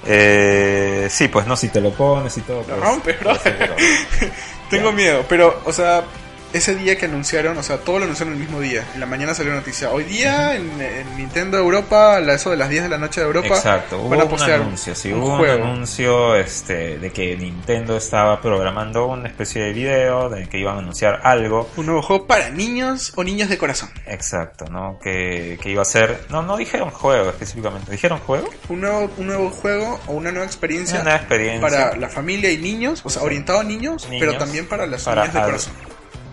Eh, 0.06 1.08
sí, 1.10 1.28
pues 1.28 1.45
no, 1.45 1.56
si 1.56 1.70
te 1.70 1.82
lo 1.82 1.91
pones 1.91 2.38
y 2.38 2.41
todo. 2.41 2.60
Lo 2.60 2.66
pues, 2.66 2.80
rompes, 2.80 3.20
bro. 3.20 3.36
seguro. 3.36 3.76
Tengo 4.70 4.91
miedo, 4.91 5.26
pero, 5.28 5.62
o 5.66 5.74
sea, 5.74 6.04
ese 6.54 6.76
día 6.76 6.97
que 6.97 7.06
anunciaron, 7.06 7.58
o 7.58 7.64
sea, 7.64 7.78
todo 7.78 7.99
lo 7.99 8.04
anunciaron 8.06 8.34
el 8.34 8.39
mismo 8.39 8.60
día. 8.60 8.84
En 8.93 8.99
la 8.99 9.06
mañana 9.06 9.34
salió 9.34 9.54
noticia. 9.54 9.89
Hoy 9.91 10.04
día 10.04 10.56
en, 10.56 10.82
en 10.82 11.18
Nintendo 11.18 11.58
Europa, 11.58 12.16
a 12.18 12.20
la- 12.20 12.34
eso 12.34 12.49
de 12.49 12.58
las 12.58 12.70
10 12.70 12.84
de 12.84 12.89
la 12.89 12.97
noche 12.97 13.22
de 13.22 13.28
Europa, 13.28 13.47
Exacto, 13.47 13.99
hubo 14.02 14.10
van 14.10 14.22
a 14.22 14.24
un 14.26 14.41
anuncio, 14.41 14.95
sí, 14.95 15.12
un 15.12 15.22
hubo 15.22 15.38
juego. 15.38 15.64
un 15.64 15.70
anuncio 15.70 16.36
este, 16.36 16.97
de 16.99 17.12
que 17.12 17.36
Nintendo 17.38 17.97
estaba 17.97 18.41
programando 18.41 19.06
una 19.08 19.28
especie 19.28 19.62
de 19.62 19.74
video 19.74 20.30
de 20.30 20.47
que 20.49 20.58
iban 20.60 20.76
a 20.76 20.80
anunciar 20.80 21.22
algo. 21.24 21.70
Un 21.78 21.86
nuevo 21.88 22.02
juego 22.02 22.28
para 22.28 22.49
niños 22.49 23.14
o 23.16 23.24
niños 23.24 23.49
de 23.49 23.58
corazón. 23.58 23.89
Exacto, 24.06 24.66
¿no? 24.66 24.99
Que, 25.02 25.58
que 25.62 25.70
iba 25.72 25.82
a 25.82 25.86
ser... 25.86 26.26
No, 26.30 26.41
no 26.43 26.58
dijeron 26.58 26.89
juego 26.91 27.30
específicamente. 27.30 27.91
¿Dijeron 27.91 28.20
juego? 28.20 28.49
Un 28.70 28.82
nuevo, 28.82 29.10
un 29.18 29.28
nuevo 29.28 29.49
juego 29.49 29.99
o 30.08 30.14
una 30.14 30.32
nueva 30.32 30.45
experiencia 30.45 30.95
Una 30.95 31.04
nueva 31.06 31.18
experiencia. 31.20 31.62
para 31.62 31.95
la 31.97 32.10
familia 32.10 32.52
y 32.52 32.58
niños, 32.58 33.02
o 33.04 33.10
sea, 33.10 33.24
orientado 33.24 33.60
a 33.60 33.64
niños, 33.64 34.08
Niños, 34.10 34.26
pero 34.26 34.38
también 34.38 34.68
para 34.68 34.86
las 34.86 35.04
para 35.04 35.22
niñas 35.22 35.34
de 35.36 35.41
corazón. 35.41 35.74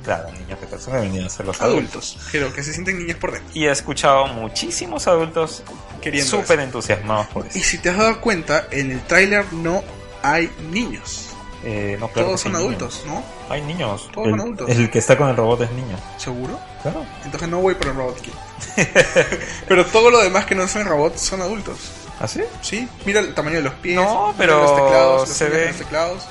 Claro, 0.09 0.33
niños 0.33 0.59
de 0.59 0.67
personas 0.67 1.03
venían 1.03 1.27
a 1.27 1.29
ser 1.29 1.45
los 1.45 1.61
adultos. 1.61 2.13
Adultos, 2.15 2.29
creo 2.31 2.51
que 2.55 2.63
se 2.63 2.73
sienten 2.73 2.99
niños 2.99 3.19
por 3.19 3.31
dentro. 3.31 3.51
Y 3.53 3.67
he 3.67 3.71
escuchado 3.71 4.27
muchísimos 4.29 5.07
adultos 5.07 5.63
Queriendo 6.01 6.31
súper 6.31 6.61
entusiasmados 6.61 7.27
por 7.27 7.47
eso. 7.47 7.59
Y 7.59 7.61
si 7.61 7.77
te 7.77 7.91
has 7.91 7.99
dado 7.99 8.19
cuenta, 8.23 8.69
en 8.71 8.91
el 8.91 9.03
tráiler 9.03 9.53
no 9.53 9.85
hay 10.23 10.51
niños. 10.73 11.37
Eh, 11.63 11.99
no, 12.01 12.09
claro 12.09 12.29
Todos 12.29 12.41
son 12.41 12.57
adultos, 12.57 13.03
¿no? 13.07 13.23
Hay 13.51 13.61
niños. 13.61 14.09
Todos 14.11 14.29
el, 14.29 14.31
son 14.31 14.41
adultos. 14.41 14.71
El 14.71 14.91
que 14.91 14.99
está 14.99 15.19
con 15.19 15.29
el 15.29 15.37
robot 15.37 15.61
es 15.61 15.73
niño. 15.73 15.99
¿Seguro? 16.17 16.59
Claro. 16.81 17.05
Entonces 17.27 17.47
no 17.51 17.59
voy 17.59 17.75
por 17.75 17.89
el 17.89 17.95
Robot 17.97 18.19
Kit. 18.23 18.35
pero 19.69 19.85
todo 19.85 20.11
lo 20.11 20.23
demás 20.23 20.47
que 20.47 20.55
no 20.55 20.67
son 20.67 20.87
robots 20.87 21.21
son 21.21 21.43
adultos. 21.43 21.77
¿Ah, 22.19 22.27
sí? 22.27 22.41
¿Sí? 22.63 22.89
Mira 23.05 23.21
el 23.21 23.35
tamaño 23.35 23.57
de 23.57 23.63
los 23.63 23.75
pies. 23.75 23.97
No, 23.97 24.29
mira 24.29 24.39
pero 24.39 24.63
los 24.63 24.75
teclados, 24.75 25.29
los 25.29 25.37
se 25.37 25.67
los 25.67 25.77
teclados. 25.77 26.23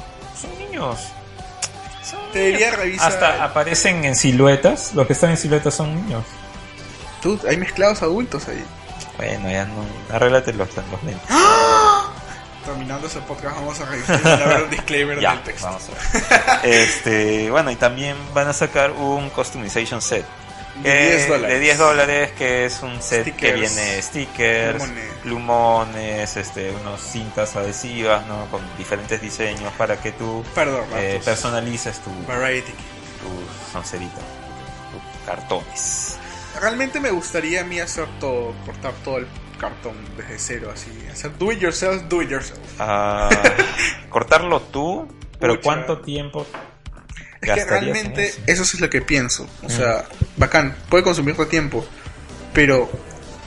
Son 0.42 0.58
niños. 0.58 0.98
Te 2.34 2.40
diría 2.52 2.72
revisar. 2.72 3.12
Hasta 3.12 3.44
aparecen 3.44 4.06
en 4.06 4.16
siluetas. 4.16 4.94
Los 4.94 5.08
que 5.08 5.14
están 5.14 5.32
en 5.32 5.38
siluetas 5.38 5.74
son 5.74 5.94
niños. 5.96 6.24
Tú, 7.22 7.40
hay 7.48 7.58
mezclados 7.58 8.02
adultos 8.02 8.48
ahí. 8.48 8.64
Bueno, 9.18 9.50
ya 9.50 9.66
no. 9.66 9.74
Arréglate 10.14 10.54
los, 10.54 10.70
los 10.76 11.04
lentes. 11.04 11.28
Terminando 12.66 13.08
ese 13.08 13.20
podcast 13.22 13.56
vamos 13.56 13.80
a 13.80 13.86
revisar 13.86 14.64
un 14.64 14.70
disclaimer 14.70 15.20
Ya, 15.22 15.32
del 15.32 15.44
texto. 15.44 15.68
vamos 15.68 15.84
a 15.90 16.62
ver. 16.62 16.66
este, 16.66 17.50
bueno, 17.50 17.72
y 17.72 17.76
también 17.78 18.16
van 18.34 18.50
a 18.50 18.54
sacar 18.54 18.92
un 18.92 19.30
customization 19.30 20.02
set. 20.02 20.26
De 20.84 20.90
que- 20.92 21.08
10 21.10 21.28
dólares. 21.28 21.56
De 21.56 21.60
10 21.60 21.78
dólares, 21.78 22.32
que 22.38 22.66
es 22.66 22.82
un 22.84 23.02
set 23.02 23.36
que 23.36 23.54
viene 23.54 24.02
stickers, 24.02 24.78
plumones. 24.84 25.14
plumones, 25.24 26.38
este, 26.38 26.72
unos 26.72 27.02
cintas 27.02 27.56
adhesivas, 27.56 28.26
¿no? 28.28 28.46
Con 28.52 28.62
diferentes 28.78 29.22
diseños 29.22 29.72
para 29.78 30.00
que 30.02 30.12
tú 30.12 30.44
Perdón, 30.56 30.86
eh, 30.96 31.20
personalices 31.24 32.00
tu, 32.00 32.12
Variety 32.28 32.72
tu 32.72 33.72
soncerita, 33.74 34.16
tus 34.92 35.26
cartones. 35.26 36.18
Realmente 36.62 37.00
me 37.00 37.12
gustaría 37.12 37.62
a 37.62 37.64
mí 37.64 37.80
hacer 37.80 38.08
todo, 38.20 38.54
cortar 38.66 38.94
todo 39.04 39.18
el 39.20 39.28
cartón 39.60 39.96
desde 40.16 40.38
cero, 40.40 40.72
así. 40.74 40.92
Hacer 41.12 41.36
do 41.38 41.52
it 41.52 41.60
yourself, 41.60 42.04
do 42.04 42.22
it 42.22 42.30
yourself. 42.30 42.60
Ah, 42.80 43.30
cortarlo 44.10 44.62
tú, 44.62 45.08
pero. 45.40 45.60
¿cuánto 45.62 46.00
tiempo 46.02 46.46
Es 47.56 47.64
que 47.64 47.70
realmente 47.70 48.28
eso? 48.28 48.42
eso 48.48 48.64
es 48.64 48.80
lo 48.80 48.90
que 48.90 49.02
pienso. 49.02 49.48
O 49.64 49.70
sea, 49.70 50.06
bacán, 50.38 50.76
puede 50.90 51.04
consumirte 51.04 51.46
tiempo, 51.46 51.86
pero 52.54 52.90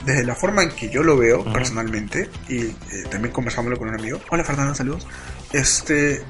desde 0.05 0.23
la 0.23 0.35
forma 0.35 0.63
en 0.63 0.71
que 0.71 0.89
yo 0.89 1.03
lo 1.03 1.17
veo 1.17 1.43
personalmente, 1.51 2.29
y 2.47 2.61
eh, 2.61 2.75
también 3.09 3.33
conversándolo 3.33 3.77
con 3.77 3.89
un 3.89 3.95
amigo. 3.95 4.19
Hola 4.29 4.43
Fernando, 4.43 4.73
saludos. 4.73 5.07
Este, 5.53 6.23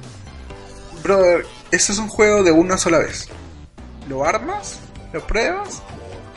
brother, 1.04 1.46
este 1.72 1.92
es 1.92 1.98
un 1.98 2.08
juego 2.08 2.44
de 2.44 2.52
una 2.52 2.78
sola 2.78 3.00
vez. 3.00 3.30
Lo 4.10 4.26
armas, 4.26 4.80
lo 5.14 5.26
pruebas 5.26 5.82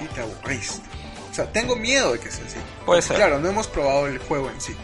y 0.01 0.07
te 0.15 0.21
aburriste. 0.21 0.83
O 1.31 1.35
sea, 1.35 1.51
tengo 1.51 1.75
miedo 1.75 2.13
de 2.13 2.21
que 2.21 2.31
sea 2.31 2.45
así. 2.47 2.59
Puede 2.87 3.03
ser. 3.03 3.17
Claro, 3.17 3.41
no 3.41 3.49
hemos 3.49 3.67
probado 3.67 4.07
el 4.07 4.19
juego 4.19 4.51
en 4.51 4.61
sí. 4.61 4.75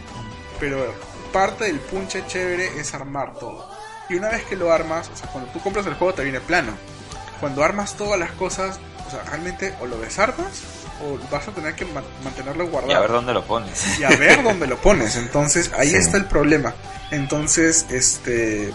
Pero 0.59 0.93
parte 1.31 1.65
del 1.65 1.79
punche 1.79 2.23
chévere 2.27 2.79
es 2.79 2.93
armar 2.93 3.33
todo. 3.39 3.69
Y 4.11 4.15
una 4.15 4.29
vez 4.29 4.43
que 4.45 4.55
lo 4.55 4.71
armas, 4.71 5.09
o 5.13 5.15
sea, 5.17 5.29
cuando 5.29 5.49
tú 5.51 5.59
compras 5.61 5.85
el 5.85 5.93
juego 5.95 6.13
te 6.13 6.23
viene 6.23 6.39
plano. 6.41 6.73
Cuando 7.39 7.63
armas 7.63 7.95
todas 7.95 8.19
las 8.19 8.31
cosas, 8.31 8.79
o 9.07 9.09
sea, 9.09 9.23
realmente 9.23 9.73
o 9.81 9.85
lo 9.87 9.97
desarmas 9.97 10.47
o 11.03 11.17
vas 11.31 11.47
a 11.47 11.51
tener 11.51 11.73
que 11.75 11.85
ma- 11.85 12.03
mantenerlo 12.23 12.67
guardado. 12.67 12.91
Y 12.93 12.95
a 12.95 12.99
ver 12.99 13.11
dónde 13.11 13.33
lo 13.33 13.43
pones. 13.45 13.99
y 13.99 14.03
a 14.03 14.09
ver 14.09 14.43
dónde 14.43 14.67
lo 14.67 14.77
pones. 14.77 15.15
Entonces, 15.15 15.71
ahí 15.77 15.89
Sí. 15.91 15.95
está 15.97 16.17
el 16.17 16.25
problema. 16.25 16.73
Entonces, 17.09 17.85
este. 17.89 18.71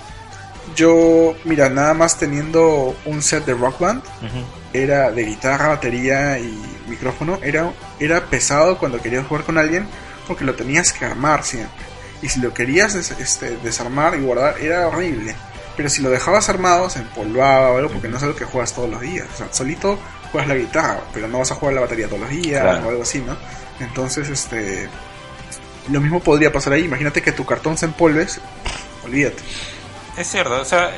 Yo, 0.75 1.35
mira, 1.45 1.69
nada 1.69 1.95
más 1.95 2.19
teniendo 2.19 2.97
un 3.05 3.23
set 3.23 3.45
de 3.45 3.55
rock 3.55 3.79
band, 3.79 4.03
era 4.73 5.13
de 5.13 5.25
guitarra, 5.25 5.69
batería 5.69 6.39
y 6.41 6.61
micrófono, 6.89 7.39
era, 7.43 7.73
era 8.01 8.25
pesado 8.27 8.77
cuando 8.79 9.01
querías 9.01 9.25
jugar 9.27 9.45
con 9.45 9.59
alguien 9.59 9.87
porque 10.27 10.45
lo 10.45 10.55
tenías 10.57 10.93
que 10.93 11.05
armar 11.05 11.45
siempre. 11.45 11.85
Y 12.27 12.29
si 12.29 12.41
lo 12.41 12.53
querías 12.53 12.93
des- 12.95 13.13
este, 13.13 13.57
desarmar 13.59 14.17
y 14.17 14.21
guardar, 14.23 14.59
era 14.61 14.89
horrible. 14.89 15.37
Pero 15.77 15.89
si 15.89 16.03
lo 16.03 16.11
dejabas 16.11 16.49
armado, 16.49 16.91
se 16.91 16.99
empolvaba 16.99 17.71
o 17.71 17.77
algo 17.79 17.91
porque 17.93 18.09
no 18.09 18.17
es 18.17 18.23
algo 18.25 18.35
que 18.35 18.45
juegas 18.45 18.73
todos 18.75 18.91
los 18.91 19.01
días. 19.01 19.29
O 19.33 19.37
sea, 19.37 19.47
solito 19.53 19.97
juegas 20.33 20.49
la 20.49 20.57
guitarra, 20.57 21.01
pero 21.15 21.29
no 21.29 21.39
vas 21.39 21.53
a 21.53 21.55
jugar 21.55 21.75
la 21.75 21.83
batería 21.83 22.07
todos 22.09 22.23
los 22.23 22.31
días 22.31 22.63
Claro. 22.63 22.85
o 22.87 22.91
algo 22.91 23.03
así, 23.03 23.21
¿no? 23.21 23.37
Entonces, 23.79 24.29
este. 24.29 24.89
Lo 25.91 26.01
mismo 26.01 26.19
podría 26.19 26.51
pasar 26.53 26.73
ahí. 26.73 26.85
Imagínate 26.85 27.23
que 27.23 27.31
tu 27.31 27.45
cartón 27.47 27.79
se 27.79 27.87
empolves, 27.87 28.41
olvídate. 29.05 29.43
Es 30.17 30.27
cierto, 30.27 30.61
o 30.61 30.65
sea, 30.65 30.91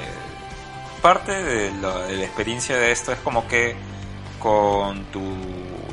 parte 1.02 1.32
de 1.32 1.70
la, 1.72 2.06
de 2.06 2.16
la 2.16 2.24
experiencia 2.24 2.76
de 2.78 2.90
esto 2.92 3.12
es 3.12 3.18
como 3.18 3.46
que 3.46 3.76
con 4.38 5.04
tu 5.06 5.20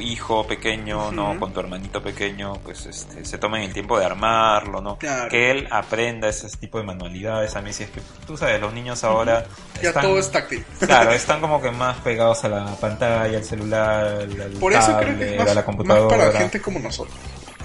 hijo 0.06 0.46
pequeño, 0.48 1.12
¿no? 1.12 1.40
Con 1.40 1.52
tu 1.54 1.60
hermanito 1.60 2.02
pequeño, 2.02 2.54
pues 2.64 2.86
este, 2.86 3.26
se 3.26 3.38
tomen 3.38 3.64
el 3.64 3.74
tiempo 3.74 3.98
de 4.00 4.06
armarlo, 4.06 4.82
¿no? 4.82 4.98
Claro. 4.98 5.30
Que 5.30 5.52
él 5.52 5.68
aprenda 5.72 6.28
ese 6.30 6.48
tipo 6.58 6.78
de 6.78 6.84
manualidades. 6.86 7.56
A 7.56 7.62
mí 7.62 7.74
sí 7.74 7.84
es 7.84 7.90
que, 7.90 8.02
tú 8.26 8.38
sabes, 8.38 8.60
los 8.62 8.74
niños 8.74 9.04
ahora... 9.04 9.46
Ya 9.82 9.90
están- 9.90 10.04
todo 10.04 10.20
es 10.20 10.32
táctil. 10.32 10.64
Claro, 10.80 11.12
están 11.14 11.42
como 11.42 11.62
que 11.62 11.72
más 11.72 11.98
pegados 11.98 12.44
a 12.46 12.50
la 12.50 12.66
pantalla, 12.78 13.38
al 13.38 13.44
celular, 13.44 14.06
al 14.06 14.52
Por 14.60 14.74
eso 14.74 14.96
creo 14.98 15.18
que 15.18 15.26
tablet, 15.26 15.32
es 15.34 15.38
más, 15.40 15.48
a 15.48 15.50
la 15.50 15.56
más 15.56 15.66
computadora. 15.66 16.18
para 16.18 16.32
gente 16.40 16.62
como 16.62 16.80
nosotros. 16.80 17.16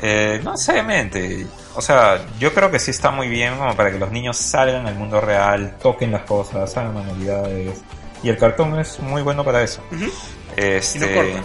Eh, 0.02 0.40
no 0.42 0.52
necesariamente. 0.52 1.46
O 1.74 1.82
sea, 1.82 2.24
yo 2.38 2.54
creo 2.54 2.70
que 2.70 2.78
sí 2.78 2.90
está 2.90 3.10
muy 3.10 3.28
bien 3.28 3.56
como 3.58 3.76
para 3.76 3.90
que 3.90 3.98
los 3.98 4.10
niños 4.10 4.36
salgan 4.38 4.86
al 4.86 4.94
mundo 4.94 5.20
real, 5.20 5.76
toquen 5.82 6.10
las 6.12 6.22
cosas, 6.22 6.74
hagan 6.76 6.94
manualidades. 6.94 7.82
Y 8.22 8.28
el 8.30 8.38
cartón 8.38 8.78
es 8.80 8.98
muy 9.00 9.20
bueno 9.22 9.44
para 9.44 9.62
eso. 9.62 9.82
Ujú. 9.92 10.10
Este, 10.56 10.98
Y 10.98 11.00
no 11.02 11.06
corta. 11.14 11.42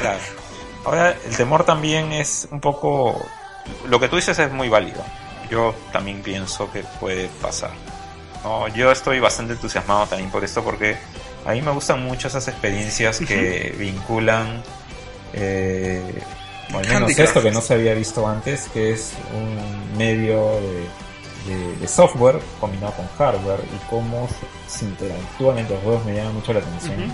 Claro. 0.00 0.18
Ahora, 0.84 1.10
el 1.24 1.36
temor 1.36 1.64
también 1.64 2.12
es 2.12 2.46
un 2.50 2.60
poco... 2.60 3.24
Lo 3.88 3.98
que 3.98 4.08
tú 4.08 4.16
dices 4.16 4.38
es 4.38 4.52
muy 4.52 4.68
válido. 4.68 5.02
Yo 5.50 5.74
también 5.92 6.22
pienso 6.22 6.70
que 6.70 6.82
puede 7.00 7.28
pasar. 7.40 7.70
No, 8.42 8.68
yo 8.68 8.92
estoy 8.92 9.20
bastante 9.20 9.54
entusiasmado 9.54 10.06
también 10.06 10.30
por 10.30 10.44
esto 10.44 10.62
porque 10.62 10.96
a 11.46 11.52
mí 11.52 11.62
me 11.62 11.70
gustan 11.70 12.02
mucho 12.04 12.28
esas 12.28 12.46
experiencias 12.48 13.18
que 13.20 13.74
vinculan... 13.78 14.62
Eh, 15.32 16.02
o 16.72 16.78
al 16.78 16.86
menos 16.86 17.02
Handicraft. 17.02 17.28
esto 17.28 17.42
que 17.42 17.50
no 17.50 17.60
se 17.60 17.74
había 17.74 17.94
visto 17.94 18.26
antes, 18.26 18.68
que 18.72 18.92
es 18.92 19.12
un 19.34 19.96
medio 19.98 20.60
de, 20.60 20.88
de- 21.54 21.76
de 21.76 21.88
software 21.88 22.38
combinado 22.60 22.92
con 22.94 23.06
hardware 23.18 23.60
y 23.64 23.90
cómo 23.90 24.28
se, 24.66 24.84
interactúan 24.84 25.58
entre 25.58 25.74
los 25.76 25.84
juegos 25.84 26.04
me 26.04 26.14
llama 26.14 26.32
mucho 26.32 26.52
la 26.52 26.60
atención 26.60 27.12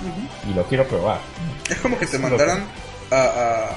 y 0.49 0.55
lo 0.55 0.65
quiero 0.65 0.87
probar. 0.87 1.19
Es 1.69 1.79
como 1.79 1.99
que 1.99 2.07
te 2.07 2.19
mandaran 2.19 2.65
a, 3.11 3.17
a 3.17 3.71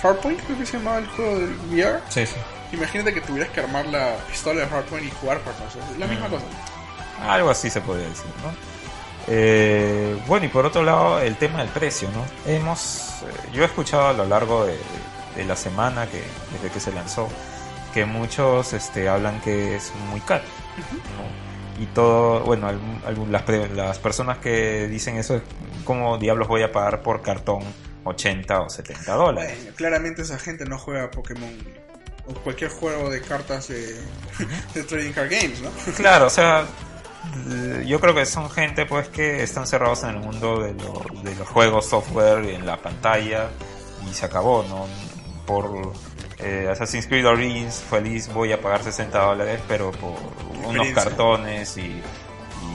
Farpoint, 0.00 0.40
creo 0.44 0.58
que 0.58 0.66
se 0.66 0.78
llamaba 0.78 0.98
el 0.98 1.06
juego 1.08 1.38
del 1.38 1.56
VR. 1.70 2.00
Sí, 2.08 2.26
sí. 2.26 2.36
Imagínate 2.72 3.14
que 3.14 3.20
tuvieras 3.20 3.50
que 3.52 3.60
armar 3.60 3.86
la 3.86 4.16
pistola 4.30 4.60
de 4.60 4.66
Farpoint 4.66 5.06
y 5.06 5.10
jugar 5.10 5.40
sea, 5.72 5.82
es 5.92 5.98
la 5.98 6.06
misma 6.06 6.28
Mm. 6.28 6.30
cosa. 6.30 6.44
Algo 7.28 7.50
así 7.50 7.68
se 7.70 7.80
podría 7.80 8.08
decir, 8.08 8.26
¿no? 8.44 8.52
Eh, 9.26 10.16
bueno, 10.26 10.46
y 10.46 10.48
por 10.48 10.64
otro 10.64 10.82
lado, 10.82 11.20
el 11.20 11.36
tema 11.36 11.58
del 11.58 11.68
precio, 11.68 12.08
¿no? 12.12 12.24
Hemos, 12.50 13.22
eh, 13.22 13.50
yo 13.52 13.62
he 13.62 13.66
escuchado 13.66 14.08
a 14.08 14.12
lo 14.12 14.24
largo 14.24 14.64
de, 14.64 14.78
de 15.36 15.44
la 15.44 15.56
semana, 15.56 16.06
que 16.06 16.22
desde 16.52 16.70
que 16.72 16.80
se 16.80 16.92
lanzó, 16.92 17.28
que 17.92 18.04
muchos 18.04 18.72
este, 18.72 19.08
hablan 19.08 19.40
que 19.40 19.76
es 19.76 19.92
muy 20.10 20.20
caro, 20.20 20.44
¿no? 20.76 21.47
Y 21.78 21.86
todo, 21.86 22.40
bueno, 22.40 22.66
algún- 23.06 23.30
las, 23.32 23.48
las 23.48 23.98
personas 23.98 24.38
que 24.38 24.88
dicen 24.88 25.16
eso, 25.16 25.36
es 25.36 25.42
¿cómo 25.84 26.18
diablos 26.18 26.48
voy 26.48 26.62
a 26.62 26.72
pagar 26.72 27.02
por 27.02 27.22
cartón 27.22 27.62
80 28.04 28.60
o 28.62 28.68
70 28.70 29.14
dólares? 29.14 29.56
Bueno, 29.56 29.76
claramente 29.76 30.22
esa 30.22 30.38
gente 30.38 30.64
no 30.64 30.78
juega 30.78 31.10
Pokémon 31.10 31.50
o 32.26 32.34
cualquier 32.34 32.70
juego 32.70 33.08
de 33.10 33.20
cartas 33.22 33.68
de, 33.68 33.96
de 34.74 34.82
Trading 34.84 35.12
Card 35.12 35.30
Games, 35.30 35.60
¿no? 35.62 35.70
Claro, 35.96 36.26
o 36.26 36.30
sea, 36.30 36.66
yo 37.86 38.00
creo 38.00 38.14
que 38.14 38.26
son 38.26 38.50
gente 38.50 38.84
pues 38.86 39.08
que 39.08 39.42
están 39.42 39.66
cerrados 39.66 40.02
en 40.02 40.10
el 40.10 40.18
mundo 40.20 40.60
de, 40.62 40.74
lo- 40.74 41.04
de 41.22 41.34
los 41.36 41.48
juegos, 41.48 41.86
software, 41.86 42.44
en 42.44 42.66
la 42.66 42.76
pantalla 42.76 43.48
y 44.08 44.12
se 44.14 44.26
acabó, 44.26 44.64
¿no? 44.68 44.86
Por 45.46 45.92
eh, 46.40 46.68
Assassin's 46.70 47.06
Creed 47.06 47.26
Origins, 47.26 47.82
feliz 47.88 48.28
voy 48.32 48.52
a 48.52 48.60
pagar 48.60 48.82
60 48.82 49.18
dólares, 49.18 49.60
pero 49.68 49.90
por 49.92 50.10
unos 50.10 50.64
Experiencia. 50.86 50.94
cartones 51.04 51.76
y, 51.76 52.02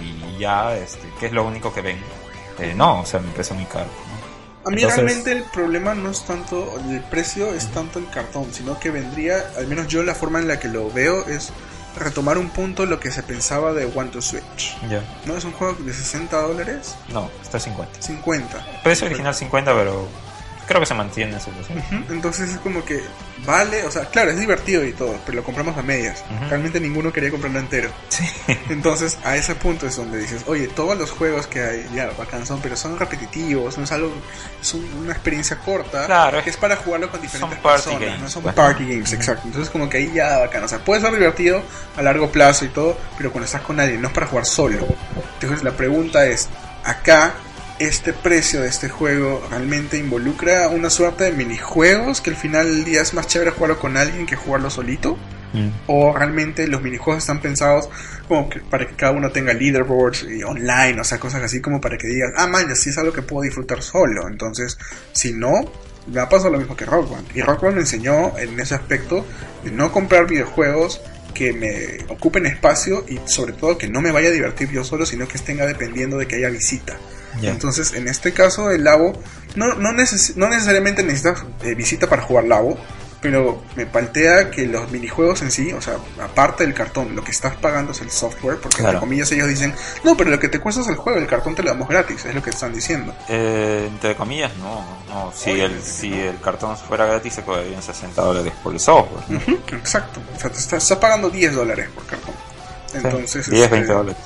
y 0.02 0.38
ya, 0.40 0.76
este, 0.76 1.08
que 1.20 1.28
es 1.28 1.32
lo 1.32 1.46
único 1.46 1.74
que 1.74 1.82
ven. 1.82 1.98
Eh, 2.60 2.74
no, 2.76 3.02
o 3.02 3.06
sea, 3.06 3.20
me 3.20 3.32
parece 3.32 3.54
muy 3.54 3.66
caro. 3.66 3.86
¿no? 3.86 4.70
A 4.70 4.70
mí 4.70 4.82
Entonces- 4.82 4.96
realmente 5.04 5.32
el 5.32 5.44
problema 5.44 5.94
no 5.96 6.10
es 6.12 6.24
tanto 6.26 6.74
el 6.90 7.02
precio, 7.02 7.54
es 7.54 7.68
tanto 7.72 8.00
el 8.00 8.10
cartón, 8.10 8.54
sino 8.54 8.80
que 8.80 8.92
vendría, 8.92 9.44
al 9.58 9.68
menos 9.68 9.88
yo 9.88 10.04
la 10.04 10.16
forma 10.16 10.40
en 10.40 10.48
la 10.48 10.60
que 10.60 10.68
lo 10.70 10.90
veo 10.92 11.26
es 11.28 11.52
retomar 11.98 12.38
un 12.40 12.50
punto 12.50 12.86
lo 12.88 13.00
que 13.00 13.12
se 13.12 13.22
pensaba 13.24 13.72
de 13.74 13.86
One 13.86 14.10
to 14.10 14.22
Switch. 14.22 14.76
Ya. 14.90 15.04
¿No? 15.26 15.36
Es 15.38 15.44
un 15.46 15.52
juego 15.52 15.74
de 15.80 15.94
60 15.94 16.42
dólares, 16.42 16.96
No, 17.10 17.30
está 17.42 17.60
50. 17.60 18.02
50. 18.02 18.82
Precio 18.84 19.06
original 19.08 19.36
50, 19.36 19.74
pero 19.74 20.08
creo 20.68 20.80
que 20.80 20.86
se 20.86 20.94
mantiene. 20.94 21.36
Ujú, 21.36 22.14
Entonces 22.14 22.52
es 22.52 22.58
como 22.60 22.84
que 22.86 23.02
vale, 23.46 23.84
o 23.84 23.92
sea, 23.92 24.06
claro, 24.06 24.32
es 24.32 24.40
divertido 24.40 24.84
y 24.86 24.94
todo, 24.94 25.18
pero 25.26 25.38
lo 25.38 25.44
compramos 25.44 25.78
a 25.78 25.82
medias. 25.82 26.24
Realmente 26.50 26.80
ninguno 26.80 27.12
quería 27.12 27.30
comprarlo 27.32 27.60
entero. 27.60 27.90
Sí. 28.10 28.24
Entonces 28.70 29.18
a 29.24 29.36
ese 29.36 29.56
punto 29.56 29.86
es 29.88 29.96
donde 29.98 30.20
dices, 30.20 30.44
oye, 30.48 30.68
todos 30.68 30.98
los 30.98 31.12
juegos 31.12 31.48
que 31.48 31.62
hay, 31.62 31.90
ya, 31.94 32.10
bacán 32.18 32.46
son, 32.46 32.62
pero 32.62 32.76
son 32.78 32.98
repetitivos, 32.98 33.78
no 33.78 33.84
es 33.84 33.92
algo, 33.92 34.12
es 34.62 34.74
un- 34.74 34.90
una 35.04 35.12
experiencia 35.14 35.58
corta, 35.60 36.06
Claro, 36.06 36.44
que 36.44 36.50
es 36.50 36.58
para 36.58 36.76
jugarlo 36.78 37.10
con 37.10 37.22
diferentes 37.22 37.60
party 37.60 37.84
personas, 37.84 38.02
games, 38.08 38.22
no 38.22 38.30
son 38.30 38.44
pues. 38.44 38.56
party 38.56 38.84
games, 38.86 39.14
exacto. 39.14 39.44
Entonces 39.46 39.70
como 39.70 39.90
que 39.90 39.98
ahí 39.98 40.12
ya 40.14 40.40
bacán, 40.40 40.64
o 40.64 40.68
sea, 40.68 40.80
puede 40.80 41.02
ser 41.02 41.14
divertido 41.14 41.62
a 41.98 42.02
largo 42.02 42.32
plazo 42.32 42.66
y 42.66 42.70
todo, 42.70 42.98
pero 43.18 43.32
cuando 43.32 43.46
estás 43.46 43.62
con 43.62 43.80
alguien, 43.80 44.02
no 44.02 44.08
es 44.08 44.14
para 44.14 44.28
jugar 44.28 44.46
solo. 44.46 44.88
Entonces 45.42 45.64
la 45.64 45.72
pregunta 45.72 46.26
es, 46.26 46.48
acá 46.84 47.34
este 47.80 48.14
precio 48.14 48.62
de 48.62 48.68
este 48.68 48.90
juego 48.90 49.46
realmente 49.50 49.98
involucra 49.98 50.68
una 50.70 50.90
suerte 50.90 51.26
de 51.26 51.32
minijuegos 51.32 52.22
que 52.22 52.30
al 52.30 52.36
final 52.36 52.68
del 52.68 52.86
día 52.86 53.02
es 53.02 53.14
más 53.14 53.28
chévere 53.28 53.52
jugarlo 53.52 53.80
con 53.80 53.98
alguien 53.98 54.26
que 54.26 54.36
jugarlo 54.36 54.70
solito 54.70 55.18
Mm. 55.54 55.70
o 55.86 56.14
realmente 56.18 56.68
los 56.68 56.82
minijuegos 56.82 57.24
están 57.24 57.40
pensados 57.40 57.88
como 58.28 58.50
que 58.50 58.60
para 58.60 58.88
que 58.88 58.96
cada 58.96 59.12
uno 59.12 59.32
tenga 59.32 59.54
leaderboards 59.54 60.24
y 60.24 60.44
online, 60.44 61.00
o 61.00 61.04
sea, 61.04 61.20
cosas 61.20 61.44
así 61.44 61.62
como 61.62 61.80
para 61.80 61.98
que 61.98 62.08
digas, 62.08 62.32
ah, 62.38 62.48
man, 62.48 62.70
así 62.72 62.90
es 62.90 62.98
algo 62.98 63.14
que 63.14 63.22
puedo 63.22 63.44
disfrutar 63.44 63.84
solo. 63.84 64.28
Entonces, 64.28 64.78
si 65.12 65.34
no, 65.34 65.52
me 66.08 66.20
ha 66.22 66.28
pasado 66.28 66.52
lo 66.52 66.58
mismo 66.58 66.76
que 66.76 66.86
Rock 66.86 67.12
Band. 67.12 67.28
Y 67.36 67.42
Rock 67.42 67.62
Band 67.62 67.76
me 67.76 67.82
enseñó 67.82 68.38
en 68.38 68.60
ese 68.60 68.74
aspecto 68.74 69.26
de 69.64 69.72
no 69.72 69.92
comprar 69.92 70.26
videojuegos 70.26 71.02
que 71.36 71.54
me 71.54 72.04
ocupen 72.12 72.46
espacio 72.46 73.06
y 73.08 73.20
sobre 73.26 73.54
todo 73.54 73.78
que 73.78 73.88
no 73.88 74.02
me 74.02 74.12
vaya 74.12 74.30
a 74.30 74.32
divertir 74.32 74.72
yo 74.72 74.84
solo, 74.84 75.06
sino 75.06 75.28
que 75.28 75.38
tenga 75.38 75.66
dependiendo 75.66 76.18
de 76.18 76.28
que 76.28 76.38
haya 76.38 76.50
visita. 76.50 76.98
Entonces, 77.42 77.94
en 77.94 78.08
este 78.08 78.34
caso, 78.34 78.70
el 78.72 78.84
Labo, 78.84 79.14
no, 79.56 79.74
no, 79.76 79.92
neces- 79.92 80.36
no 80.36 80.48
necesariamente 80.50 81.04
necesitas 81.04 81.44
eh, 81.64 81.74
visita 81.76 82.08
para 82.08 82.22
jugar 82.22 82.46
Labo, 82.46 82.78
pero 83.22 83.64
me 83.78 83.86
paltea 83.86 84.52
que 84.52 84.68
los 84.68 84.92
minijuegos 84.92 85.42
en 85.44 85.50
sí, 85.50 85.72
o 85.72 85.82
sea, 85.82 85.96
aparte 86.22 86.66
del 86.66 86.74
cartón, 86.74 87.16
lo 87.16 87.24
que 87.24 87.32
estás 87.32 87.56
pagando 87.56 87.94
es 87.94 88.02
el 88.02 88.12
software, 88.12 88.58
porque 88.58 88.80
Claro. 88.80 88.90
entre 88.90 89.00
comillas 89.00 89.32
ellos 89.32 89.48
dicen, 89.48 89.74
no, 90.04 90.18
pero 90.18 90.30
lo 90.30 90.40
que 90.40 90.50
te 90.50 90.60
cuesta 90.60 90.82
es 90.82 90.88
el 90.90 90.96
juego, 90.98 91.20
el 91.20 91.26
cartón 91.28 91.56
te 91.56 91.64
lo 91.64 91.70
damos 91.70 91.88
gratis, 91.88 92.26
es 92.26 92.36
lo 92.36 92.44
que 92.44 92.50
están 92.50 92.74
diciendo. 92.74 93.16
Eh, 93.30 93.88
entre 93.90 94.16
comillas, 94.18 94.52
no. 94.58 94.84
no. 95.08 95.32
Si, 95.34 95.52
Oye, 95.52 95.64
el, 95.66 95.82
si 95.82 96.12
el 96.14 96.38
cartón 96.42 96.76
fuera 96.76 97.06
gratis, 97.06 97.34
se 97.36 97.44
cobrarían 97.44 97.82
60 97.82 98.22
dólares 98.22 98.52
por 98.62 98.74
el 98.74 98.80
software. 98.82 99.24
Exacto, 99.72 100.20
o 100.36 100.40
sea, 100.40 100.52
te 100.52 100.58
estás, 100.60 100.84
estás 100.84 100.98
pagando 100.98 101.30
10 101.30 101.56
dólares 101.56 101.88
por 101.96 102.06
cartón. 102.06 102.36
Entonces, 102.94 103.50
10, 103.50 103.64
este, 103.64 103.76
20 103.76 103.94
dólares. 103.94 104.22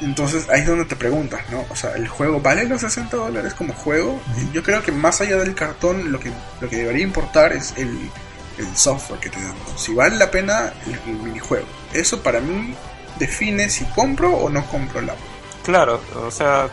Entonces 0.00 0.48
ahí 0.48 0.60
es 0.60 0.66
donde 0.66 0.84
te 0.84 0.96
preguntas, 0.96 1.40
¿no? 1.50 1.64
O 1.70 1.76
sea, 1.76 1.92
¿el 1.92 2.06
juego 2.06 2.40
vale 2.40 2.64
los 2.64 2.80
60 2.80 3.16
dólares 3.16 3.54
como 3.54 3.74
juego? 3.74 4.20
Yo 4.52 4.62
creo 4.62 4.82
que 4.82 4.92
más 4.92 5.20
allá 5.20 5.36
del 5.36 5.54
cartón, 5.54 6.12
lo 6.12 6.20
que, 6.20 6.30
lo 6.60 6.68
que 6.68 6.76
debería 6.76 7.02
importar 7.02 7.52
es 7.52 7.74
el, 7.76 8.10
el 8.58 8.76
software 8.76 9.18
que 9.18 9.30
te 9.30 9.42
dan. 9.42 9.54
Si 9.76 9.94
vale 9.94 10.16
la 10.16 10.30
pena 10.30 10.72
el, 10.86 11.12
el 11.12 11.18
minijuego. 11.18 11.66
Eso 11.92 12.22
para 12.22 12.40
mí 12.40 12.74
define 13.18 13.68
si 13.68 13.84
compro 13.86 14.32
o 14.32 14.48
no 14.48 14.64
compro 14.66 15.00
la 15.00 15.14
Claro, 15.64 16.00
o 16.24 16.30
sea, 16.30 16.68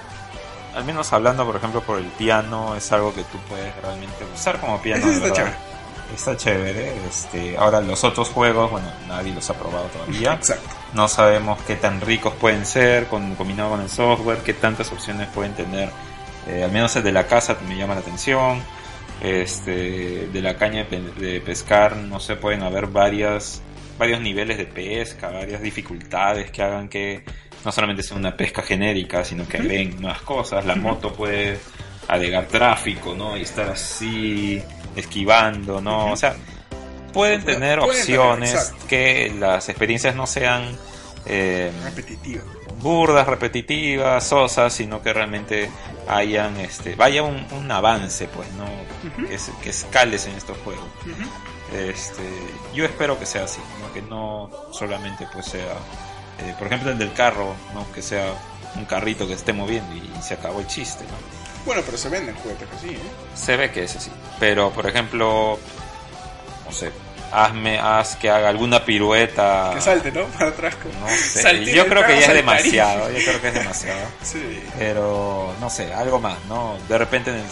al 0.76 0.85
menos 0.85 1.11
hablando, 1.11 1.45
por 1.45 1.56
ejemplo, 1.56 1.81
por 1.81 1.99
el 1.99 2.06
piano, 2.06 2.76
es 2.76 2.91
algo 2.91 3.14
que 3.14 3.23
tú 3.23 3.38
puedes 3.49 3.76
realmente 3.81 4.23
usar 4.34 4.60
como 4.60 4.81
piano. 4.81 5.06
De 5.06 5.14
está 5.14 5.31
chévere. 5.31 5.56
Está 6.14 6.38
chévere. 6.38 7.07
Este, 7.07 7.57
ahora, 7.57 7.81
los 7.81 8.03
otros 8.03 8.30
juegos, 8.30 8.72
bueno, 8.72 8.88
nadie 9.07 9.34
los 9.34 9.49
ha 9.49 9.53
probado 9.53 9.85
todavía. 9.88 10.34
Exacto. 10.39 10.69
No 10.95 11.09
sabemos 11.09 11.61
qué 11.67 11.76
tan 11.76 11.99
ricos 11.99 12.34
pueden 12.35 12.65
ser 12.65 13.07
con, 13.07 13.35
combinado 13.35 13.72
con 13.72 13.81
el 13.81 13.89
software, 13.89 14.39
qué 14.39 14.53
tantas 14.53 14.91
opciones 14.91 15.27
pueden 15.27 15.53
tener 15.53 15.89
Eh, 16.47 16.63
al 16.63 16.72
menos 16.72 16.95
el 16.95 17.03
de 17.03 17.11
la 17.11 17.26
casa 17.26 17.57
me 17.67 17.76
llama 17.76 17.95
la 17.95 18.01
atención. 18.01 18.61
Este, 19.22 20.27
de 20.27 20.41
la 20.41 20.55
caña 20.57 20.85
de, 20.85 21.41
pescar, 21.41 21.95
no 21.95 22.19
sé, 22.19 22.35
pueden 22.35 22.63
haber 22.63 22.88
varias, 22.88 23.61
varios 23.97 24.22
niveles 24.22 24.57
de 24.57 24.65
pesca, 24.65 25.31
varias 25.31 25.61
dificultades 25.61 26.51
que 26.51 26.61
hagan 26.61 26.88
que 26.88 27.23
no 27.63 27.72
solamente 27.72 28.03
sea 28.03 28.17
una 28.17 28.35
pesca 28.38 28.61
genérica, 28.61 29.23
sino 29.23 29.47
que 29.47 29.57
ven 29.57 29.99
nuevas 29.99 30.22
cosas. 30.22 30.65
La 30.65 30.76
moto 30.76 31.13
puede 31.13 31.57
alegar 32.07 32.45
tráfico, 32.45 33.15
¿no? 33.15 33.35
Y 33.38 33.41
estar 33.41 33.69
así 33.69 34.61
esquivando, 34.95 35.81
¿no? 35.81 36.11
O 36.11 36.15
sea, 36.15 36.35
pueden 37.15 37.43
tener 37.43 37.79
opciones 37.79 38.73
que 38.87 39.33
las 39.39 39.69
experiencias 39.69 40.15
no 40.15 40.27
sean 40.27 40.77
eh, 41.25 41.71
repetitivas 41.83 42.45
burdas, 42.81 43.25
repetitivas, 43.25 44.27
sosas, 44.27 44.71
sino 44.71 45.01
que 45.01 45.11
realmente 45.11 45.71
hayan 46.07 46.59
este 46.59 46.93
vaya 46.93 47.23
un, 47.23 47.71
avance, 47.71 48.27
pues, 48.27 48.47
¿no? 48.53 48.65
que, 49.63 49.69
escales 49.69 50.27
en 50.27 50.35
estos 50.35 50.55
juegos. 50.59 50.85
Este, 51.73 52.21
yo 52.75 52.85
espero 52.85 53.17
que 53.17 53.25
sea 53.25 53.45
así, 53.45 53.61
¿no? 53.81 53.91
que 53.91 54.03
no 54.03 54.51
solamente 54.71 55.27
pues 55.33 55.47
sea, 55.47 55.73
eh, 56.39 56.53
por 56.59 56.67
ejemplo 56.67 56.91
el 56.91 56.99
del 56.99 57.11
carro, 57.13 57.55
¿no? 57.73 57.91
que 57.91 58.03
sea 58.03 58.25
un 58.75 58.85
carrito 58.85 59.25
que 59.27 59.33
esté 59.33 59.51
moviendo 59.51 59.95
y, 59.95 60.21
se 60.21 60.35
acabó 60.35 60.59
el 60.59 60.67
chiste, 60.67 61.05
¿no? 61.05 61.65
Bueno, 61.65 61.81
pero 61.83 61.97
se 61.97 62.09
venden 62.09 62.35
juguetes 62.35 62.67
así, 62.77 62.89
¿eh? 62.89 62.99
Se 63.33 63.57
ve 63.57 63.71
que 63.71 63.83
es 63.83 63.95
así. 63.95 64.11
Pero, 64.39 64.69
por 64.69 64.85
ejemplo, 64.87 65.57
no 66.65 66.71
sé, 66.71 66.91
hazme, 67.35 67.77
haz 67.77 68.15
que 68.15 68.29
haga 68.29 68.49
alguna 68.49 68.85
pirueta. 68.85 69.71
Que 69.73 69.81
salte, 69.81 70.11
¿no? 70.11 70.25
Para 70.37 70.49
atrás. 70.49 70.75
No 70.99 71.07
sé, 71.09 71.65
yo 71.65 71.85
creo 71.87 72.05
que 72.05 72.19
ya 72.19 72.27
es 72.27 72.33
demasiado, 72.33 73.11
yo 73.11 73.23
creo 73.23 73.41
que 73.41 73.47
es 73.49 73.53
demasiado. 73.53 74.07
sí. 74.23 74.63
Pero, 74.77 75.53
no 75.59 75.69
sé, 75.69 75.93
algo 75.93 76.19
más, 76.19 76.37
¿no? 76.47 76.77
De 76.87 76.97
repente 76.97 77.31
en, 77.31 77.43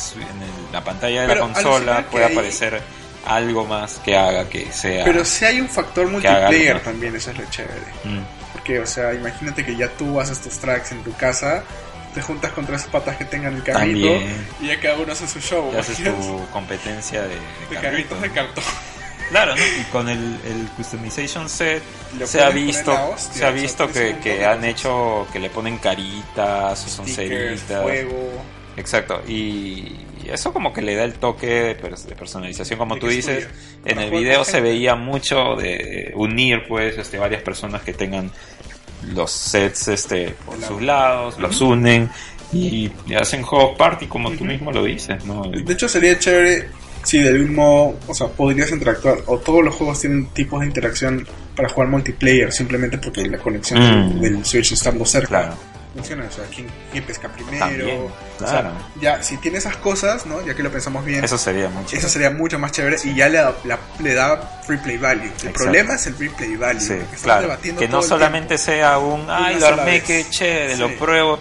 la 0.72 0.84
pantalla 0.84 1.22
de 1.22 1.36
la 1.36 1.42
consola 1.42 2.06
puede 2.10 2.26
aparecer 2.26 2.82
algo 3.26 3.66
más 3.66 4.00
que 4.00 4.18
haga 4.18 4.50
que 4.50 4.72
sea... 4.72 5.06
Pero 5.06 5.24
si 5.24 5.46
hay 5.46 5.62
un 5.62 5.70
factor 5.70 6.08
multiplayer 6.08 6.82
también, 6.82 7.16
eso 7.16 7.32
es 7.32 7.38
lo 7.38 7.46
chévere. 7.50 7.82
Mm. 8.04 8.20
Porque, 8.54 8.80
o 8.80 8.88
sea, 8.88 9.14
imagínate 9.14 9.66
que 9.66 9.76
ya 9.76 9.88
tú 9.90 10.20
haces 10.20 10.42
tus 10.42 10.58
tracks 10.60 10.92
en 10.92 11.04
tu 11.04 11.14
casa 11.14 11.64
te 12.14 12.22
juntas 12.22 12.52
con 12.52 12.64
tres 12.64 12.84
patas 12.84 13.18
que 13.18 13.26
tengan 13.26 13.56
el 13.56 13.64
carrito 13.64 14.08
y 14.62 14.68
ya 14.68 14.80
cada 14.80 14.98
uno 14.98 15.14
hace 15.14 15.28
su 15.28 15.40
show. 15.40 15.72
Haces 15.76 15.98
tu 15.98 16.48
competencia 16.52 17.24
de, 17.24 17.36
de 17.72 17.82
carritos 17.82 18.22
de 18.22 18.30
cartón. 18.30 18.64
Claro, 19.34 19.56
¿no? 19.56 19.62
Y 19.62 19.84
con 19.92 20.08
el, 20.10 20.20
el 20.20 20.68
customization 20.78 21.50
set 21.50 21.82
se 22.24 22.40
ha 22.40 22.52
visto, 22.52 22.96
se 23.18 23.44
ha 23.44 23.50
visto 23.50 23.92
que, 23.92 24.18
que 24.22 24.46
han 24.46 24.64
hecho 24.64 25.26
que 25.34 25.40
le 25.40 25.50
ponen 25.50 25.80
caritas, 25.80 26.80
son 26.80 27.08
ceritas. 27.08 27.84
Exacto, 28.78 29.24
y 29.28 29.92
eso 30.32 30.54
como 30.54 30.72
que 30.72 30.84
le 30.84 30.94
da 30.94 31.04
el 31.04 31.16
toque 31.16 31.48
de, 31.48 31.76
personalización, 31.76 32.78
como 32.78 32.98
tú 32.98 33.08
dices. 33.08 33.48
En 33.86 33.98
el 33.98 34.12
video 34.12 34.46
se 34.46 34.62
veía 34.62 34.94
mucho 34.94 35.56
de 35.56 36.12
unir, 36.14 36.66
pues, 36.68 36.96
este, 37.00 37.18
varias 37.18 37.42
personas 37.42 37.82
que 37.82 37.94
tengan 37.94 38.32
los 39.16 39.32
sets 39.32 39.88
este 39.88 40.36
por 40.46 40.62
sus 40.62 40.80
lados, 40.80 41.40
los 41.40 41.60
unen 41.60 42.08
y, 42.54 42.92
hacen 43.20 43.42
juego 43.42 43.76
party 43.76 44.06
como 44.06 44.30
tú 44.32 44.46
mismo 44.46 44.72
lo 44.72 44.84
dices, 44.84 45.26
¿no? 45.26 45.42
De 45.50 45.74
hecho 45.74 45.90
sería 45.90 46.20
chévere 46.20 46.70
si 47.04 47.20
del 47.20 47.40
mismo, 47.40 47.96
o 48.08 48.14
sea, 48.14 48.28
podrías 48.28 48.72
interactuar, 48.72 49.20
o 49.26 49.38
todos 49.38 49.64
los 49.64 49.76
juegos 49.76 50.00
tienen 50.00 50.28
tipos 50.28 50.62
de 50.62 50.68
interacción 50.68 51.28
para 51.56 51.70
jugar 51.70 51.90
multiplayer, 51.90 52.52
simplemente 52.52 52.98
porque 52.98 53.26
la 53.26 53.38
conexión 53.38 54.20
del, 54.22 54.38
mm. 54.38 54.46
Switch 54.46 54.72
estando 54.72 55.06
cerca. 55.06 55.54
Funciona, 55.94 56.26
o 56.26 56.32
sea, 56.32 56.46
¿quién, 56.46 57.04
pesca 57.04 57.30
primero? 57.30 58.12
claro. 58.40 58.72
ya, 59.00 59.22
si 59.22 59.38
tiene 59.38 59.60
esas 59.60 59.78
cosas, 59.78 60.26
¿no? 60.26 60.44
Ya 60.44 60.56
que 60.56 60.64
lo 60.64 60.72
pensamos 60.72 61.06
bien. 61.06 61.24
Eso 61.24 61.38
sería 61.38 61.70
mucho. 61.70 61.96
Eso 61.96 62.10
sería 62.10 62.32
mucho 62.32 62.58
más 62.58 62.72
chévere 62.72 62.98
y 63.04 63.14
ya 63.14 63.30
le 63.30 63.38
da, 63.38 63.54
le 64.00 64.14
da 64.16 64.60
free 64.66 64.78
play 64.78 64.98
value. 64.98 65.32
El 65.44 65.52
problema 65.52 65.94
es 65.94 66.08
el 66.08 66.16
free 66.16 66.30
play 66.30 66.56
value. 66.56 66.80
Sí, 66.80 66.96
claro. 67.22 67.56
Que 67.78 67.88
no 67.88 68.02
solamente 68.02 68.58
sea 68.58 68.98
un, 68.98 69.30
ay, 69.30 69.60
lo 69.60 69.68
armé, 69.68 70.02
que 70.02 70.26
chévere, 70.28 70.78
lo 70.78 70.98
pruebo 70.98 71.38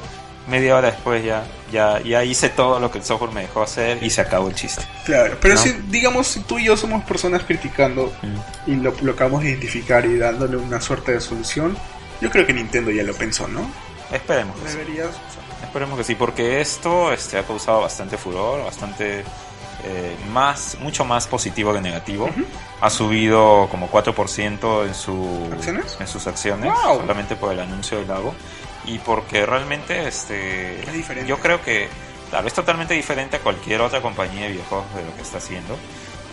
media 0.49 0.77
hora 0.77 0.91
después 0.91 1.25
ya, 1.25 1.45
ya, 1.73 2.01
ya 2.01 2.23
hice 2.23 2.51
todo 2.51 2.79
lo 2.79 2.91
que 2.93 2.99
el 2.99 3.05
software 3.05 3.33
me 3.33 3.43
dejó 3.43 3.63
hacer 3.63 4.03
y 4.03 4.11
se 4.11 4.21
acabó 4.21 4.49
el 4.49 4.55
chiste. 4.55 4.85
Claro, 5.05 5.37
pero 5.41 5.57
si, 5.57 5.73
digamos, 5.89 6.29
si 6.29 6.41
tú 6.41 6.59
y 6.59 6.67
yo 6.67 6.77
somos 6.77 7.03
personas 7.05 7.43
criticando 7.43 8.13
mm. 8.23 8.71
y 8.71 8.77
lo, 8.77 8.95
lo 9.01 9.13
acabamos 9.13 9.43
de 9.43 9.51
identificar 9.51 10.05
y 10.05 10.19
dándole 10.19 10.57
una 10.57 10.81
suerte 10.81 11.13
de 11.13 11.21
solución, 11.21 11.77
yo 12.21 12.31
creo 12.31 12.47
que 12.47 12.53
Nintendo 12.53 12.91
ya 12.93 13.03
lo 13.03 13.15
pensó, 13.15 13.49
¿no? 13.49 13.69
Esperemos. 14.13 14.57
Que 14.61 14.69
Deberías, 14.69 15.11
Esperemos 15.65 15.99
que 15.99 16.05
sí, 16.05 16.15
porque 16.15 16.61
esto 16.61 17.13
este, 17.13 17.39
ha 17.39 17.45
causado 17.45 17.81
bastante 17.81 18.19
furor, 18.19 18.65
bastante 18.65 19.25
eh, 19.85 20.17
más, 20.31 20.77
mucho 20.81 21.05
más 21.05 21.27
positivo 21.27 21.73
que 21.73 21.81
negativo. 21.81 22.29
Ha 22.81 22.91
subido 22.91 23.69
como 23.71 23.91
4% 23.91 24.87
en, 24.87 24.95
su, 24.95 25.51
en 25.99 26.07
sus 26.07 26.27
acciones, 26.27 26.73
solamente 26.85 27.37
por 27.37 27.53
el 27.53 27.61
anuncio 27.61 27.99
del 27.99 28.09
lago 28.09 28.35
y 28.85 28.99
porque 28.99 29.47
realmente 29.47 30.07
este 30.09 30.77
yo 31.27 31.39
creo 31.39 31.63
que 31.63 31.89
tal 32.31 32.45
vez 32.45 32.55
totalmente 32.55 32.95
diferente 32.95 33.37
a 33.37 33.41
cualquier 33.41 33.81
otra 33.81 34.01
compañía 34.01 34.43
de 34.43 34.53
videojuegos 34.53 34.95
de 34.95 35.05
lo 35.05 35.15
que 35.15 35.23
está 35.23 35.39
haciendo. 35.39 35.77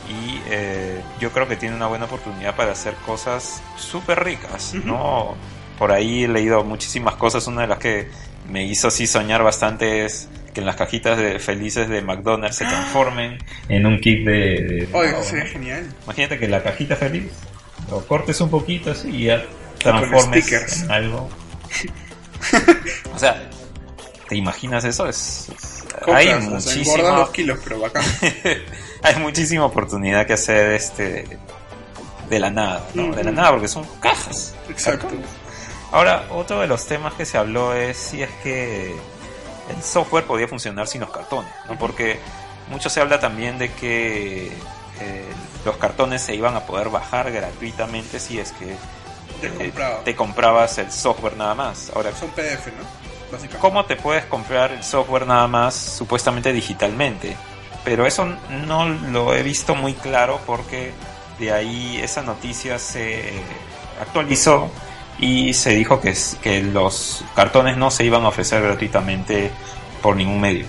Y 0.09 0.41
eh, 0.49 1.01
yo 1.19 1.31
creo 1.31 1.47
que 1.47 1.55
tiene 1.55 1.75
una 1.75 1.85
buena 1.85 2.05
oportunidad 2.05 2.55
para 2.55 2.71
hacer 2.71 2.95
cosas 3.05 3.61
súper 3.77 4.23
ricas 4.23 4.73
no 4.73 5.35
por 5.79 5.93
ahí 5.93 6.25
he 6.25 6.27
leído 6.27 6.61
muchísimas 6.63 7.15
cosas. 7.15 7.47
Una 7.47 7.61
de 7.61 7.67
las 7.67 7.79
que 7.79 8.09
me 8.49 8.65
hizo 8.65 8.89
así 8.89 9.07
soñar 9.07 9.41
bastante 9.43 10.03
es 10.03 10.27
que 10.53 10.59
en 10.59 10.65
las 10.65 10.75
cajitas 10.75 11.17
de 11.17 11.39
felices 11.39 11.87
de 11.87 12.01
McDonald's 12.01 12.57
se 12.57 12.65
transformen 12.65 13.37
en 13.69 13.85
un 13.85 13.99
kit 13.99 14.25
de, 14.25 14.89
Oye, 14.91 15.23
sería 15.23 15.45
genial. 15.45 15.87
Imagínate 16.03 16.37
que 16.37 16.49
la 16.49 16.61
cajita 16.61 16.97
feliz 16.97 17.31
lo 17.89 18.05
cortes 18.05 18.41
un 18.41 18.49
poquito 18.49 18.91
así 18.91 19.09
y 19.09 19.23
ya 19.25 19.45
transformes 19.77 20.51
en 20.51 20.91
algo 20.91 21.29
o 23.15 23.19
sea, 23.19 23.49
¿te 24.27 24.35
imaginas 24.35 24.83
eso? 24.85 25.07
Es, 25.07 25.49
hay 26.07 26.35
muchísimo. 26.35 27.31
kilos, 27.31 27.59
pero 27.63 27.81
hay 29.03 29.15
muchísima 29.17 29.65
oportunidad 29.65 30.25
que 30.25 30.33
hacer 30.33 30.71
este 30.73 31.39
de 32.29 32.39
la 32.39 32.49
nada, 32.49 32.85
¿no? 32.93 33.13
De 33.15 33.23
la 33.23 33.31
nada, 33.31 33.51
porque 33.51 33.67
son 33.67 33.85
cajas. 33.99 34.55
Exacto. 34.69 35.09
Ahora, 35.91 36.27
otro 36.29 36.61
de 36.61 36.67
los 36.67 36.85
temas 36.85 37.13
que 37.15 37.25
se 37.25 37.37
habló 37.37 37.73
es 37.73 37.97
si 37.97 38.21
es 38.21 38.29
que 38.43 38.95
el 39.69 39.83
software 39.83 40.25
podía 40.25 40.47
funcionar 40.47 40.87
sin 40.87 41.01
los 41.01 41.09
cartones, 41.09 41.51
¿no? 41.67 41.77
Porque 41.77 42.19
mucho 42.69 42.89
se 42.89 43.01
habla 43.01 43.19
también 43.19 43.57
de 43.57 43.71
que 43.73 44.47
eh, 44.47 45.25
los 45.65 45.77
cartones 45.77 46.21
se 46.21 46.35
iban 46.35 46.55
a 46.55 46.61
poder 46.61 46.89
bajar 46.89 47.31
gratuitamente 47.31 48.19
si 48.19 48.39
es 48.39 48.51
que 48.51 48.75
te, 49.39 50.15
comprabas 50.15 50.77
el 50.77 50.91
software 50.91 51.37
nada 51.37 51.55
más. 51.55 51.91
Ahora, 51.95 52.11
son 52.15 52.29
PDF, 52.29 52.67
¿no? 52.67 52.83
Básicamente. 53.31 53.57
¿Cómo 53.59 53.85
te 53.85 53.95
puedes 53.95 54.25
comprar 54.25 54.71
el 54.71 54.83
software 54.83 55.27
nada 55.27 55.47
más 55.47 55.75
supuestamente 55.75 56.51
digitalmente? 56.51 57.35
Pero 57.83 58.05
eso 58.05 58.25
no 58.65 58.87
lo 58.87 59.33
he 59.33 59.43
visto 59.43 59.75
muy 59.75 59.93
claro 59.93 60.39
porque 60.45 60.91
de 61.39 61.51
ahí 61.51 61.97
esa 61.97 62.21
noticia 62.21 62.77
se 62.77 63.31
actualizó 64.01 64.69
y 65.17 65.53
se 65.53 65.71
dijo 65.71 65.99
que, 66.01 66.15
que 66.41 66.61
los 66.61 67.23
cartones 67.35 67.77
no 67.77 67.91
se 67.91 68.03
iban 68.03 68.23
a 68.25 68.29
ofrecer 68.29 68.61
gratuitamente 68.61 69.51
por 70.01 70.15
ningún 70.15 70.41
medio. 70.41 70.65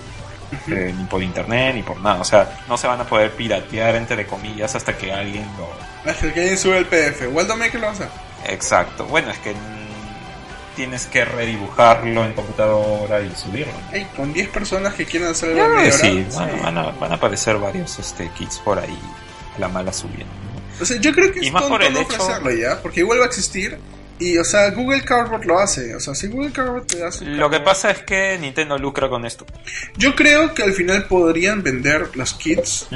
Eh, 0.67 0.93
ni 0.97 1.05
por 1.05 1.23
internet 1.23 1.75
ni 1.75 1.83
por 1.83 1.99
nada. 2.01 2.19
O 2.19 2.25
sea, 2.25 2.59
no 2.67 2.77
se 2.77 2.87
van 2.87 2.99
a 2.99 3.05
poder 3.05 3.31
piratear 3.31 3.95
entre 3.95 4.27
comillas 4.27 4.75
hasta 4.75 4.97
que 4.97 5.11
alguien 5.11 5.45
lo. 5.57 5.69
Hasta 6.09 6.33
que 6.33 6.41
alguien 6.41 6.57
sube 6.57 6.77
el 6.77 6.85
PDF. 6.85 7.27
Waldo 7.31 7.55
que 7.71 7.77
lo 7.77 7.89
hace. 7.89 8.05
Exacto. 8.47 9.05
Bueno, 9.05 9.31
es 9.31 9.37
que 9.39 9.53
tienes 10.75 11.05
que 11.05 11.25
redibujarlo 11.25 12.25
en 12.25 12.33
computadora 12.33 13.21
y 13.21 13.31
subirlo. 13.35 13.73
con 14.15 14.33
10 14.33 14.49
personas 14.49 14.93
que 14.93 15.05
quieran 15.05 15.31
hacer 15.31 15.57
el 15.57 15.91
sí, 15.91 16.25
Van, 16.35 16.77
a, 16.77 16.91
van, 16.91 17.11
a, 17.11 17.15
aparecer 17.15 17.57
varios 17.57 17.99
este, 17.99 18.29
kits 18.37 18.59
por 18.59 18.79
ahí, 18.79 18.97
la 19.57 19.67
mala 19.67 19.91
subiendo. 19.93 20.33
O 20.79 20.85
sea, 20.85 20.99
yo 20.99 21.11
creo 21.13 21.31
que 21.31 21.41
es 21.41 21.51
más 21.51 21.63
por 21.63 21.83
el 21.83 21.95
hecho... 21.95 22.17
ya, 22.59 22.81
porque 22.81 23.01
igual 23.01 23.19
va 23.19 23.25
a 23.25 23.27
existir. 23.27 23.77
Y, 24.17 24.37
o 24.37 24.43
sea, 24.43 24.69
Google 24.69 25.03
Cardboard 25.03 25.45
lo 25.45 25.59
hace. 25.59 25.95
O 25.95 25.99
sea, 25.99 26.13
si 26.13 26.27
Google 26.27 26.51
Cardboard 26.51 26.85
te 26.85 27.03
hace. 27.03 27.25
Lo 27.25 27.49
que 27.49 27.59
pasa 27.59 27.89
es 27.89 28.03
que 28.03 28.37
Nintendo 28.39 28.77
lucra 28.77 29.09
con 29.09 29.25
esto. 29.25 29.45
Yo 29.97 30.15
creo 30.15 30.53
que 30.53 30.61
al 30.61 30.73
final 30.73 31.05
podrían 31.05 31.63
vender 31.63 32.15
los 32.15 32.35
kits 32.35 32.87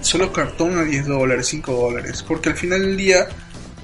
solo 0.00 0.32
cartón 0.32 0.78
a 0.78 0.84
10 0.84 1.06
dólares, 1.06 1.46
5 1.48 1.72
dólares. 1.72 2.24
Porque 2.26 2.48
al 2.48 2.56
final 2.56 2.80
del 2.80 2.96
día 2.96 3.28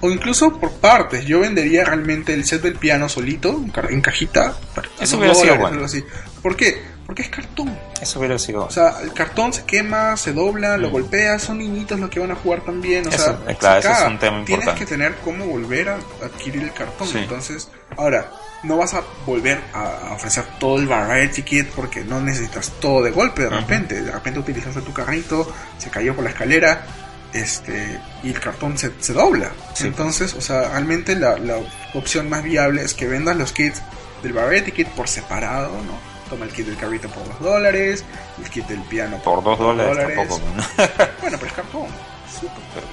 o 0.01 0.11
incluso 0.11 0.59
por 0.59 0.73
partes. 0.73 1.25
Yo 1.25 1.41
vendería 1.41 1.85
realmente 1.85 2.35
el 2.35 2.45
set 2.45 2.63
del 2.63 2.75
piano 2.75 3.09
solito, 3.09 3.63
en 3.89 4.01
cajita. 4.01 4.55
Eso 5.01 5.19
hubiera 5.19 5.35
sido 5.35 5.57
bueno. 5.57 5.85
Así. 5.85 6.05
¿Por 6.43 6.57
qué? 6.57 6.99
Porque 7.07 7.23
es 7.23 7.31
cartón. 7.31 7.77
Eso 8.03 8.19
hubiera 8.19 8.39
sido. 8.39 8.67
O 8.67 8.71
sea, 8.71 9.01
el 9.03 9.15
cartón 9.15 9.53
se 9.53 9.65
quema, 9.65 10.15
se 10.17 10.35
dobla, 10.35 10.77
lo 10.77 10.89
mm. 10.89 10.93
golpea, 10.93 11.39
son 11.39 11.59
niñitos 11.59 11.99
los 11.99 12.11
que 12.11 12.21
van 12.21 12.31
a 12.33 12.35
jugar 12.35 12.61
también. 12.61 13.09
O 13.09 13.11
sea, 13.11 13.39
claro, 13.59 13.81
eso 13.81 13.91
es 13.91 14.11
un 14.11 14.19
tema 14.19 14.41
importante. 14.41 14.65
Tienes 14.65 14.79
que 14.79 14.87
tener 14.87 15.15
cómo 15.25 15.47
volver 15.47 15.89
a 15.89 15.99
adquirir 16.23 16.65
el 16.65 16.73
cartón. 16.75 17.09
Entonces, 17.15 17.71
ahora, 17.97 18.31
no 18.63 18.77
vas 18.77 18.95
a 18.95 19.03
volver 19.25 19.59
a 19.73 20.13
ofrecer 20.15 20.45
todo 20.59 20.79
el 20.79 20.87
variety 20.87 21.43
kit 21.43 21.69
porque 21.69 22.05
no 22.05 22.21
necesitas 22.21 22.73
todo 22.81 23.03
de 23.03 23.11
golpe 23.11 23.43
de 23.45 23.51
repente. 23.51 24.03
De 24.03 24.13
repente 24.13 24.41
utilizaste 24.41 24.83
tu 24.83 24.93
carrito, 24.93 25.51
se 25.79 25.91
cayó 25.91 26.15
por 26.15 26.25
la 26.25 26.31
escalera, 26.31 26.85
este 27.33 28.01
y 28.23 28.31
el 28.31 28.41
cartón 28.41 28.79
se, 28.79 28.91
se 29.01 29.13
dobla. 29.13 29.51
Entonces, 29.81 30.35
o 30.35 30.41
sea, 30.41 30.69
realmente 30.71 31.15
la, 31.17 31.37
la 31.39 31.57
opción 31.95 32.29
más 32.29 32.43
viable 32.43 32.83
es 32.83 32.95
que 32.95 33.07
vendas 33.07 33.37
los 33.37 33.53
kits 33.53 33.81
del 34.23 34.33
variety 34.33 34.73
kit 34.73 34.89
por 34.89 35.09
separado, 35.09 35.69
¿no? 35.83 36.09
Toma 36.31 36.45
el 36.45 36.51
kit 36.53 36.67
del 36.67 36.77
carrito 36.77 37.09
por 37.09 37.25
2 37.27 37.41
dólares, 37.41 38.05
el 38.43 38.51
kit 38.51 38.67
del 38.67 38.81
piano 38.83 39.19
por 39.23 39.43
2 39.43 39.59
dólares, 39.59 40.15
tampoco. 40.17 40.41
bueno, 41.23 41.37
pero 41.39 41.47
es 41.47 41.53
cartón. 41.53 41.87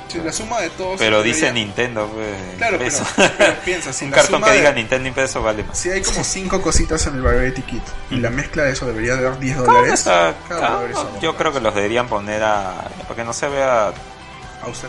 Si 0.08 0.20
la 0.20 0.32
suma 0.32 0.62
de 0.62 0.70
todos. 0.72 0.98
Pero 0.98 1.22
dice 1.22 1.52
Nintendo, 1.52 2.08
pues, 2.08 2.58
Claro, 2.58 2.78
pero, 2.80 2.98
pero, 3.38 3.54
piensa, 3.66 3.92
si 3.92 4.06
un 4.06 4.12
la 4.12 4.18
cartón 4.18 4.36
suma 4.36 4.48
que 4.48 4.54
de- 4.54 4.60
diga 4.60 4.72
Nintendo 4.72 5.10
y 5.10 5.12
peso 5.12 5.44
vale 5.44 5.64
más. 5.64 5.78
Si 5.78 5.90
hay 5.92 6.02
como 6.02 6.24
5 6.24 6.62
cositas 6.62 7.06
en 7.08 7.16
el 7.16 7.22
Variety 7.22 7.62
Kit 7.64 7.84
y 8.12 8.16
la 8.18 8.30
mezcla 8.30 8.64
de 8.64 8.72
eso 8.72 8.86
debería 8.88 9.16
de 9.18 9.24
dar 9.24 9.38
10 9.40 9.56
Cada 9.58 9.68
dólares. 9.68 9.94
está- 9.94 10.34
cada 10.48 10.62
cada- 10.62 10.76
dólar 10.82 10.92
es 11.16 11.22
yo 11.22 11.36
creo 11.36 11.52
que 11.54 11.60
los 11.60 11.76
deberían 11.76 12.08
poner 12.08 12.42
a. 12.44 12.90
para 13.04 13.16
que 13.16 13.24
no 13.26 13.34
se 13.34 13.50
vea 13.50 13.92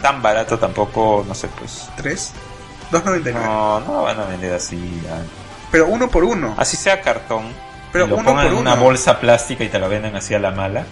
tan 0.01 0.23
barato 0.23 0.59
tampoco, 0.59 1.25
no 1.27 1.35
sé, 1.35 1.49
pues. 1.59 1.89
3, 1.97 2.33
2.99. 2.93 3.33
No, 3.35 3.81
no 3.81 3.95
lo 3.95 4.03
van 4.03 4.21
a 4.21 4.25
vender 4.27 4.55
así. 4.55 4.77
ya. 5.05 5.23
Pero 5.71 5.87
uno 5.89 6.09
por 6.09 6.25
uno. 6.25 6.55
Así 6.57 6.77
sea 6.77 7.01
cartón. 7.03 7.45
Pero 7.93 8.07
lo 8.07 8.15
uno 8.17 8.25
pongan 8.25 8.45
por 8.47 8.53
en 8.53 8.59
una 8.59 8.75
uno. 8.75 8.83
bolsa 8.83 9.19
plástica 9.21 9.65
y 9.65 9.69
te 9.69 9.79
lo 9.79 9.89
venden 9.89 10.15
así 10.17 10.35
a 10.35 10.39
la 10.39 10.51
mala. 10.51 10.85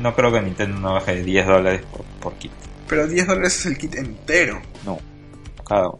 No 0.00 0.14
creo 0.14 0.32
que 0.32 0.40
Nintendo 0.40 0.78
no 0.78 0.94
baje 0.94 1.16
de 1.16 1.22
10 1.24 1.46
dólares 1.46 1.82
por, 1.90 2.04
por 2.20 2.34
kit. 2.34 2.52
Pero 2.88 3.06
10 3.06 3.26
dólares 3.26 3.58
es 3.58 3.66
el 3.66 3.76
kit 3.78 3.94
entero. 3.96 4.60
No, 4.84 4.98
cada 5.68 5.88
uno. 5.90 5.98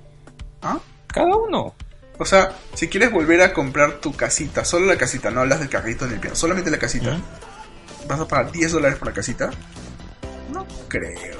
¿Ah? 0.62 0.78
Cada 1.08 1.36
uno. 1.36 1.74
O 2.18 2.24
sea, 2.24 2.52
si 2.74 2.88
quieres 2.88 3.10
volver 3.12 3.40
a 3.42 3.52
comprar 3.52 3.94
tu 3.94 4.12
casita, 4.14 4.64
solo 4.64 4.86
la 4.86 4.96
casita, 4.96 5.30
no 5.30 5.40
hablas 5.40 5.58
del 5.60 5.68
carrito 5.68 6.04
en 6.04 6.12
el 6.12 6.20
piano, 6.20 6.36
solamente 6.36 6.70
la 6.70 6.78
casita, 6.78 7.12
¿Mm? 7.12 8.08
¿vas 8.08 8.20
a 8.20 8.28
pagar 8.28 8.52
10 8.52 8.72
dólares 8.72 8.98
por 8.98 9.08
la 9.08 9.14
casita? 9.14 9.50
No 10.52 10.66
creo. 10.88 11.38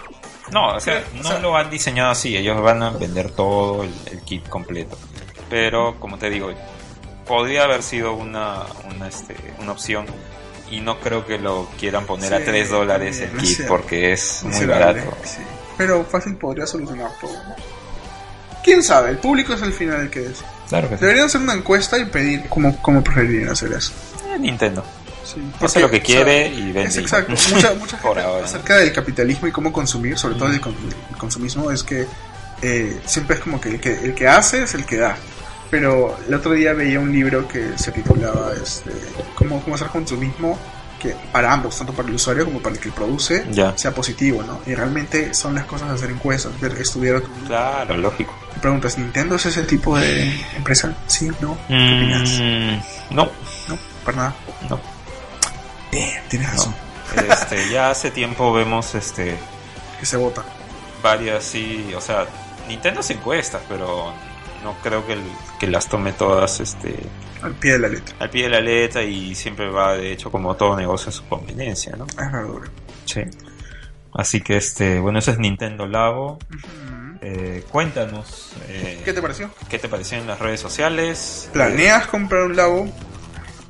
No, 0.52 0.74
o 0.74 0.81
sea, 0.81 1.02
o 1.14 1.16
no 1.16 1.22
sea- 1.22 1.39
lo 1.39 1.56
han 1.56 1.70
diseñado 1.70 2.10
así. 2.10 2.36
Ellos 2.36 2.60
van 2.62 2.82
a 2.82 2.90
vender 2.90 3.31
todo 3.31 3.82
el, 3.85 3.90
el 4.10 4.20
kit 4.22 4.48
completo. 4.48 4.97
Pero, 5.48 5.98
como 5.98 6.18
te 6.18 6.31
digo, 6.31 6.51
podría 7.27 7.64
haber 7.64 7.82
sido 7.82 8.12
una, 8.14 8.62
una, 8.94 9.09
este, 9.09 9.36
una 9.60 9.72
opción. 9.72 10.06
Y 10.70 10.81
no 10.81 11.01
creo 11.01 11.27
que 11.27 11.39
lo 11.39 11.68
quieran 11.78 12.06
poner 12.06 12.32
a 12.32 12.39
Sí, 12.39 12.44
3 12.44 12.70
dólares 12.70 13.20
el 13.20 13.36
kit 13.39 13.66
porque 13.66 14.12
es 14.12 14.44
muy 14.44 14.66
barato. 14.66 15.12
sí. 15.24 15.39
Pero 15.77 16.05
fácil 16.05 16.36
podría 16.36 16.66
solucionar 16.66 17.10
todo. 17.20 17.32
¿Quién 18.62 18.82
sabe? 18.82 19.10
El 19.10 19.18
público 19.18 19.55
es 19.55 19.62
el 19.62 19.72
final 19.72 20.02
el 20.02 20.10
que 20.10 20.27
es. 20.27 20.44
Claro 20.68 20.89
que 20.89 20.97
sí. 20.97 21.01
Deberían 21.01 21.27
hacer 21.27 21.40
una 21.40 21.55
encuesta 21.55 21.98
y 21.98 22.05
pedir 22.05 22.44
cómo, 22.48 22.77
cómo 22.82 23.02
preferirían 23.02 23.48
hacer 23.48 23.72
eso. 23.72 23.93
Eh, 24.32 24.39
Nintendo. 24.39 24.85
Sí, 25.35 25.40
Hace 25.61 25.81
lo 25.81 25.90
que 25.90 25.97
o 25.97 25.98
sea, 26.01 26.07
quiere 26.07 26.48
y 26.48 26.73
vende. 26.73 26.85
Es 26.89 26.97
exacto. 26.97 27.32
Mucha, 27.32 27.74
mucha 27.78 27.98
gente 27.98 28.20
acerca 28.44 28.77
del 28.78 28.93
capitalismo 28.93 29.47
y 29.48 29.52
cómo 29.52 29.73
consumir, 29.73 30.19
sobre 30.19 30.35
todo 30.36 30.48
el, 30.48 30.55
el 30.55 31.16
consumismo, 31.19 31.70
es 31.70 31.82
que 31.82 32.07
eh, 32.62 33.01
siempre 33.07 33.36
es 33.36 33.43
como 33.43 33.61
que 33.61 33.70
el, 33.70 33.81
que 33.81 33.93
el 33.94 34.15
que 34.15 34.28
hace 34.28 34.62
es 34.65 34.74
el 34.74 34.85
que 34.85 34.97
da. 34.97 35.16
Pero 35.70 36.16
el 36.27 36.35
otro 36.35 36.52
día 36.52 36.73
veía 36.73 36.98
un 36.98 37.12
libro 37.12 37.47
que 37.47 37.78
se 37.78 37.93
titulaba 37.93 38.52
este, 38.61 38.90
cómo, 39.36 39.62
cómo 39.62 39.77
hacer 39.77 39.86
consumismo 39.89 40.59
que 40.98 41.15
para 41.32 41.51
ambos, 41.52 41.78
tanto 41.78 41.94
para 41.94 42.09
el 42.09 42.15
usuario 42.16 42.44
como 42.44 42.59
para 42.61 42.74
el 42.74 42.81
que 42.81 42.90
produce, 42.90 43.47
Ya. 43.52 43.73
sea 43.78 43.94
positivo, 43.94 44.43
¿no? 44.43 44.61
Y 44.66 44.74
realmente 44.74 45.32
son 45.32 45.55
las 45.55 45.65
cosas 45.65 45.89
de 45.89 45.94
hacer 45.94 46.11
encuestas, 46.11 46.61
ver, 46.61 46.73
estudiar 46.78 47.23
Claro, 47.47 47.97
lógico. 47.97 48.36
Me 48.55 48.61
preguntas, 48.61 48.98
¿Nintendo 48.98 49.36
es 49.36 49.47
ese 49.47 49.62
tipo 49.62 49.97
de 49.98 50.31
empresa? 50.57 50.93
Sí, 51.07 51.31
no. 51.40 51.57
¿Qué 51.69 51.74
opinas? 51.74 52.31
Mm, 52.39 53.15
no, 53.15 53.31
No, 53.69 53.78
para 54.05 54.16
nada. 54.19 54.35
no. 54.69 54.78
Tienes 56.31 56.51
razón. 56.51 56.74
Este, 57.28 57.69
ya 57.70 57.90
hace 57.90 58.11
tiempo 58.11 58.52
vemos 58.52 58.94
este 58.94 59.36
Que 59.98 60.07
se 60.07 60.16
vota. 60.16 60.43
varias 61.02 61.44
sí, 61.44 61.93
o 61.97 62.01
sea, 62.01 62.24
Nintendo 62.69 63.01
hace 63.01 63.15
encuestas, 63.15 63.61
pero 63.69 64.12
no 64.62 64.74
creo 64.82 65.07
que, 65.07 65.15
el- 65.15 65.32
que 65.59 65.66
las 65.66 65.89
tome 65.89 66.12
todas 66.12 66.61
este 66.61 66.94
Al 67.43 67.55
pie 67.55 67.73
de 67.73 67.78
la 67.81 67.89
letra. 67.89 68.15
al 68.20 68.31
pie 68.31 68.44
de 68.44 68.48
la 68.51 68.61
letra 68.61 69.02
y 69.02 69.35
siempre 69.35 69.69
va 69.70 69.94
de 69.94 70.12
hecho 70.12 70.31
como 70.31 70.55
todo 70.57 70.77
negocio 70.77 71.09
a 71.09 71.12
su 71.12 71.27
conveniencia, 71.27 71.97
¿no? 71.97 72.07
Es 72.07 72.16
verdura. 72.32 72.69
Sí. 73.07 73.23
Así 74.15 74.40
que 74.40 74.57
este, 74.57 75.01
bueno, 75.01 75.19
eso 75.19 75.31
es 75.32 75.39
Nintendo 75.39 75.86
Labo. 75.86 76.39
Eh, 77.23 77.65
cuéntanos 77.70 78.52
eh, 78.69 79.02
¿Qué 79.05 79.12
te 79.12 79.20
pareció? 79.20 79.51
qué 79.69 79.78
te 79.78 79.89
pareció 79.89 80.16
en 80.19 80.27
las 80.27 80.39
redes 80.39 80.61
sociales. 80.61 81.51
¿Planeas 81.52 82.07
comprar 82.07 82.44
un 82.44 82.57
Labo? 82.57 82.89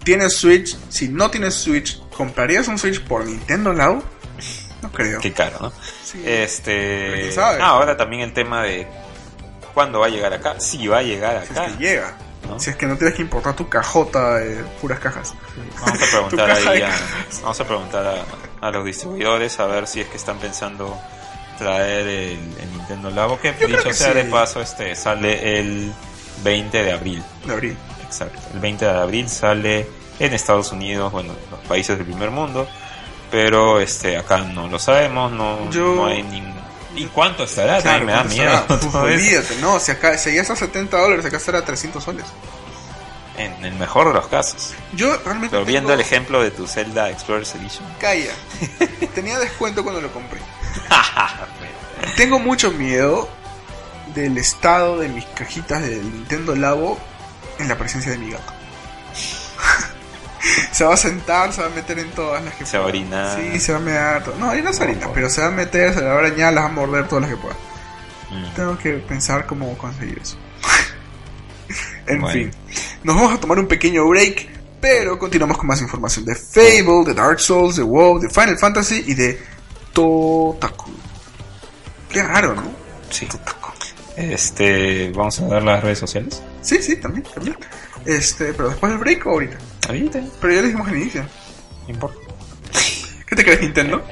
¿Tienes 0.04 0.36
Switch? 0.36 0.76
Si 0.88 1.08
no 1.08 1.30
tienes 1.30 1.54
Switch, 1.54 2.00
¿comprarías 2.16 2.68
un 2.68 2.78
Switch 2.78 3.02
por 3.02 3.24
Nintendo 3.24 3.72
Labo? 3.72 4.02
No 4.82 4.90
creo. 4.90 5.20
Qué 5.20 5.32
caro, 5.32 5.58
¿no? 5.60 5.72
Sí. 6.02 6.22
Este, 6.24 7.18
quién 7.20 7.32
sabe. 7.32 7.58
ah, 7.60 7.68
ahora 7.68 7.96
también 7.96 8.22
el 8.22 8.32
tema 8.32 8.62
de 8.62 8.86
cuándo 9.74 10.00
va 10.00 10.06
a 10.06 10.08
llegar 10.08 10.32
acá. 10.32 10.58
Si 10.58 10.86
va 10.86 10.98
a 10.98 11.02
llegar 11.02 11.44
si 11.46 11.52
es 11.52 11.58
acá. 11.58 11.66
que 11.76 11.82
llega. 11.84 12.16
¿no? 12.48 12.58
Si 12.58 12.70
es 12.70 12.76
que 12.76 12.86
no 12.86 12.96
tienes 12.96 13.14
que 13.14 13.22
importar 13.22 13.54
tu 13.54 13.68
cajota 13.68 14.36
de 14.36 14.64
puras 14.80 14.98
cajas. 14.98 15.34
Vamos 15.80 16.02
a 16.02 16.06
preguntar 16.10 16.50
ahí 16.50 16.82
a, 16.82 16.86
cajas. 16.88 17.40
vamos 17.42 17.60
a 17.60 17.64
preguntar 17.66 18.06
a, 18.06 18.66
a 18.66 18.70
los 18.70 18.84
distribuidores 18.86 19.60
a 19.60 19.66
ver 19.66 19.86
si 19.86 20.00
es 20.00 20.08
que 20.08 20.16
están 20.16 20.38
pensando 20.38 20.98
traer 21.58 22.06
el, 22.06 22.38
el 22.38 22.70
Nintendo 22.72 23.10
Labo 23.10 23.38
que 23.38 23.52
dicho 23.52 23.92
sea 23.92 24.14
de 24.14 24.24
sí. 24.24 24.30
paso 24.30 24.62
este 24.62 24.94
sale 24.96 25.60
el 25.60 25.92
20 26.42 26.82
de 26.82 26.92
abril 26.92 27.22
De 27.44 27.52
abril. 27.52 27.76
Exacto 28.10 28.38
el 28.54 28.60
20 28.60 28.84
de 28.84 28.90
abril 28.90 29.28
sale 29.28 29.86
en 30.18 30.32
Estados 30.34 30.72
Unidos 30.72 31.10
bueno 31.12 31.32
los 31.50 31.60
países 31.60 31.96
del 31.96 32.06
primer 32.06 32.30
mundo 32.30 32.68
pero 33.30 33.80
este 33.80 34.16
acá 34.18 34.38
no 34.38 34.68
lo 34.68 34.78
sabemos 34.78 35.30
no, 35.32 35.70
Yo- 35.70 35.94
no 35.94 36.06
hay 36.06 36.22
ni 36.22 36.42
y 36.96 37.04
cuánto 37.06 37.44
estará 37.44 37.80
Claro, 37.80 38.04
me 38.04 38.12
da 38.12 38.24
¿cuánto 38.66 38.86
miedo 38.86 39.02
olvídate, 39.04 39.56
no, 39.60 39.78
si 39.78 39.92
acá 39.92 40.18
si 40.18 40.30
allá 40.30 40.42
está 40.42 40.54
a 40.54 40.56
70 40.56 40.96
dólares, 40.98 41.24
acá 41.24 41.36
estará 41.36 41.58
a 41.60 41.64
300 41.64 42.02
soles. 42.02 42.24
en 43.38 43.64
el 43.64 43.74
mejor 43.74 44.08
de 44.08 44.14
los 44.14 44.26
casos 44.26 44.72
Yo 44.94 45.16
realmente 45.24 45.50
pero 45.54 45.64
viendo 45.64 45.90
tengo- 45.90 45.94
el 45.94 46.00
ejemplo 46.00 46.42
de 46.42 46.50
tu 46.50 46.66
Zelda 46.66 47.08
Explorers 47.08 47.54
Edition 47.54 47.84
Calla. 48.00 48.32
Tenía 49.14 49.38
descuento 49.38 49.82
cuando 49.84 50.00
lo 50.00 50.12
compré. 50.12 50.40
Tengo 52.16 52.38
mucho 52.38 52.70
miedo 52.72 53.28
del 54.14 54.36
estado 54.38 54.98
de 54.98 55.08
mis 55.08 55.24
cajitas 55.26 55.82
del 55.82 56.02
Nintendo 56.02 56.56
Labo 56.56 56.98
en 57.60 57.68
la 57.68 57.76
presencia 57.78 58.12
de 58.12 58.18
mi 58.18 58.30
gato. 58.30 58.52
se 60.72 60.84
va 60.84 60.94
a 60.94 60.96
sentar, 60.96 61.52
se 61.52 61.60
va 61.60 61.66
a 61.68 61.70
meter 61.70 61.98
en 61.98 62.10
todas 62.12 62.42
las 62.42 62.54
que 62.54 62.64
Se 62.66 62.78
va 62.78 62.84
a 62.84 62.86
pueda. 62.90 63.02
orinar. 63.02 63.38
Sí, 63.52 63.60
se 63.60 63.72
va 63.72 63.78
a 63.78 63.80
meter. 63.82 64.24
to- 64.24 64.34
No, 64.38 64.50
ahí 64.50 64.62
no 64.62 64.72
se 64.72 64.82
orina, 64.82 65.08
pero 65.12 65.28
se 65.28 65.40
va 65.40 65.48
a 65.48 65.50
meter, 65.50 65.94
se 65.94 66.00
va 66.02 66.12
a 66.14 66.18
arañar, 66.18 66.52
las 66.52 66.64
va 66.64 66.68
a 66.68 66.72
morder 66.72 67.08
todas 67.08 67.22
las 67.22 67.30
que 67.30 67.36
pueda. 67.36 67.56
Mm. 68.30 68.54
Tengo 68.54 68.78
que 68.78 68.92
pensar 68.94 69.46
cómo 69.46 69.76
conseguir 69.76 70.18
eso. 70.22 70.36
en 72.06 72.20
Bueno. 72.20 72.32
fin, 72.32 72.50
nos 73.02 73.16
vamos 73.16 73.32
a 73.34 73.40
tomar 73.40 73.58
un 73.58 73.66
pequeño 73.68 74.06
break, 74.08 74.48
pero 74.80 75.18
continuamos 75.18 75.58
con 75.58 75.66
más 75.66 75.80
información 75.82 76.24
de 76.24 76.34
Fable, 76.34 77.04
de 77.06 77.14
Dark 77.14 77.38
Souls, 77.40 77.76
de 77.76 77.82
WoW, 77.82 78.18
de 78.20 78.30
Final 78.30 78.56
Fantasy 78.58 79.04
y 79.06 79.14
de 79.14 79.42
Totaku. 79.92 80.90
Qué 82.10 82.22
raro, 82.22 82.54
¿no? 82.54 82.62
Sí. 83.10 83.26
Totaku. 83.26 83.70
Este, 84.16 85.10
vamos 85.14 85.38
a 85.40 85.46
ver 85.46 85.62
las 85.62 85.82
redes 85.82 85.98
sociales. 85.98 86.42
Sí, 86.62 86.82
sí, 86.82 86.96
también, 86.96 87.24
también. 87.34 87.56
Este, 88.06 88.52
pero 88.54 88.68
después 88.70 88.90
del 88.92 88.98
break 89.00 89.26
o 89.26 89.30
ahorita. 89.30 89.58
Ahorita, 89.88 90.20
Pero 90.40 90.52
ya 90.54 90.60
le 90.60 90.66
dijimos 90.68 90.88
al 90.88 90.96
inicio. 90.96 91.22
no 91.86 91.94
importa. 91.94 92.18
¿Qué 93.30 93.36
te 93.36 93.44
crees, 93.44 93.60
Nintendo? 93.60 94.04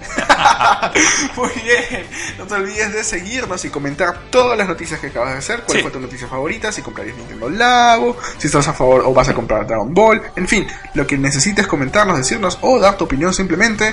Muy 1.36 1.50
bien. 1.64 2.06
No 2.38 2.44
te 2.46 2.54
olvides 2.54 2.92
de 2.94 3.02
seguirnos 3.02 3.64
y 3.64 3.70
comentar 3.70 4.16
todas 4.30 4.56
las 4.56 4.68
noticias 4.68 5.00
que 5.00 5.08
acabas 5.08 5.32
de 5.32 5.38
hacer. 5.38 5.62
¿Cuál 5.64 5.78
Sí. 5.78 5.82
fue 5.82 5.90
tu 5.90 5.98
noticia 6.00 6.28
favorita? 6.28 6.70
Si 6.70 6.82
comprarías 6.82 7.16
Nintendo 7.16 7.50
Labo, 7.50 8.16
si 8.38 8.46
estás 8.46 8.68
a 8.68 8.72
favor 8.72 9.02
o 9.04 9.12
vas 9.12 9.28
a 9.28 9.34
comprar 9.34 9.66
Dragon 9.66 9.92
Ball. 9.92 10.22
En 10.36 10.46
fin, 10.46 10.68
lo 10.94 11.04
que 11.06 11.18
necesites 11.18 11.66
comentarnos, 11.66 12.16
decirnos 12.16 12.58
o 12.60 12.78
dar 12.78 12.96
tu 12.96 13.02
opinión 13.04 13.34
simplemente. 13.34 13.92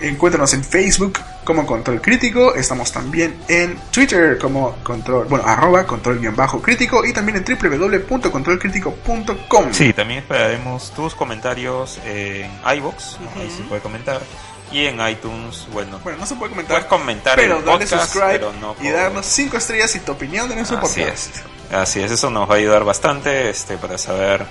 Encuéntranos 0.00 0.52
en 0.54 0.64
Facebook 0.64 1.20
como 1.44 1.64
Control 1.66 2.00
Crítico. 2.02 2.54
Estamos 2.56 2.90
también 2.90 3.36
en 3.48 3.78
Twitter 3.92 4.38
como 4.38 4.72
Control, 4.82 5.26
bueno, 5.28 5.44
arroba 5.46 5.86
Control 5.86 6.18
guion 6.18 6.34
bajo 6.34 6.60
crítico 6.60 7.04
y 7.04 7.12
también 7.12 7.36
en 7.38 7.44
www.controlcrítico.com. 7.44 9.72
Sí, 9.72 9.92
también 9.92 10.18
esperaremos 10.20 10.92
tus 10.94 11.14
comentarios 11.14 12.00
en 12.04 12.50
iBox, 12.76 13.18
¿no? 13.20 13.30
ahí 13.40 13.50
se 13.56 13.62
puede 13.62 13.80
comentar. 13.80 14.20
Y 14.74 14.86
en 14.86 15.06
iTunes, 15.08 15.66
bueno, 15.72 16.00
Bueno, 16.02 16.18
no 16.18 16.26
se 16.26 16.34
puede 16.34 16.50
comentar. 16.50 16.76
puedes 16.78 16.88
comentar 16.88 17.36
pero 17.36 17.58
el 17.58 17.64
dale 17.64 17.78
podcast, 17.86 18.02
subscribe 18.12 18.32
pero 18.32 18.52
no 18.60 18.74
y 18.82 18.90
darnos 18.90 19.24
5 19.26 19.56
estrellas 19.56 19.94
y 19.94 20.00
tu 20.00 20.12
opinión 20.12 20.48
de 20.48 20.56
nuestro 20.56 20.78
Así 20.78 21.00
podcast. 21.00 21.36
es. 21.36 21.42
Así 21.72 22.00
es, 22.00 22.10
eso 22.10 22.28
nos 22.30 22.48
va 22.50 22.54
a 22.54 22.58
ayudar 22.58 22.84
bastante 22.84 23.48
este 23.50 23.76
para 23.78 23.98
saber 23.98 24.44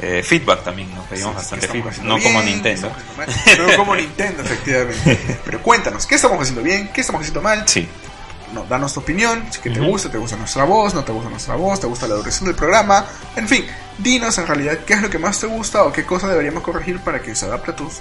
eh, 0.00 0.22
feedback 0.24 0.62
también, 0.64 0.94
nos 0.94 1.04
pedimos 1.06 1.30
Sí, 1.32 1.36
bastante 1.36 1.66
¿qué 1.66 1.72
feedback, 1.72 1.98
no 1.98 2.20
como? 2.20 2.40
Nintendo. 2.42 2.88
No 3.58 3.76
como 3.76 3.96
Nintendo, 3.96 4.42
efectivamente. 4.42 5.38
Pero 5.44 5.60
cuéntanos, 5.62 6.06
¿qué 6.06 6.14
estamos 6.14 6.40
haciendo 6.40 6.62
bien? 6.62 6.90
¿Qué 6.92 7.00
estamos 7.00 7.20
haciendo 7.22 7.42
mal? 7.42 7.64
Sí, 7.68 7.88
no, 8.52 8.64
danos 8.66 8.94
tu 8.94 9.00
opinión, 9.00 9.44
si 9.50 9.60
que 9.60 9.70
te 9.70 9.80
gusta, 9.80 10.08
te 10.10 10.18
gusta 10.18 10.36
nuestra 10.36 10.62
voz, 10.64 10.94
no 10.94 11.02
te 11.02 11.10
gusta 11.10 11.28
nuestra 11.30 11.56
voz, 11.56 11.80
te 11.80 11.88
gusta 11.88 12.06
la 12.06 12.14
duración 12.14 12.44
del 12.46 12.54
programa, 12.54 13.04
en 13.34 13.48
fin, 13.48 13.66
dinos 13.98 14.38
en 14.38 14.46
realidad 14.46 14.78
qué 14.86 14.94
es 14.94 15.02
lo 15.02 15.10
que 15.10 15.18
más 15.18 15.40
te 15.40 15.46
gusta 15.48 15.82
o 15.82 15.92
qué 15.92 16.04
cosa 16.04 16.28
deberíamos 16.28 16.62
corregir 16.62 17.00
para 17.00 17.20
que 17.20 17.34
se 17.34 17.46
adapte 17.46 17.72
a 17.72 17.76
tus 17.76 17.94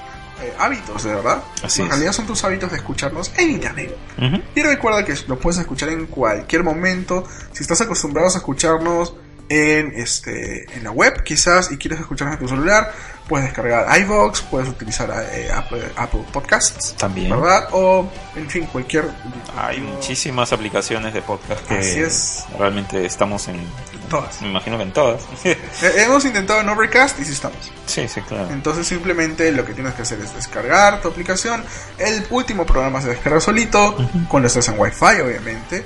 eh, 0.44 0.54
hábitos, 0.60 1.04
de 1.04 1.16
verdad. 1.16 1.44
en 1.78 1.88
realidad 1.88 2.12
son 2.12 2.28
tus 2.28 2.44
hábitos 2.44 2.72
de 2.72 2.78
escucharnos 2.78 3.32
en 3.38 3.52
internet. 3.52 3.96
Y 4.56 4.62
recuerda 4.62 5.04
que 5.04 5.16
lo 5.28 5.40
puedes 5.40 5.60
escuchar 5.60 5.90
en 5.90 6.08
cualquier 6.08 6.64
momento. 6.64 7.28
Si 7.52 7.64
estás 7.64 7.82
acostumbrado 7.82 8.28
a 8.28 8.38
escucharnos 8.38 9.16
en, 9.50 9.94
este, 9.96 10.66
en 10.76 10.84
la 10.84 10.92
web, 10.92 11.24
quizás, 11.24 11.72
y 11.72 11.78
quieres 11.78 12.00
escucharnos 12.00 12.36
en 12.38 12.42
tu 12.42 12.48
celular, 12.48 12.94
puedes 13.28 13.48
descargar 13.48 14.00
iVoox, 14.02 14.42
puedes 14.44 14.70
utilizar 14.70 15.10
eh, 15.32 15.50
Apple, 15.52 16.24
Podcasts, 16.32 16.96
también, 16.96 17.30
¿verdad? 17.30 17.68
O, 17.72 18.08
en 18.36 18.50
fin, 18.50 18.66
cualquier. 18.66 19.10
Hay 19.58 19.80
muchísimas 19.80 20.52
aplicaciones 20.52 21.14
de 21.14 21.22
podcast 21.22 21.66
que 21.68 22.10
realmente 22.58 23.06
estamos 23.06 23.48
en 23.48 23.62
todas. 24.10 24.42
Me 24.42 24.50
imagino 24.50 24.78
que 24.78 24.84
en 24.84 24.92
todas. 24.92 25.22
Eh, 25.44 25.58
hemos 25.98 26.26
intentado 26.26 26.62
en 26.62 26.70
Overcast 26.70 27.20
y 27.20 27.26
sí 27.26 27.34
estamos. 27.34 27.58
Sí, 27.86 28.08
sí, 28.08 28.22
claro. 28.22 28.50
Entonces 28.50 28.88
simplemente 28.88 29.52
lo 29.52 29.66
que 29.66 29.74
tienes 29.74 29.94
que 29.94 30.04
hacer 30.04 30.20
es 30.20 30.34
descargar 30.34 31.02
tu 31.02 31.10
aplicación. 31.10 31.64
El 31.98 32.26
último 32.30 32.66
programa 32.66 33.02
se 33.02 33.10
descarga 33.10 33.40
solito, 33.40 33.96
cuando 34.30 34.48
estás 34.48 34.68
en 34.70 34.80
Wi-Fi, 34.80 35.22
obviamente. 35.22 35.84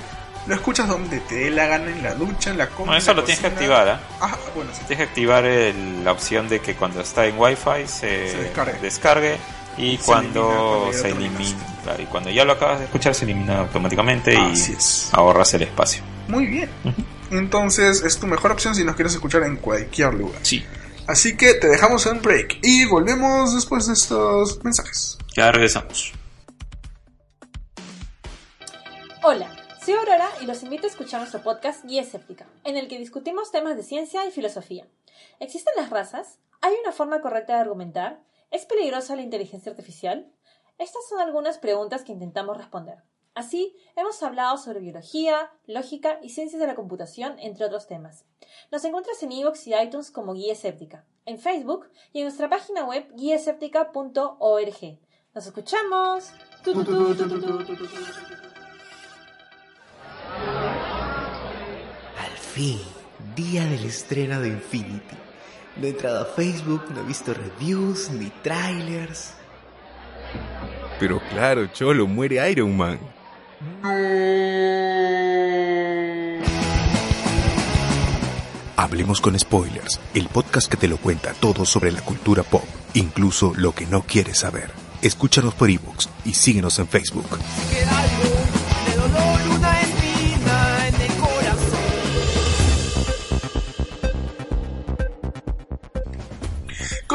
Lo 0.48 0.54
escuchas 0.54 0.88
donde 0.88 1.20
te 1.20 1.34
dé 1.34 1.50
la 1.50 1.66
gana, 1.66 1.90
en 1.90 2.02
la 2.02 2.14
ducha, 2.14 2.50
en 2.50 2.56
la 2.56 2.68
comida. 2.70 2.96
eso 2.96 3.12
lo 3.12 3.22
tienes 3.22 3.40
que 3.40 3.48
activar, 3.48 3.86
¿eh? 3.86 3.96
Ah, 4.18 4.34
bueno, 4.54 4.70
sí. 4.72 4.80
Tienes 4.86 5.04
que 5.04 5.10
activar 5.10 5.44
la 5.44 6.10
opción 6.10 6.48
de 6.48 6.60
que 6.60 6.74
cuando 6.74 7.02
está 7.02 7.26
en 7.26 7.38
Wi-Fi 7.38 7.86
se, 7.86 8.50
descargue. 8.80 9.36
y 9.76 9.98
cuando 9.98 10.88
se 10.90 11.10
elimina, 11.10 11.54
y 11.98 12.04
cuando 12.06 12.30
ya 12.30 12.46
lo 12.46 12.52
acabas 12.52 12.78
de 12.78 12.86
escuchar 12.86 13.14
se 13.14 13.26
elimina 13.26 13.58
automáticamente 13.58 14.34
y 14.34 14.54
ahorras 15.12 15.52
el 15.52 15.62
espacio. 15.62 16.02
Muy 16.28 16.46
bien. 16.46 16.70
Entonces 17.30 18.02
es 18.02 18.18
tu 18.18 18.26
mejor 18.26 18.52
opción 18.52 18.74
si 18.74 18.84
nos 18.84 18.96
quieres 18.96 19.12
escuchar 19.12 19.42
en 19.42 19.56
cualquier 19.56 20.14
lugar. 20.14 20.40
Sí. 20.42 20.64
Así 21.06 21.36
que 21.36 21.54
te 21.54 21.68
dejamos 21.68 22.06
en 22.06 22.22
break 22.22 22.60
y 22.62 22.86
volvemos 22.86 23.54
después 23.54 23.86
de 23.86 23.92
estos 23.92 24.64
mensajes. 24.64 25.18
Ya 25.36 25.52
regresamos. 25.52 26.12
Hola. 29.22 29.57
Soy 29.88 29.96
Aurora 29.96 30.28
y 30.42 30.44
los 30.44 30.62
invito 30.62 30.86
a 30.86 30.90
escuchar 30.90 31.18
nuestro 31.18 31.42
podcast 31.42 31.82
Guía 31.82 32.02
Escéptica, 32.02 32.46
en 32.64 32.76
el 32.76 32.88
que 32.88 32.98
discutimos 32.98 33.50
temas 33.50 33.74
de 33.74 33.82
ciencia 33.82 34.26
y 34.26 34.30
filosofía. 34.30 34.86
¿Existen 35.40 35.72
las 35.78 35.88
razas? 35.88 36.40
¿Hay 36.60 36.74
una 36.82 36.92
forma 36.92 37.22
correcta 37.22 37.54
de 37.54 37.60
argumentar? 37.60 38.22
¿Es 38.50 38.66
peligrosa 38.66 39.16
la 39.16 39.22
inteligencia 39.22 39.72
artificial? 39.72 40.30
Estas 40.76 41.08
son 41.08 41.20
algunas 41.20 41.56
preguntas 41.56 42.04
que 42.04 42.12
intentamos 42.12 42.58
responder. 42.58 42.98
Así, 43.34 43.74
hemos 43.96 44.22
hablado 44.22 44.58
sobre 44.58 44.80
biología, 44.80 45.50
lógica 45.66 46.18
y 46.22 46.28
ciencias 46.28 46.60
de 46.60 46.66
la 46.66 46.74
computación, 46.74 47.38
entre 47.38 47.64
otros 47.64 47.86
temas. 47.86 48.26
Nos 48.70 48.84
encuentras 48.84 49.22
en 49.22 49.32
iVoox 49.32 49.68
y 49.68 49.74
iTunes 49.74 50.10
como 50.10 50.34
Guía 50.34 50.52
Escéptica, 50.52 51.06
en 51.24 51.38
Facebook 51.38 51.88
y 52.12 52.18
en 52.18 52.24
nuestra 52.24 52.50
página 52.50 52.84
web 52.84 53.10
guiaescéptica.org. 53.14 54.98
¡Nos 55.34 55.46
escuchamos! 55.46 56.30
Al 56.66 58.47
fin, 62.58 62.80
día 63.36 63.64
del 63.66 63.84
estreno 63.84 64.40
de 64.40 64.48
Infinity. 64.48 65.16
No 65.76 65.86
he 65.86 65.90
entrado 65.90 66.22
a 66.22 66.24
Facebook, 66.24 66.82
no 66.92 67.02
he 67.02 67.04
visto 67.04 67.32
reviews 67.32 68.10
ni 68.10 68.30
trailers. 68.42 69.32
Pero 70.98 71.20
claro, 71.30 71.68
Cholo, 71.68 72.08
muere 72.08 72.50
Iron 72.50 72.76
Man. 72.76 72.98
Hablemos 78.76 79.20
con 79.20 79.38
Spoilers, 79.38 80.00
el 80.14 80.26
podcast 80.26 80.68
que 80.68 80.76
te 80.76 80.88
lo 80.88 80.96
cuenta 80.96 81.34
todo 81.34 81.64
sobre 81.64 81.92
la 81.92 82.00
cultura 82.00 82.42
pop, 82.42 82.64
incluso 82.94 83.52
lo 83.56 83.72
que 83.72 83.86
no 83.86 84.02
quieres 84.02 84.40
saber. 84.40 84.72
Escúchanos 85.00 85.54
por 85.54 85.70
ebooks 85.70 86.08
y 86.24 86.34
síguenos 86.34 86.80
en 86.80 86.88
Facebook. 86.88 87.38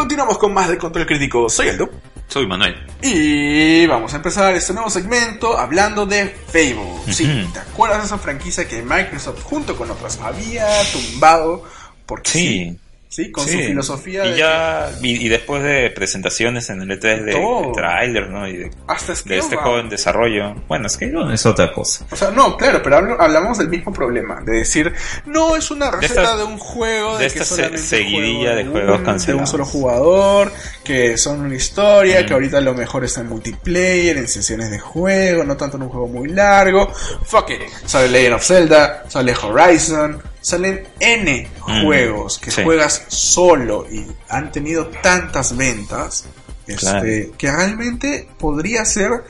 Continuamos 0.04 0.38
con 0.38 0.54
más 0.54 0.68
de 0.68 0.78
Control 0.78 1.06
Crítico. 1.06 1.50
Soy 1.50 1.70
Aldo. 1.70 1.90
Soy 2.28 2.46
Manuel. 2.46 2.76
Y 3.02 3.86
vamos 3.86 4.12
a 4.12 4.18
empezar 4.18 4.54
este 4.54 4.74
nuevo 4.74 4.90
segmento 4.90 5.58
hablando 5.58 6.06
de 6.06 6.28
Fable. 6.28 7.00
Sí, 7.10 7.50
¿te 7.54 7.60
acuerdas 7.60 8.00
de 8.00 8.06
esa 8.08 8.18
franquicia 8.18 8.68
que 8.68 8.82
Microsoft 8.82 9.42
junto 9.44 9.78
con 9.78 9.90
otras 9.90 10.20
había 10.20 10.68
tumbado? 10.92 11.64
Porque 12.06 12.30
sí. 12.30 12.48
¿sí? 12.48 12.80
Con 13.32 13.48
su 13.48 13.58
filosofía. 13.58 14.26
Y 14.26 14.38
ya, 14.38 14.92
y, 15.02 15.28
después 15.28 15.64
de 15.64 15.92
presentaciones 15.92 16.70
en 16.70 16.82
el 16.82 16.90
E3 16.90 17.24
de, 17.24 17.72
trailer, 17.74 18.30
¿no? 18.30 18.48
Y 18.48 18.58
de, 18.58 18.72
Hasta 18.88 19.14
de 19.26 19.38
este 19.38 19.56
juego 19.56 19.80
en 19.80 19.90
desarrollo. 19.90 20.56
Bueno, 20.68 20.88
es 20.88 20.98
que 20.98 21.08
no 21.08 21.32
es 21.32 21.46
otra 21.46 21.72
cosa. 21.72 22.06
O 22.12 22.16
sea, 22.16 22.32
no, 22.32 22.58
claro, 22.58 22.82
pero 22.84 22.98
hablamos 23.20 23.58
del 23.58 23.70
mismo 23.70 23.94
problema. 23.94 24.42
De 24.42 24.58
decir, 24.58 24.92
no 25.26 25.56
es 25.56 25.70
una 25.70 25.92
receta 25.92 26.38
de, 26.38 26.44
un 26.44 26.58
juego. 26.58 27.18
De, 27.18 27.28
esta 27.28 27.46
seguidilla 27.46 28.56
de 28.56 28.66
juegos 28.66 29.02
cancelados. 29.02 29.26
De 29.26 29.34
un 29.36 29.48
solo 29.48 29.66
jugador, 29.66 30.52
que 30.84 31.18
son 31.18 31.42
una 31.42 31.56
historia, 31.56 32.26
que 32.26 32.34
ahorita 32.34 32.62
lo 32.62 32.74
mejor 32.74 33.04
está 33.04 33.22
en 33.22 33.30
multiplayer, 33.30 34.18
en 34.18 34.28
sesiones 34.28 34.72
de 34.72 34.80
juego, 34.80 35.44
no 35.44 35.56
tanto 35.56 35.78
en 35.78 35.84
un 35.84 35.90
juego 35.90 36.08
muy 36.08 36.30
largo. 36.30 36.92
Fuck 37.26 37.52
it. 37.52 37.62
Sale 37.86 38.10
Legend 38.10 38.36
of 38.36 38.44
Zelda, 38.44 39.04
sale 39.08 39.34
Horizon 39.36 40.33
salen 40.44 40.88
N 41.00 41.48
mm, 41.66 41.84
juegos 41.84 42.38
que 42.38 42.52
juegas 42.52 43.06
solo 43.08 43.88
y 43.90 44.06
han 44.30 44.52
tenido 44.52 44.88
tantas 45.02 45.56
ventas 45.56 46.26
este, 46.68 47.32
que 47.38 47.52
realmente 47.52 48.30
podría 48.38 48.86
ser 48.86 49.24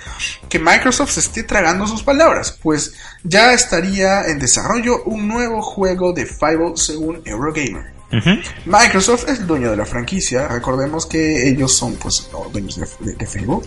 que 0.50 0.60
Microsoft 0.60 1.12
se 1.12 1.20
esté 1.22 1.44
tragando 1.44 1.88
sus 1.88 2.04
palabras, 2.04 2.58
pues 2.62 2.94
ya 3.24 3.54
estaría 3.54 4.26
en 4.26 4.40
desarrollo 4.40 5.04
un 5.06 5.28
nuevo 5.28 5.62
juego 5.62 6.14
de 6.14 6.26
Fable 6.26 6.74
según 6.76 7.22
Eurogamer. 7.26 7.94
Microsoft 8.66 9.28
es 9.28 9.40
el 9.40 9.48
dueño 9.48 9.72
de 9.72 9.78
la 9.78 9.86
franquicia, 9.88 10.48
recordemos 10.48 11.08
que 11.08 11.50
ellos 11.50 11.74
son 11.74 11.96
pues 11.96 12.30
dueños 12.52 12.80
de, 13.00 13.14
de 13.14 13.26
Fable 13.26 13.62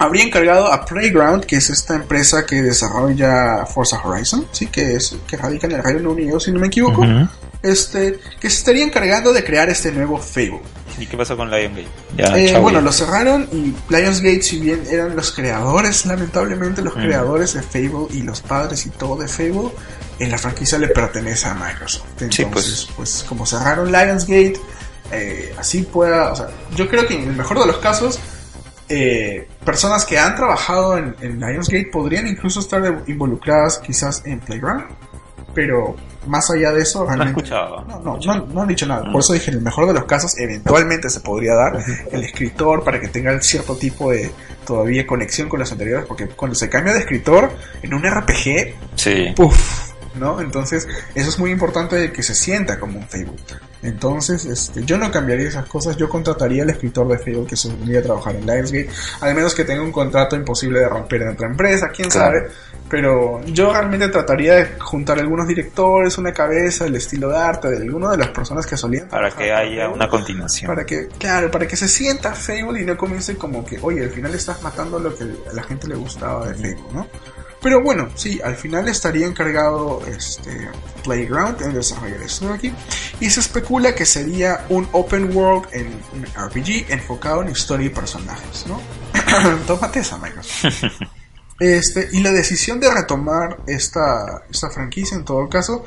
habría 0.00 0.24
encargado 0.24 0.72
a 0.72 0.82
Playground, 0.82 1.44
que 1.44 1.56
es 1.56 1.68
esta 1.68 1.94
empresa 1.94 2.46
que 2.46 2.62
desarrolla 2.62 3.66
Forza 3.66 4.00
Horizon, 4.02 4.46
sí, 4.50 4.66
que 4.68 4.96
es 4.96 5.14
que 5.28 5.36
radica 5.36 5.66
en 5.66 5.74
el 5.74 5.84
Reino 5.84 6.12
Unido, 6.12 6.40
si 6.40 6.50
no 6.50 6.58
me 6.58 6.68
equivoco, 6.68 7.04
este, 7.62 8.18
que 8.40 8.48
se 8.48 8.56
estaría 8.56 8.82
encargando 8.82 9.30
de 9.34 9.44
crear 9.44 9.68
este 9.68 9.92
nuevo 9.92 10.16
Fable. 10.16 10.62
¿Y 10.98 11.04
qué 11.04 11.18
pasó 11.18 11.36
con 11.36 11.50
Lionsgate? 11.50 11.86
Eh, 12.16 12.58
bueno, 12.58 12.80
lo 12.80 12.90
cerraron 12.92 13.46
y 13.52 13.74
Lionsgate, 13.92 14.42
si 14.42 14.58
bien 14.58 14.82
eran 14.90 15.14
los 15.14 15.32
creadores, 15.32 16.06
lamentablemente 16.06 16.80
los 16.80 16.94
creadores 16.94 17.52
de 17.52 17.60
Fable 17.60 18.06
y 18.10 18.22
los 18.22 18.40
padres 18.40 18.86
y 18.86 18.90
todo 18.90 19.16
de 19.16 19.28
Fable, 19.28 19.68
en 20.18 20.30
la 20.30 20.38
franquicia 20.38 20.78
le 20.78 20.88
pertenece 20.88 21.46
a 21.46 21.52
Microsoft. 21.52 22.06
Entonces, 22.20 22.36
sí, 22.36 22.44
pues. 22.50 22.88
pues. 22.96 23.24
como 23.28 23.44
cerraron 23.44 23.92
Lionsgate, 23.92 24.58
eh, 25.12 25.54
así 25.58 25.82
pueda, 25.82 26.32
o 26.32 26.36
sea, 26.36 26.48
yo 26.74 26.88
creo 26.88 27.06
que 27.06 27.16
en 27.16 27.28
el 27.28 27.36
mejor 27.36 27.60
de 27.60 27.66
los 27.66 27.76
casos 27.76 28.18
eh, 28.90 29.48
personas 29.64 30.04
que 30.04 30.18
han 30.18 30.34
trabajado 30.34 30.98
en, 30.98 31.14
Lionsgate 31.38 31.88
podrían 31.92 32.26
incluso 32.26 32.58
estar 32.58 33.04
involucradas 33.06 33.78
quizás 33.78 34.22
en 34.26 34.40
Playground, 34.40 34.84
pero 35.54 35.94
más 36.26 36.50
allá 36.50 36.72
de 36.72 36.82
eso, 36.82 37.06
realmente. 37.06 37.50
No, 37.50 37.84
no, 38.00 38.18
no, 38.18 38.46
no, 38.46 38.62
han 38.62 38.68
dicho 38.68 38.86
nada. 38.86 39.10
Por 39.10 39.20
eso 39.20 39.32
dije, 39.32 39.50
en 39.52 39.58
el 39.58 39.62
mejor 39.62 39.86
de 39.86 39.94
los 39.94 40.04
casos, 40.04 40.36
eventualmente 40.38 41.08
se 41.08 41.20
podría 41.20 41.54
dar 41.54 41.78
el 42.10 42.24
escritor 42.24 42.82
para 42.82 43.00
que 43.00 43.08
tenga 43.08 43.40
cierto 43.40 43.76
tipo 43.76 44.10
de 44.10 44.30
todavía 44.66 45.06
conexión 45.06 45.48
con 45.48 45.60
los 45.60 45.70
anteriores, 45.70 46.06
porque 46.06 46.26
cuando 46.26 46.56
se 46.56 46.68
cambia 46.68 46.92
de 46.92 47.00
escritor 47.00 47.50
en 47.82 47.94
un 47.94 48.02
RPG, 48.02 48.74
sí. 48.96 49.34
¿No? 50.14 50.40
Entonces, 50.40 50.88
eso 51.14 51.28
es 51.28 51.38
muy 51.38 51.50
importante 51.50 51.96
de 51.96 52.12
que 52.12 52.22
se 52.22 52.34
sienta 52.34 52.78
como 52.78 52.98
un 52.98 53.08
Facebook. 53.08 53.40
Entonces, 53.82 54.44
este, 54.44 54.84
yo 54.84 54.98
no 54.98 55.10
cambiaría 55.10 55.48
esas 55.48 55.66
cosas, 55.66 55.96
yo 55.96 56.08
contrataría 56.08 56.62
al 56.62 56.70
escritor 56.70 57.08
de 57.08 57.18
Facebook 57.18 57.48
que 57.48 57.56
se 57.56 57.68
uniría 57.68 58.00
a 58.00 58.02
trabajar 58.02 58.36
en 58.36 58.46
Lionsgate, 58.46 58.90
al 59.20 59.34
menos 59.34 59.54
que 59.54 59.64
tenga 59.64 59.82
un 59.82 59.92
contrato 59.92 60.36
imposible 60.36 60.80
de 60.80 60.88
romper 60.88 61.22
en 61.22 61.28
otra 61.28 61.48
empresa, 61.48 61.88
quién 61.88 62.10
sabe. 62.10 62.48
Pero 62.90 63.40
yo 63.46 63.72
realmente 63.72 64.08
trataría 64.08 64.56
de 64.56 64.66
juntar 64.80 65.18
algunos 65.18 65.46
directores, 65.46 66.18
una 66.18 66.32
cabeza, 66.32 66.86
el 66.86 66.96
estilo 66.96 67.28
de 67.28 67.38
arte 67.38 67.68
de 67.68 67.76
alguna 67.78 68.10
de 68.10 68.16
las 68.18 68.28
personas 68.28 68.66
que 68.66 68.76
solían. 68.76 69.08
Para 69.08 69.30
que 69.30 69.52
haya 69.52 69.88
una 69.88 70.08
continuación. 70.08 70.66
Para 70.66 70.84
que, 70.84 71.06
claro, 71.18 71.50
para 71.50 71.68
que 71.68 71.76
se 71.76 71.88
sienta 71.88 72.34
Facebook 72.34 72.78
y 72.78 72.84
no 72.84 72.96
comience 72.96 73.36
como 73.36 73.64
que, 73.64 73.78
oye, 73.80 74.02
al 74.02 74.10
final 74.10 74.34
estás 74.34 74.60
matando 74.62 74.98
lo 74.98 75.14
que 75.16 75.24
a 75.24 75.52
la 75.52 75.62
gente 75.62 75.86
le 75.86 75.94
gustaba 75.94 76.48
de 76.48 76.54
Facebook, 76.54 76.92
¿no? 76.92 77.06
Pero 77.62 77.82
bueno, 77.82 78.08
sí, 78.14 78.40
al 78.42 78.56
final 78.56 78.88
estaría 78.88 79.26
encargado 79.26 80.02
este 80.06 80.70
Playground 81.04 81.60
en 81.62 81.74
desarrollar 81.74 82.22
esto 82.22 82.48
de 82.48 82.54
aquí. 82.54 82.72
Y 83.20 83.28
se 83.28 83.40
especula 83.40 83.94
que 83.94 84.06
sería 84.06 84.64
un 84.70 84.88
open 84.92 85.36
world 85.36 85.68
en 85.72 85.86
un 86.14 86.24
RPG 86.24 86.90
enfocado 86.90 87.42
en 87.42 87.50
historia 87.50 87.86
y 87.86 87.90
personajes, 87.90 88.66
¿no? 88.66 88.80
Tómate 89.66 90.00
esa, 90.00 90.18
Microsoft. 90.18 90.84
Este, 91.60 92.08
y 92.12 92.22
la 92.22 92.32
decisión 92.32 92.80
de 92.80 92.90
retomar 92.90 93.58
esta, 93.66 94.44
esta 94.50 94.70
franquicia, 94.70 95.14
en 95.14 95.26
todo 95.26 95.46
caso, 95.46 95.84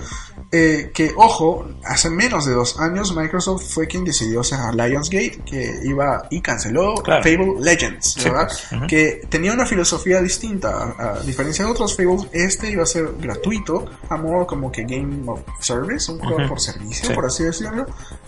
eh, 0.56 0.92
que, 0.94 1.12
ojo, 1.18 1.68
hace 1.84 2.10
menos 2.12 2.46
de 2.46 2.54
dos 2.54 2.80
años 2.80 3.16
Microsoft 3.16 3.74
fue 3.74 3.88
quien 3.88 4.04
decidió 4.04 4.44
cerrar 4.44 4.76
Lionsgate, 4.76 5.40
que 5.44 5.80
iba 5.84 6.28
y 6.30 6.42
canceló 6.42 6.94
Claro. 7.04 7.24
Fable 7.24 7.56
Legends, 7.60 8.14
Sí, 8.14 8.30
¿verdad? 8.30 8.48
pues. 8.70 8.82
Que 8.88 9.22
tenía 9.30 9.52
una 9.52 9.66
filosofía 9.66 10.22
distinta. 10.22 10.94
A, 10.98 11.14
a 11.16 11.20
diferencia 11.22 11.66
de 11.66 11.72
otros 11.72 11.98
Fables, 11.98 12.28
este 12.32 12.70
iba 12.70 12.84
a 12.84 12.86
ser 12.86 13.14
gratuito, 13.20 13.86
a 14.10 14.16
modo 14.18 14.46
como 14.46 14.72
que 14.72 14.84
Game 14.84 15.24
of 15.28 15.42
Service, 15.60 16.12
un 16.12 16.20
juego 16.20 16.48
por 16.48 16.62
servicio, 16.62 17.10
Sí. 17.10 17.14
por 17.16 17.26
así 17.26 17.44
decirlo. 17.44 17.86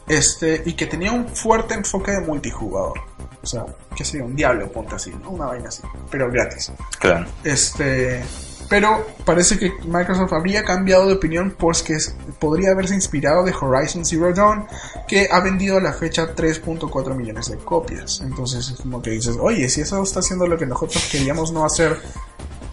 Este, 0.07 0.64
y 0.65 0.73
que 0.73 0.88
tenía 0.88 1.11
un 1.11 1.27
fuerte 1.30 1.76
enfoque 1.76 2.11
de 2.11 2.22
multijugador. 2.22 2.99
O 3.43 3.45
sea, 3.47 3.64
que 3.95 4.03
sería 4.03 4.26
un 4.26 4.35
diablo, 4.35 4.72
ponte 4.72 4.95
así, 4.95 5.11
¿no? 5.22 5.30
Una 5.30 5.45
vaina 5.45 5.69
así, 5.69 5.84
pero 6.10 6.31
gratis. 6.31 6.72
Claro. 6.99 7.27
Este, 7.43 8.23
pero 8.69 9.05
parece 9.25 9.57
que 9.57 9.71
Microsoft 9.85 10.33
habría 10.33 10.63
cambiado 10.63 11.07
de 11.07 11.13
opinión 11.13 11.55
porque 11.57 11.97
podría 12.39 12.71
haberse 12.71 12.95
inspirado 12.95 13.43
de 13.43 13.53
Horizon 13.53 14.05
Zero 14.05 14.33
Dawn, 14.33 14.67
que 15.07 15.27
ha 15.31 15.39
vendido 15.39 15.77
a 15.77 15.81
la 15.81 15.93
fecha 15.93 16.35
3.4 16.35 17.15
millones 17.15 17.49
de 17.49 17.57
copias. 17.57 18.21
Entonces 18.21 18.69
es 18.69 18.81
como 18.81 19.01
que 19.01 19.11
dices, 19.11 19.37
oye, 19.39 19.69
si 19.69 19.81
eso 19.81 20.01
está 20.01 20.19
haciendo 20.19 20.47
lo 20.47 20.57
que 20.57 20.65
nosotros 20.65 21.07
queríamos 21.11 21.51
no 21.51 21.65
hacer 21.65 21.97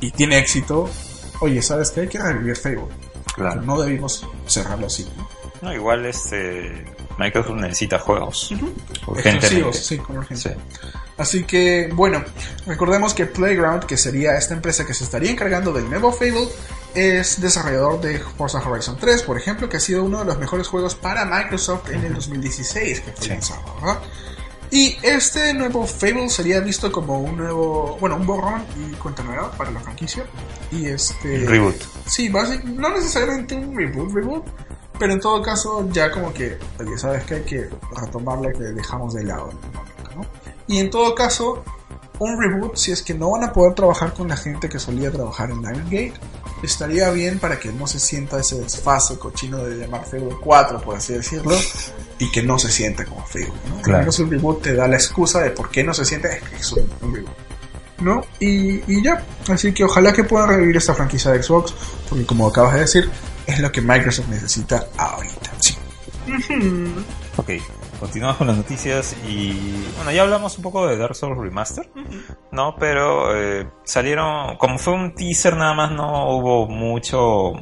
y 0.00 0.10
tiene 0.10 0.38
éxito, 0.38 0.88
oye, 1.40 1.62
¿sabes 1.62 1.90
qué? 1.90 2.02
Hay 2.02 2.08
que 2.08 2.18
revivir 2.18 2.56
Fable. 2.56 2.86
Claro. 3.34 3.62
No 3.62 3.80
debimos 3.80 4.26
cerrarlo 4.46 4.86
así. 4.86 5.08
¿no? 5.16 5.28
No, 5.62 5.72
igual 5.72 6.04
este 6.06 6.84
Microsoft 7.18 7.60
necesita 7.60 7.98
juegos. 7.98 8.50
Urgentemente. 9.06 9.46
Exclusivos, 9.46 9.76
sí, 9.76 9.98
con 9.98 10.18
urgencia. 10.18 10.52
Sí. 10.52 10.88
Así 11.22 11.44
que, 11.44 11.88
bueno, 11.94 12.24
recordemos 12.66 13.14
que 13.14 13.26
Playground, 13.26 13.84
que 13.86 13.96
sería 13.96 14.36
esta 14.36 14.54
empresa 14.54 14.84
que 14.84 14.92
se 14.92 15.04
estaría 15.04 15.30
encargando 15.30 15.72
del 15.72 15.88
nuevo 15.88 16.10
Fable, 16.12 16.48
es 16.94 17.40
desarrollador 17.40 18.00
de 18.00 18.18
Forza 18.18 18.58
Horizon 18.58 18.96
3, 19.00 19.22
por 19.22 19.38
ejemplo, 19.38 19.68
que 19.68 19.76
ha 19.76 19.80
sido 19.80 20.02
uno 20.04 20.18
de 20.18 20.24
los 20.24 20.38
mejores 20.38 20.66
juegos 20.66 20.94
para 20.96 21.24
Microsoft 21.24 21.90
en 21.90 22.02
el 22.04 22.14
2016, 22.14 23.00
que 23.00 23.12
fue 23.12 23.22
Sí. 23.24 23.28
lanzado, 23.30 23.62
¿verdad? 23.80 24.00
Y 24.72 24.96
este 25.02 25.54
nuevo 25.54 25.86
Fable 25.86 26.28
sería 26.28 26.58
visto 26.60 26.90
como 26.90 27.20
un 27.20 27.36
nuevo, 27.36 27.96
bueno, 28.00 28.16
un 28.16 28.26
borrón 28.26 28.64
y 28.76 28.92
cuenta 28.94 29.22
nueva 29.22 29.50
para 29.52 29.70
la 29.70 29.78
franquicia. 29.80 30.24
Y 30.72 30.86
este... 30.88 31.44
Reboot. 31.46 31.76
Sí, 32.06 32.30
básic- 32.30 32.64
no 32.64 32.88
necesariamente 32.88 33.54
un 33.54 33.76
reboot, 33.76 34.12
reboot, 34.14 34.44
pero 34.98 35.12
en 35.12 35.20
todo 35.20 35.40
caso 35.42 35.86
ya 35.92 36.10
como 36.10 36.32
que, 36.32 36.58
oye, 36.80 36.98
sabes 36.98 37.22
que 37.24 37.34
hay 37.36 37.42
que 37.42 37.68
retomar 38.00 38.38
lo 38.38 38.50
que 38.50 38.64
dejamos 38.64 39.14
de 39.14 39.24
lado. 39.24 39.50
Y 40.66 40.78
en 40.78 40.90
todo 40.90 41.14
caso, 41.14 41.62
un 42.18 42.40
reboot, 42.40 42.76
si 42.76 42.92
es 42.92 43.02
que 43.02 43.14
no 43.14 43.30
van 43.30 43.44
a 43.44 43.52
poder 43.52 43.74
trabajar 43.74 44.14
con 44.14 44.28
la 44.28 44.36
gente 44.36 44.68
que 44.68 44.78
solía 44.78 45.10
trabajar 45.10 45.50
en 45.50 45.60
Lionsgate, 45.62 46.14
estaría 46.62 47.10
bien 47.10 47.38
para 47.38 47.58
que 47.58 47.72
no 47.72 47.86
se 47.86 47.98
sienta 47.98 48.38
ese 48.38 48.60
desfase 48.60 49.18
cochino 49.18 49.58
de 49.58 49.76
llamar 49.76 50.04
Fable 50.04 50.36
4, 50.40 50.80
por 50.80 50.96
así 50.96 51.14
decirlo, 51.14 51.56
y 52.18 52.30
que 52.30 52.42
no 52.42 52.58
se 52.58 52.70
sienta 52.70 53.04
como 53.04 53.24
Fable, 53.26 53.52
¿no? 53.68 53.82
Claro. 53.82 54.00
Menos 54.00 54.18
un 54.20 54.30
reboot 54.30 54.62
te 54.62 54.74
da 54.74 54.86
la 54.86 54.96
excusa 54.96 55.40
de 55.40 55.50
por 55.50 55.70
qué 55.70 55.82
no 55.82 55.92
se 55.92 56.04
siente, 56.04 56.28
es 56.28 56.42
que 56.42 56.56
es 56.56 56.72
un, 56.72 56.90
un 57.02 57.14
reboot. 57.14 57.36
¿no? 58.00 58.24
Y, 58.40 58.82
y 58.92 59.02
ya, 59.02 59.24
así 59.48 59.72
que 59.72 59.84
ojalá 59.84 60.12
que 60.12 60.24
puedan 60.24 60.48
revivir 60.48 60.76
esta 60.76 60.94
franquicia 60.94 61.30
de 61.30 61.42
Xbox, 61.42 61.74
porque 62.08 62.26
como 62.26 62.48
acabas 62.48 62.74
de 62.74 62.80
decir, 62.80 63.10
es 63.46 63.58
lo 63.60 63.70
que 63.70 63.80
Microsoft 63.80 64.28
necesita 64.28 64.86
ahorita. 64.96 65.50
Sí. 65.60 65.76
Ok, 67.36 67.50
continuamos 68.02 68.38
con 68.38 68.48
las 68.48 68.56
noticias 68.56 69.16
y 69.28 69.52
bueno, 69.96 70.10
ya 70.10 70.22
hablamos 70.22 70.56
un 70.56 70.64
poco 70.64 70.88
de 70.88 70.96
Dark 70.96 71.14
Souls 71.14 71.38
Remaster, 71.38 71.88
¿no? 72.50 72.74
Pero 72.74 73.32
eh, 73.36 73.70
salieron, 73.84 74.56
como 74.56 74.76
fue 74.76 74.94
un 74.94 75.14
teaser 75.14 75.56
nada 75.56 75.72
más, 75.72 75.92
no 75.92 76.36
hubo 76.36 76.66
mucho, 76.66 77.52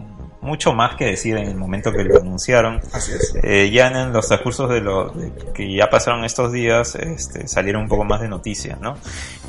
mucho 0.42 0.72
más 0.72 0.96
que 0.96 1.06
decir 1.06 1.36
en 1.36 1.46
el 1.46 1.56
momento 1.56 1.92
que 1.92 2.04
lo 2.04 2.20
anunciaron. 2.20 2.80
Así 2.92 3.12
es. 3.12 3.34
Eh, 3.42 3.70
ya 3.70 3.88
en 3.88 4.12
los 4.12 4.26
transcursos 4.28 4.70
de 4.70 4.80
lo 4.80 5.10
de 5.10 5.32
que 5.52 5.72
ya 5.74 5.90
pasaron 5.90 6.24
estos 6.24 6.52
días, 6.52 6.94
este, 6.94 7.46
salieron 7.46 7.82
un 7.82 7.88
poco 7.88 8.04
más 8.04 8.20
de 8.20 8.28
noticias, 8.28 8.80
¿no? 8.80 8.96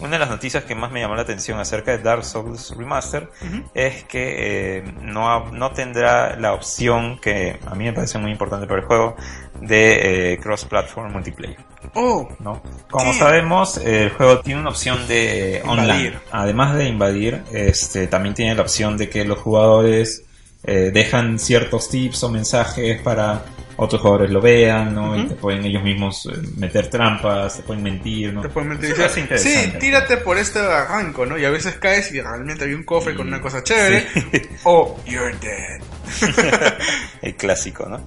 Una 0.01 0.11
de 0.11 0.19
las 0.19 0.29
noticias 0.29 0.63
que 0.63 0.75
más 0.75 0.91
me 0.91 0.99
llamó 0.99 1.15
la 1.15 1.21
atención 1.21 1.59
acerca 1.59 1.91
de 1.91 1.99
Dark 1.99 2.25
Souls 2.25 2.75
Remaster 2.77 3.29
es 3.73 4.03
que 4.03 4.77
eh, 4.77 4.83
no, 5.01 5.51
no 5.51 5.71
tendrá 5.71 6.35
la 6.37 6.53
opción 6.53 7.19
que 7.19 7.59
a 7.65 7.75
mí 7.75 7.85
me 7.85 7.93
parece 7.93 8.17
muy 8.17 8.31
importante 8.31 8.67
para 8.67 8.81
el 8.81 8.85
juego 8.85 9.15
de 9.61 10.33
eh, 10.33 10.37
cross-platform 10.39 11.11
multiplayer. 11.13 11.57
Oh, 11.93 12.27
¿no? 12.39 12.61
Como 12.89 13.11
¿Qué? 13.11 13.17
sabemos, 13.17 13.77
el 13.77 14.09
juego 14.11 14.39
tiene 14.39 14.61
una 14.61 14.69
opción 14.69 15.07
de 15.07 15.61
online. 15.65 15.81
Invadir. 15.83 16.19
Además 16.31 16.75
de 16.75 16.87
invadir, 16.87 17.43
este, 17.51 18.07
también 18.07 18.35
tiene 18.35 18.55
la 18.55 18.61
opción 18.61 18.97
de 18.97 19.09
que 19.09 19.25
los 19.25 19.39
jugadores 19.39 20.25
eh, 20.63 20.91
dejan 20.93 21.39
ciertos 21.39 21.89
tips 21.89 22.23
o 22.23 22.29
mensajes 22.29 23.01
para 23.01 23.45
otros 23.77 24.01
jugadores 24.01 24.29
lo 24.29 24.41
vean, 24.41 24.93
¿no? 24.93 25.17
Y 25.17 25.27
te 25.27 25.33
pueden 25.33 25.65
ellos 25.65 25.81
mismos 25.81 26.27
eh, 26.27 26.37
meter 26.57 26.87
trampas, 26.87 27.57
te 27.57 27.63
pueden 27.63 27.81
mentir, 27.81 28.31
¿no? 28.31 28.41
te 28.41 28.49
pueden 28.49 28.73
Eso 28.73 29.19
interesante. 29.19 29.37
sí, 29.37 29.79
tírate 29.79 30.17
por 30.17 30.37
este 30.37 30.61
barranco, 30.61 31.25
¿no? 31.25 31.35
Y 31.37 31.45
a 31.45 31.49
veces 31.49 31.75
caes 31.75 32.11
y 32.11 32.21
realmente 32.21 32.63
había 32.65 32.75
un 32.75 32.83
cofre 32.83 33.15
con 33.15 33.27
una 33.27 33.41
cosa 33.41 33.63
chévere. 33.63 34.07
O, 34.63 34.99
you're 35.05 35.35
dead. 35.41 35.81
el 37.23 37.35
clásico, 37.35 37.87
¿no? 37.89 38.05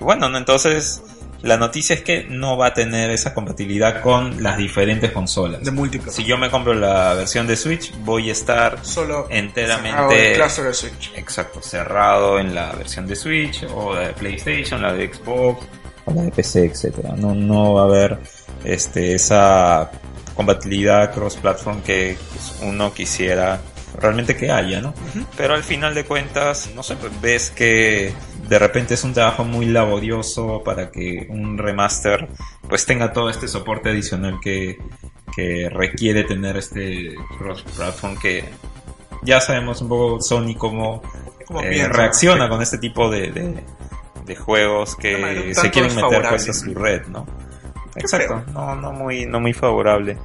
Bueno, 0.00 0.30
¿no? 0.30 0.38
entonces 0.38 1.02
la 1.42 1.56
noticia 1.56 1.94
es 1.94 2.02
que 2.02 2.24
no 2.28 2.56
va 2.56 2.68
a 2.68 2.74
tener 2.74 3.10
esa 3.10 3.34
compatibilidad 3.34 4.00
con 4.00 4.42
las 4.42 4.56
diferentes 4.58 5.10
consolas. 5.10 5.62
De 5.64 5.70
múltiples. 5.70 6.14
Si 6.14 6.24
yo 6.24 6.38
me 6.38 6.50
compro 6.50 6.72
la 6.74 7.14
versión 7.14 7.46
de 7.46 7.56
Switch, 7.56 7.92
voy 8.04 8.28
a 8.28 8.32
estar 8.32 8.78
Solo 8.84 9.26
enteramente- 9.30 10.34
cerrado 10.34 10.64
de 10.64 10.74
Switch. 10.74 11.12
exacto 11.16 11.60
cerrado 11.62 12.38
en 12.38 12.54
la 12.54 12.72
versión 12.72 13.06
de 13.06 13.16
Switch 13.16 13.64
o 13.74 13.94
de 13.94 14.08
PlayStation, 14.14 14.80
la 14.82 14.92
de 14.92 15.12
Xbox 15.12 15.66
o 16.04 16.14
la 16.14 16.22
de 16.22 16.30
PC, 16.30 16.64
etcétera. 16.66 17.14
No, 17.16 17.34
no 17.34 17.74
va 17.74 17.82
a 17.82 17.84
haber 17.84 18.18
este 18.64 19.14
esa 19.14 19.90
compatibilidad 20.34 21.12
cross-platform 21.12 21.82
que 21.82 22.16
pues, 22.32 22.54
uno 22.62 22.92
quisiera 22.94 23.60
realmente 24.00 24.34
que 24.36 24.50
haya, 24.50 24.80
¿no? 24.80 24.94
Pero 25.36 25.54
al 25.54 25.62
final 25.62 25.94
de 25.94 26.04
cuentas, 26.04 26.70
no 26.74 26.82
sé, 26.82 26.96
pues 26.96 27.12
ves 27.20 27.50
que 27.50 28.12
de 28.52 28.58
repente 28.58 28.92
es 28.92 29.04
un 29.04 29.14
trabajo 29.14 29.44
muy 29.44 29.64
laborioso 29.64 30.62
para 30.62 30.90
que 30.90 31.26
un 31.30 31.56
remaster 31.56 32.28
pues 32.68 32.84
tenga 32.84 33.10
todo 33.10 33.30
este 33.30 33.48
soporte 33.48 33.88
adicional 33.88 34.40
que, 34.42 34.76
que 35.34 35.70
requiere 35.70 36.24
tener 36.24 36.58
este 36.58 37.14
cross-platform 37.38 38.18
que 38.18 38.44
ya 39.22 39.40
sabemos 39.40 39.80
un 39.80 39.88
poco 39.88 40.20
Sony 40.20 40.54
cómo 40.58 41.00
Como 41.46 41.62
eh, 41.62 41.88
reacciona 41.88 42.50
con 42.50 42.60
este 42.60 42.76
tipo 42.76 43.08
de, 43.08 43.32
de, 43.32 43.64
de 44.26 44.36
juegos 44.36 44.96
que 44.96 45.54
se 45.54 45.70
quieren 45.70 45.96
meter 45.96 46.22
pues 46.28 46.46
a 46.50 46.52
su 46.52 46.74
red, 46.74 47.06
¿no? 47.06 47.26
Exacto, 47.94 48.44
no, 48.52 48.74
no 48.76 48.92
muy, 48.92 49.24
no 49.24 49.40
muy 49.40 49.54
favorable. 49.54 50.18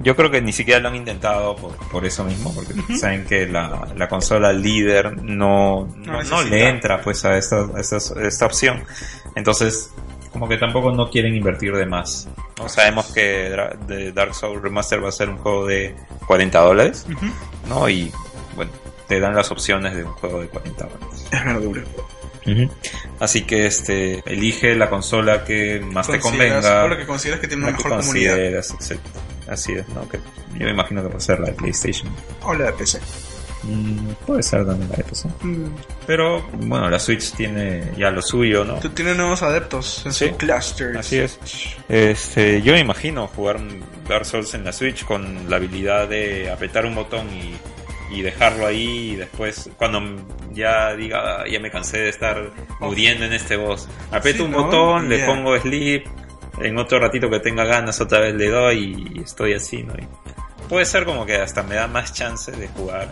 Yo 0.00 0.14
creo 0.14 0.30
que 0.30 0.40
ni 0.40 0.52
siquiera 0.52 0.78
lo 0.80 0.88
han 0.88 0.96
intentado 0.96 1.56
por, 1.56 1.74
por 1.88 2.06
eso 2.06 2.24
mismo, 2.24 2.54
porque 2.54 2.96
saben 2.96 3.24
que 3.26 3.46
la, 3.48 3.88
la 3.96 4.08
consola 4.08 4.52
líder 4.52 5.20
no, 5.22 5.88
no, 5.96 6.42
le 6.50 6.68
entra 6.68 7.00
pues 7.00 7.24
a 7.24 7.36
esta, 7.36 7.66
a 7.74 7.80
esta, 7.80 7.96
a 7.96 8.26
esta 8.26 8.46
opción. 8.46 8.84
Entonces, 9.34 9.90
como 10.32 10.48
que 10.48 10.56
tampoco 10.56 10.92
no 10.92 11.10
quieren 11.10 11.34
invertir 11.34 11.74
de 11.74 11.84
más. 11.86 12.28
¿no? 12.58 12.68
Sabemos 12.68 13.06
que 13.12 13.50
Dra- 13.50 13.76
de 13.86 14.12
Dark 14.12 14.34
Souls 14.34 14.62
Remaster 14.62 15.02
va 15.02 15.08
a 15.08 15.12
ser 15.12 15.28
un 15.30 15.38
juego 15.38 15.66
de 15.66 15.96
40 16.26 16.58
dólares, 16.60 17.06
¿no? 17.68 17.88
Y 17.88 18.12
bueno, 18.54 18.70
te 19.08 19.18
dan 19.18 19.34
las 19.34 19.50
opciones 19.50 19.96
de 19.96 20.04
un 20.04 20.12
juego 20.12 20.40
de 20.42 20.48
40 20.48 20.84
dólares. 20.86 21.26
Es 21.32 21.44
verdura. 21.44 21.82
Así 23.20 23.42
que 23.42 23.66
este 23.66 24.22
elige 24.26 24.74
la 24.74 24.88
consola 24.88 25.44
que 25.44 25.80
más 25.80 26.06
te 26.06 26.12
convenga. 26.20 26.84
O 26.84 26.88
lo 26.88 26.96
que 26.96 27.06
consideras 27.06 27.40
que 27.40 27.48
tiene 27.48 27.62
la 27.64 27.68
una 27.70 27.76
mejor 27.76 27.90
comunidad. 28.06 28.36
Así 29.48 29.72
es, 29.72 29.88
¿no? 29.90 30.08
Que 30.08 30.18
yo 30.58 30.64
me 30.66 30.70
imagino 30.70 31.02
que 31.02 31.08
puede 31.08 31.20
ser 31.20 31.40
la 31.40 31.46
de 31.46 31.52
PlayStation. 31.54 32.08
O 32.42 32.54
la 32.54 32.66
de 32.66 32.72
PC. 32.72 33.00
Mm, 33.64 34.10
puede 34.26 34.42
ser 34.42 34.64
también 34.66 34.88
la 34.90 34.96
de 34.96 35.04
PC. 35.04 35.28
Mm, 35.42 35.64
Pero 36.06 36.42
bueno, 36.60 36.88
la 36.90 36.98
Switch 36.98 37.32
tiene 37.32 37.92
ya 37.96 38.10
lo 38.10 38.22
suyo, 38.22 38.64
¿no? 38.64 38.74
tú- 38.78 38.90
Tiene 38.90 39.14
nuevos 39.14 39.42
adeptos 39.42 40.04
en 40.06 40.12
Sí. 40.12 40.28
su 40.28 40.36
cluster. 40.36 40.96
Así 40.96 41.18
es. 41.18 41.38
Este, 41.88 42.62
yo 42.62 42.72
me 42.74 42.80
imagino 42.80 43.26
jugar 43.26 43.58
Dark 44.08 44.24
Souls 44.26 44.54
en 44.54 44.64
la 44.64 44.72
Switch 44.72 45.04
con 45.04 45.48
la 45.50 45.56
habilidad 45.56 46.08
de 46.08 46.50
apretar 46.50 46.86
un 46.86 46.94
botón 46.94 47.26
y, 47.32 47.56
y 48.16 48.22
dejarlo 48.22 48.66
ahí 48.66 49.10
y 49.12 49.16
después 49.16 49.68
cuando 49.76 50.00
ya 50.52 50.94
diga 50.94 51.40
"Ah, 51.40 51.44
ya 51.50 51.58
me 51.60 51.70
cansé 51.70 51.98
de 51.98 52.08
estar 52.10 52.50
muriendo 52.80 53.24
en 53.24 53.32
este 53.32 53.56
boss, 53.56 53.88
aprieto 54.12 54.38
Sí, 54.38 54.44
un 54.44 54.50
¿no? 54.52 54.64
botón, 54.64 55.08
le 55.08 55.24
pongo 55.26 55.58
sleep, 55.58 56.06
en 56.62 56.78
otro 56.78 56.98
ratito 56.98 57.28
que 57.30 57.40
tenga 57.40 57.64
ganas 57.64 58.00
otra 58.00 58.20
vez 58.20 58.34
le 58.34 58.48
doy 58.48 59.10
y 59.14 59.20
estoy 59.22 59.54
así, 59.54 59.82
¿no? 59.82 59.94
Y 59.94 60.06
puede 60.68 60.84
ser 60.84 61.04
como 61.04 61.24
que 61.26 61.36
hasta 61.36 61.62
me 61.62 61.74
da 61.76 61.86
más 61.86 62.12
chance 62.12 62.50
de 62.52 62.68
jugar. 62.68 63.10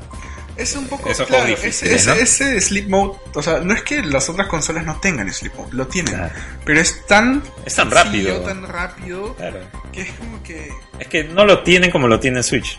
Es 0.56 0.74
un 0.74 0.86
poco 0.86 1.10
Esos 1.10 1.26
claro, 1.26 1.44
ese, 1.44 1.50
difíciles, 1.66 1.94
ese, 2.06 2.10
¿no? 2.10 2.16
ese 2.16 2.60
sleep 2.62 2.88
mode, 2.88 3.18
o 3.34 3.42
sea, 3.42 3.58
no 3.60 3.74
es 3.74 3.82
que 3.82 4.02
las 4.02 4.28
otras 4.30 4.46
consolas 4.48 4.86
no 4.86 4.98
tengan 5.00 5.30
sleep 5.30 5.54
mode, 5.54 5.68
lo 5.72 5.86
tienen, 5.86 6.14
Claro. 6.14 6.32
pero 6.64 6.80
es 6.80 7.04
tan 7.06 7.42
Es 7.66 7.74
tan 7.74 7.90
sencillo, 7.90 8.30
rápido. 8.36 8.40
tan 8.40 8.62
rápido 8.66 9.34
Claro. 9.36 9.60
que 9.92 10.00
es 10.00 10.12
como 10.12 10.42
que 10.42 10.70
Es 10.98 11.08
que 11.08 11.24
no 11.24 11.44
lo 11.44 11.62
tienen 11.62 11.90
como 11.90 12.08
lo 12.08 12.18
tiene 12.20 12.42
Switch. 12.42 12.78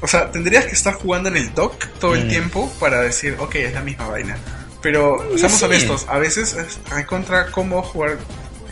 O 0.00 0.08
sea, 0.08 0.30
tendrías 0.32 0.64
que 0.66 0.72
estar 0.72 0.94
jugando 0.94 1.28
en 1.28 1.36
el 1.36 1.54
dock 1.54 1.86
todo 2.00 2.14
el 2.16 2.24
Mm. 2.24 2.28
tiempo 2.28 2.72
para 2.80 3.00
decir, 3.00 3.36
ok, 3.38 3.54
es 3.54 3.72
la 3.74 3.80
misma 3.82 4.08
vaina. 4.08 4.36
Pero, 4.82 5.16
seamos 5.38 5.58
sí. 5.60 5.64
honestos, 5.64 6.06
a 6.08 6.18
veces 6.18 6.54
es 6.54 7.06
contra 7.06 7.46
cómo 7.52 7.80
jugar, 7.82 8.18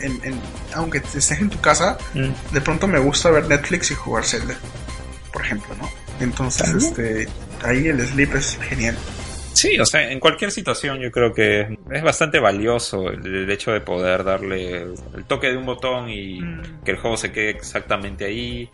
en, 0.03 0.19
en- 0.23 0.41
aunque 0.75 0.99
estés 0.99 1.31
en 1.31 1.49
tu 1.49 1.59
casa, 1.59 1.97
Mm. 2.13 2.53
de 2.53 2.61
pronto 2.61 2.87
me 2.87 2.99
gusta 2.99 3.31
ver 3.31 3.47
Netflix 3.47 3.91
y 3.91 3.95
jugar 3.95 4.23
Zelda, 4.25 4.55
por 5.31 5.41
ejemplo, 5.43 5.73
¿no? 5.81 5.89
Entonces, 6.19 6.69
este, 6.75 7.27
ahí 7.63 7.87
el 7.87 7.99
sleep 8.05 8.35
es 8.35 8.57
genial. 8.61 8.95
Sí, 9.53 9.79
o 9.79 9.85
sea, 9.85 10.11
en 10.11 10.19
cualquier 10.19 10.51
situación 10.51 10.99
yo 10.99 11.11
creo 11.11 11.31
que 11.33 11.77
es 11.91 12.03
bastante 12.03 12.39
valioso 12.39 13.09
el, 13.09 13.25
el 13.43 13.51
hecho 13.51 13.71
de 13.71 13.81
poder 13.81 14.23
darle 14.23 14.81
el 14.81 15.25
toque 15.27 15.47
de 15.47 15.57
un 15.57 15.65
botón 15.65 16.09
y 16.09 16.41
Mm. 16.41 16.83
que 16.83 16.91
el 16.91 16.97
juego 16.97 17.17
se 17.17 17.31
quede 17.31 17.51
exactamente 17.51 18.25
ahí. 18.25 18.69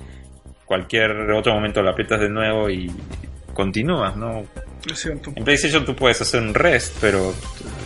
Cualquier 0.65 1.11
otro 1.31 1.53
momento 1.53 1.81
lo 1.81 1.89
aprietas 1.89 2.19
de 2.19 2.29
nuevo 2.29 2.69
y 2.69 2.91
continúas, 3.53 4.15
¿no? 4.15 4.45
En 5.35 5.43
PlayStation 5.43 5.85
tú 5.85 5.95
puedes 5.95 6.21
hacer 6.21 6.41
un 6.41 6.53
rest, 6.53 6.95
pero 7.01 7.33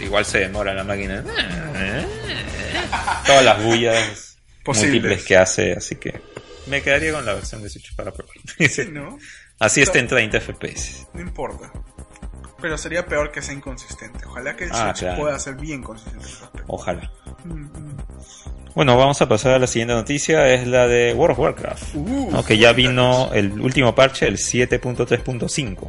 igual 0.01 0.25
se 0.25 0.39
demora 0.39 0.73
la 0.73 0.83
máquina. 0.83 1.23
Todas 3.25 3.43
las 3.43 3.63
bullas 3.63 4.37
Posibles. 4.63 4.93
múltiples 4.93 5.25
que 5.25 5.37
hace, 5.37 5.73
así 5.73 5.95
que 5.95 6.21
me 6.67 6.81
quedaría 6.81 7.11
con 7.11 7.25
la 7.25 7.33
versión 7.33 7.61
de 7.61 7.69
Switch 7.69 7.93
para 7.95 8.11
probar. 8.11 8.35
Así 9.59 9.81
está 9.81 9.99
en 9.99 10.07
30 10.07 10.39
FPS. 10.41 11.07
No 11.13 11.21
importa. 11.21 11.71
Pero 12.61 12.77
sería 12.77 13.05
peor 13.05 13.31
que 13.31 13.41
sea 13.41 13.53
inconsistente. 13.53 14.25
Ojalá 14.25 14.55
que 14.55 14.65
el 14.65 14.71
Ah, 14.73 14.87
Switch 14.93 14.99
claro. 14.99 15.21
pueda 15.21 15.39
ser 15.39 15.55
bien 15.55 15.83
consistente. 15.83 16.27
Ojalá. 16.67 17.11
Mm, 17.43 17.53
mm. 17.65 17.97
Bueno, 18.75 18.97
vamos 18.97 19.21
a 19.21 19.29
pasar 19.29 19.53
a 19.53 19.59
la 19.59 19.67
siguiente 19.67 19.93
noticia, 19.93 20.47
es 20.47 20.65
la 20.67 20.87
de 20.87 21.13
World 21.13 21.33
of 21.33 21.39
Warcraft. 21.39 21.83
Uh, 21.95 22.31
¿no? 22.31 22.43
que 22.43 22.57
ya 22.57 22.73
vino 22.73 23.31
el 23.33 23.51
último 23.61 23.93
parche, 23.93 24.27
el 24.27 24.37
7.3.5. 24.37 25.87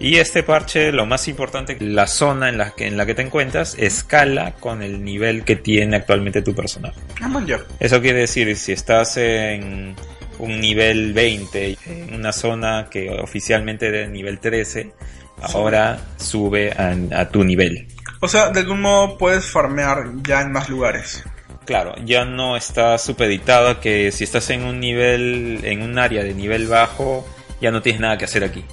Y 0.00 0.16
este 0.16 0.42
parche, 0.42 0.92
lo 0.92 1.06
más 1.06 1.28
importante, 1.28 1.76
la 1.80 2.06
zona 2.06 2.48
en 2.48 2.58
la, 2.58 2.70
que, 2.70 2.86
en 2.86 2.96
la 2.96 3.06
que 3.06 3.14
te 3.14 3.22
encuentras 3.22 3.76
escala 3.78 4.52
con 4.54 4.82
el 4.82 5.04
nivel 5.04 5.44
que 5.44 5.56
tiene 5.56 5.96
actualmente 5.96 6.42
tu 6.42 6.54
personaje. 6.54 6.98
Ah. 7.22 7.42
Eso 7.78 8.00
quiere 8.00 8.20
decir, 8.20 8.54
si 8.56 8.72
estás 8.72 9.16
en 9.16 9.94
un 10.38 10.60
nivel 10.60 11.12
20, 11.12 11.78
en 11.86 12.14
una 12.14 12.32
zona 12.32 12.88
que 12.90 13.08
oficialmente 13.10 13.86
era 13.86 13.98
de 13.98 14.08
nivel 14.08 14.40
13, 14.40 14.92
ahora 15.40 15.98
sube 16.16 16.72
a, 16.72 17.20
a 17.20 17.28
tu 17.28 17.44
nivel. 17.44 17.86
O 18.20 18.28
sea, 18.28 18.50
de 18.50 18.60
algún 18.60 18.80
modo 18.80 19.16
puedes 19.16 19.46
farmear 19.46 20.06
ya 20.26 20.40
en 20.40 20.50
más 20.50 20.68
lugares. 20.68 21.24
Claro, 21.64 21.94
ya 22.04 22.24
no 22.24 22.56
está 22.56 22.98
supeditado 22.98 23.80
que 23.80 24.12
si 24.12 24.24
estás 24.24 24.50
en 24.50 24.64
un 24.64 24.80
nivel, 24.80 25.60
en 25.64 25.82
un 25.82 25.98
área 25.98 26.22
de 26.22 26.34
nivel 26.34 26.66
bajo, 26.66 27.26
ya 27.60 27.70
no 27.70 27.80
tienes 27.80 28.00
nada 28.00 28.18
que 28.18 28.26
hacer 28.26 28.44
aquí. 28.44 28.64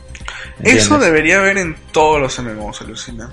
¿Entiendes? 0.57 0.85
Eso 0.85 0.99
debería 0.99 1.39
haber 1.39 1.57
en 1.57 1.75
todos 1.91 2.19
los 2.21 2.37
MMOs, 2.39 2.81
alucina. 2.81 3.29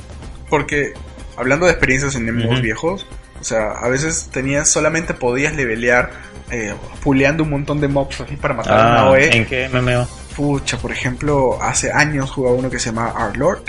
Porque, 0.48 0.92
hablando 1.36 1.66
de 1.66 1.72
experiencias 1.72 2.14
en 2.14 2.24
MMOs 2.34 2.60
viejos, 2.62 3.06
o 3.40 3.44
sea, 3.44 3.72
a 3.72 3.88
veces 3.88 4.28
tenías, 4.32 4.68
solamente 4.68 5.14
podías 5.14 5.54
levelear 5.54 6.10
eh, 6.50 6.74
puleando 7.02 7.42
un 7.44 7.50
montón 7.50 7.80
de 7.80 7.88
mobs 7.88 8.20
así 8.20 8.36
para 8.36 8.54
matar 8.54 8.72
a 8.72 8.86
una 8.86 9.00
Ah, 9.00 9.10
OE. 9.10 9.36
¿En 9.36 9.46
qué 9.46 9.68
MMO? 9.68 10.08
Pucha, 10.34 10.78
por 10.78 10.92
ejemplo, 10.92 11.58
hace 11.62 11.92
años 11.92 12.30
jugaba 12.30 12.56
uno 12.56 12.70
que 12.70 12.78
se 12.78 12.86
llamaba 12.86 13.26
Our 13.26 13.36
Lord, 13.36 13.62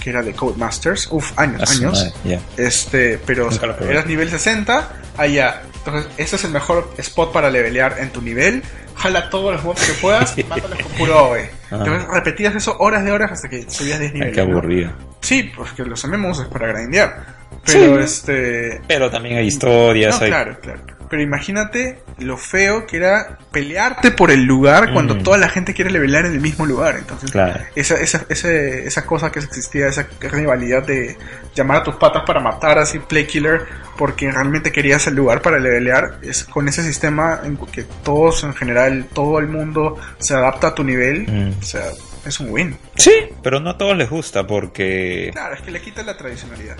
que 0.00 0.10
era 0.10 0.22
de 0.22 0.32
Codemasters. 0.32 1.08
Uf, 1.10 1.32
años, 1.38 1.62
Ah, 1.66 1.72
años. 1.72 2.14
Este, 2.56 3.18
pero 3.26 3.48
o 3.48 3.52
sea, 3.52 3.76
eras 3.88 4.06
nivel 4.06 4.30
60, 4.30 4.88
allá. 5.18 5.62
Entonces, 5.84 6.10
ese 6.16 6.36
es 6.36 6.44
el 6.44 6.52
mejor 6.52 6.92
spot 6.98 7.32
para 7.32 7.50
levelear 7.50 7.96
en 7.98 8.10
tu 8.10 8.22
nivel. 8.22 8.62
Jala 8.96 9.30
todos 9.30 9.54
los 9.54 9.64
mobs 9.64 9.84
que 9.86 9.92
puedas 9.94 10.36
y 10.38 10.44
mátalos 10.44 10.78
con 10.82 10.92
puro 10.92 11.28
OE. 11.30 11.50
Ah. 11.70 11.76
Entonces, 11.78 12.08
repetías 12.08 12.54
eso 12.54 12.76
horas 12.78 13.04
de 13.04 13.12
horas 13.12 13.32
hasta 13.32 13.48
que 13.48 13.62
subías 13.70 13.98
10 13.98 14.12
Ay, 14.12 14.18
niveles. 14.20 14.34
qué 14.36 14.44
¿no? 14.46 14.52
aburrido. 14.52 14.92
Sí, 15.20 15.50
porque 15.56 15.84
los 15.84 16.04
MMOs 16.06 16.40
es 16.40 16.46
para 16.48 16.68
grindear. 16.72 17.24
Pero 17.64 17.96
Sí. 17.98 18.02
este. 18.04 18.80
Pero 18.88 19.10
también 19.10 19.38
hay 19.38 19.46
historias, 19.46 20.18
No, 20.18 20.24
hay... 20.24 20.30
claro, 20.30 20.58
claro. 20.60 20.80
Pero 21.12 21.24
imagínate 21.24 21.98
lo 22.20 22.38
feo 22.38 22.86
que 22.86 22.96
era 22.96 23.36
pelearte 23.52 24.12
por 24.12 24.30
el 24.30 24.44
lugar 24.44 24.94
cuando 24.94 25.14
Mm. 25.16 25.22
toda 25.22 25.36
la 25.36 25.50
gente 25.50 25.74
quiere 25.74 25.90
levelear 25.90 26.24
en 26.24 26.32
el 26.32 26.40
mismo 26.40 26.64
lugar. 26.64 26.96
Entonces, 26.96 27.30
Claro. 27.30 27.60
esa, 27.76 27.96
esa, 27.96 28.24
ese- 28.30 28.86
esa 28.86 29.04
cosa 29.04 29.30
que 29.30 29.40
existía, 29.40 29.88
esa 29.88 30.06
rivalidad 30.22 30.86
de 30.86 31.18
llamar 31.54 31.76
a 31.76 31.82
tus 31.82 31.96
patas 31.96 32.22
para 32.26 32.40
matar 32.40 32.78
así, 32.78 32.98
play 32.98 33.26
killer, 33.26 33.66
porque 33.98 34.30
realmente 34.32 34.72
querías 34.72 35.06
el 35.06 35.14
lugar 35.16 35.42
para 35.42 35.58
levelear, 35.58 36.16
es 36.22 36.44
con 36.44 36.66
ese 36.66 36.82
sistema 36.82 37.40
en 37.44 37.58
que 37.58 37.82
todos 38.02 38.42
en 38.44 38.54
general, 38.54 39.04
todo 39.12 39.38
el 39.38 39.48
mundo 39.48 39.98
se 40.18 40.32
adapta 40.34 40.68
a 40.68 40.74
tu 40.74 40.82
nivel, 40.82 41.26
Mm. 41.28 41.58
o 41.60 41.62
sea, 41.62 41.82
es 42.24 42.40
un 42.40 42.50
win. 42.50 42.76
Sí, 42.96 43.12
pero 43.42 43.58
no 43.60 43.70
a 43.70 43.78
todos 43.78 43.96
les 43.96 44.08
gusta 44.08 44.46
porque... 44.46 45.30
Claro, 45.32 45.54
es 45.54 45.62
que 45.62 45.70
le 45.70 45.80
quita 45.80 46.02
la 46.02 46.16
tradicionalidad. 46.16 46.76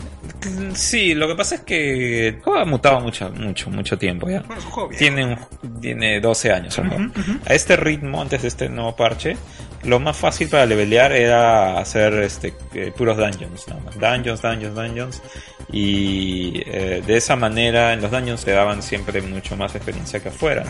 Sí, 0.74 1.14
lo 1.14 1.27
que 1.28 1.35
pasa 1.35 1.56
es 1.56 1.60
que 1.62 2.28
el 2.28 2.40
juego 2.40 2.59
ha 2.59 2.64
mutado 2.64 3.01
mucho, 3.01 3.31
mucho, 3.31 3.70
mucho 3.70 3.98
tiempo 3.98 4.28
ya. 4.28 4.40
Bueno, 4.40 4.59
es 4.60 4.64
un 4.64 4.70
juego 4.70 4.89
bien. 4.89 4.98
Tiene, 4.98 5.24
un- 5.27 5.81
tiene 5.81 6.20
12 6.20 6.52
años. 6.52 6.78
¿no? 6.78 7.12
A 7.47 7.55
este 7.55 7.77
ritmo, 7.77 8.20
antes 8.23 8.43
de 8.43 8.48
este 8.48 8.69
nuevo 8.69 8.94
parche, 8.97 9.36
lo 9.84 10.00
más 10.00 10.16
fácil 10.16 10.48
para 10.48 10.66
levelear 10.66 11.12
era 11.12 11.78
hacer 11.78 12.14
este 12.14 12.54
eh, 12.74 12.92
puros 12.96 13.16
dungeons. 13.16 13.66
nada 13.68 13.80
más. 13.80 13.98
Dungeons, 13.98 14.42
dungeons, 14.42 14.74
dungeons. 14.74 15.22
Y 15.70 16.62
eh, 16.66 17.02
de 17.06 17.16
esa 17.16 17.34
manera 17.36 17.92
en 17.92 18.02
los 18.02 18.10
dungeons 18.10 18.44
te 18.44 18.52
daban 18.52 18.82
siempre 18.82 19.22
mucho 19.22 19.56
más 19.56 19.74
experiencia 19.74 20.20
que 20.20 20.28
afuera. 20.28 20.64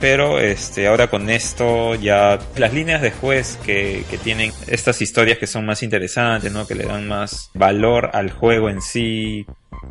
Pero 0.00 0.38
este, 0.38 0.86
ahora 0.86 1.08
con 1.08 1.30
esto 1.30 1.94
ya 1.94 2.38
las 2.56 2.72
líneas 2.72 3.00
de 3.00 3.10
juez 3.12 3.58
que, 3.64 4.04
que 4.10 4.18
tienen 4.18 4.52
estas 4.66 5.00
historias 5.00 5.38
que 5.38 5.46
son 5.46 5.64
más 5.64 5.82
interesantes, 5.82 6.52
¿no? 6.52 6.66
que 6.66 6.74
le 6.74 6.84
dan 6.84 7.08
más 7.08 7.50
valor 7.54 8.10
al 8.12 8.30
juego 8.30 8.68
en 8.68 8.82
sí, 8.82 9.46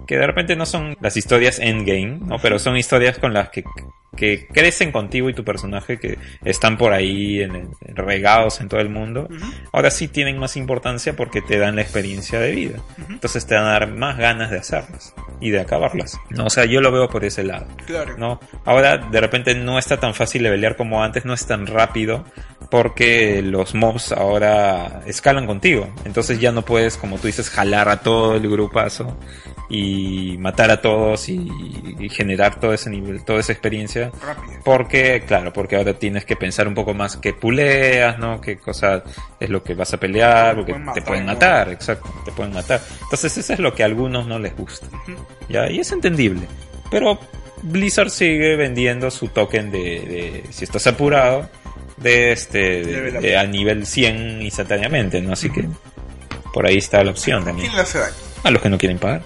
que 0.06 0.18
de 0.18 0.28
repente 0.28 0.56
no 0.56 0.66
son 0.66 0.96
las 1.02 1.18
historias 1.18 1.60
endgame, 1.60 2.20
¿no? 2.22 2.38
pero 2.40 2.60
son 2.60 2.78
historias 2.78 3.18
con 3.18 3.34
las 3.34 3.50
que, 3.50 3.64
que 4.16 4.48
crecen 4.48 4.92
contigo 4.92 5.30
y 5.30 5.34
tu 5.34 5.44
personaje 5.44 5.98
que 5.98 6.18
están 6.44 6.78
por 6.78 6.94
ahí 6.94 7.42
en 7.42 7.72
regados 7.82 8.62
en 8.62 8.70
todo 8.70 8.80
el 8.80 8.90
mundo. 8.90 9.28
Ahora 9.72 9.92
sí 9.92 10.08
tienen 10.08 10.38
más 10.38 10.58
importancia 10.58 11.16
porque 11.16 11.42
te 11.42 11.58
dan 11.58 11.76
la 11.76 11.82
experiencia 11.82 12.40
de 12.40 12.52
vida. 12.52 12.80
Entonces 13.10 13.46
te 13.46 13.56
van 13.56 13.66
a 13.66 13.72
dar 13.72 13.88
más 13.92 14.18
ganas 14.18 14.52
de 14.52 14.58
hacerlas 14.58 15.14
y 15.40 15.50
de 15.50 15.60
acabarlas. 15.60 16.20
¿no? 16.30 16.46
O 16.46 16.50
sea, 16.50 16.66
yo 16.66 16.82
lo 16.82 16.92
veo 16.92 17.10
por 17.10 17.26
ese 17.26 17.44
lado. 17.44 17.68
Claro. 17.86 18.18
¿no? 18.18 18.40
Ahora 18.64 18.98
de 18.98 19.22
repente 19.22 19.56
no 19.56 19.78
está 19.78 19.98
tan 19.98 20.14
fácil 20.14 20.44
levelear 20.44 20.76
como 20.76 21.04
antes, 21.04 21.26
no 21.26 21.34
es 21.34 21.46
tan 21.46 21.68
rápido 21.68 22.26
porque 22.76 23.42
los 23.42 23.74
mobs 23.74 24.12
ahora 24.12 25.02
escalan 25.06 25.48
contigo. 25.48 25.88
Entonces 26.04 26.42
ya 26.42 26.52
no 26.52 26.64
puedes, 26.64 26.98
como 26.98 27.18
tú 27.18 27.28
dices, 27.28 27.50
jalar 27.50 27.88
a 27.88 28.02
todo 28.02 28.36
el 28.36 28.50
grupazo 28.50 29.18
y 29.70 30.36
matar 30.40 30.72
a 30.72 30.82
todos 30.82 31.30
y, 31.30 31.50
y 31.98 32.10
generar 32.10 32.60
todo 32.60 32.74
ese 32.74 32.90
nivel, 32.90 33.24
toda 33.24 33.40
esa 33.40 33.54
experiencia. 33.54 34.12
Rápido. 34.22 34.60
Porque, 34.66 35.24
claro, 35.26 35.54
porque 35.54 35.78
ahora 35.78 35.94
tienes 35.94 36.26
que 36.26 36.36
pensar 36.36 36.68
un 36.68 36.74
poco 36.74 36.94
más 36.94 37.16
qué 37.16 37.32
puleas, 37.32 38.20
¿no? 38.20 38.42
Qué 38.42 38.58
cosa 38.58 39.06
es 39.40 39.50
lo 39.50 39.64
que 39.64 39.74
vas 39.74 39.94
a 39.94 39.98
pelear, 39.98 40.58
porque 40.58 40.76
te 40.94 41.02
pueden 41.02 41.28
matar, 41.28 41.70
exacto, 41.70 42.14
te 42.26 42.34
pueden 42.34 42.54
matar. 42.54 42.82
Entonces 43.04 43.38
eso 43.38 43.54
es 43.54 43.60
lo 43.60 43.74
que 43.74 43.84
a 43.84 43.86
algunos 43.86 44.28
no 44.28 44.38
les 44.38 44.54
gusta. 44.54 44.86
¿ya? 45.48 45.72
Y 45.72 45.80
es 45.80 45.94
entendible. 45.94 46.46
Pero 46.92 47.18
Blizzard 47.62 48.10
sigue 48.10 48.58
vendiendo 48.58 49.10
su 49.12 49.30
token 49.30 49.72
de, 49.72 49.80
de 49.80 50.44
si 50.50 50.66
estás 50.66 50.86
apurado, 50.88 51.50
de 51.98 52.32
este 52.32 52.84
de- 52.84 53.48
nivel 53.48 53.86
100 53.86 54.42
instantáneamente, 54.42 55.22
¿no? 55.22 55.34
Así 55.34 55.50
que 55.50 55.66
por 56.54 56.66
ahí 56.66 56.78
está 56.78 57.04
la 57.04 57.12
opción 57.12 57.44
también. 57.44 57.68
¿Quién 57.68 57.76
le 57.78 57.82
hace 57.84 58.00
daño? 58.00 58.14
A 58.44 58.52
los 58.52 58.62
que 58.62 58.70
no 58.70 58.78
quieren 58.78 59.00
pagar. 59.00 59.24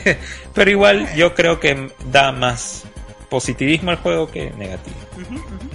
Pero 0.54 0.70
igual 0.70 1.14
yo 1.14 1.34
creo 1.34 1.60
que 1.60 1.90
da 2.10 2.32
más 2.32 2.84
positivismo 3.28 3.90
al 3.90 3.96
juego 3.98 4.30
que 4.30 4.50
negativo. 4.50 4.96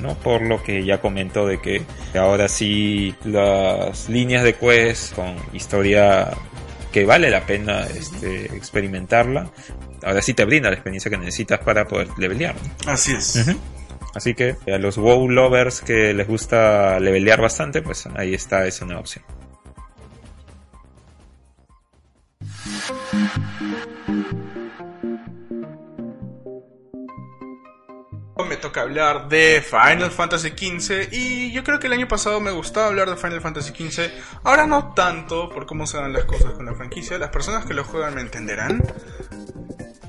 ¿no? 0.02 0.16
Por 0.16 0.42
lo 0.42 0.62
que 0.64 0.84
ya 0.86 1.00
comentó 1.00 1.46
de 1.48 1.60
que 1.60 1.82
ahora 2.18 2.48
sí 2.48 3.16
las 3.24 4.10
líneas 4.10 4.44
de 4.44 4.54
quest 4.56 5.14
con 5.14 5.36
historia 5.54 6.30
que 6.92 7.06
vale 7.06 7.30
la 7.30 7.46
pena 7.46 7.86
este, 7.86 8.46
experimentarla, 8.56 9.50
ahora 10.04 10.22
sí 10.22 10.34
te 10.34 10.46
brinda 10.46 10.70
la 10.70 10.76
experiencia 10.76 11.10
que 11.12 11.18
necesitas 11.18 11.60
para 11.60 11.86
poder 11.86 12.08
levelear. 12.18 12.56
¿no? 12.86 12.92
Así 12.92 13.14
es. 13.14 13.46
Así 14.18 14.34
que 14.34 14.56
a 14.66 14.80
los 14.80 14.98
WoW 14.98 15.30
lovers 15.30 15.82
que 15.82 16.12
les 16.12 16.28
gusta 16.28 17.00
levelear 17.00 17.40
bastante, 17.40 17.84
pues 17.84 18.08
ahí 18.16 18.34
está 18.34 18.66
esa 18.66 18.84
nueva 18.84 19.02
opción. 19.02 19.24
Me 28.50 28.56
toca 28.58 28.82
hablar 28.82 29.30
de 29.30 29.62
Final 29.62 30.10
Fantasy 30.10 30.50
XV 30.50 31.10
y 31.12 31.52
yo 31.52 31.64
creo 31.64 31.78
que 31.78 31.86
el 31.86 31.94
año 31.94 32.08
pasado 32.08 32.40
me 32.40 32.50
gustaba 32.50 32.88
hablar 32.88 33.10
de 33.10 33.18
Final 33.18 33.42
Fantasy 33.42 33.72
XV. 33.72 34.10
Ahora 34.44 34.66
no 34.66 34.96
tanto 34.96 35.50
por 35.50 35.68
cómo 35.68 35.86
se 35.86 35.98
dan 35.98 36.14
las 36.14 36.26
cosas 36.26 36.54
con 36.54 36.66
la 36.66 36.74
franquicia. 36.74 37.20
Las 37.20 37.30
personas 37.30 37.66
que 37.66 37.76
lo 37.76 37.84
juegan 37.84 38.16
me 38.16 38.22
entenderán. 38.22 38.82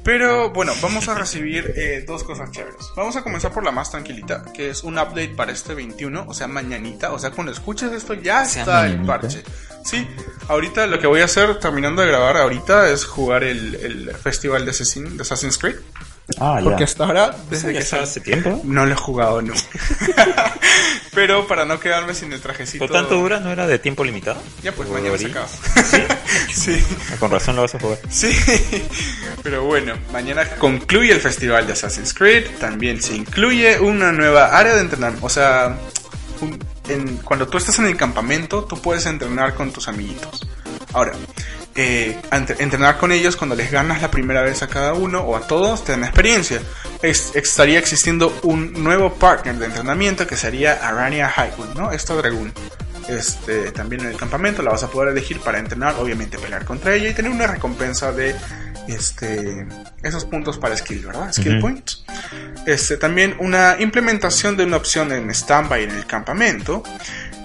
Pero 0.08 0.48
bueno, 0.54 0.72
vamos 0.80 1.06
a 1.10 1.14
recibir 1.14 1.70
eh, 1.76 2.02
dos 2.06 2.24
cosas 2.24 2.50
chéveres. 2.50 2.78
Vamos 2.96 3.14
a 3.16 3.22
comenzar 3.22 3.52
por 3.52 3.62
la 3.62 3.72
más 3.72 3.90
tranquilita, 3.90 4.42
que 4.54 4.70
es 4.70 4.82
un 4.82 4.94
update 4.98 5.34
para 5.36 5.52
este 5.52 5.74
21, 5.74 6.24
o 6.26 6.32
sea, 6.32 6.48
mañanita. 6.48 7.12
O 7.12 7.18
sea, 7.18 7.30
cuando 7.30 7.52
escuches 7.52 7.92
esto 7.92 8.14
ya 8.14 8.42
está 8.60 8.86
el 8.86 9.02
parche. 9.04 9.42
Sí, 9.84 10.08
ahorita 10.48 10.86
lo 10.86 10.98
que 10.98 11.06
voy 11.06 11.20
a 11.20 11.26
hacer 11.26 11.58
terminando 11.60 12.00
de 12.00 12.08
grabar 12.08 12.38
ahorita 12.38 12.88
es 12.90 13.04
jugar 13.04 13.44
el, 13.44 13.74
el 13.74 14.10
festival 14.16 14.64
de, 14.64 14.70
Assassin- 14.72 15.14
de 15.14 15.20
Assassin's 15.20 15.58
Creed. 15.58 15.76
Ah, 16.38 16.60
Porque 16.62 16.84
hasta 16.84 17.04
ahora, 17.04 17.34
desde 17.50 17.72
que 17.72 17.78
está 17.78 17.96
sal- 17.96 18.04
hace 18.04 18.20
tiempo. 18.20 18.60
no 18.64 18.84
lo 18.86 18.92
he 18.92 18.96
jugado, 18.96 19.40
no. 19.42 19.54
Pero 21.14 21.46
para 21.46 21.64
no 21.64 21.80
quedarme 21.80 22.14
sin 22.14 22.32
el 22.32 22.40
trajecito. 22.40 22.86
¿Por 22.86 22.94
tanto 22.94 23.16
dura? 23.16 23.40
¿No 23.40 23.50
era 23.50 23.66
de 23.66 23.78
tiempo 23.78 24.04
limitado? 24.04 24.40
Ya 24.62 24.72
pues 24.72 24.88
¿O 24.88 24.92
mañana 24.92 25.16
se 25.18 25.26
acaba. 25.26 25.48
sí. 26.52 26.84
Ah, 27.12 27.16
Con 27.18 27.30
razón 27.30 27.56
lo 27.56 27.62
vas 27.62 27.74
a 27.74 27.80
jugar. 27.80 27.98
Sí, 28.10 28.30
pero 29.42 29.64
bueno, 29.64 29.94
mañana 30.12 30.48
concluye 30.58 31.12
el 31.12 31.20
festival 31.20 31.66
de 31.66 31.72
Assassin's 31.72 32.12
Creed. 32.14 32.44
También 32.60 33.02
se 33.02 33.16
incluye 33.16 33.80
una 33.80 34.12
nueva 34.12 34.56
área 34.56 34.74
de 34.74 34.82
entrenamiento. 34.82 35.26
O 35.26 35.30
sea, 35.30 35.76
un- 36.40 36.58
en- 36.88 37.16
cuando 37.18 37.48
tú 37.48 37.58
estás 37.58 37.78
en 37.80 37.86
el 37.86 37.96
campamento, 37.96 38.64
tú 38.64 38.80
puedes 38.80 39.06
entrenar 39.06 39.54
con 39.54 39.72
tus 39.72 39.88
amiguitos. 39.88 40.46
Ahora, 40.92 41.12
eh, 41.80 42.18
entrenar 42.58 42.98
con 42.98 43.12
ellos 43.12 43.36
cuando 43.36 43.54
les 43.54 43.70
ganas 43.70 44.02
la 44.02 44.10
primera 44.10 44.42
vez 44.42 44.62
a 44.62 44.66
cada 44.66 44.94
uno 44.94 45.20
o 45.20 45.36
a 45.36 45.46
todos, 45.46 45.84
te 45.84 45.92
dan 45.92 46.02
experiencia. 46.04 46.60
Es- 47.02 47.30
estaría 47.36 47.78
existiendo 47.78 48.36
un 48.42 48.72
nuevo 48.82 49.14
partner 49.14 49.56
de 49.56 49.66
entrenamiento 49.66 50.26
que 50.26 50.36
sería 50.36 50.86
Arania 50.86 51.32
Highwood, 51.34 51.74
¿no? 51.76 51.92
Esta 51.92 52.14
dragón 52.14 52.52
este, 53.08 53.70
también 53.72 54.02
en 54.02 54.08
el 54.08 54.16
campamento, 54.16 54.60
la 54.62 54.70
vas 54.72 54.82
a 54.82 54.88
poder 54.90 55.12
elegir 55.12 55.40
para 55.40 55.58
entrenar, 55.58 55.94
obviamente 55.98 56.36
pelear 56.38 56.64
contra 56.66 56.94
ella 56.94 57.08
y 57.08 57.14
tener 57.14 57.30
una 57.30 57.46
recompensa 57.46 58.12
de 58.12 58.34
este, 58.86 59.66
esos 60.02 60.24
puntos 60.24 60.58
para 60.58 60.76
skill, 60.76 61.06
¿verdad? 61.06 61.32
Skill 61.32 61.58
points. 61.60 62.04
Este, 62.66 62.96
también 62.96 63.36
una 63.38 63.76
implementación 63.78 64.56
de 64.56 64.64
una 64.64 64.76
opción 64.78 65.12
en 65.12 65.32
standby 65.34 65.84
en 65.84 65.90
el 65.92 66.06
campamento. 66.06 66.82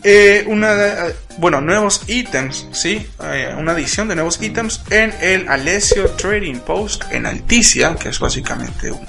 Eh, 0.03 0.43
una, 0.47 1.05
bueno, 1.37 1.61
nuevos 1.61 2.01
ítems, 2.07 2.67
¿sí? 2.73 3.07
Eh, 3.23 3.55
una 3.57 3.71
adición 3.71 4.07
de 4.09 4.15
nuevos 4.15 4.41
ítems 4.41 4.81
en 4.89 5.13
el 5.21 5.47
Alessio 5.47 6.09
Trading 6.11 6.59
Post 6.59 7.05
en 7.11 7.25
Alticia, 7.25 7.95
que 7.95 8.09
es 8.09 8.19
básicamente 8.19 8.91
un- 8.91 9.07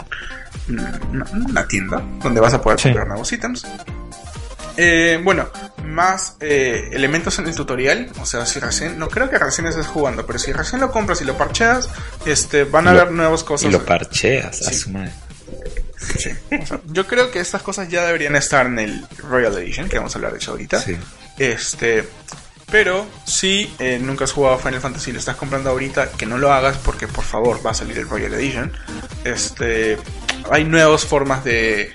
una, 0.69 1.25
una 1.33 1.67
tienda 1.69 2.01
donde 2.23 2.41
vas 2.41 2.55
a 2.55 2.63
poder 2.63 2.79
Sí. 2.79 2.85
comprar 2.85 3.09
nuevos 3.09 3.33
ítems. 3.33 3.67
Eh, 4.77 5.21
bueno, 5.23 5.49
más 5.85 6.37
eh, 6.41 6.91
elementos 6.93 7.39
en 7.39 7.47
el 7.49 7.55
tutorial. 7.55 8.11
O 8.21 8.27
sea, 8.27 8.47
si 8.47 8.59
recién, 8.61 8.99
no 8.99 9.09
creo 9.09 9.29
que 9.31 9.39
recién 9.39 9.67
estés 9.67 9.87
jugando, 9.87 10.27
pero 10.27 10.39
si 10.39 10.53
recién 10.53 10.81
lo 10.81 10.91
compras 10.91 11.21
y 11.21 11.25
lo 11.25 11.37
parcheas, 11.37 11.89
este, 12.27 12.65
van 12.65 12.89
a 12.89 12.91
haber 12.93 13.11
nuevas 13.13 13.45
cosas. 13.45 13.69
Y 13.69 13.73
lo 13.73 13.85
parcheas 13.85 14.63
a 14.67 14.71
Sí. 14.71 14.77
su 14.77 14.91
madre. 14.91 15.13
Sí. 16.19 16.31
O 16.61 16.67
sea, 16.67 16.81
yo 16.87 17.07
creo 17.07 17.31
que 17.31 17.41
estas 17.41 17.63
cosas 17.63 17.89
ya 17.89 18.05
deberían 18.05 18.37
estar 18.37 18.67
en 18.67 18.79
el 18.79 19.07
Royal 19.19 19.57
Edition, 19.59 19.89
que 19.89 19.97
vamos 19.97 20.15
a 20.15 20.19
hablar 20.19 20.33
de 20.33 20.39
eso 20.39 20.53
ahorita. 20.53 20.81
Sí. 20.81 20.97
Este, 21.39 22.05
pero 22.71 23.07
si 23.27 23.73
eh, 23.79 23.99
nunca 24.01 24.25
has 24.25 24.33
jugado 24.33 24.59
Final 24.59 24.81
Fantasy 24.81 25.11
y 25.11 25.13
lo 25.13 25.19
estás 25.19 25.37
comprando 25.37 25.71
ahorita, 25.71 26.11
que 26.13 26.27
no 26.27 26.39
lo 26.39 26.53
hagas 26.53 26.77
porque 26.79 27.07
por 27.07 27.25
favor 27.25 27.65
va 27.65 27.71
a 27.71 27.75
salir 27.75 27.99
el 27.99 28.09
Royal 28.09 28.35
Edition. 28.35 28.73
Este, 29.25 29.99
hay 30.51 30.65
nuevas 30.65 31.05
formas 31.05 31.45
de 31.45 31.93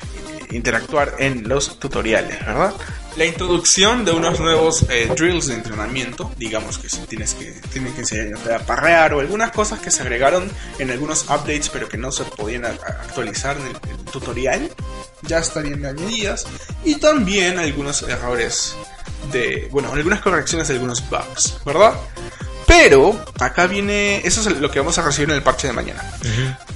interactuar 0.51 1.15
en 1.19 1.47
los 1.47 1.79
tutoriales, 1.79 2.39
¿verdad? 2.45 2.73
La 3.17 3.25
introducción 3.25 4.05
de 4.05 4.11
unos 4.11 4.39
nuevos 4.39 4.85
eh, 4.89 5.11
drills 5.15 5.47
de 5.47 5.55
entrenamiento, 5.55 6.31
digamos 6.37 6.77
que 6.77 6.87
tienes 7.07 7.33
que 7.33 7.51
tienes 7.73 7.93
que 7.93 8.01
enseñarte 8.01 8.53
a 8.53 8.59
parrear 8.59 9.13
o 9.13 9.19
algunas 9.19 9.51
cosas 9.51 9.79
que 9.79 9.91
se 9.91 10.03
agregaron 10.03 10.49
en 10.77 10.91
algunos 10.91 11.23
updates 11.23 11.69
pero 11.69 11.89
que 11.89 11.97
no 11.97 12.11
se 12.11 12.23
podían 12.23 12.65
actualizar 12.65 13.57
en 13.57 13.67
el, 13.67 13.77
el 13.89 14.05
tutorial, 14.05 14.71
ya 15.23 15.39
estarían 15.39 15.85
añadidas 15.85 16.45
y 16.85 16.95
también 16.95 17.59
algunos 17.59 18.03
errores 18.03 18.75
de, 19.31 19.67
bueno, 19.71 19.91
algunas 19.91 20.21
correcciones 20.21 20.67
de 20.67 20.75
algunos 20.75 21.07
bugs, 21.09 21.59
¿verdad? 21.65 21.93
Pero 22.69 23.19
acá 23.39 23.65
viene, 23.65 24.21
eso 24.23 24.47
es 24.47 24.57
lo 24.59 24.69
que 24.69 24.77
vamos 24.79 24.95
a 24.99 25.01
recibir 25.01 25.29
en 25.31 25.37
el 25.37 25.41
parche 25.41 25.65
de 25.65 25.73
mañana. 25.73 26.03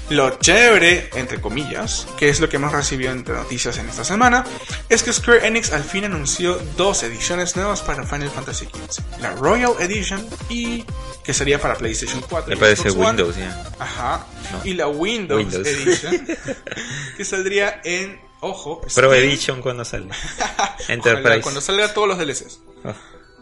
Lo 0.10 0.40
chévere, 0.40 1.12
entre 1.14 1.40
comillas, 1.40 2.08
que 2.18 2.30
es 2.30 2.40
lo 2.40 2.50
que 2.50 2.56
hemos 2.56 2.72
recibido 2.72 3.12
entre 3.12 3.36
noticias 3.36 3.78
en 3.78 3.88
esta 3.88 4.04
semana, 4.04 4.44
es 4.90 5.04
que 5.04 5.14
Square 5.14 5.46
Enix 5.48 5.72
al 5.72 5.84
fin 5.84 6.06
anunció 6.06 6.60
dos 6.78 7.04
ediciones 7.04 7.56
nuevas 7.56 7.82
para 7.82 8.04
Final 8.06 8.30
Fantasy 8.32 8.66
XV. 8.66 9.22
La 9.22 9.32
Royal 9.36 9.74
Edition 9.80 10.28
y 10.50 10.84
que 11.24 11.32
sería 11.34 11.62
para 11.62 11.76
PlayStation 11.76 12.22
4. 12.28 12.50
Me 12.50 12.56
y 12.56 12.60
parece 12.60 12.90
Xbox 12.90 12.96
One. 12.96 13.08
Windows 13.10 13.38
ya. 13.38 13.72
Ajá. 13.80 14.26
No. 14.52 14.62
Y 14.68 14.74
la 14.74 14.88
Windows, 14.88 15.38
Windows. 15.38 15.68
Edition, 15.68 16.28
que 17.18 17.24
saldría 17.24 17.82
en, 17.84 18.20
ojo, 18.42 18.82
Pro 18.82 18.90
Steam. 18.90 19.14
Edition 19.14 19.62
cuando. 19.62 19.84
Ojalá, 19.94 20.76
Enterprise. 20.88 21.42
cuando 21.42 21.62
salga 21.62 21.94
todos 21.94 22.08
los 22.08 22.18
DLCs. 22.18 22.60
Ah. 22.84 22.94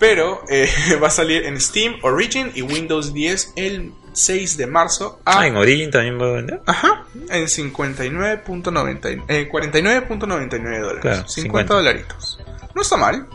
Pero 0.02 0.44
eh, 0.50 0.68
va 1.02 1.08
a 1.08 1.12
salir 1.12 1.46
en 1.46 1.62
Steam, 1.62 2.00
Origin 2.02 2.52
y 2.56 2.64
Windows 2.64 3.14
10 3.14 3.54
el 3.56 3.94
6 4.14 4.58
de 4.58 4.66
marzo 4.66 5.22
a 5.24 5.42
Ah, 5.42 5.48
en 5.48 5.56
Origin 5.56 5.92
también 5.92 6.20
va 6.20 6.28
a 6.28 6.32
vender. 6.32 6.60
Ajá, 6.66 7.06
en 7.30 7.46
59.90, 7.46 9.26
eh, 9.28 9.48
49.99 9.48 10.80
dólares. 10.82 11.02
Claro, 11.02 11.28
50 11.28 11.32
50. 11.32 11.74
dolaritos. 11.76 12.40
No 12.76 12.82
está 12.82 12.98
mal. 12.98 13.28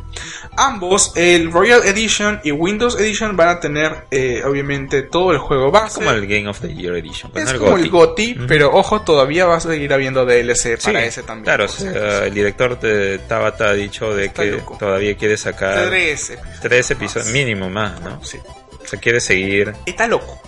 Ambos, 0.57 1.13
el 1.15 1.53
Royal 1.53 1.83
Edition 1.85 2.41
y 2.43 2.51
Windows 2.51 2.99
Edition, 2.99 3.37
van 3.37 3.49
a 3.51 3.61
tener, 3.61 4.07
eh, 4.11 4.43
obviamente, 4.45 5.03
todo 5.03 5.33
el 5.33 5.39
juego 5.39 5.71
base. 5.71 5.97
Como 5.97 6.11
el 6.11 6.27
Game 6.27 6.49
of 6.49 6.61
the 6.61 6.75
Year 6.75 6.95
Edition. 6.97 7.31
pues, 7.31 7.45
es 7.45 7.53
no 7.53 7.59
como 7.59 7.77
el 7.77 7.91
GOTY. 7.91 8.35
GOTI, 8.35 8.47
pero 8.49 8.71
ojo, 8.73 9.03
todavía 9.03 9.45
va 9.47 9.57
a 9.57 9.61
seguir 9.61 9.93
habiendo 9.93 10.25
DLC 10.25 10.79
para 10.83 11.01
Sí, 11.03 11.07
ese 11.09 11.23
también. 11.23 11.45
Claro, 11.45 11.65
o 11.67 11.69
sea, 11.69 12.25
el 12.25 12.33
director 12.35 12.81
de 12.81 13.19
Tabata 13.29 13.69
ha 13.69 13.75
dicho 13.75 14.15
de 14.15 14.27
Está 14.27 14.43
que 14.45 14.53
loco. 14.53 14.77
todavía 14.79 15.15
quiere 15.17 15.37
sacar 15.37 15.89
Tres. 15.89 16.33
tres 16.63 16.91
episodios, 16.91 17.29
mínimo 17.31 17.69
más, 17.69 18.01
¿no? 18.01 18.25
Sí. 18.25 18.39
O 18.83 18.89
sea, 18.89 18.99
quiere 19.01 19.21
seguir, 19.21 19.75
Está 19.85 20.07
loco. 20.07 20.41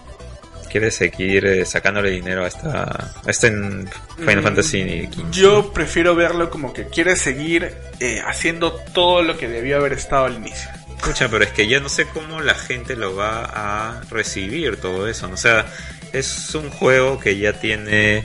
Quiere 0.68 0.90
seguir 0.90 1.46
eh, 1.46 1.64
sacándole 1.64 2.10
dinero 2.10 2.44
a 2.44 2.48
esta, 2.48 2.82
a 3.24 3.30
este 3.30 3.48
en 3.48 3.88
Final 4.16 4.40
Mm, 4.40 4.42
Fantasy 4.44 5.08
XV. 5.12 5.30
Yo 5.32 5.72
prefiero 5.72 6.14
verlo 6.14 6.50
como 6.50 6.72
que 6.72 6.86
quiere 6.86 7.16
seguir 7.16 7.74
eh, 8.00 8.22
haciendo 8.26 8.72
todo 8.72 9.22
lo 9.22 9.36
que 9.36 9.48
debió 9.48 9.78
haber 9.78 9.94
estado 9.94 10.26
al 10.26 10.34
inicio. 10.36 10.68
Escucha, 10.96 11.28
pero 11.28 11.44
es 11.44 11.50
que 11.50 11.68
ya 11.68 11.80
no 11.80 11.88
sé 11.88 12.06
cómo 12.06 12.40
la 12.40 12.54
gente 12.54 12.96
lo 12.96 13.14
va 13.14 13.44
a 13.44 14.00
recibir 14.10 14.76
todo 14.78 15.08
eso. 15.08 15.28
¿no? 15.28 15.34
O 15.34 15.36
sea, 15.38 15.66
es 16.12 16.54
un 16.54 16.70
juego 16.70 17.18
que 17.20 17.38
ya 17.38 17.52
tiene 17.52 18.24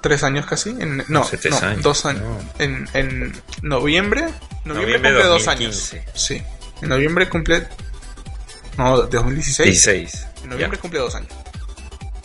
tres 0.00 0.22
años 0.24 0.44
casi. 0.46 0.70
En, 0.70 1.04
no, 1.08 1.22
tres 1.24 1.50
no, 1.50 1.68
años, 1.68 1.82
dos 1.82 2.04
años. 2.04 2.22
no. 2.24 2.64
En, 2.64 2.88
en 2.94 3.32
noviembre. 3.62 4.22
Noviembre, 4.64 4.74
Noviembre 4.98 5.10
cumple 5.12 5.24
dos 5.28 5.44
2015. 5.44 5.96
años. 5.98 6.10
Sí. 6.14 6.42
En 6.82 6.88
noviembre 6.88 7.28
cumple. 7.28 7.66
No, 8.76 9.02
de 9.02 9.16
2016. 9.16 9.68
16. 9.84 10.26
En 10.42 10.50
noviembre 10.50 10.76
ya. 10.78 10.80
cumple 10.82 11.00
dos 11.00 11.14
años. 11.14 11.32